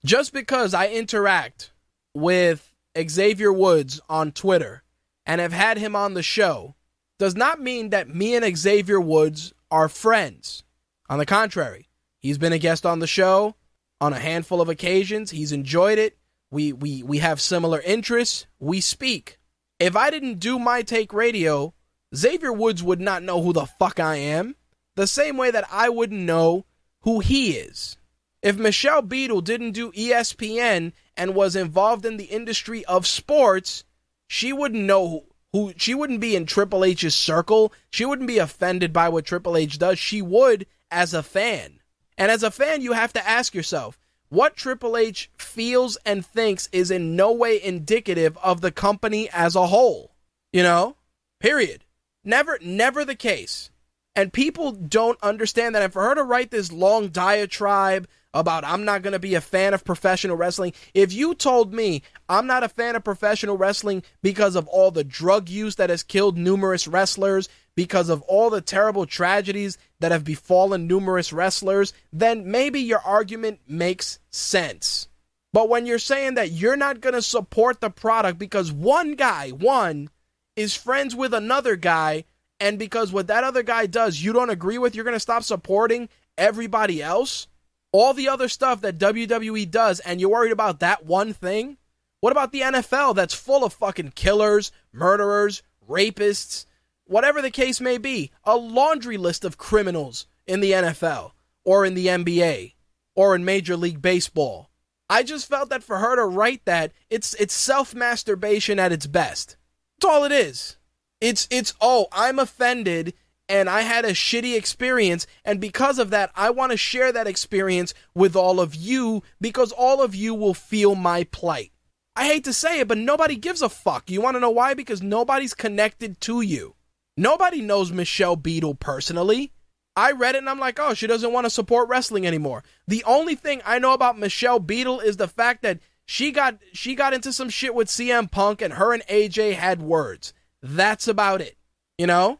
Just 0.04 0.32
because 0.32 0.74
I 0.74 0.88
interact 0.88 1.72
with 2.14 2.74
Xavier 3.08 3.52
Woods 3.52 4.00
on 4.08 4.32
Twitter 4.32 4.82
and 5.24 5.40
have 5.40 5.52
had 5.52 5.78
him 5.78 5.94
on 5.94 6.14
the 6.14 6.22
show 6.22 6.74
does 7.16 7.36
not 7.36 7.60
mean 7.60 7.90
that 7.90 8.12
me 8.12 8.34
and 8.34 8.56
Xavier 8.56 9.00
Woods 9.00 9.52
are 9.70 9.88
friends. 9.88 10.62
On 11.08 11.18
the 11.18 11.26
contrary, 11.26 11.88
he's 12.18 12.38
been 12.38 12.52
a 12.52 12.58
guest 12.58 12.84
on 12.84 12.98
the 12.98 13.06
show 13.06 13.54
on 14.00 14.12
a 14.12 14.18
handful 14.18 14.60
of 14.60 14.68
occasions. 14.68 15.30
He's 15.30 15.52
enjoyed 15.52 15.98
it. 15.98 16.18
We 16.50 16.72
we 16.72 17.02
we 17.02 17.18
have 17.18 17.40
similar 17.40 17.80
interests. 17.80 18.46
We 18.58 18.80
speak. 18.80 19.38
If 19.78 19.96
I 19.96 20.10
didn't 20.10 20.40
do 20.40 20.58
my 20.58 20.82
take 20.82 21.12
radio, 21.12 21.74
Xavier 22.14 22.52
Woods 22.52 22.82
would 22.82 23.00
not 23.00 23.22
know 23.22 23.42
who 23.42 23.52
the 23.52 23.66
fuck 23.66 24.00
I 24.00 24.16
am. 24.16 24.56
The 24.96 25.06
same 25.06 25.36
way 25.36 25.50
that 25.50 25.68
I 25.70 25.88
wouldn't 25.88 26.20
know 26.20 26.64
who 27.02 27.20
he 27.20 27.52
is. 27.52 27.96
If 28.42 28.56
Michelle 28.56 29.02
Beadle 29.02 29.40
didn't 29.40 29.72
do 29.72 29.92
ESPN 29.92 30.92
and 31.16 31.34
was 31.34 31.56
involved 31.56 32.04
in 32.06 32.16
the 32.16 32.24
industry 32.24 32.84
of 32.86 33.06
sports, 33.06 33.84
she 34.26 34.52
wouldn't 34.52 34.84
know 34.84 35.26
who, 35.52 35.72
she 35.76 35.94
wouldn't 35.94 36.20
be 36.20 36.36
in 36.36 36.46
Triple 36.46 36.84
H's 36.84 37.14
circle. 37.14 37.72
She 37.90 38.04
wouldn't 38.04 38.28
be 38.28 38.38
offended 38.38 38.92
by 38.92 39.08
what 39.08 39.24
Triple 39.24 39.56
H 39.56 39.78
does. 39.78 39.98
She 39.98 40.20
would 40.20 40.66
as 40.90 41.14
a 41.14 41.22
fan. 41.22 41.80
And 42.16 42.30
as 42.30 42.42
a 42.42 42.50
fan, 42.50 42.82
you 42.82 42.92
have 42.92 43.12
to 43.14 43.26
ask 43.26 43.54
yourself, 43.54 43.98
what 44.28 44.56
Triple 44.56 44.96
H 44.96 45.30
feels 45.38 45.96
and 46.04 46.24
thinks 46.24 46.68
is 46.72 46.90
in 46.90 47.16
no 47.16 47.32
way 47.32 47.62
indicative 47.62 48.36
of 48.38 48.60
the 48.60 48.72
company 48.72 49.28
as 49.30 49.56
a 49.56 49.68
whole. 49.68 50.14
You 50.52 50.62
know? 50.62 50.96
Period. 51.40 51.84
Never 52.24 52.58
never 52.60 53.04
the 53.04 53.14
case. 53.14 53.70
And 54.14 54.32
people 54.32 54.72
don't 54.72 55.18
understand 55.22 55.74
that. 55.74 55.82
And 55.82 55.92
for 55.92 56.02
her 56.02 56.14
to 56.14 56.24
write 56.24 56.50
this 56.50 56.72
long 56.72 57.08
diatribe 57.08 58.08
about 58.38 58.64
I'm 58.64 58.84
not 58.84 59.02
going 59.02 59.12
to 59.12 59.18
be 59.18 59.34
a 59.34 59.40
fan 59.40 59.74
of 59.74 59.84
professional 59.84 60.36
wrestling. 60.36 60.72
If 60.94 61.12
you 61.12 61.34
told 61.34 61.74
me 61.74 62.02
I'm 62.28 62.46
not 62.46 62.64
a 62.64 62.68
fan 62.68 62.96
of 62.96 63.04
professional 63.04 63.56
wrestling 63.56 64.02
because 64.22 64.56
of 64.56 64.68
all 64.68 64.90
the 64.90 65.04
drug 65.04 65.48
use 65.48 65.76
that 65.76 65.90
has 65.90 66.02
killed 66.02 66.38
numerous 66.38 66.86
wrestlers, 66.86 67.48
because 67.78 68.08
of 68.08 68.22
all 68.22 68.50
the 68.50 68.60
terrible 68.60 69.06
tragedies 69.06 69.78
that 70.00 70.10
have 70.10 70.24
befallen 70.24 70.88
numerous 70.88 71.32
wrestlers, 71.32 71.92
then 72.12 72.50
maybe 72.50 72.80
your 72.80 72.98
argument 72.98 73.60
makes 73.68 74.18
sense. 74.30 75.06
But 75.52 75.68
when 75.68 75.86
you're 75.86 76.00
saying 76.00 76.34
that 76.34 76.50
you're 76.50 76.76
not 76.76 77.00
going 77.00 77.14
to 77.14 77.22
support 77.22 77.80
the 77.80 77.88
product 77.88 78.36
because 78.36 78.72
one 78.72 79.14
guy, 79.14 79.50
one, 79.50 80.10
is 80.56 80.74
friends 80.74 81.14
with 81.14 81.32
another 81.32 81.76
guy, 81.76 82.24
and 82.58 82.80
because 82.80 83.12
what 83.12 83.28
that 83.28 83.44
other 83.44 83.62
guy 83.62 83.86
does 83.86 84.20
you 84.20 84.32
don't 84.32 84.50
agree 84.50 84.78
with, 84.78 84.96
you're 84.96 85.04
going 85.04 85.14
to 85.14 85.20
stop 85.20 85.44
supporting 85.44 86.08
everybody 86.36 87.00
else? 87.00 87.46
All 87.92 88.14
the 88.14 88.28
other 88.28 88.48
stuff 88.48 88.80
that 88.82 88.98
WWE 88.98 89.70
does 89.70 90.00
and 90.00 90.20
you're 90.20 90.30
worried 90.30 90.52
about 90.52 90.80
that 90.80 91.04
one 91.04 91.32
thing? 91.32 91.78
What 92.20 92.32
about 92.32 92.52
the 92.52 92.62
NFL 92.62 93.14
that's 93.14 93.34
full 93.34 93.64
of 93.64 93.72
fucking 93.72 94.12
killers, 94.12 94.72
murderers, 94.92 95.62
rapists, 95.88 96.66
whatever 97.04 97.40
the 97.40 97.50
case 97.50 97.80
may 97.80 97.98
be? 97.98 98.30
A 98.44 98.56
laundry 98.56 99.16
list 99.16 99.44
of 99.44 99.58
criminals 99.58 100.26
in 100.46 100.60
the 100.60 100.72
NFL 100.72 101.32
or 101.64 101.84
in 101.84 101.94
the 101.94 102.06
NBA 102.06 102.74
or 103.14 103.34
in 103.34 103.44
Major 103.44 103.76
League 103.76 104.02
Baseball. 104.02 104.70
I 105.10 105.22
just 105.22 105.48
felt 105.48 105.70
that 105.70 105.82
for 105.82 105.98
her 105.98 106.16
to 106.16 106.24
write 106.24 106.64
that, 106.66 106.92
it's 107.08 107.34
it's 107.34 107.54
self-masturbation 107.54 108.78
at 108.78 108.92
its 108.92 109.06
best. 109.06 109.56
That's 109.98 110.12
all 110.12 110.24
it 110.24 110.32
is. 110.32 110.76
It's 111.20 111.48
it's 111.50 111.74
oh, 111.80 112.08
I'm 112.12 112.38
offended 112.38 113.14
and 113.48 113.68
I 113.68 113.82
had 113.82 114.04
a 114.04 114.10
shitty 114.10 114.56
experience. 114.56 115.26
And 115.44 115.60
because 115.60 115.98
of 115.98 116.10
that, 116.10 116.30
I 116.34 116.50
want 116.50 116.72
to 116.72 116.76
share 116.76 117.12
that 117.12 117.26
experience 117.26 117.94
with 118.14 118.36
all 118.36 118.60
of 118.60 118.74
you 118.74 119.22
because 119.40 119.72
all 119.72 120.02
of 120.02 120.14
you 120.14 120.34
will 120.34 120.54
feel 120.54 120.94
my 120.94 121.24
plight. 121.24 121.72
I 122.14 122.26
hate 122.26 122.44
to 122.44 122.52
say 122.52 122.80
it, 122.80 122.88
but 122.88 122.98
nobody 122.98 123.36
gives 123.36 123.62
a 123.62 123.68
fuck. 123.68 124.10
You 124.10 124.20
want 124.20 124.34
to 124.36 124.40
know 124.40 124.50
why? 124.50 124.74
Because 124.74 125.02
nobody's 125.02 125.54
connected 125.54 126.20
to 126.22 126.40
you. 126.40 126.74
Nobody 127.16 127.60
knows 127.60 127.92
Michelle 127.92 128.36
Beadle 128.36 128.74
personally. 128.74 129.52
I 129.96 130.12
read 130.12 130.36
it 130.36 130.38
and 130.38 130.48
I'm 130.48 130.60
like, 130.60 130.78
oh, 130.78 130.94
she 130.94 131.08
doesn't 131.08 131.32
want 131.32 131.46
to 131.46 131.50
support 131.50 131.88
wrestling 131.88 132.26
anymore. 132.26 132.62
The 132.86 133.02
only 133.04 133.34
thing 133.34 133.60
I 133.64 133.80
know 133.80 133.92
about 133.92 134.18
Michelle 134.18 134.60
Beadle 134.60 135.00
is 135.00 135.16
the 135.16 135.26
fact 135.26 135.62
that 135.62 135.80
she 136.06 136.30
got 136.30 136.58
she 136.72 136.94
got 136.94 137.12
into 137.12 137.32
some 137.32 137.50
shit 137.50 137.74
with 137.74 137.88
CM 137.88 138.30
Punk 138.30 138.62
and 138.62 138.74
her 138.74 138.92
and 138.92 139.02
AJ 139.08 139.54
had 139.54 139.82
words. 139.82 140.32
That's 140.62 141.08
about 141.08 141.40
it. 141.40 141.56
You 141.98 142.06
know? 142.06 142.38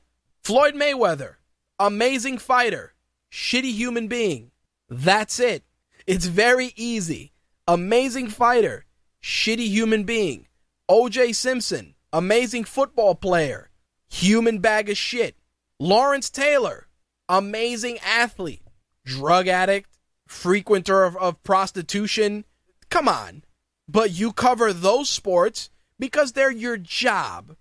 Floyd 0.49 0.73
Mayweather, 0.75 1.35
amazing 1.79 2.39
fighter, 2.39 2.95
shitty 3.31 3.71
human 3.75 4.09
being. 4.09 4.51
That's 4.89 5.39
it. 5.39 5.63
It's 6.07 6.25
very 6.25 6.73
easy. 6.75 7.35
Amazing 7.67 8.29
fighter, 8.29 8.87
shitty 9.23 9.69
human 9.69 10.05
being. 10.05 10.47
OJ 10.91 11.35
Simpson, 11.35 11.97
amazing 12.15 12.65
football 12.65 13.15
player, 13.15 13.69
human 14.09 14.61
bag 14.61 14.89
of 14.89 14.97
shit. 14.97 15.37
Lawrence 15.79 16.31
Taylor, 16.31 16.87
amazing 17.29 17.99
athlete, 17.99 18.63
drug 19.05 19.49
addict, 19.49 19.99
frequenter 20.27 21.05
of, 21.05 21.15
of 21.19 21.43
prostitution. 21.43 22.47
Come 22.89 23.07
on. 23.07 23.45
But 23.87 24.13
you 24.13 24.33
cover 24.33 24.73
those 24.73 25.11
sports 25.11 25.69
because 25.99 26.33
they're 26.33 26.51
your 26.51 26.79
job. 26.79 27.55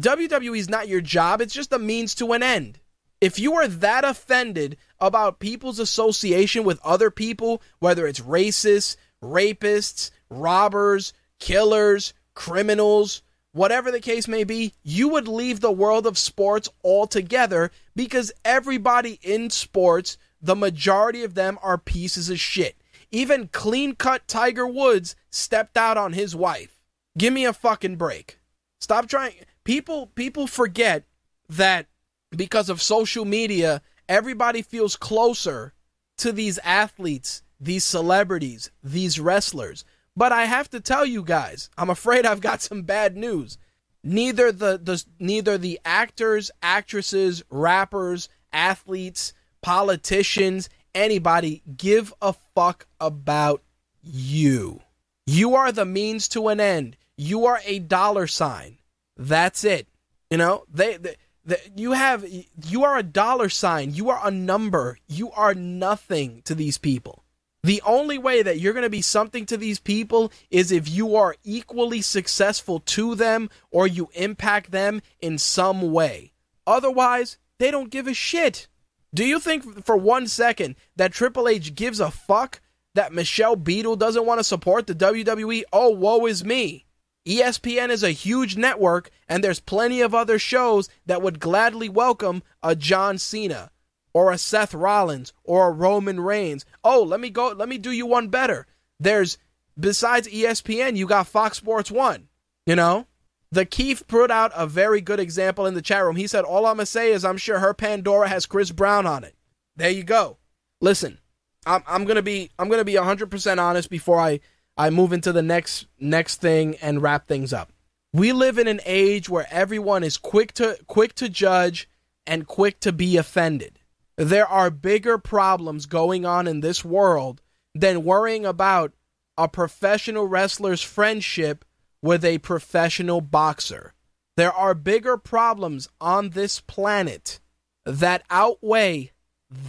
WWE 0.00 0.58
is 0.58 0.68
not 0.68 0.88
your 0.88 1.00
job, 1.00 1.40
it's 1.40 1.54
just 1.54 1.72
a 1.72 1.78
means 1.78 2.14
to 2.16 2.32
an 2.32 2.42
end. 2.42 2.80
If 3.20 3.38
you 3.38 3.54
are 3.54 3.68
that 3.68 4.04
offended 4.04 4.76
about 4.98 5.38
people's 5.38 5.78
association 5.78 6.64
with 6.64 6.80
other 6.84 7.10
people, 7.10 7.62
whether 7.78 8.06
it's 8.06 8.20
racists, 8.20 8.96
rapists, 9.22 10.10
robbers, 10.28 11.12
killers, 11.38 12.12
criminals, 12.34 13.22
whatever 13.52 13.90
the 13.90 14.00
case 14.00 14.26
may 14.26 14.42
be, 14.42 14.74
you 14.82 15.08
would 15.08 15.28
leave 15.28 15.60
the 15.60 15.72
world 15.72 16.06
of 16.06 16.18
sports 16.18 16.68
altogether 16.82 17.70
because 17.94 18.32
everybody 18.44 19.20
in 19.22 19.48
sports, 19.48 20.18
the 20.42 20.56
majority 20.56 21.22
of 21.22 21.34
them 21.34 21.56
are 21.62 21.78
pieces 21.78 22.28
of 22.28 22.40
shit. 22.40 22.76
Even 23.12 23.48
clean 23.48 23.94
cut 23.94 24.26
Tiger 24.26 24.66
Woods 24.66 25.14
stepped 25.30 25.76
out 25.76 25.96
on 25.96 26.14
his 26.14 26.34
wife. 26.34 26.80
Give 27.16 27.32
me 27.32 27.44
a 27.44 27.52
fucking 27.52 27.94
break. 27.96 28.40
Stop 28.80 29.08
trying 29.08 29.34
people 29.64 30.06
people 30.14 30.46
forget 30.46 31.04
that 31.48 31.86
because 32.30 32.68
of 32.68 32.82
social 32.82 33.24
media, 33.24 33.82
everybody 34.08 34.62
feels 34.62 34.96
closer 34.96 35.72
to 36.18 36.32
these 36.32 36.58
athletes, 36.58 37.42
these 37.60 37.84
celebrities, 37.84 38.70
these 38.82 39.18
wrestlers. 39.18 39.84
But 40.16 40.32
I 40.32 40.44
have 40.44 40.70
to 40.70 40.80
tell 40.80 41.04
you 41.04 41.22
guys, 41.22 41.70
I'm 41.76 41.90
afraid 41.90 42.24
I've 42.24 42.40
got 42.40 42.62
some 42.62 42.82
bad 42.82 43.16
news. 43.16 43.58
Neither 44.02 44.52
the, 44.52 44.78
the 44.78 45.04
neither 45.18 45.58
the 45.58 45.80
actors, 45.84 46.50
actresses, 46.62 47.42
rappers, 47.50 48.28
athletes, 48.52 49.32
politicians, 49.62 50.68
anybody 50.94 51.62
give 51.76 52.12
a 52.20 52.34
fuck 52.54 52.86
about 53.00 53.62
you. 54.02 54.80
You 55.26 55.54
are 55.56 55.72
the 55.72 55.86
means 55.86 56.28
to 56.28 56.48
an 56.48 56.60
end. 56.60 56.96
You 57.16 57.46
are 57.46 57.60
a 57.64 57.78
dollar 57.78 58.26
sign. 58.26 58.78
That's 59.16 59.64
it. 59.64 59.88
You 60.30 60.38
know, 60.38 60.64
they, 60.72 60.96
they, 60.96 61.16
they, 61.44 61.56
you 61.76 61.92
have 61.92 62.24
you 62.66 62.84
are 62.84 62.96
a 62.96 63.02
dollar 63.02 63.48
sign. 63.48 63.94
You 63.94 64.10
are 64.10 64.20
a 64.26 64.30
number. 64.30 64.98
You 65.06 65.30
are 65.32 65.54
nothing 65.54 66.42
to 66.44 66.54
these 66.54 66.78
people. 66.78 67.24
The 67.62 67.80
only 67.86 68.18
way 68.18 68.42
that 68.42 68.60
you're 68.60 68.74
going 68.74 68.82
to 68.82 68.90
be 68.90 69.00
something 69.00 69.46
to 69.46 69.56
these 69.56 69.80
people 69.80 70.30
is 70.50 70.70
if 70.70 70.86
you 70.88 71.16
are 71.16 71.34
equally 71.44 72.02
successful 72.02 72.80
to 72.80 73.14
them 73.14 73.48
or 73.70 73.86
you 73.86 74.10
impact 74.12 74.70
them 74.70 75.00
in 75.22 75.38
some 75.38 75.90
way. 75.92 76.34
Otherwise, 76.66 77.38
they 77.58 77.70
don't 77.70 77.90
give 77.90 78.06
a 78.06 78.12
shit. 78.12 78.68
Do 79.14 79.24
you 79.24 79.40
think 79.40 79.84
for 79.84 79.96
one 79.96 80.26
second 80.26 80.76
that 80.96 81.12
Triple 81.12 81.48
H 81.48 81.74
gives 81.74 82.00
a 82.00 82.10
fuck 82.10 82.60
that 82.94 83.14
Michelle 83.14 83.56
Beadle 83.56 83.96
doesn't 83.96 84.26
want 84.26 84.40
to 84.40 84.44
support 84.44 84.86
the 84.86 84.94
WWE? 84.94 85.62
Oh, 85.72 85.88
woe 85.88 86.26
is 86.26 86.44
me. 86.44 86.84
ESPN 87.26 87.88
is 87.88 88.02
a 88.02 88.10
huge 88.10 88.56
network, 88.56 89.10
and 89.28 89.42
there's 89.42 89.60
plenty 89.60 90.00
of 90.00 90.14
other 90.14 90.38
shows 90.38 90.88
that 91.06 91.22
would 91.22 91.40
gladly 91.40 91.88
welcome 91.88 92.42
a 92.62 92.76
John 92.76 93.18
Cena 93.18 93.70
or 94.12 94.30
a 94.30 94.38
Seth 94.38 94.74
Rollins 94.74 95.32
or 95.42 95.68
a 95.68 95.72
Roman 95.72 96.20
Reigns. 96.20 96.64
Oh, 96.82 97.02
let 97.02 97.20
me 97.20 97.30
go, 97.30 97.48
let 97.48 97.68
me 97.68 97.78
do 97.78 97.90
you 97.90 98.06
one 98.06 98.28
better. 98.28 98.66
There's, 99.00 99.38
besides 99.78 100.28
ESPN, 100.28 100.96
you 100.96 101.06
got 101.06 101.26
Fox 101.26 101.56
Sports 101.56 101.90
1. 101.90 102.28
You 102.66 102.76
know? 102.76 103.06
The 103.50 103.64
Keith 103.64 104.06
put 104.08 104.30
out 104.30 104.52
a 104.54 104.66
very 104.66 105.00
good 105.00 105.20
example 105.20 105.64
in 105.66 105.74
the 105.74 105.82
chat 105.82 106.04
room. 106.04 106.16
He 106.16 106.26
said, 106.26 106.44
All 106.44 106.66
I'm 106.66 106.76
going 106.76 106.78
to 106.78 106.86
say 106.86 107.12
is 107.12 107.24
I'm 107.24 107.36
sure 107.36 107.60
her 107.60 107.72
Pandora 107.72 108.28
has 108.28 108.46
Chris 108.46 108.72
Brown 108.72 109.06
on 109.06 109.22
it. 109.22 109.36
There 109.76 109.90
you 109.90 110.02
go. 110.02 110.38
Listen, 110.80 111.18
I'm 111.66 111.82
I'm 111.86 112.04
gonna 112.04 112.22
be 112.22 112.50
I'm 112.58 112.68
gonna 112.68 112.84
be 112.84 112.96
100 112.96 113.30
percent 113.30 113.60
honest 113.60 113.90
before 113.90 114.18
I 114.18 114.40
I 114.76 114.90
move 114.90 115.12
into 115.12 115.32
the 115.32 115.42
next 115.42 115.86
next 115.98 116.40
thing 116.40 116.76
and 116.76 117.02
wrap 117.02 117.26
things 117.28 117.52
up. 117.52 117.72
We 118.12 118.32
live 118.32 118.58
in 118.58 118.68
an 118.68 118.80
age 118.84 119.28
where 119.28 119.46
everyone 119.50 120.04
is 120.04 120.16
quick 120.16 120.52
to 120.54 120.78
quick 120.86 121.14
to 121.16 121.28
judge 121.28 121.88
and 122.26 122.46
quick 122.46 122.80
to 122.80 122.92
be 122.92 123.16
offended. 123.16 123.78
There 124.16 124.46
are 124.46 124.70
bigger 124.70 125.18
problems 125.18 125.86
going 125.86 126.24
on 126.24 126.46
in 126.46 126.60
this 126.60 126.84
world 126.84 127.42
than 127.74 128.04
worrying 128.04 128.46
about 128.46 128.92
a 129.36 129.48
professional 129.48 130.26
wrestler's 130.26 130.82
friendship 130.82 131.64
with 132.02 132.24
a 132.24 132.38
professional 132.38 133.20
boxer. 133.20 133.94
There 134.36 134.52
are 134.52 134.74
bigger 134.74 135.16
problems 135.16 135.88
on 136.00 136.30
this 136.30 136.60
planet 136.60 137.40
that 137.84 138.22
outweigh 138.30 139.12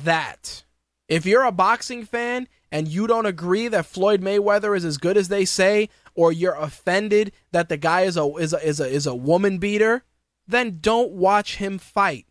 that. 0.03 0.65
If 1.07 1.25
you're 1.25 1.43
a 1.43 1.51
boxing 1.51 2.05
fan 2.05 2.47
and 2.71 2.87
you 2.87 3.07
don't 3.07 3.25
agree 3.25 3.67
that 3.67 3.85
Floyd 3.85 4.21
Mayweather 4.21 4.75
is 4.75 4.85
as 4.85 4.97
good 4.97 5.17
as 5.17 5.27
they 5.27 5.45
say, 5.45 5.89
or 6.13 6.31
you're 6.31 6.55
offended 6.55 7.31
that 7.51 7.69
the 7.69 7.77
guy 7.77 8.01
is 8.01 8.17
a 8.17 8.25
is 8.35 8.53
a 8.53 8.67
is 8.67 8.79
a, 8.79 8.87
is 8.87 9.07
a 9.07 9.15
woman 9.15 9.57
beater, 9.57 10.03
then 10.47 10.79
don't 10.81 11.11
watch 11.11 11.57
him 11.57 11.77
fight. 11.77 12.25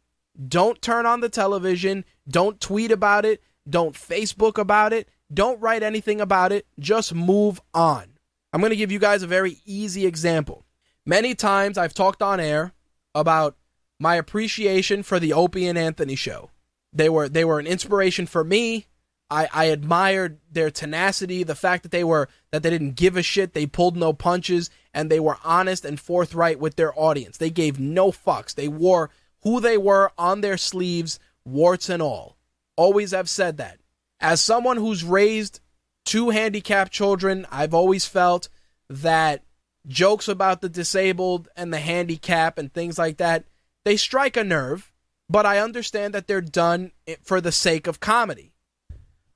Don't 0.48 0.82
turn 0.82 1.06
on 1.06 1.20
the 1.20 1.28
television. 1.28 2.04
Don't 2.28 2.60
tweet 2.60 2.90
about 2.90 3.24
it. 3.24 3.42
Don't 3.68 3.94
Facebook 3.94 4.58
about 4.58 4.92
it. 4.92 5.08
Don't 5.32 5.60
write 5.60 5.82
anything 5.82 6.20
about 6.20 6.52
it. 6.52 6.66
Just 6.78 7.14
move 7.14 7.60
on. 7.72 8.14
I'm 8.52 8.60
going 8.60 8.70
to 8.70 8.76
give 8.76 8.92
you 8.92 8.98
guys 8.98 9.22
a 9.22 9.28
very 9.28 9.58
easy 9.64 10.06
example. 10.06 10.64
Many 11.06 11.34
times 11.34 11.76
I've 11.76 11.94
talked 11.94 12.22
on 12.22 12.40
air 12.40 12.72
about 13.14 13.56
my 13.98 14.16
appreciation 14.16 15.02
for 15.02 15.18
the 15.18 15.32
Opie 15.32 15.66
and 15.66 15.78
Anthony 15.78 16.14
show. 16.14 16.50
They 16.92 17.08
were 17.08 17.28
they 17.28 17.44
were 17.44 17.58
an 17.58 17.66
inspiration 17.66 18.26
for 18.26 18.44
me. 18.44 18.86
I, 19.30 19.48
I 19.52 19.64
admired 19.66 20.38
their 20.50 20.70
tenacity, 20.70 21.42
the 21.42 21.54
fact 21.54 21.82
that 21.82 21.92
they 21.92 22.04
were 22.04 22.28
that 22.50 22.62
they 22.62 22.70
didn't 22.70 22.96
give 22.96 23.16
a 23.16 23.22
shit, 23.22 23.54
they 23.54 23.66
pulled 23.66 23.96
no 23.96 24.12
punches, 24.12 24.70
and 24.92 25.10
they 25.10 25.20
were 25.20 25.38
honest 25.42 25.84
and 25.84 25.98
forthright 25.98 26.60
with 26.60 26.76
their 26.76 26.98
audience. 26.98 27.36
They 27.36 27.50
gave 27.50 27.80
no 27.80 28.12
fucks. 28.12 28.54
They 28.54 28.68
wore 28.68 29.10
who 29.42 29.60
they 29.60 29.78
were 29.78 30.12
on 30.18 30.40
their 30.40 30.56
sleeves, 30.56 31.18
warts 31.44 31.88
and 31.88 32.02
all. 32.02 32.36
Always 32.76 33.12
have 33.12 33.28
said 33.28 33.56
that. 33.58 33.78
As 34.20 34.40
someone 34.40 34.76
who's 34.76 35.04
raised 35.04 35.60
two 36.04 36.30
handicapped 36.30 36.92
children, 36.92 37.46
I've 37.50 37.74
always 37.74 38.06
felt 38.06 38.48
that 38.88 39.42
jokes 39.86 40.28
about 40.28 40.60
the 40.60 40.68
disabled 40.68 41.48
and 41.56 41.72
the 41.72 41.78
handicap 41.78 42.58
and 42.58 42.72
things 42.72 42.98
like 42.98 43.18
that, 43.18 43.44
they 43.84 43.96
strike 43.96 44.36
a 44.36 44.44
nerve, 44.44 44.92
but 45.28 45.46
I 45.46 45.58
understand 45.58 46.14
that 46.14 46.26
they're 46.26 46.40
done 46.40 46.92
for 47.22 47.40
the 47.40 47.52
sake 47.52 47.86
of 47.86 48.00
comedy. 48.00 48.53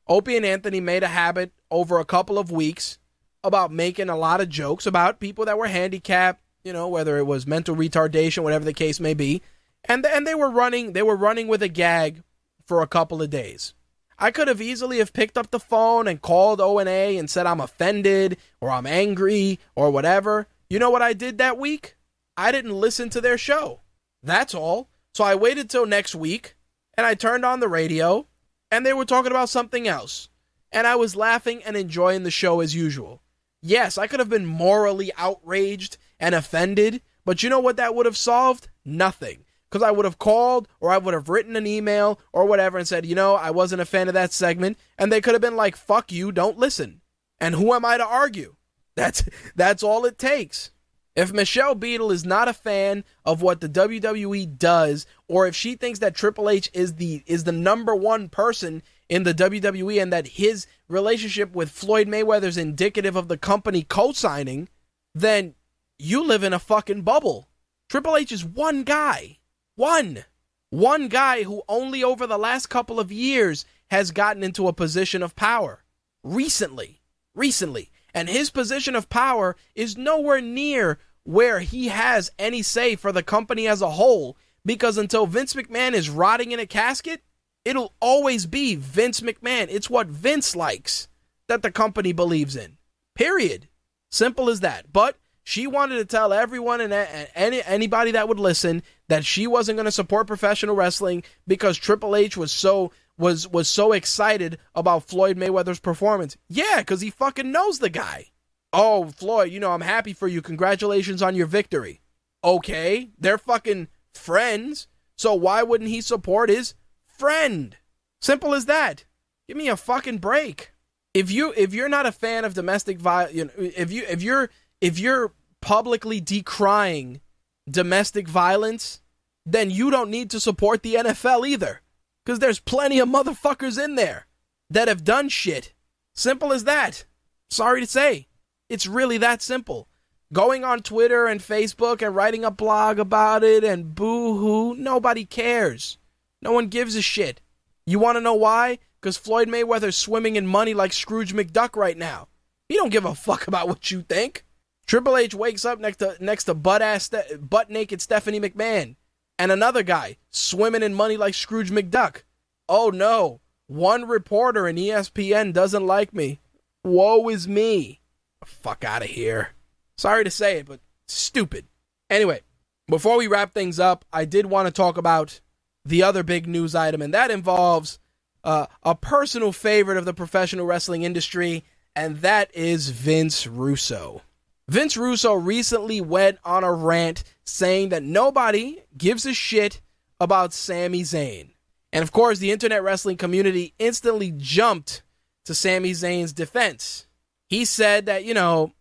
Opie 0.08 0.36
and 0.36 0.46
Anthony 0.46 0.80
made 0.80 1.02
a 1.02 1.08
habit 1.08 1.52
over 1.70 1.98
a 1.98 2.04
couple 2.04 2.38
of 2.38 2.50
weeks 2.50 2.98
about 3.44 3.72
making 3.72 4.08
a 4.08 4.16
lot 4.16 4.40
of 4.40 4.48
jokes 4.48 4.86
about 4.86 5.20
people 5.20 5.44
that 5.44 5.58
were 5.58 5.68
handicapped, 5.68 6.42
you 6.64 6.72
know, 6.72 6.88
whether 6.88 7.18
it 7.18 7.26
was 7.26 7.46
mental 7.46 7.76
retardation, 7.76 8.42
whatever 8.42 8.64
the 8.64 8.72
case 8.72 9.00
may 9.00 9.14
be. 9.14 9.42
And 9.84 10.04
and 10.04 10.26
they 10.26 10.34
were 10.34 10.50
running 10.50 10.92
they 10.92 11.02
were 11.02 11.16
running 11.16 11.48
with 11.48 11.62
a 11.62 11.68
gag 11.68 12.22
for 12.66 12.82
a 12.82 12.86
couple 12.86 13.22
of 13.22 13.30
days. 13.30 13.74
I 14.18 14.30
could 14.30 14.48
have 14.48 14.60
easily 14.60 14.98
have 14.98 15.12
picked 15.12 15.38
up 15.38 15.50
the 15.50 15.60
phone 15.60 16.08
and 16.08 16.20
called 16.20 16.60
O&A 16.60 17.16
and 17.16 17.30
said 17.30 17.46
I'm 17.46 17.60
offended 17.60 18.36
or 18.60 18.70
I'm 18.70 18.86
angry 18.86 19.60
or 19.76 19.90
whatever. 19.90 20.48
You 20.68 20.78
know 20.78 20.90
what 20.90 21.02
I 21.02 21.12
did 21.12 21.38
that 21.38 21.56
week? 21.56 21.96
I 22.36 22.50
didn't 22.50 22.72
listen 22.72 23.10
to 23.10 23.20
their 23.20 23.38
show. 23.38 23.80
That's 24.22 24.54
all. 24.54 24.88
So 25.14 25.24
I 25.24 25.34
waited 25.34 25.70
till 25.70 25.86
next 25.86 26.14
week 26.14 26.56
and 26.96 27.06
I 27.06 27.14
turned 27.14 27.44
on 27.44 27.60
the 27.60 27.68
radio 27.68 28.26
and 28.70 28.84
they 28.84 28.92
were 28.92 29.04
talking 29.04 29.32
about 29.32 29.48
something 29.48 29.86
else. 29.88 30.28
And 30.70 30.86
I 30.86 30.96
was 30.96 31.16
laughing 31.16 31.62
and 31.64 31.76
enjoying 31.76 32.22
the 32.22 32.30
show 32.30 32.60
as 32.60 32.74
usual. 32.74 33.22
Yes, 33.62 33.98
I 33.98 34.06
could 34.06 34.20
have 34.20 34.28
been 34.28 34.46
morally 34.46 35.10
outraged 35.16 35.96
and 36.20 36.34
offended, 36.34 37.00
but 37.24 37.42
you 37.42 37.48
know 37.48 37.60
what 37.60 37.76
that 37.76 37.94
would 37.94 38.06
have 38.06 38.16
solved? 38.16 38.68
Nothing 38.84 39.44
because 39.68 39.82
I 39.82 39.90
would 39.90 40.04
have 40.04 40.18
called 40.18 40.68
or 40.80 40.90
I 40.90 40.98
would 40.98 41.14
have 41.14 41.28
written 41.28 41.56
an 41.56 41.66
email 41.66 42.18
or 42.32 42.46
whatever 42.46 42.78
and 42.78 42.88
said, 42.88 43.06
you 43.06 43.14
know, 43.14 43.34
I 43.34 43.50
wasn't 43.50 43.82
a 43.82 43.86
fan 43.86 44.08
of 44.08 44.14
that 44.14 44.32
segment, 44.32 44.78
and 44.96 45.12
they 45.12 45.20
could 45.20 45.34
have 45.34 45.42
been 45.42 45.56
like, 45.56 45.76
"Fuck 45.76 46.12
you, 46.12 46.32
don't 46.32 46.58
listen." 46.58 47.00
And 47.40 47.54
who 47.54 47.72
am 47.72 47.84
I 47.84 47.96
to 47.96 48.06
argue? 48.06 48.56
That's 48.94 49.24
that's 49.56 49.82
all 49.82 50.04
it 50.04 50.18
takes. 50.18 50.70
If 51.18 51.32
Michelle 51.32 51.74
Beadle 51.74 52.12
is 52.12 52.24
not 52.24 52.46
a 52.46 52.52
fan 52.52 53.02
of 53.24 53.42
what 53.42 53.60
the 53.60 53.68
WWE 53.68 54.56
does, 54.56 55.04
or 55.26 55.48
if 55.48 55.56
she 55.56 55.74
thinks 55.74 55.98
that 55.98 56.14
Triple 56.14 56.48
H 56.48 56.70
is 56.72 56.94
the 56.94 57.24
is 57.26 57.42
the 57.42 57.50
number 57.50 57.92
one 57.92 58.28
person 58.28 58.84
in 59.08 59.24
the 59.24 59.34
WWE 59.34 60.00
and 60.00 60.12
that 60.12 60.28
his 60.28 60.68
relationship 60.86 61.56
with 61.56 61.72
Floyd 61.72 62.06
Mayweather 62.06 62.44
is 62.44 62.56
indicative 62.56 63.16
of 63.16 63.26
the 63.26 63.36
company 63.36 63.82
co-signing, 63.82 64.68
then 65.12 65.56
you 65.98 66.22
live 66.22 66.44
in 66.44 66.52
a 66.52 66.60
fucking 66.60 67.02
bubble. 67.02 67.48
Triple 67.88 68.16
H 68.16 68.30
is 68.30 68.44
one 68.44 68.84
guy. 68.84 69.38
One. 69.74 70.24
One 70.70 71.08
guy 71.08 71.42
who 71.42 71.64
only 71.68 72.04
over 72.04 72.28
the 72.28 72.38
last 72.38 72.66
couple 72.66 73.00
of 73.00 73.10
years 73.10 73.64
has 73.90 74.12
gotten 74.12 74.44
into 74.44 74.68
a 74.68 74.72
position 74.72 75.24
of 75.24 75.34
power. 75.34 75.82
Recently. 76.22 77.00
Recently. 77.34 77.90
And 78.14 78.28
his 78.28 78.50
position 78.50 78.94
of 78.94 79.08
power 79.08 79.56
is 79.74 79.96
nowhere 79.96 80.40
near 80.40 81.00
where 81.28 81.60
he 81.60 81.88
has 81.88 82.32
any 82.38 82.62
say 82.62 82.96
for 82.96 83.12
the 83.12 83.22
company 83.22 83.68
as 83.68 83.82
a 83.82 83.90
whole 83.90 84.34
because 84.64 84.96
until 84.96 85.26
Vince 85.26 85.52
McMahon 85.52 85.92
is 85.92 86.08
rotting 86.08 86.52
in 86.52 86.58
a 86.58 86.64
casket, 86.64 87.20
it'll 87.66 87.92
always 88.00 88.46
be 88.46 88.76
Vince 88.76 89.20
McMahon. 89.20 89.66
It's 89.68 89.90
what 89.90 90.06
Vince 90.06 90.56
likes 90.56 91.06
that 91.46 91.60
the 91.60 91.70
company 91.70 92.12
believes 92.12 92.56
in. 92.56 92.78
Period. 93.14 93.68
Simple 94.10 94.48
as 94.48 94.60
that. 94.60 94.90
But 94.90 95.18
she 95.42 95.66
wanted 95.66 95.96
to 95.96 96.06
tell 96.06 96.32
everyone 96.32 96.80
and 96.80 96.94
any, 97.34 97.62
anybody 97.62 98.12
that 98.12 98.26
would 98.26 98.40
listen 98.40 98.82
that 99.08 99.26
she 99.26 99.46
wasn't 99.46 99.76
going 99.76 99.84
to 99.84 99.92
support 99.92 100.28
professional 100.28 100.76
wrestling 100.76 101.24
because 101.46 101.76
Triple 101.76 102.16
H 102.16 102.38
was 102.38 102.52
so 102.52 102.90
was 103.18 103.46
was 103.46 103.68
so 103.68 103.92
excited 103.92 104.56
about 104.74 105.04
Floyd 105.04 105.36
Mayweather's 105.36 105.78
performance. 105.78 106.38
Yeah, 106.48 106.82
cuz 106.84 107.02
he 107.02 107.10
fucking 107.10 107.52
knows 107.52 107.80
the 107.80 107.90
guy. 107.90 108.30
Oh, 108.72 109.06
Floyd, 109.06 109.50
you 109.50 109.60
know, 109.60 109.72
I'm 109.72 109.80
happy 109.80 110.12
for 110.12 110.28
you. 110.28 110.42
Congratulations 110.42 111.22
on 111.22 111.34
your 111.34 111.46
victory. 111.46 112.02
Okay, 112.44 113.10
they're 113.18 113.38
fucking 113.38 113.88
friends. 114.14 114.88
So 115.16 115.34
why 115.34 115.62
wouldn't 115.62 115.90
he 115.90 116.00
support 116.00 116.50
his 116.50 116.74
friend? 117.06 117.76
Simple 118.20 118.54
as 118.54 118.66
that. 118.66 119.04
Give 119.46 119.56
me 119.56 119.68
a 119.68 119.76
fucking 119.76 120.18
break. 120.18 120.72
If 121.14 121.30
you 121.30 121.54
if 121.56 121.72
you're 121.72 121.88
not 121.88 122.06
a 122.06 122.12
fan 122.12 122.44
of 122.44 122.54
domestic 122.54 122.98
violence, 122.98 123.52
if 123.56 123.90
you 123.90 124.04
if 124.08 124.22
you're 124.22 124.50
if 124.80 124.98
you're 124.98 125.32
publicly 125.60 126.20
decrying 126.20 127.20
domestic 127.68 128.28
violence, 128.28 129.00
then 129.44 129.70
you 129.70 129.90
don't 129.90 130.10
need 130.10 130.30
to 130.30 130.40
support 130.40 130.82
the 130.82 130.94
NFL 130.94 131.48
either. 131.48 131.80
Because 132.24 132.38
there's 132.38 132.60
plenty 132.60 132.98
of 132.98 133.08
motherfuckers 133.08 133.82
in 133.82 133.94
there 133.94 134.26
that 134.68 134.88
have 134.88 135.02
done 135.02 135.28
shit. 135.30 135.72
Simple 136.14 136.52
as 136.52 136.64
that. 136.64 137.04
Sorry 137.50 137.80
to 137.80 137.86
say. 137.86 138.28
It's 138.68 138.86
really 138.86 139.18
that 139.18 139.42
simple. 139.42 139.88
Going 140.32 140.62
on 140.62 140.80
Twitter 140.80 141.26
and 141.26 141.40
Facebook 141.40 142.06
and 142.06 142.14
writing 142.14 142.44
a 142.44 142.50
blog 142.50 142.98
about 142.98 143.42
it 143.42 143.64
and 143.64 143.94
boo 143.94 144.36
hoo, 144.36 144.74
nobody 144.74 145.24
cares. 145.24 145.96
No 146.42 146.52
one 146.52 146.68
gives 146.68 146.94
a 146.94 147.02
shit. 147.02 147.40
You 147.86 147.98
want 147.98 148.16
to 148.16 148.20
know 148.20 148.34
why? 148.34 148.78
Because 149.00 149.16
Floyd 149.16 149.48
Mayweather's 149.48 149.96
swimming 149.96 150.36
in 150.36 150.46
money 150.46 150.74
like 150.74 150.92
Scrooge 150.92 151.34
McDuck 151.34 151.76
right 151.76 151.96
now. 151.96 152.28
He 152.68 152.76
don't 152.76 152.90
give 152.90 153.06
a 153.06 153.14
fuck 153.14 153.48
about 153.48 153.68
what 153.68 153.90
you 153.90 154.02
think. 154.02 154.44
Triple 154.86 155.16
H 155.16 155.34
wakes 155.34 155.64
up 155.64 155.78
next 155.78 155.98
to 155.98 156.16
next 156.20 156.44
to 156.44 156.54
butt 156.54 156.82
ass 156.82 157.10
butt 157.40 157.70
naked 157.70 158.00
Stephanie 158.02 158.40
McMahon 158.40 158.96
and 159.38 159.52
another 159.52 159.82
guy 159.82 160.16
swimming 160.30 160.82
in 160.82 160.94
money 160.94 161.16
like 161.16 161.34
Scrooge 161.34 161.70
McDuck. 161.70 162.22
Oh 162.68 162.90
no, 162.90 163.40
one 163.66 164.06
reporter 164.06 164.68
in 164.68 164.76
ESPN 164.76 165.52
doesn't 165.52 165.86
like 165.86 166.12
me. 166.12 166.40
Woe 166.84 167.28
is 167.28 167.46
me. 167.46 168.00
Fuck 168.48 168.84
out 168.84 169.02
of 169.02 169.08
here. 169.08 169.50
Sorry 169.96 170.24
to 170.24 170.30
say 170.30 170.58
it, 170.58 170.66
but 170.66 170.80
stupid. 171.06 171.66
Anyway, 172.10 172.40
before 172.88 173.18
we 173.18 173.26
wrap 173.26 173.52
things 173.52 173.78
up, 173.78 174.04
I 174.12 174.24
did 174.24 174.46
want 174.46 174.66
to 174.66 174.72
talk 174.72 174.96
about 174.96 175.40
the 175.84 176.02
other 176.02 176.22
big 176.22 176.46
news 176.46 176.74
item, 176.74 177.02
and 177.02 177.14
that 177.14 177.30
involves 177.30 177.98
uh, 178.44 178.66
a 178.82 178.94
personal 178.94 179.52
favorite 179.52 179.98
of 179.98 180.04
the 180.04 180.14
professional 180.14 180.66
wrestling 180.66 181.02
industry, 181.02 181.64
and 181.94 182.18
that 182.18 182.54
is 182.54 182.90
Vince 182.90 183.46
Russo. 183.46 184.22
Vince 184.68 184.96
Russo 184.96 185.34
recently 185.34 186.00
went 186.00 186.38
on 186.44 186.62
a 186.62 186.72
rant 186.72 187.24
saying 187.44 187.88
that 187.88 188.02
nobody 188.02 188.82
gives 188.96 189.24
a 189.24 189.32
shit 189.32 189.80
about 190.20 190.52
Sami 190.52 191.02
Zayn. 191.02 191.50
And 191.92 192.02
of 192.02 192.12
course, 192.12 192.38
the 192.38 192.52
internet 192.52 192.82
wrestling 192.82 193.16
community 193.16 193.74
instantly 193.78 194.32
jumped 194.36 195.02
to 195.46 195.54
Sami 195.54 195.92
Zayn's 195.92 196.34
defense. 196.34 197.06
He 197.48 197.64
said 197.64 198.06
that, 198.06 198.24
you 198.24 198.34
know, 198.34 198.72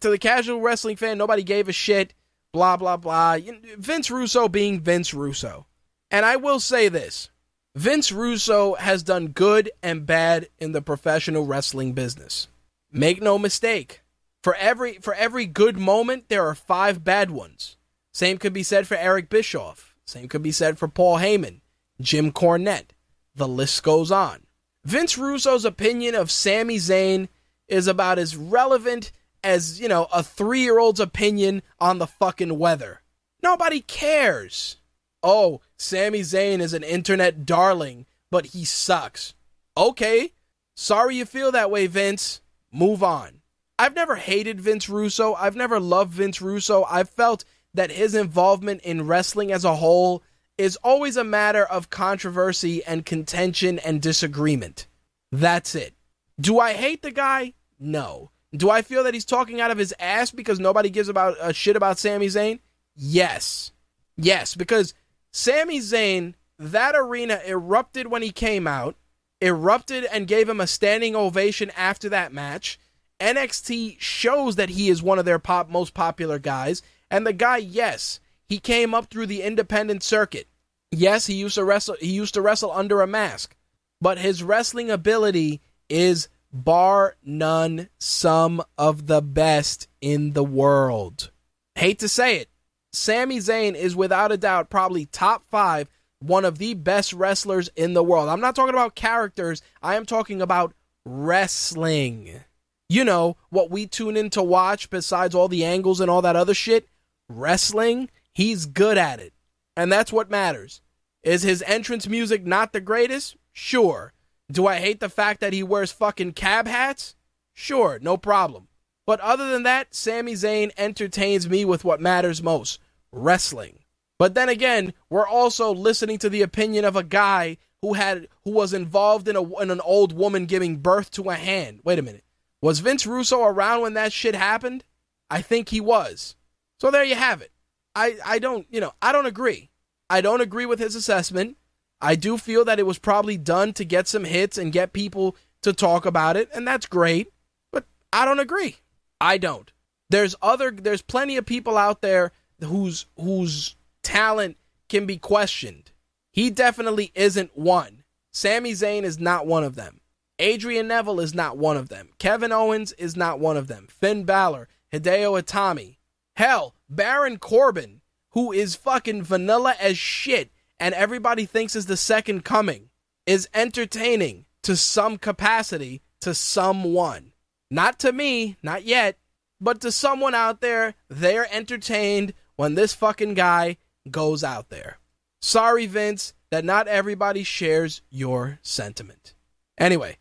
to 0.00 0.10
the 0.10 0.18
casual 0.18 0.60
wrestling 0.60 0.96
fan, 0.96 1.18
nobody 1.18 1.42
gave 1.42 1.68
a 1.68 1.72
shit, 1.72 2.14
blah, 2.52 2.76
blah, 2.76 2.96
blah. 2.96 3.38
Vince 3.76 4.10
Russo 4.10 4.48
being 4.48 4.80
Vince 4.80 5.12
Russo. 5.14 5.66
And 6.10 6.26
I 6.26 6.36
will 6.36 6.60
say 6.60 6.88
this 6.88 7.30
Vince 7.74 8.12
Russo 8.12 8.74
has 8.74 9.02
done 9.02 9.28
good 9.28 9.70
and 9.82 10.06
bad 10.06 10.48
in 10.58 10.72
the 10.72 10.82
professional 10.82 11.46
wrestling 11.46 11.92
business. 11.92 12.48
Make 12.92 13.22
no 13.22 13.38
mistake. 13.38 14.02
For 14.42 14.54
every 14.54 14.94
for 14.94 15.14
every 15.14 15.46
good 15.46 15.78
moment, 15.78 16.28
there 16.28 16.46
are 16.46 16.54
five 16.54 17.04
bad 17.04 17.30
ones. 17.30 17.76
Same 18.12 18.38
could 18.38 18.52
be 18.52 18.62
said 18.62 18.88
for 18.88 18.96
Eric 18.96 19.28
Bischoff. 19.28 19.94
Same 20.06 20.28
could 20.28 20.42
be 20.42 20.50
said 20.50 20.78
for 20.78 20.88
Paul 20.88 21.18
Heyman, 21.18 21.60
Jim 22.00 22.32
Cornette. 22.32 22.90
The 23.34 23.46
list 23.46 23.82
goes 23.82 24.10
on. 24.10 24.40
Vince 24.84 25.16
Russo's 25.16 25.64
opinion 25.64 26.14
of 26.14 26.30
Sami 26.30 26.78
Zayn 26.78 27.28
is 27.70 27.86
about 27.86 28.18
as 28.18 28.36
relevant 28.36 29.12
as, 29.42 29.80
you 29.80 29.88
know, 29.88 30.06
a 30.12 30.22
three 30.22 30.60
year 30.60 30.78
old's 30.78 31.00
opinion 31.00 31.62
on 31.78 31.98
the 31.98 32.06
fucking 32.06 32.58
weather. 32.58 33.00
Nobody 33.42 33.80
cares. 33.80 34.76
Oh, 35.22 35.60
Sami 35.76 36.20
Zayn 36.20 36.60
is 36.60 36.74
an 36.74 36.82
internet 36.82 37.46
darling, 37.46 38.06
but 38.30 38.46
he 38.46 38.64
sucks. 38.64 39.34
Okay. 39.76 40.32
Sorry 40.74 41.16
you 41.16 41.24
feel 41.24 41.52
that 41.52 41.70
way, 41.70 41.86
Vince. 41.86 42.40
Move 42.72 43.02
on. 43.02 43.40
I've 43.78 43.94
never 43.94 44.16
hated 44.16 44.60
Vince 44.60 44.88
Russo. 44.88 45.34
I've 45.34 45.56
never 45.56 45.80
loved 45.80 46.12
Vince 46.12 46.42
Russo. 46.42 46.84
I've 46.84 47.08
felt 47.08 47.44
that 47.74 47.90
his 47.90 48.14
involvement 48.14 48.82
in 48.82 49.06
wrestling 49.06 49.52
as 49.52 49.64
a 49.64 49.76
whole 49.76 50.22
is 50.58 50.76
always 50.76 51.16
a 51.16 51.24
matter 51.24 51.64
of 51.64 51.88
controversy 51.88 52.84
and 52.84 53.06
contention 53.06 53.78
and 53.78 54.02
disagreement. 54.02 54.86
That's 55.32 55.74
it. 55.74 55.94
Do 56.38 56.58
I 56.58 56.74
hate 56.74 57.02
the 57.02 57.10
guy? 57.10 57.54
No. 57.80 58.30
Do 58.54 58.68
I 58.68 58.82
feel 58.82 59.04
that 59.04 59.14
he's 59.14 59.24
talking 59.24 59.60
out 59.60 59.70
of 59.70 59.78
his 59.78 59.94
ass 59.98 60.30
because 60.30 60.60
nobody 60.60 60.90
gives 60.90 61.08
about 61.08 61.36
a 61.40 61.52
shit 61.52 61.76
about 61.76 61.98
Sami 61.98 62.26
Zayn? 62.26 62.60
Yes. 62.94 63.72
Yes, 64.16 64.54
because 64.54 64.92
Sami 65.32 65.78
Zayn, 65.78 66.34
that 66.58 66.94
arena 66.94 67.40
erupted 67.46 68.08
when 68.08 68.22
he 68.22 68.30
came 68.30 68.66
out, 68.66 68.96
erupted 69.40 70.04
and 70.04 70.26
gave 70.26 70.48
him 70.48 70.60
a 70.60 70.66
standing 70.66 71.16
ovation 71.16 71.70
after 71.76 72.08
that 72.10 72.32
match. 72.32 72.78
NXT 73.20 74.00
shows 74.00 74.56
that 74.56 74.70
he 74.70 74.88
is 74.88 75.02
one 75.02 75.18
of 75.18 75.24
their 75.24 75.38
pop 75.38 75.68
most 75.68 75.94
popular 75.94 76.38
guys, 76.38 76.82
and 77.10 77.26
the 77.26 77.32
guy, 77.32 77.58
yes, 77.58 78.20
he 78.46 78.58
came 78.58 78.94
up 78.94 79.06
through 79.06 79.26
the 79.26 79.42
independent 79.42 80.02
circuit. 80.02 80.48
Yes, 80.90 81.26
he 81.26 81.34
used 81.34 81.54
to 81.54 81.64
wrestle 81.64 81.96
he 82.00 82.10
used 82.10 82.34
to 82.34 82.42
wrestle 82.42 82.72
under 82.72 83.00
a 83.00 83.06
mask, 83.06 83.54
but 84.00 84.18
his 84.18 84.42
wrestling 84.42 84.90
ability 84.90 85.60
is 85.88 86.28
bar 86.52 87.16
none 87.24 87.88
some 87.98 88.62
of 88.76 89.06
the 89.06 89.22
best 89.22 89.88
in 90.00 90.32
the 90.32 90.44
world. 90.44 91.30
Hate 91.74 91.98
to 92.00 92.08
say 92.08 92.38
it. 92.38 92.48
Sami 92.92 93.38
Zayn 93.38 93.74
is 93.74 93.94
without 93.94 94.32
a 94.32 94.36
doubt 94.36 94.68
probably 94.68 95.06
top 95.06 95.44
5 95.48 95.88
one 96.20 96.44
of 96.44 96.58
the 96.58 96.74
best 96.74 97.12
wrestlers 97.12 97.70
in 97.76 97.94
the 97.94 98.04
world. 98.04 98.28
I'm 98.28 98.40
not 98.40 98.54
talking 98.54 98.74
about 98.74 98.94
characters, 98.94 99.62
I 99.82 99.96
am 99.96 100.06
talking 100.06 100.42
about 100.42 100.74
wrestling. 101.04 102.40
You 102.88 103.04
know, 103.04 103.36
what 103.50 103.70
we 103.70 103.86
tune 103.86 104.16
in 104.16 104.30
to 104.30 104.42
watch 104.42 104.90
besides 104.90 105.34
all 105.34 105.48
the 105.48 105.64
angles 105.64 106.00
and 106.00 106.10
all 106.10 106.22
that 106.22 106.36
other 106.36 106.54
shit, 106.54 106.88
wrestling, 107.28 108.10
he's 108.32 108.66
good 108.66 108.98
at 108.98 109.20
it. 109.20 109.32
And 109.76 109.90
that's 109.90 110.12
what 110.12 110.30
matters. 110.30 110.82
Is 111.22 111.42
his 111.42 111.62
entrance 111.66 112.08
music 112.08 112.44
not 112.44 112.72
the 112.72 112.80
greatest? 112.80 113.36
Sure. 113.52 114.12
Do 114.50 114.66
I 114.66 114.76
hate 114.76 115.00
the 115.00 115.08
fact 115.08 115.40
that 115.40 115.52
he 115.52 115.62
wears 115.62 115.92
fucking 115.92 116.32
cab 116.32 116.66
hats? 116.66 117.14
Sure, 117.54 117.98
no 118.00 118.16
problem. 118.16 118.68
But 119.06 119.20
other 119.20 119.50
than 119.50 119.64
that, 119.64 119.94
Sami 119.94 120.32
Zayn 120.32 120.70
entertains 120.76 121.48
me 121.48 121.64
with 121.64 121.84
what 121.84 122.00
matters 122.00 122.42
most 122.42 122.80
wrestling. 123.12 123.80
But 124.18 124.34
then 124.34 124.48
again, 124.48 124.92
we're 125.08 125.26
also 125.26 125.72
listening 125.72 126.18
to 126.18 126.28
the 126.28 126.42
opinion 126.42 126.84
of 126.84 126.96
a 126.96 127.02
guy 127.02 127.56
who 127.82 127.94
had 127.94 128.28
who 128.44 128.50
was 128.50 128.72
involved 128.72 129.28
in 129.28 129.36
a 129.36 129.60
in 129.60 129.70
an 129.70 129.80
old 129.80 130.12
woman 130.12 130.46
giving 130.46 130.76
birth 130.76 131.10
to 131.12 131.30
a 131.30 131.34
hand. 131.34 131.80
Wait 131.84 131.98
a 131.98 132.02
minute. 132.02 132.24
Was 132.60 132.80
Vince 132.80 133.06
Russo 133.06 133.42
around 133.42 133.80
when 133.80 133.94
that 133.94 134.12
shit 134.12 134.34
happened? 134.34 134.84
I 135.30 135.40
think 135.40 135.70
he 135.70 135.80
was. 135.80 136.36
So 136.80 136.90
there 136.90 137.04
you 137.04 137.14
have 137.14 137.40
it. 137.40 137.52
I 137.94 138.18
I 138.24 138.38
don't, 138.38 138.66
you 138.70 138.80
know, 138.80 138.92
I 139.00 139.12
don't 139.12 139.26
agree. 139.26 139.70
I 140.08 140.20
don't 140.20 140.40
agree 140.40 140.66
with 140.66 140.78
his 140.78 140.94
assessment. 140.94 141.56
I 142.00 142.14
do 142.16 142.38
feel 142.38 142.64
that 142.64 142.78
it 142.78 142.86
was 142.86 142.98
probably 142.98 143.36
done 143.36 143.72
to 143.74 143.84
get 143.84 144.08
some 144.08 144.24
hits 144.24 144.56
and 144.56 144.72
get 144.72 144.92
people 144.92 145.36
to 145.62 145.72
talk 145.72 146.06
about 146.06 146.36
it, 146.36 146.48
and 146.54 146.66
that's 146.66 146.86
great. 146.86 147.32
But 147.70 147.84
I 148.12 148.24
don't 148.24 148.40
agree. 148.40 148.76
I 149.20 149.38
don't. 149.38 149.70
There's 150.08 150.34
other 150.42 150.70
there's 150.70 151.02
plenty 151.02 151.36
of 151.36 151.46
people 151.46 151.76
out 151.76 152.00
there 152.00 152.32
whose 152.64 153.06
whose 153.16 153.76
talent 154.02 154.56
can 154.88 155.06
be 155.06 155.18
questioned. 155.18 155.92
He 156.32 156.50
definitely 156.50 157.12
isn't 157.14 157.56
one. 157.56 158.02
Sami 158.32 158.72
Zayn 158.72 159.02
is 159.02 159.18
not 159.18 159.46
one 159.46 159.64
of 159.64 159.74
them. 159.74 160.00
Adrian 160.38 160.88
Neville 160.88 161.20
is 161.20 161.34
not 161.34 161.58
one 161.58 161.76
of 161.76 161.90
them. 161.90 162.08
Kevin 162.18 162.50
Owens 162.50 162.92
is 162.92 163.14
not 163.14 163.38
one 163.38 163.56
of 163.56 163.66
them. 163.66 163.86
Finn 163.90 164.24
Balor, 164.24 164.68
Hideo 164.92 165.40
Itami. 165.40 165.96
Hell, 166.36 166.74
Baron 166.88 167.38
Corbin, 167.38 168.00
who 168.30 168.50
is 168.50 168.74
fucking 168.74 169.22
vanilla 169.22 169.74
as 169.78 169.98
shit 169.98 170.50
and 170.80 170.94
everybody 170.94 171.44
thinks 171.44 171.76
is 171.76 171.86
the 171.86 171.96
second 171.96 172.44
coming, 172.44 172.88
is 173.26 173.48
entertaining 173.54 174.46
to 174.62 174.74
some 174.74 175.18
capacity 175.18 176.00
to 176.22 176.34
someone. 176.34 177.32
Not 177.70 177.98
to 178.00 178.12
me, 178.12 178.56
not 178.62 178.84
yet, 178.84 179.18
but 179.60 179.80
to 179.82 179.92
someone 179.92 180.34
out 180.34 180.60
there, 180.60 180.94
they're 181.08 181.52
entertained 181.54 182.32
when 182.56 182.74
this 182.74 182.94
fucking 182.94 183.34
guy 183.34 183.76
goes 184.10 184.42
out 184.42 184.70
there. 184.70 184.98
Sorry, 185.42 185.86
Vince, 185.86 186.34
that 186.50 186.64
not 186.64 186.88
everybody 186.88 187.44
shares 187.44 188.02
your 188.10 188.58
sentiment. 188.62 189.34
Anyway, 189.78 190.18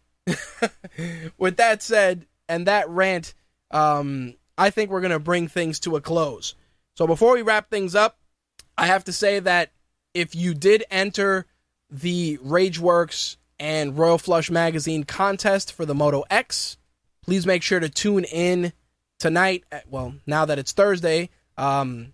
with 1.38 1.58
that 1.58 1.82
said, 1.82 2.28
and 2.48 2.68
that 2.68 2.90
rant, 2.90 3.34
um, 3.72 4.36
I 4.58 4.70
think 4.70 4.90
we're 4.90 5.02
going 5.02 5.12
to 5.12 5.20
bring 5.20 5.48
things 5.48 5.80
to 5.82 5.96
a 5.96 6.02
close. 6.02 6.56
So 6.96 7.08
before 7.08 7.34
we 7.34 7.42
wrap 7.42 7.70
things 7.70 7.96
up, 7.96 8.20
I 8.78 8.86
have 8.86 9.06
to 9.06 9.14
say 9.14 9.40
that 9.40 9.72
if 10.14 10.36
you 10.36 10.54
did 10.54 10.84
enter 10.90 11.46
the 11.90 12.38
Rageworks 12.38 13.38
and 13.60 13.98
Royal 13.98 14.18
Flush 14.18 14.50
Magazine 14.50 15.04
contest 15.04 15.74
for 15.74 15.86
the 15.86 15.96
Moto 15.96 16.24
X, 16.30 16.78
please 17.24 17.46
make 17.46 17.64
sure 17.64 17.80
to 17.80 17.90
tune 17.90 18.24
in 18.24 18.74
tonight. 19.20 19.64
At, 19.72 19.88
well, 19.90 20.16
now 20.26 20.46
that 20.46 20.60
it's 20.60 20.72
Thursday, 20.72 21.30
um, 21.58 22.14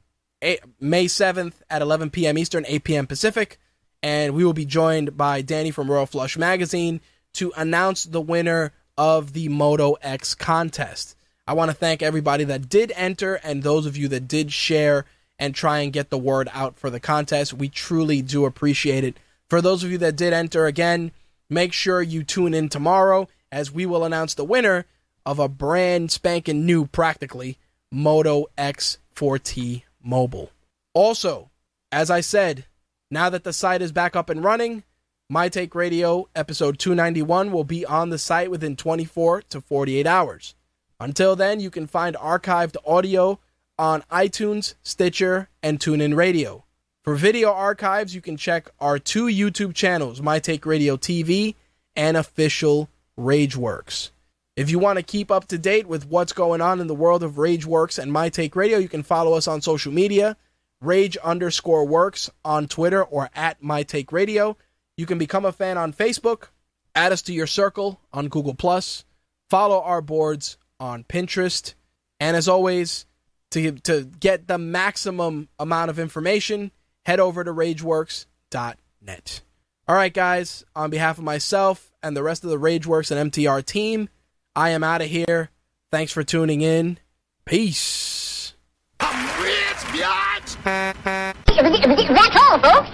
May 0.80 1.06
7th 1.06 1.54
at 1.70 1.82
11 1.82 2.10
p.m. 2.10 2.38
Eastern, 2.38 2.66
8 2.68 2.84
p.m. 2.84 3.08
Pacific. 3.08 3.60
And 4.04 4.36
we 4.36 4.44
will 4.44 4.54
be 4.54 4.66
joined 4.66 5.18
by 5.18 5.42
Danny 5.42 5.72
from 5.72 5.90
Royal 5.90 6.06
Flush 6.06 6.38
Magazine 6.38 7.02
to 7.34 7.52
announce 7.58 8.04
the 8.04 8.22
winner 8.22 8.72
of 8.98 9.34
the 9.34 9.50
Moto 9.50 9.94
X 9.94 10.36
contest. 10.36 11.16
I 11.48 11.54
want 11.54 11.70
to 11.70 11.76
thank 11.76 12.02
everybody 12.02 12.44
that 12.46 12.70
did 12.70 12.92
enter 12.96 13.36
and 13.36 13.62
those 13.62 13.86
of 13.86 13.98
you 13.98 14.08
that 14.10 14.28
did 14.28 14.52
share 14.52 15.06
and 15.38 15.54
try 15.54 15.80
and 15.80 15.94
get 15.94 16.10
the 16.10 16.18
word 16.18 16.50
out 16.54 16.78
for 16.78 16.90
the 16.90 17.00
contest. 17.00 17.54
We 17.54 17.70
truly 17.70 18.22
do 18.22 18.46
appreciate 18.46 19.04
it. 19.04 19.18
For 19.50 19.62
those 19.62 19.84
of 19.84 19.92
you 19.92 19.98
that 20.00 20.16
did 20.16 20.34
enter 20.34 20.66
again, 20.66 21.12
make 21.50 21.74
sure 21.74 22.02
you 22.02 22.24
tune 22.24 22.54
in 22.54 22.70
tomorrow 22.70 23.28
as 23.52 23.72
we 23.72 23.86
will 23.86 24.04
announce 24.04 24.34
the 24.34 24.44
winner 24.44 24.86
of 25.26 25.40
a 25.40 25.50
brand 25.50 26.12
spanking 26.12 26.66
new, 26.66 26.86
practically, 26.86 27.58
Moto 27.92 28.46
X4T 28.58 29.84
mobile. 30.04 30.52
Also, 30.94 31.50
as 31.92 32.10
I 32.10 32.22
said, 32.22 32.66
now 33.10 33.30
that 33.30 33.44
the 33.44 33.54
site 33.54 33.82
is 33.82 33.92
back 33.92 34.16
up 34.16 34.30
and 34.30 34.44
running, 34.44 34.84
My 35.30 35.50
Take 35.50 35.76
Radio 35.76 36.28
episode 36.36 36.80
291 36.80 37.52
will 37.52 37.64
be 37.64 37.86
on 37.86 38.10
the 38.10 38.18
site 38.18 38.52
within 38.52 38.76
24 38.76 39.44
to 39.44 39.62
48 39.62 40.06
hours. 40.06 40.56
Until 41.00 41.36
then, 41.36 41.60
you 41.60 41.70
can 41.70 41.88
find 41.88 42.16
archived 42.16 42.78
audio 42.86 43.40
on 43.78 44.04
iTunes, 44.12 44.76
Stitcher, 44.84 45.50
and 45.62 45.80
TuneIn 45.80 46.16
Radio. 46.16 46.64
For 47.04 47.16
video 47.16 47.52
archives, 47.52 48.16
you 48.16 48.22
can 48.22 48.38
check 48.38 48.72
our 48.80 48.98
two 48.98 49.26
YouTube 49.26 49.76
channels, 49.76 50.22
My 50.22 50.40
Take 50.40 50.66
Radio 50.66 50.98
TV 50.98 51.56
and 51.96 52.18
Official 52.18 52.90
Rageworks. 53.18 54.10
If 54.56 54.70
you 54.70 54.80
want 54.80 54.98
to 54.98 55.04
keep 55.04 55.32
up 55.32 55.48
to 55.50 55.58
date 55.58 55.86
with 55.86 56.08
what's 56.08 56.34
going 56.34 56.62
on 56.62 56.80
in 56.80 56.88
the 56.88 56.96
world 56.96 57.24
of 57.24 57.34
Rageworks 57.34 58.00
and 58.00 58.12
My 58.12 58.30
Take 58.30 58.56
Radio, 58.56 58.78
you 58.78 58.90
can 58.90 59.04
follow 59.04 59.34
us 59.34 59.48
on 59.48 59.62
social 59.62 59.92
media, 59.92 60.38
Rage 60.82 61.18
underscore 61.18 61.86
works 61.86 62.30
on 62.44 62.68
Twitter 62.68 63.04
or 63.04 63.30
at 63.36 63.62
My 63.62 63.84
Take 63.84 64.12
Radio. 64.12 64.58
You 64.98 65.06
can 65.06 65.18
become 65.18 65.46
a 65.46 65.52
fan 65.52 65.78
on 65.78 65.94
Facebook, 65.94 66.48
add 66.94 67.12
us 67.12 67.22
to 67.24 67.34
your 67.34 67.48
circle 67.48 68.00
on 68.14 68.30
Google 68.30 68.56
Plus, 68.56 69.04
follow 69.50 69.82
our 69.82 70.02
boards 70.02 70.58
on 70.80 71.04
Pinterest, 71.04 71.74
and 72.20 72.38
as 72.38 72.48
always, 72.48 73.06
to, 73.52 73.72
to 73.72 74.04
get 74.20 74.48
the 74.48 74.58
maximum 74.58 75.50
amount 75.60 75.90
of 75.90 76.00
information, 76.00 76.72
head 77.06 77.20
over 77.20 77.44
to 77.44 77.52
rageworks.net. 77.52 79.42
All 79.88 79.96
right, 79.96 80.14
guys, 80.14 80.66
on 80.76 80.90
behalf 80.90 81.20
of 81.20 81.24
myself 81.24 81.92
and 82.02 82.18
the 82.18 82.24
rest 82.24 82.44
of 82.44 82.50
the 82.50 82.58
Rageworks 82.58 83.16
and 83.16 83.32
MTR 83.32 83.64
team, 83.64 84.10
I 84.56 84.72
am 84.72 84.84
out 84.84 85.02
of 85.02 85.10
here. 85.10 85.52
Thanks 85.92 86.12
for 86.12 86.24
tuning 86.24 86.62
in. 86.62 86.98
Peace. 87.46 88.56
I'm 89.00 89.44
rich, 89.44 89.54
biatch! 89.94 90.64
That's 90.64 92.36
all, 92.36 92.60
folks. 92.60 92.90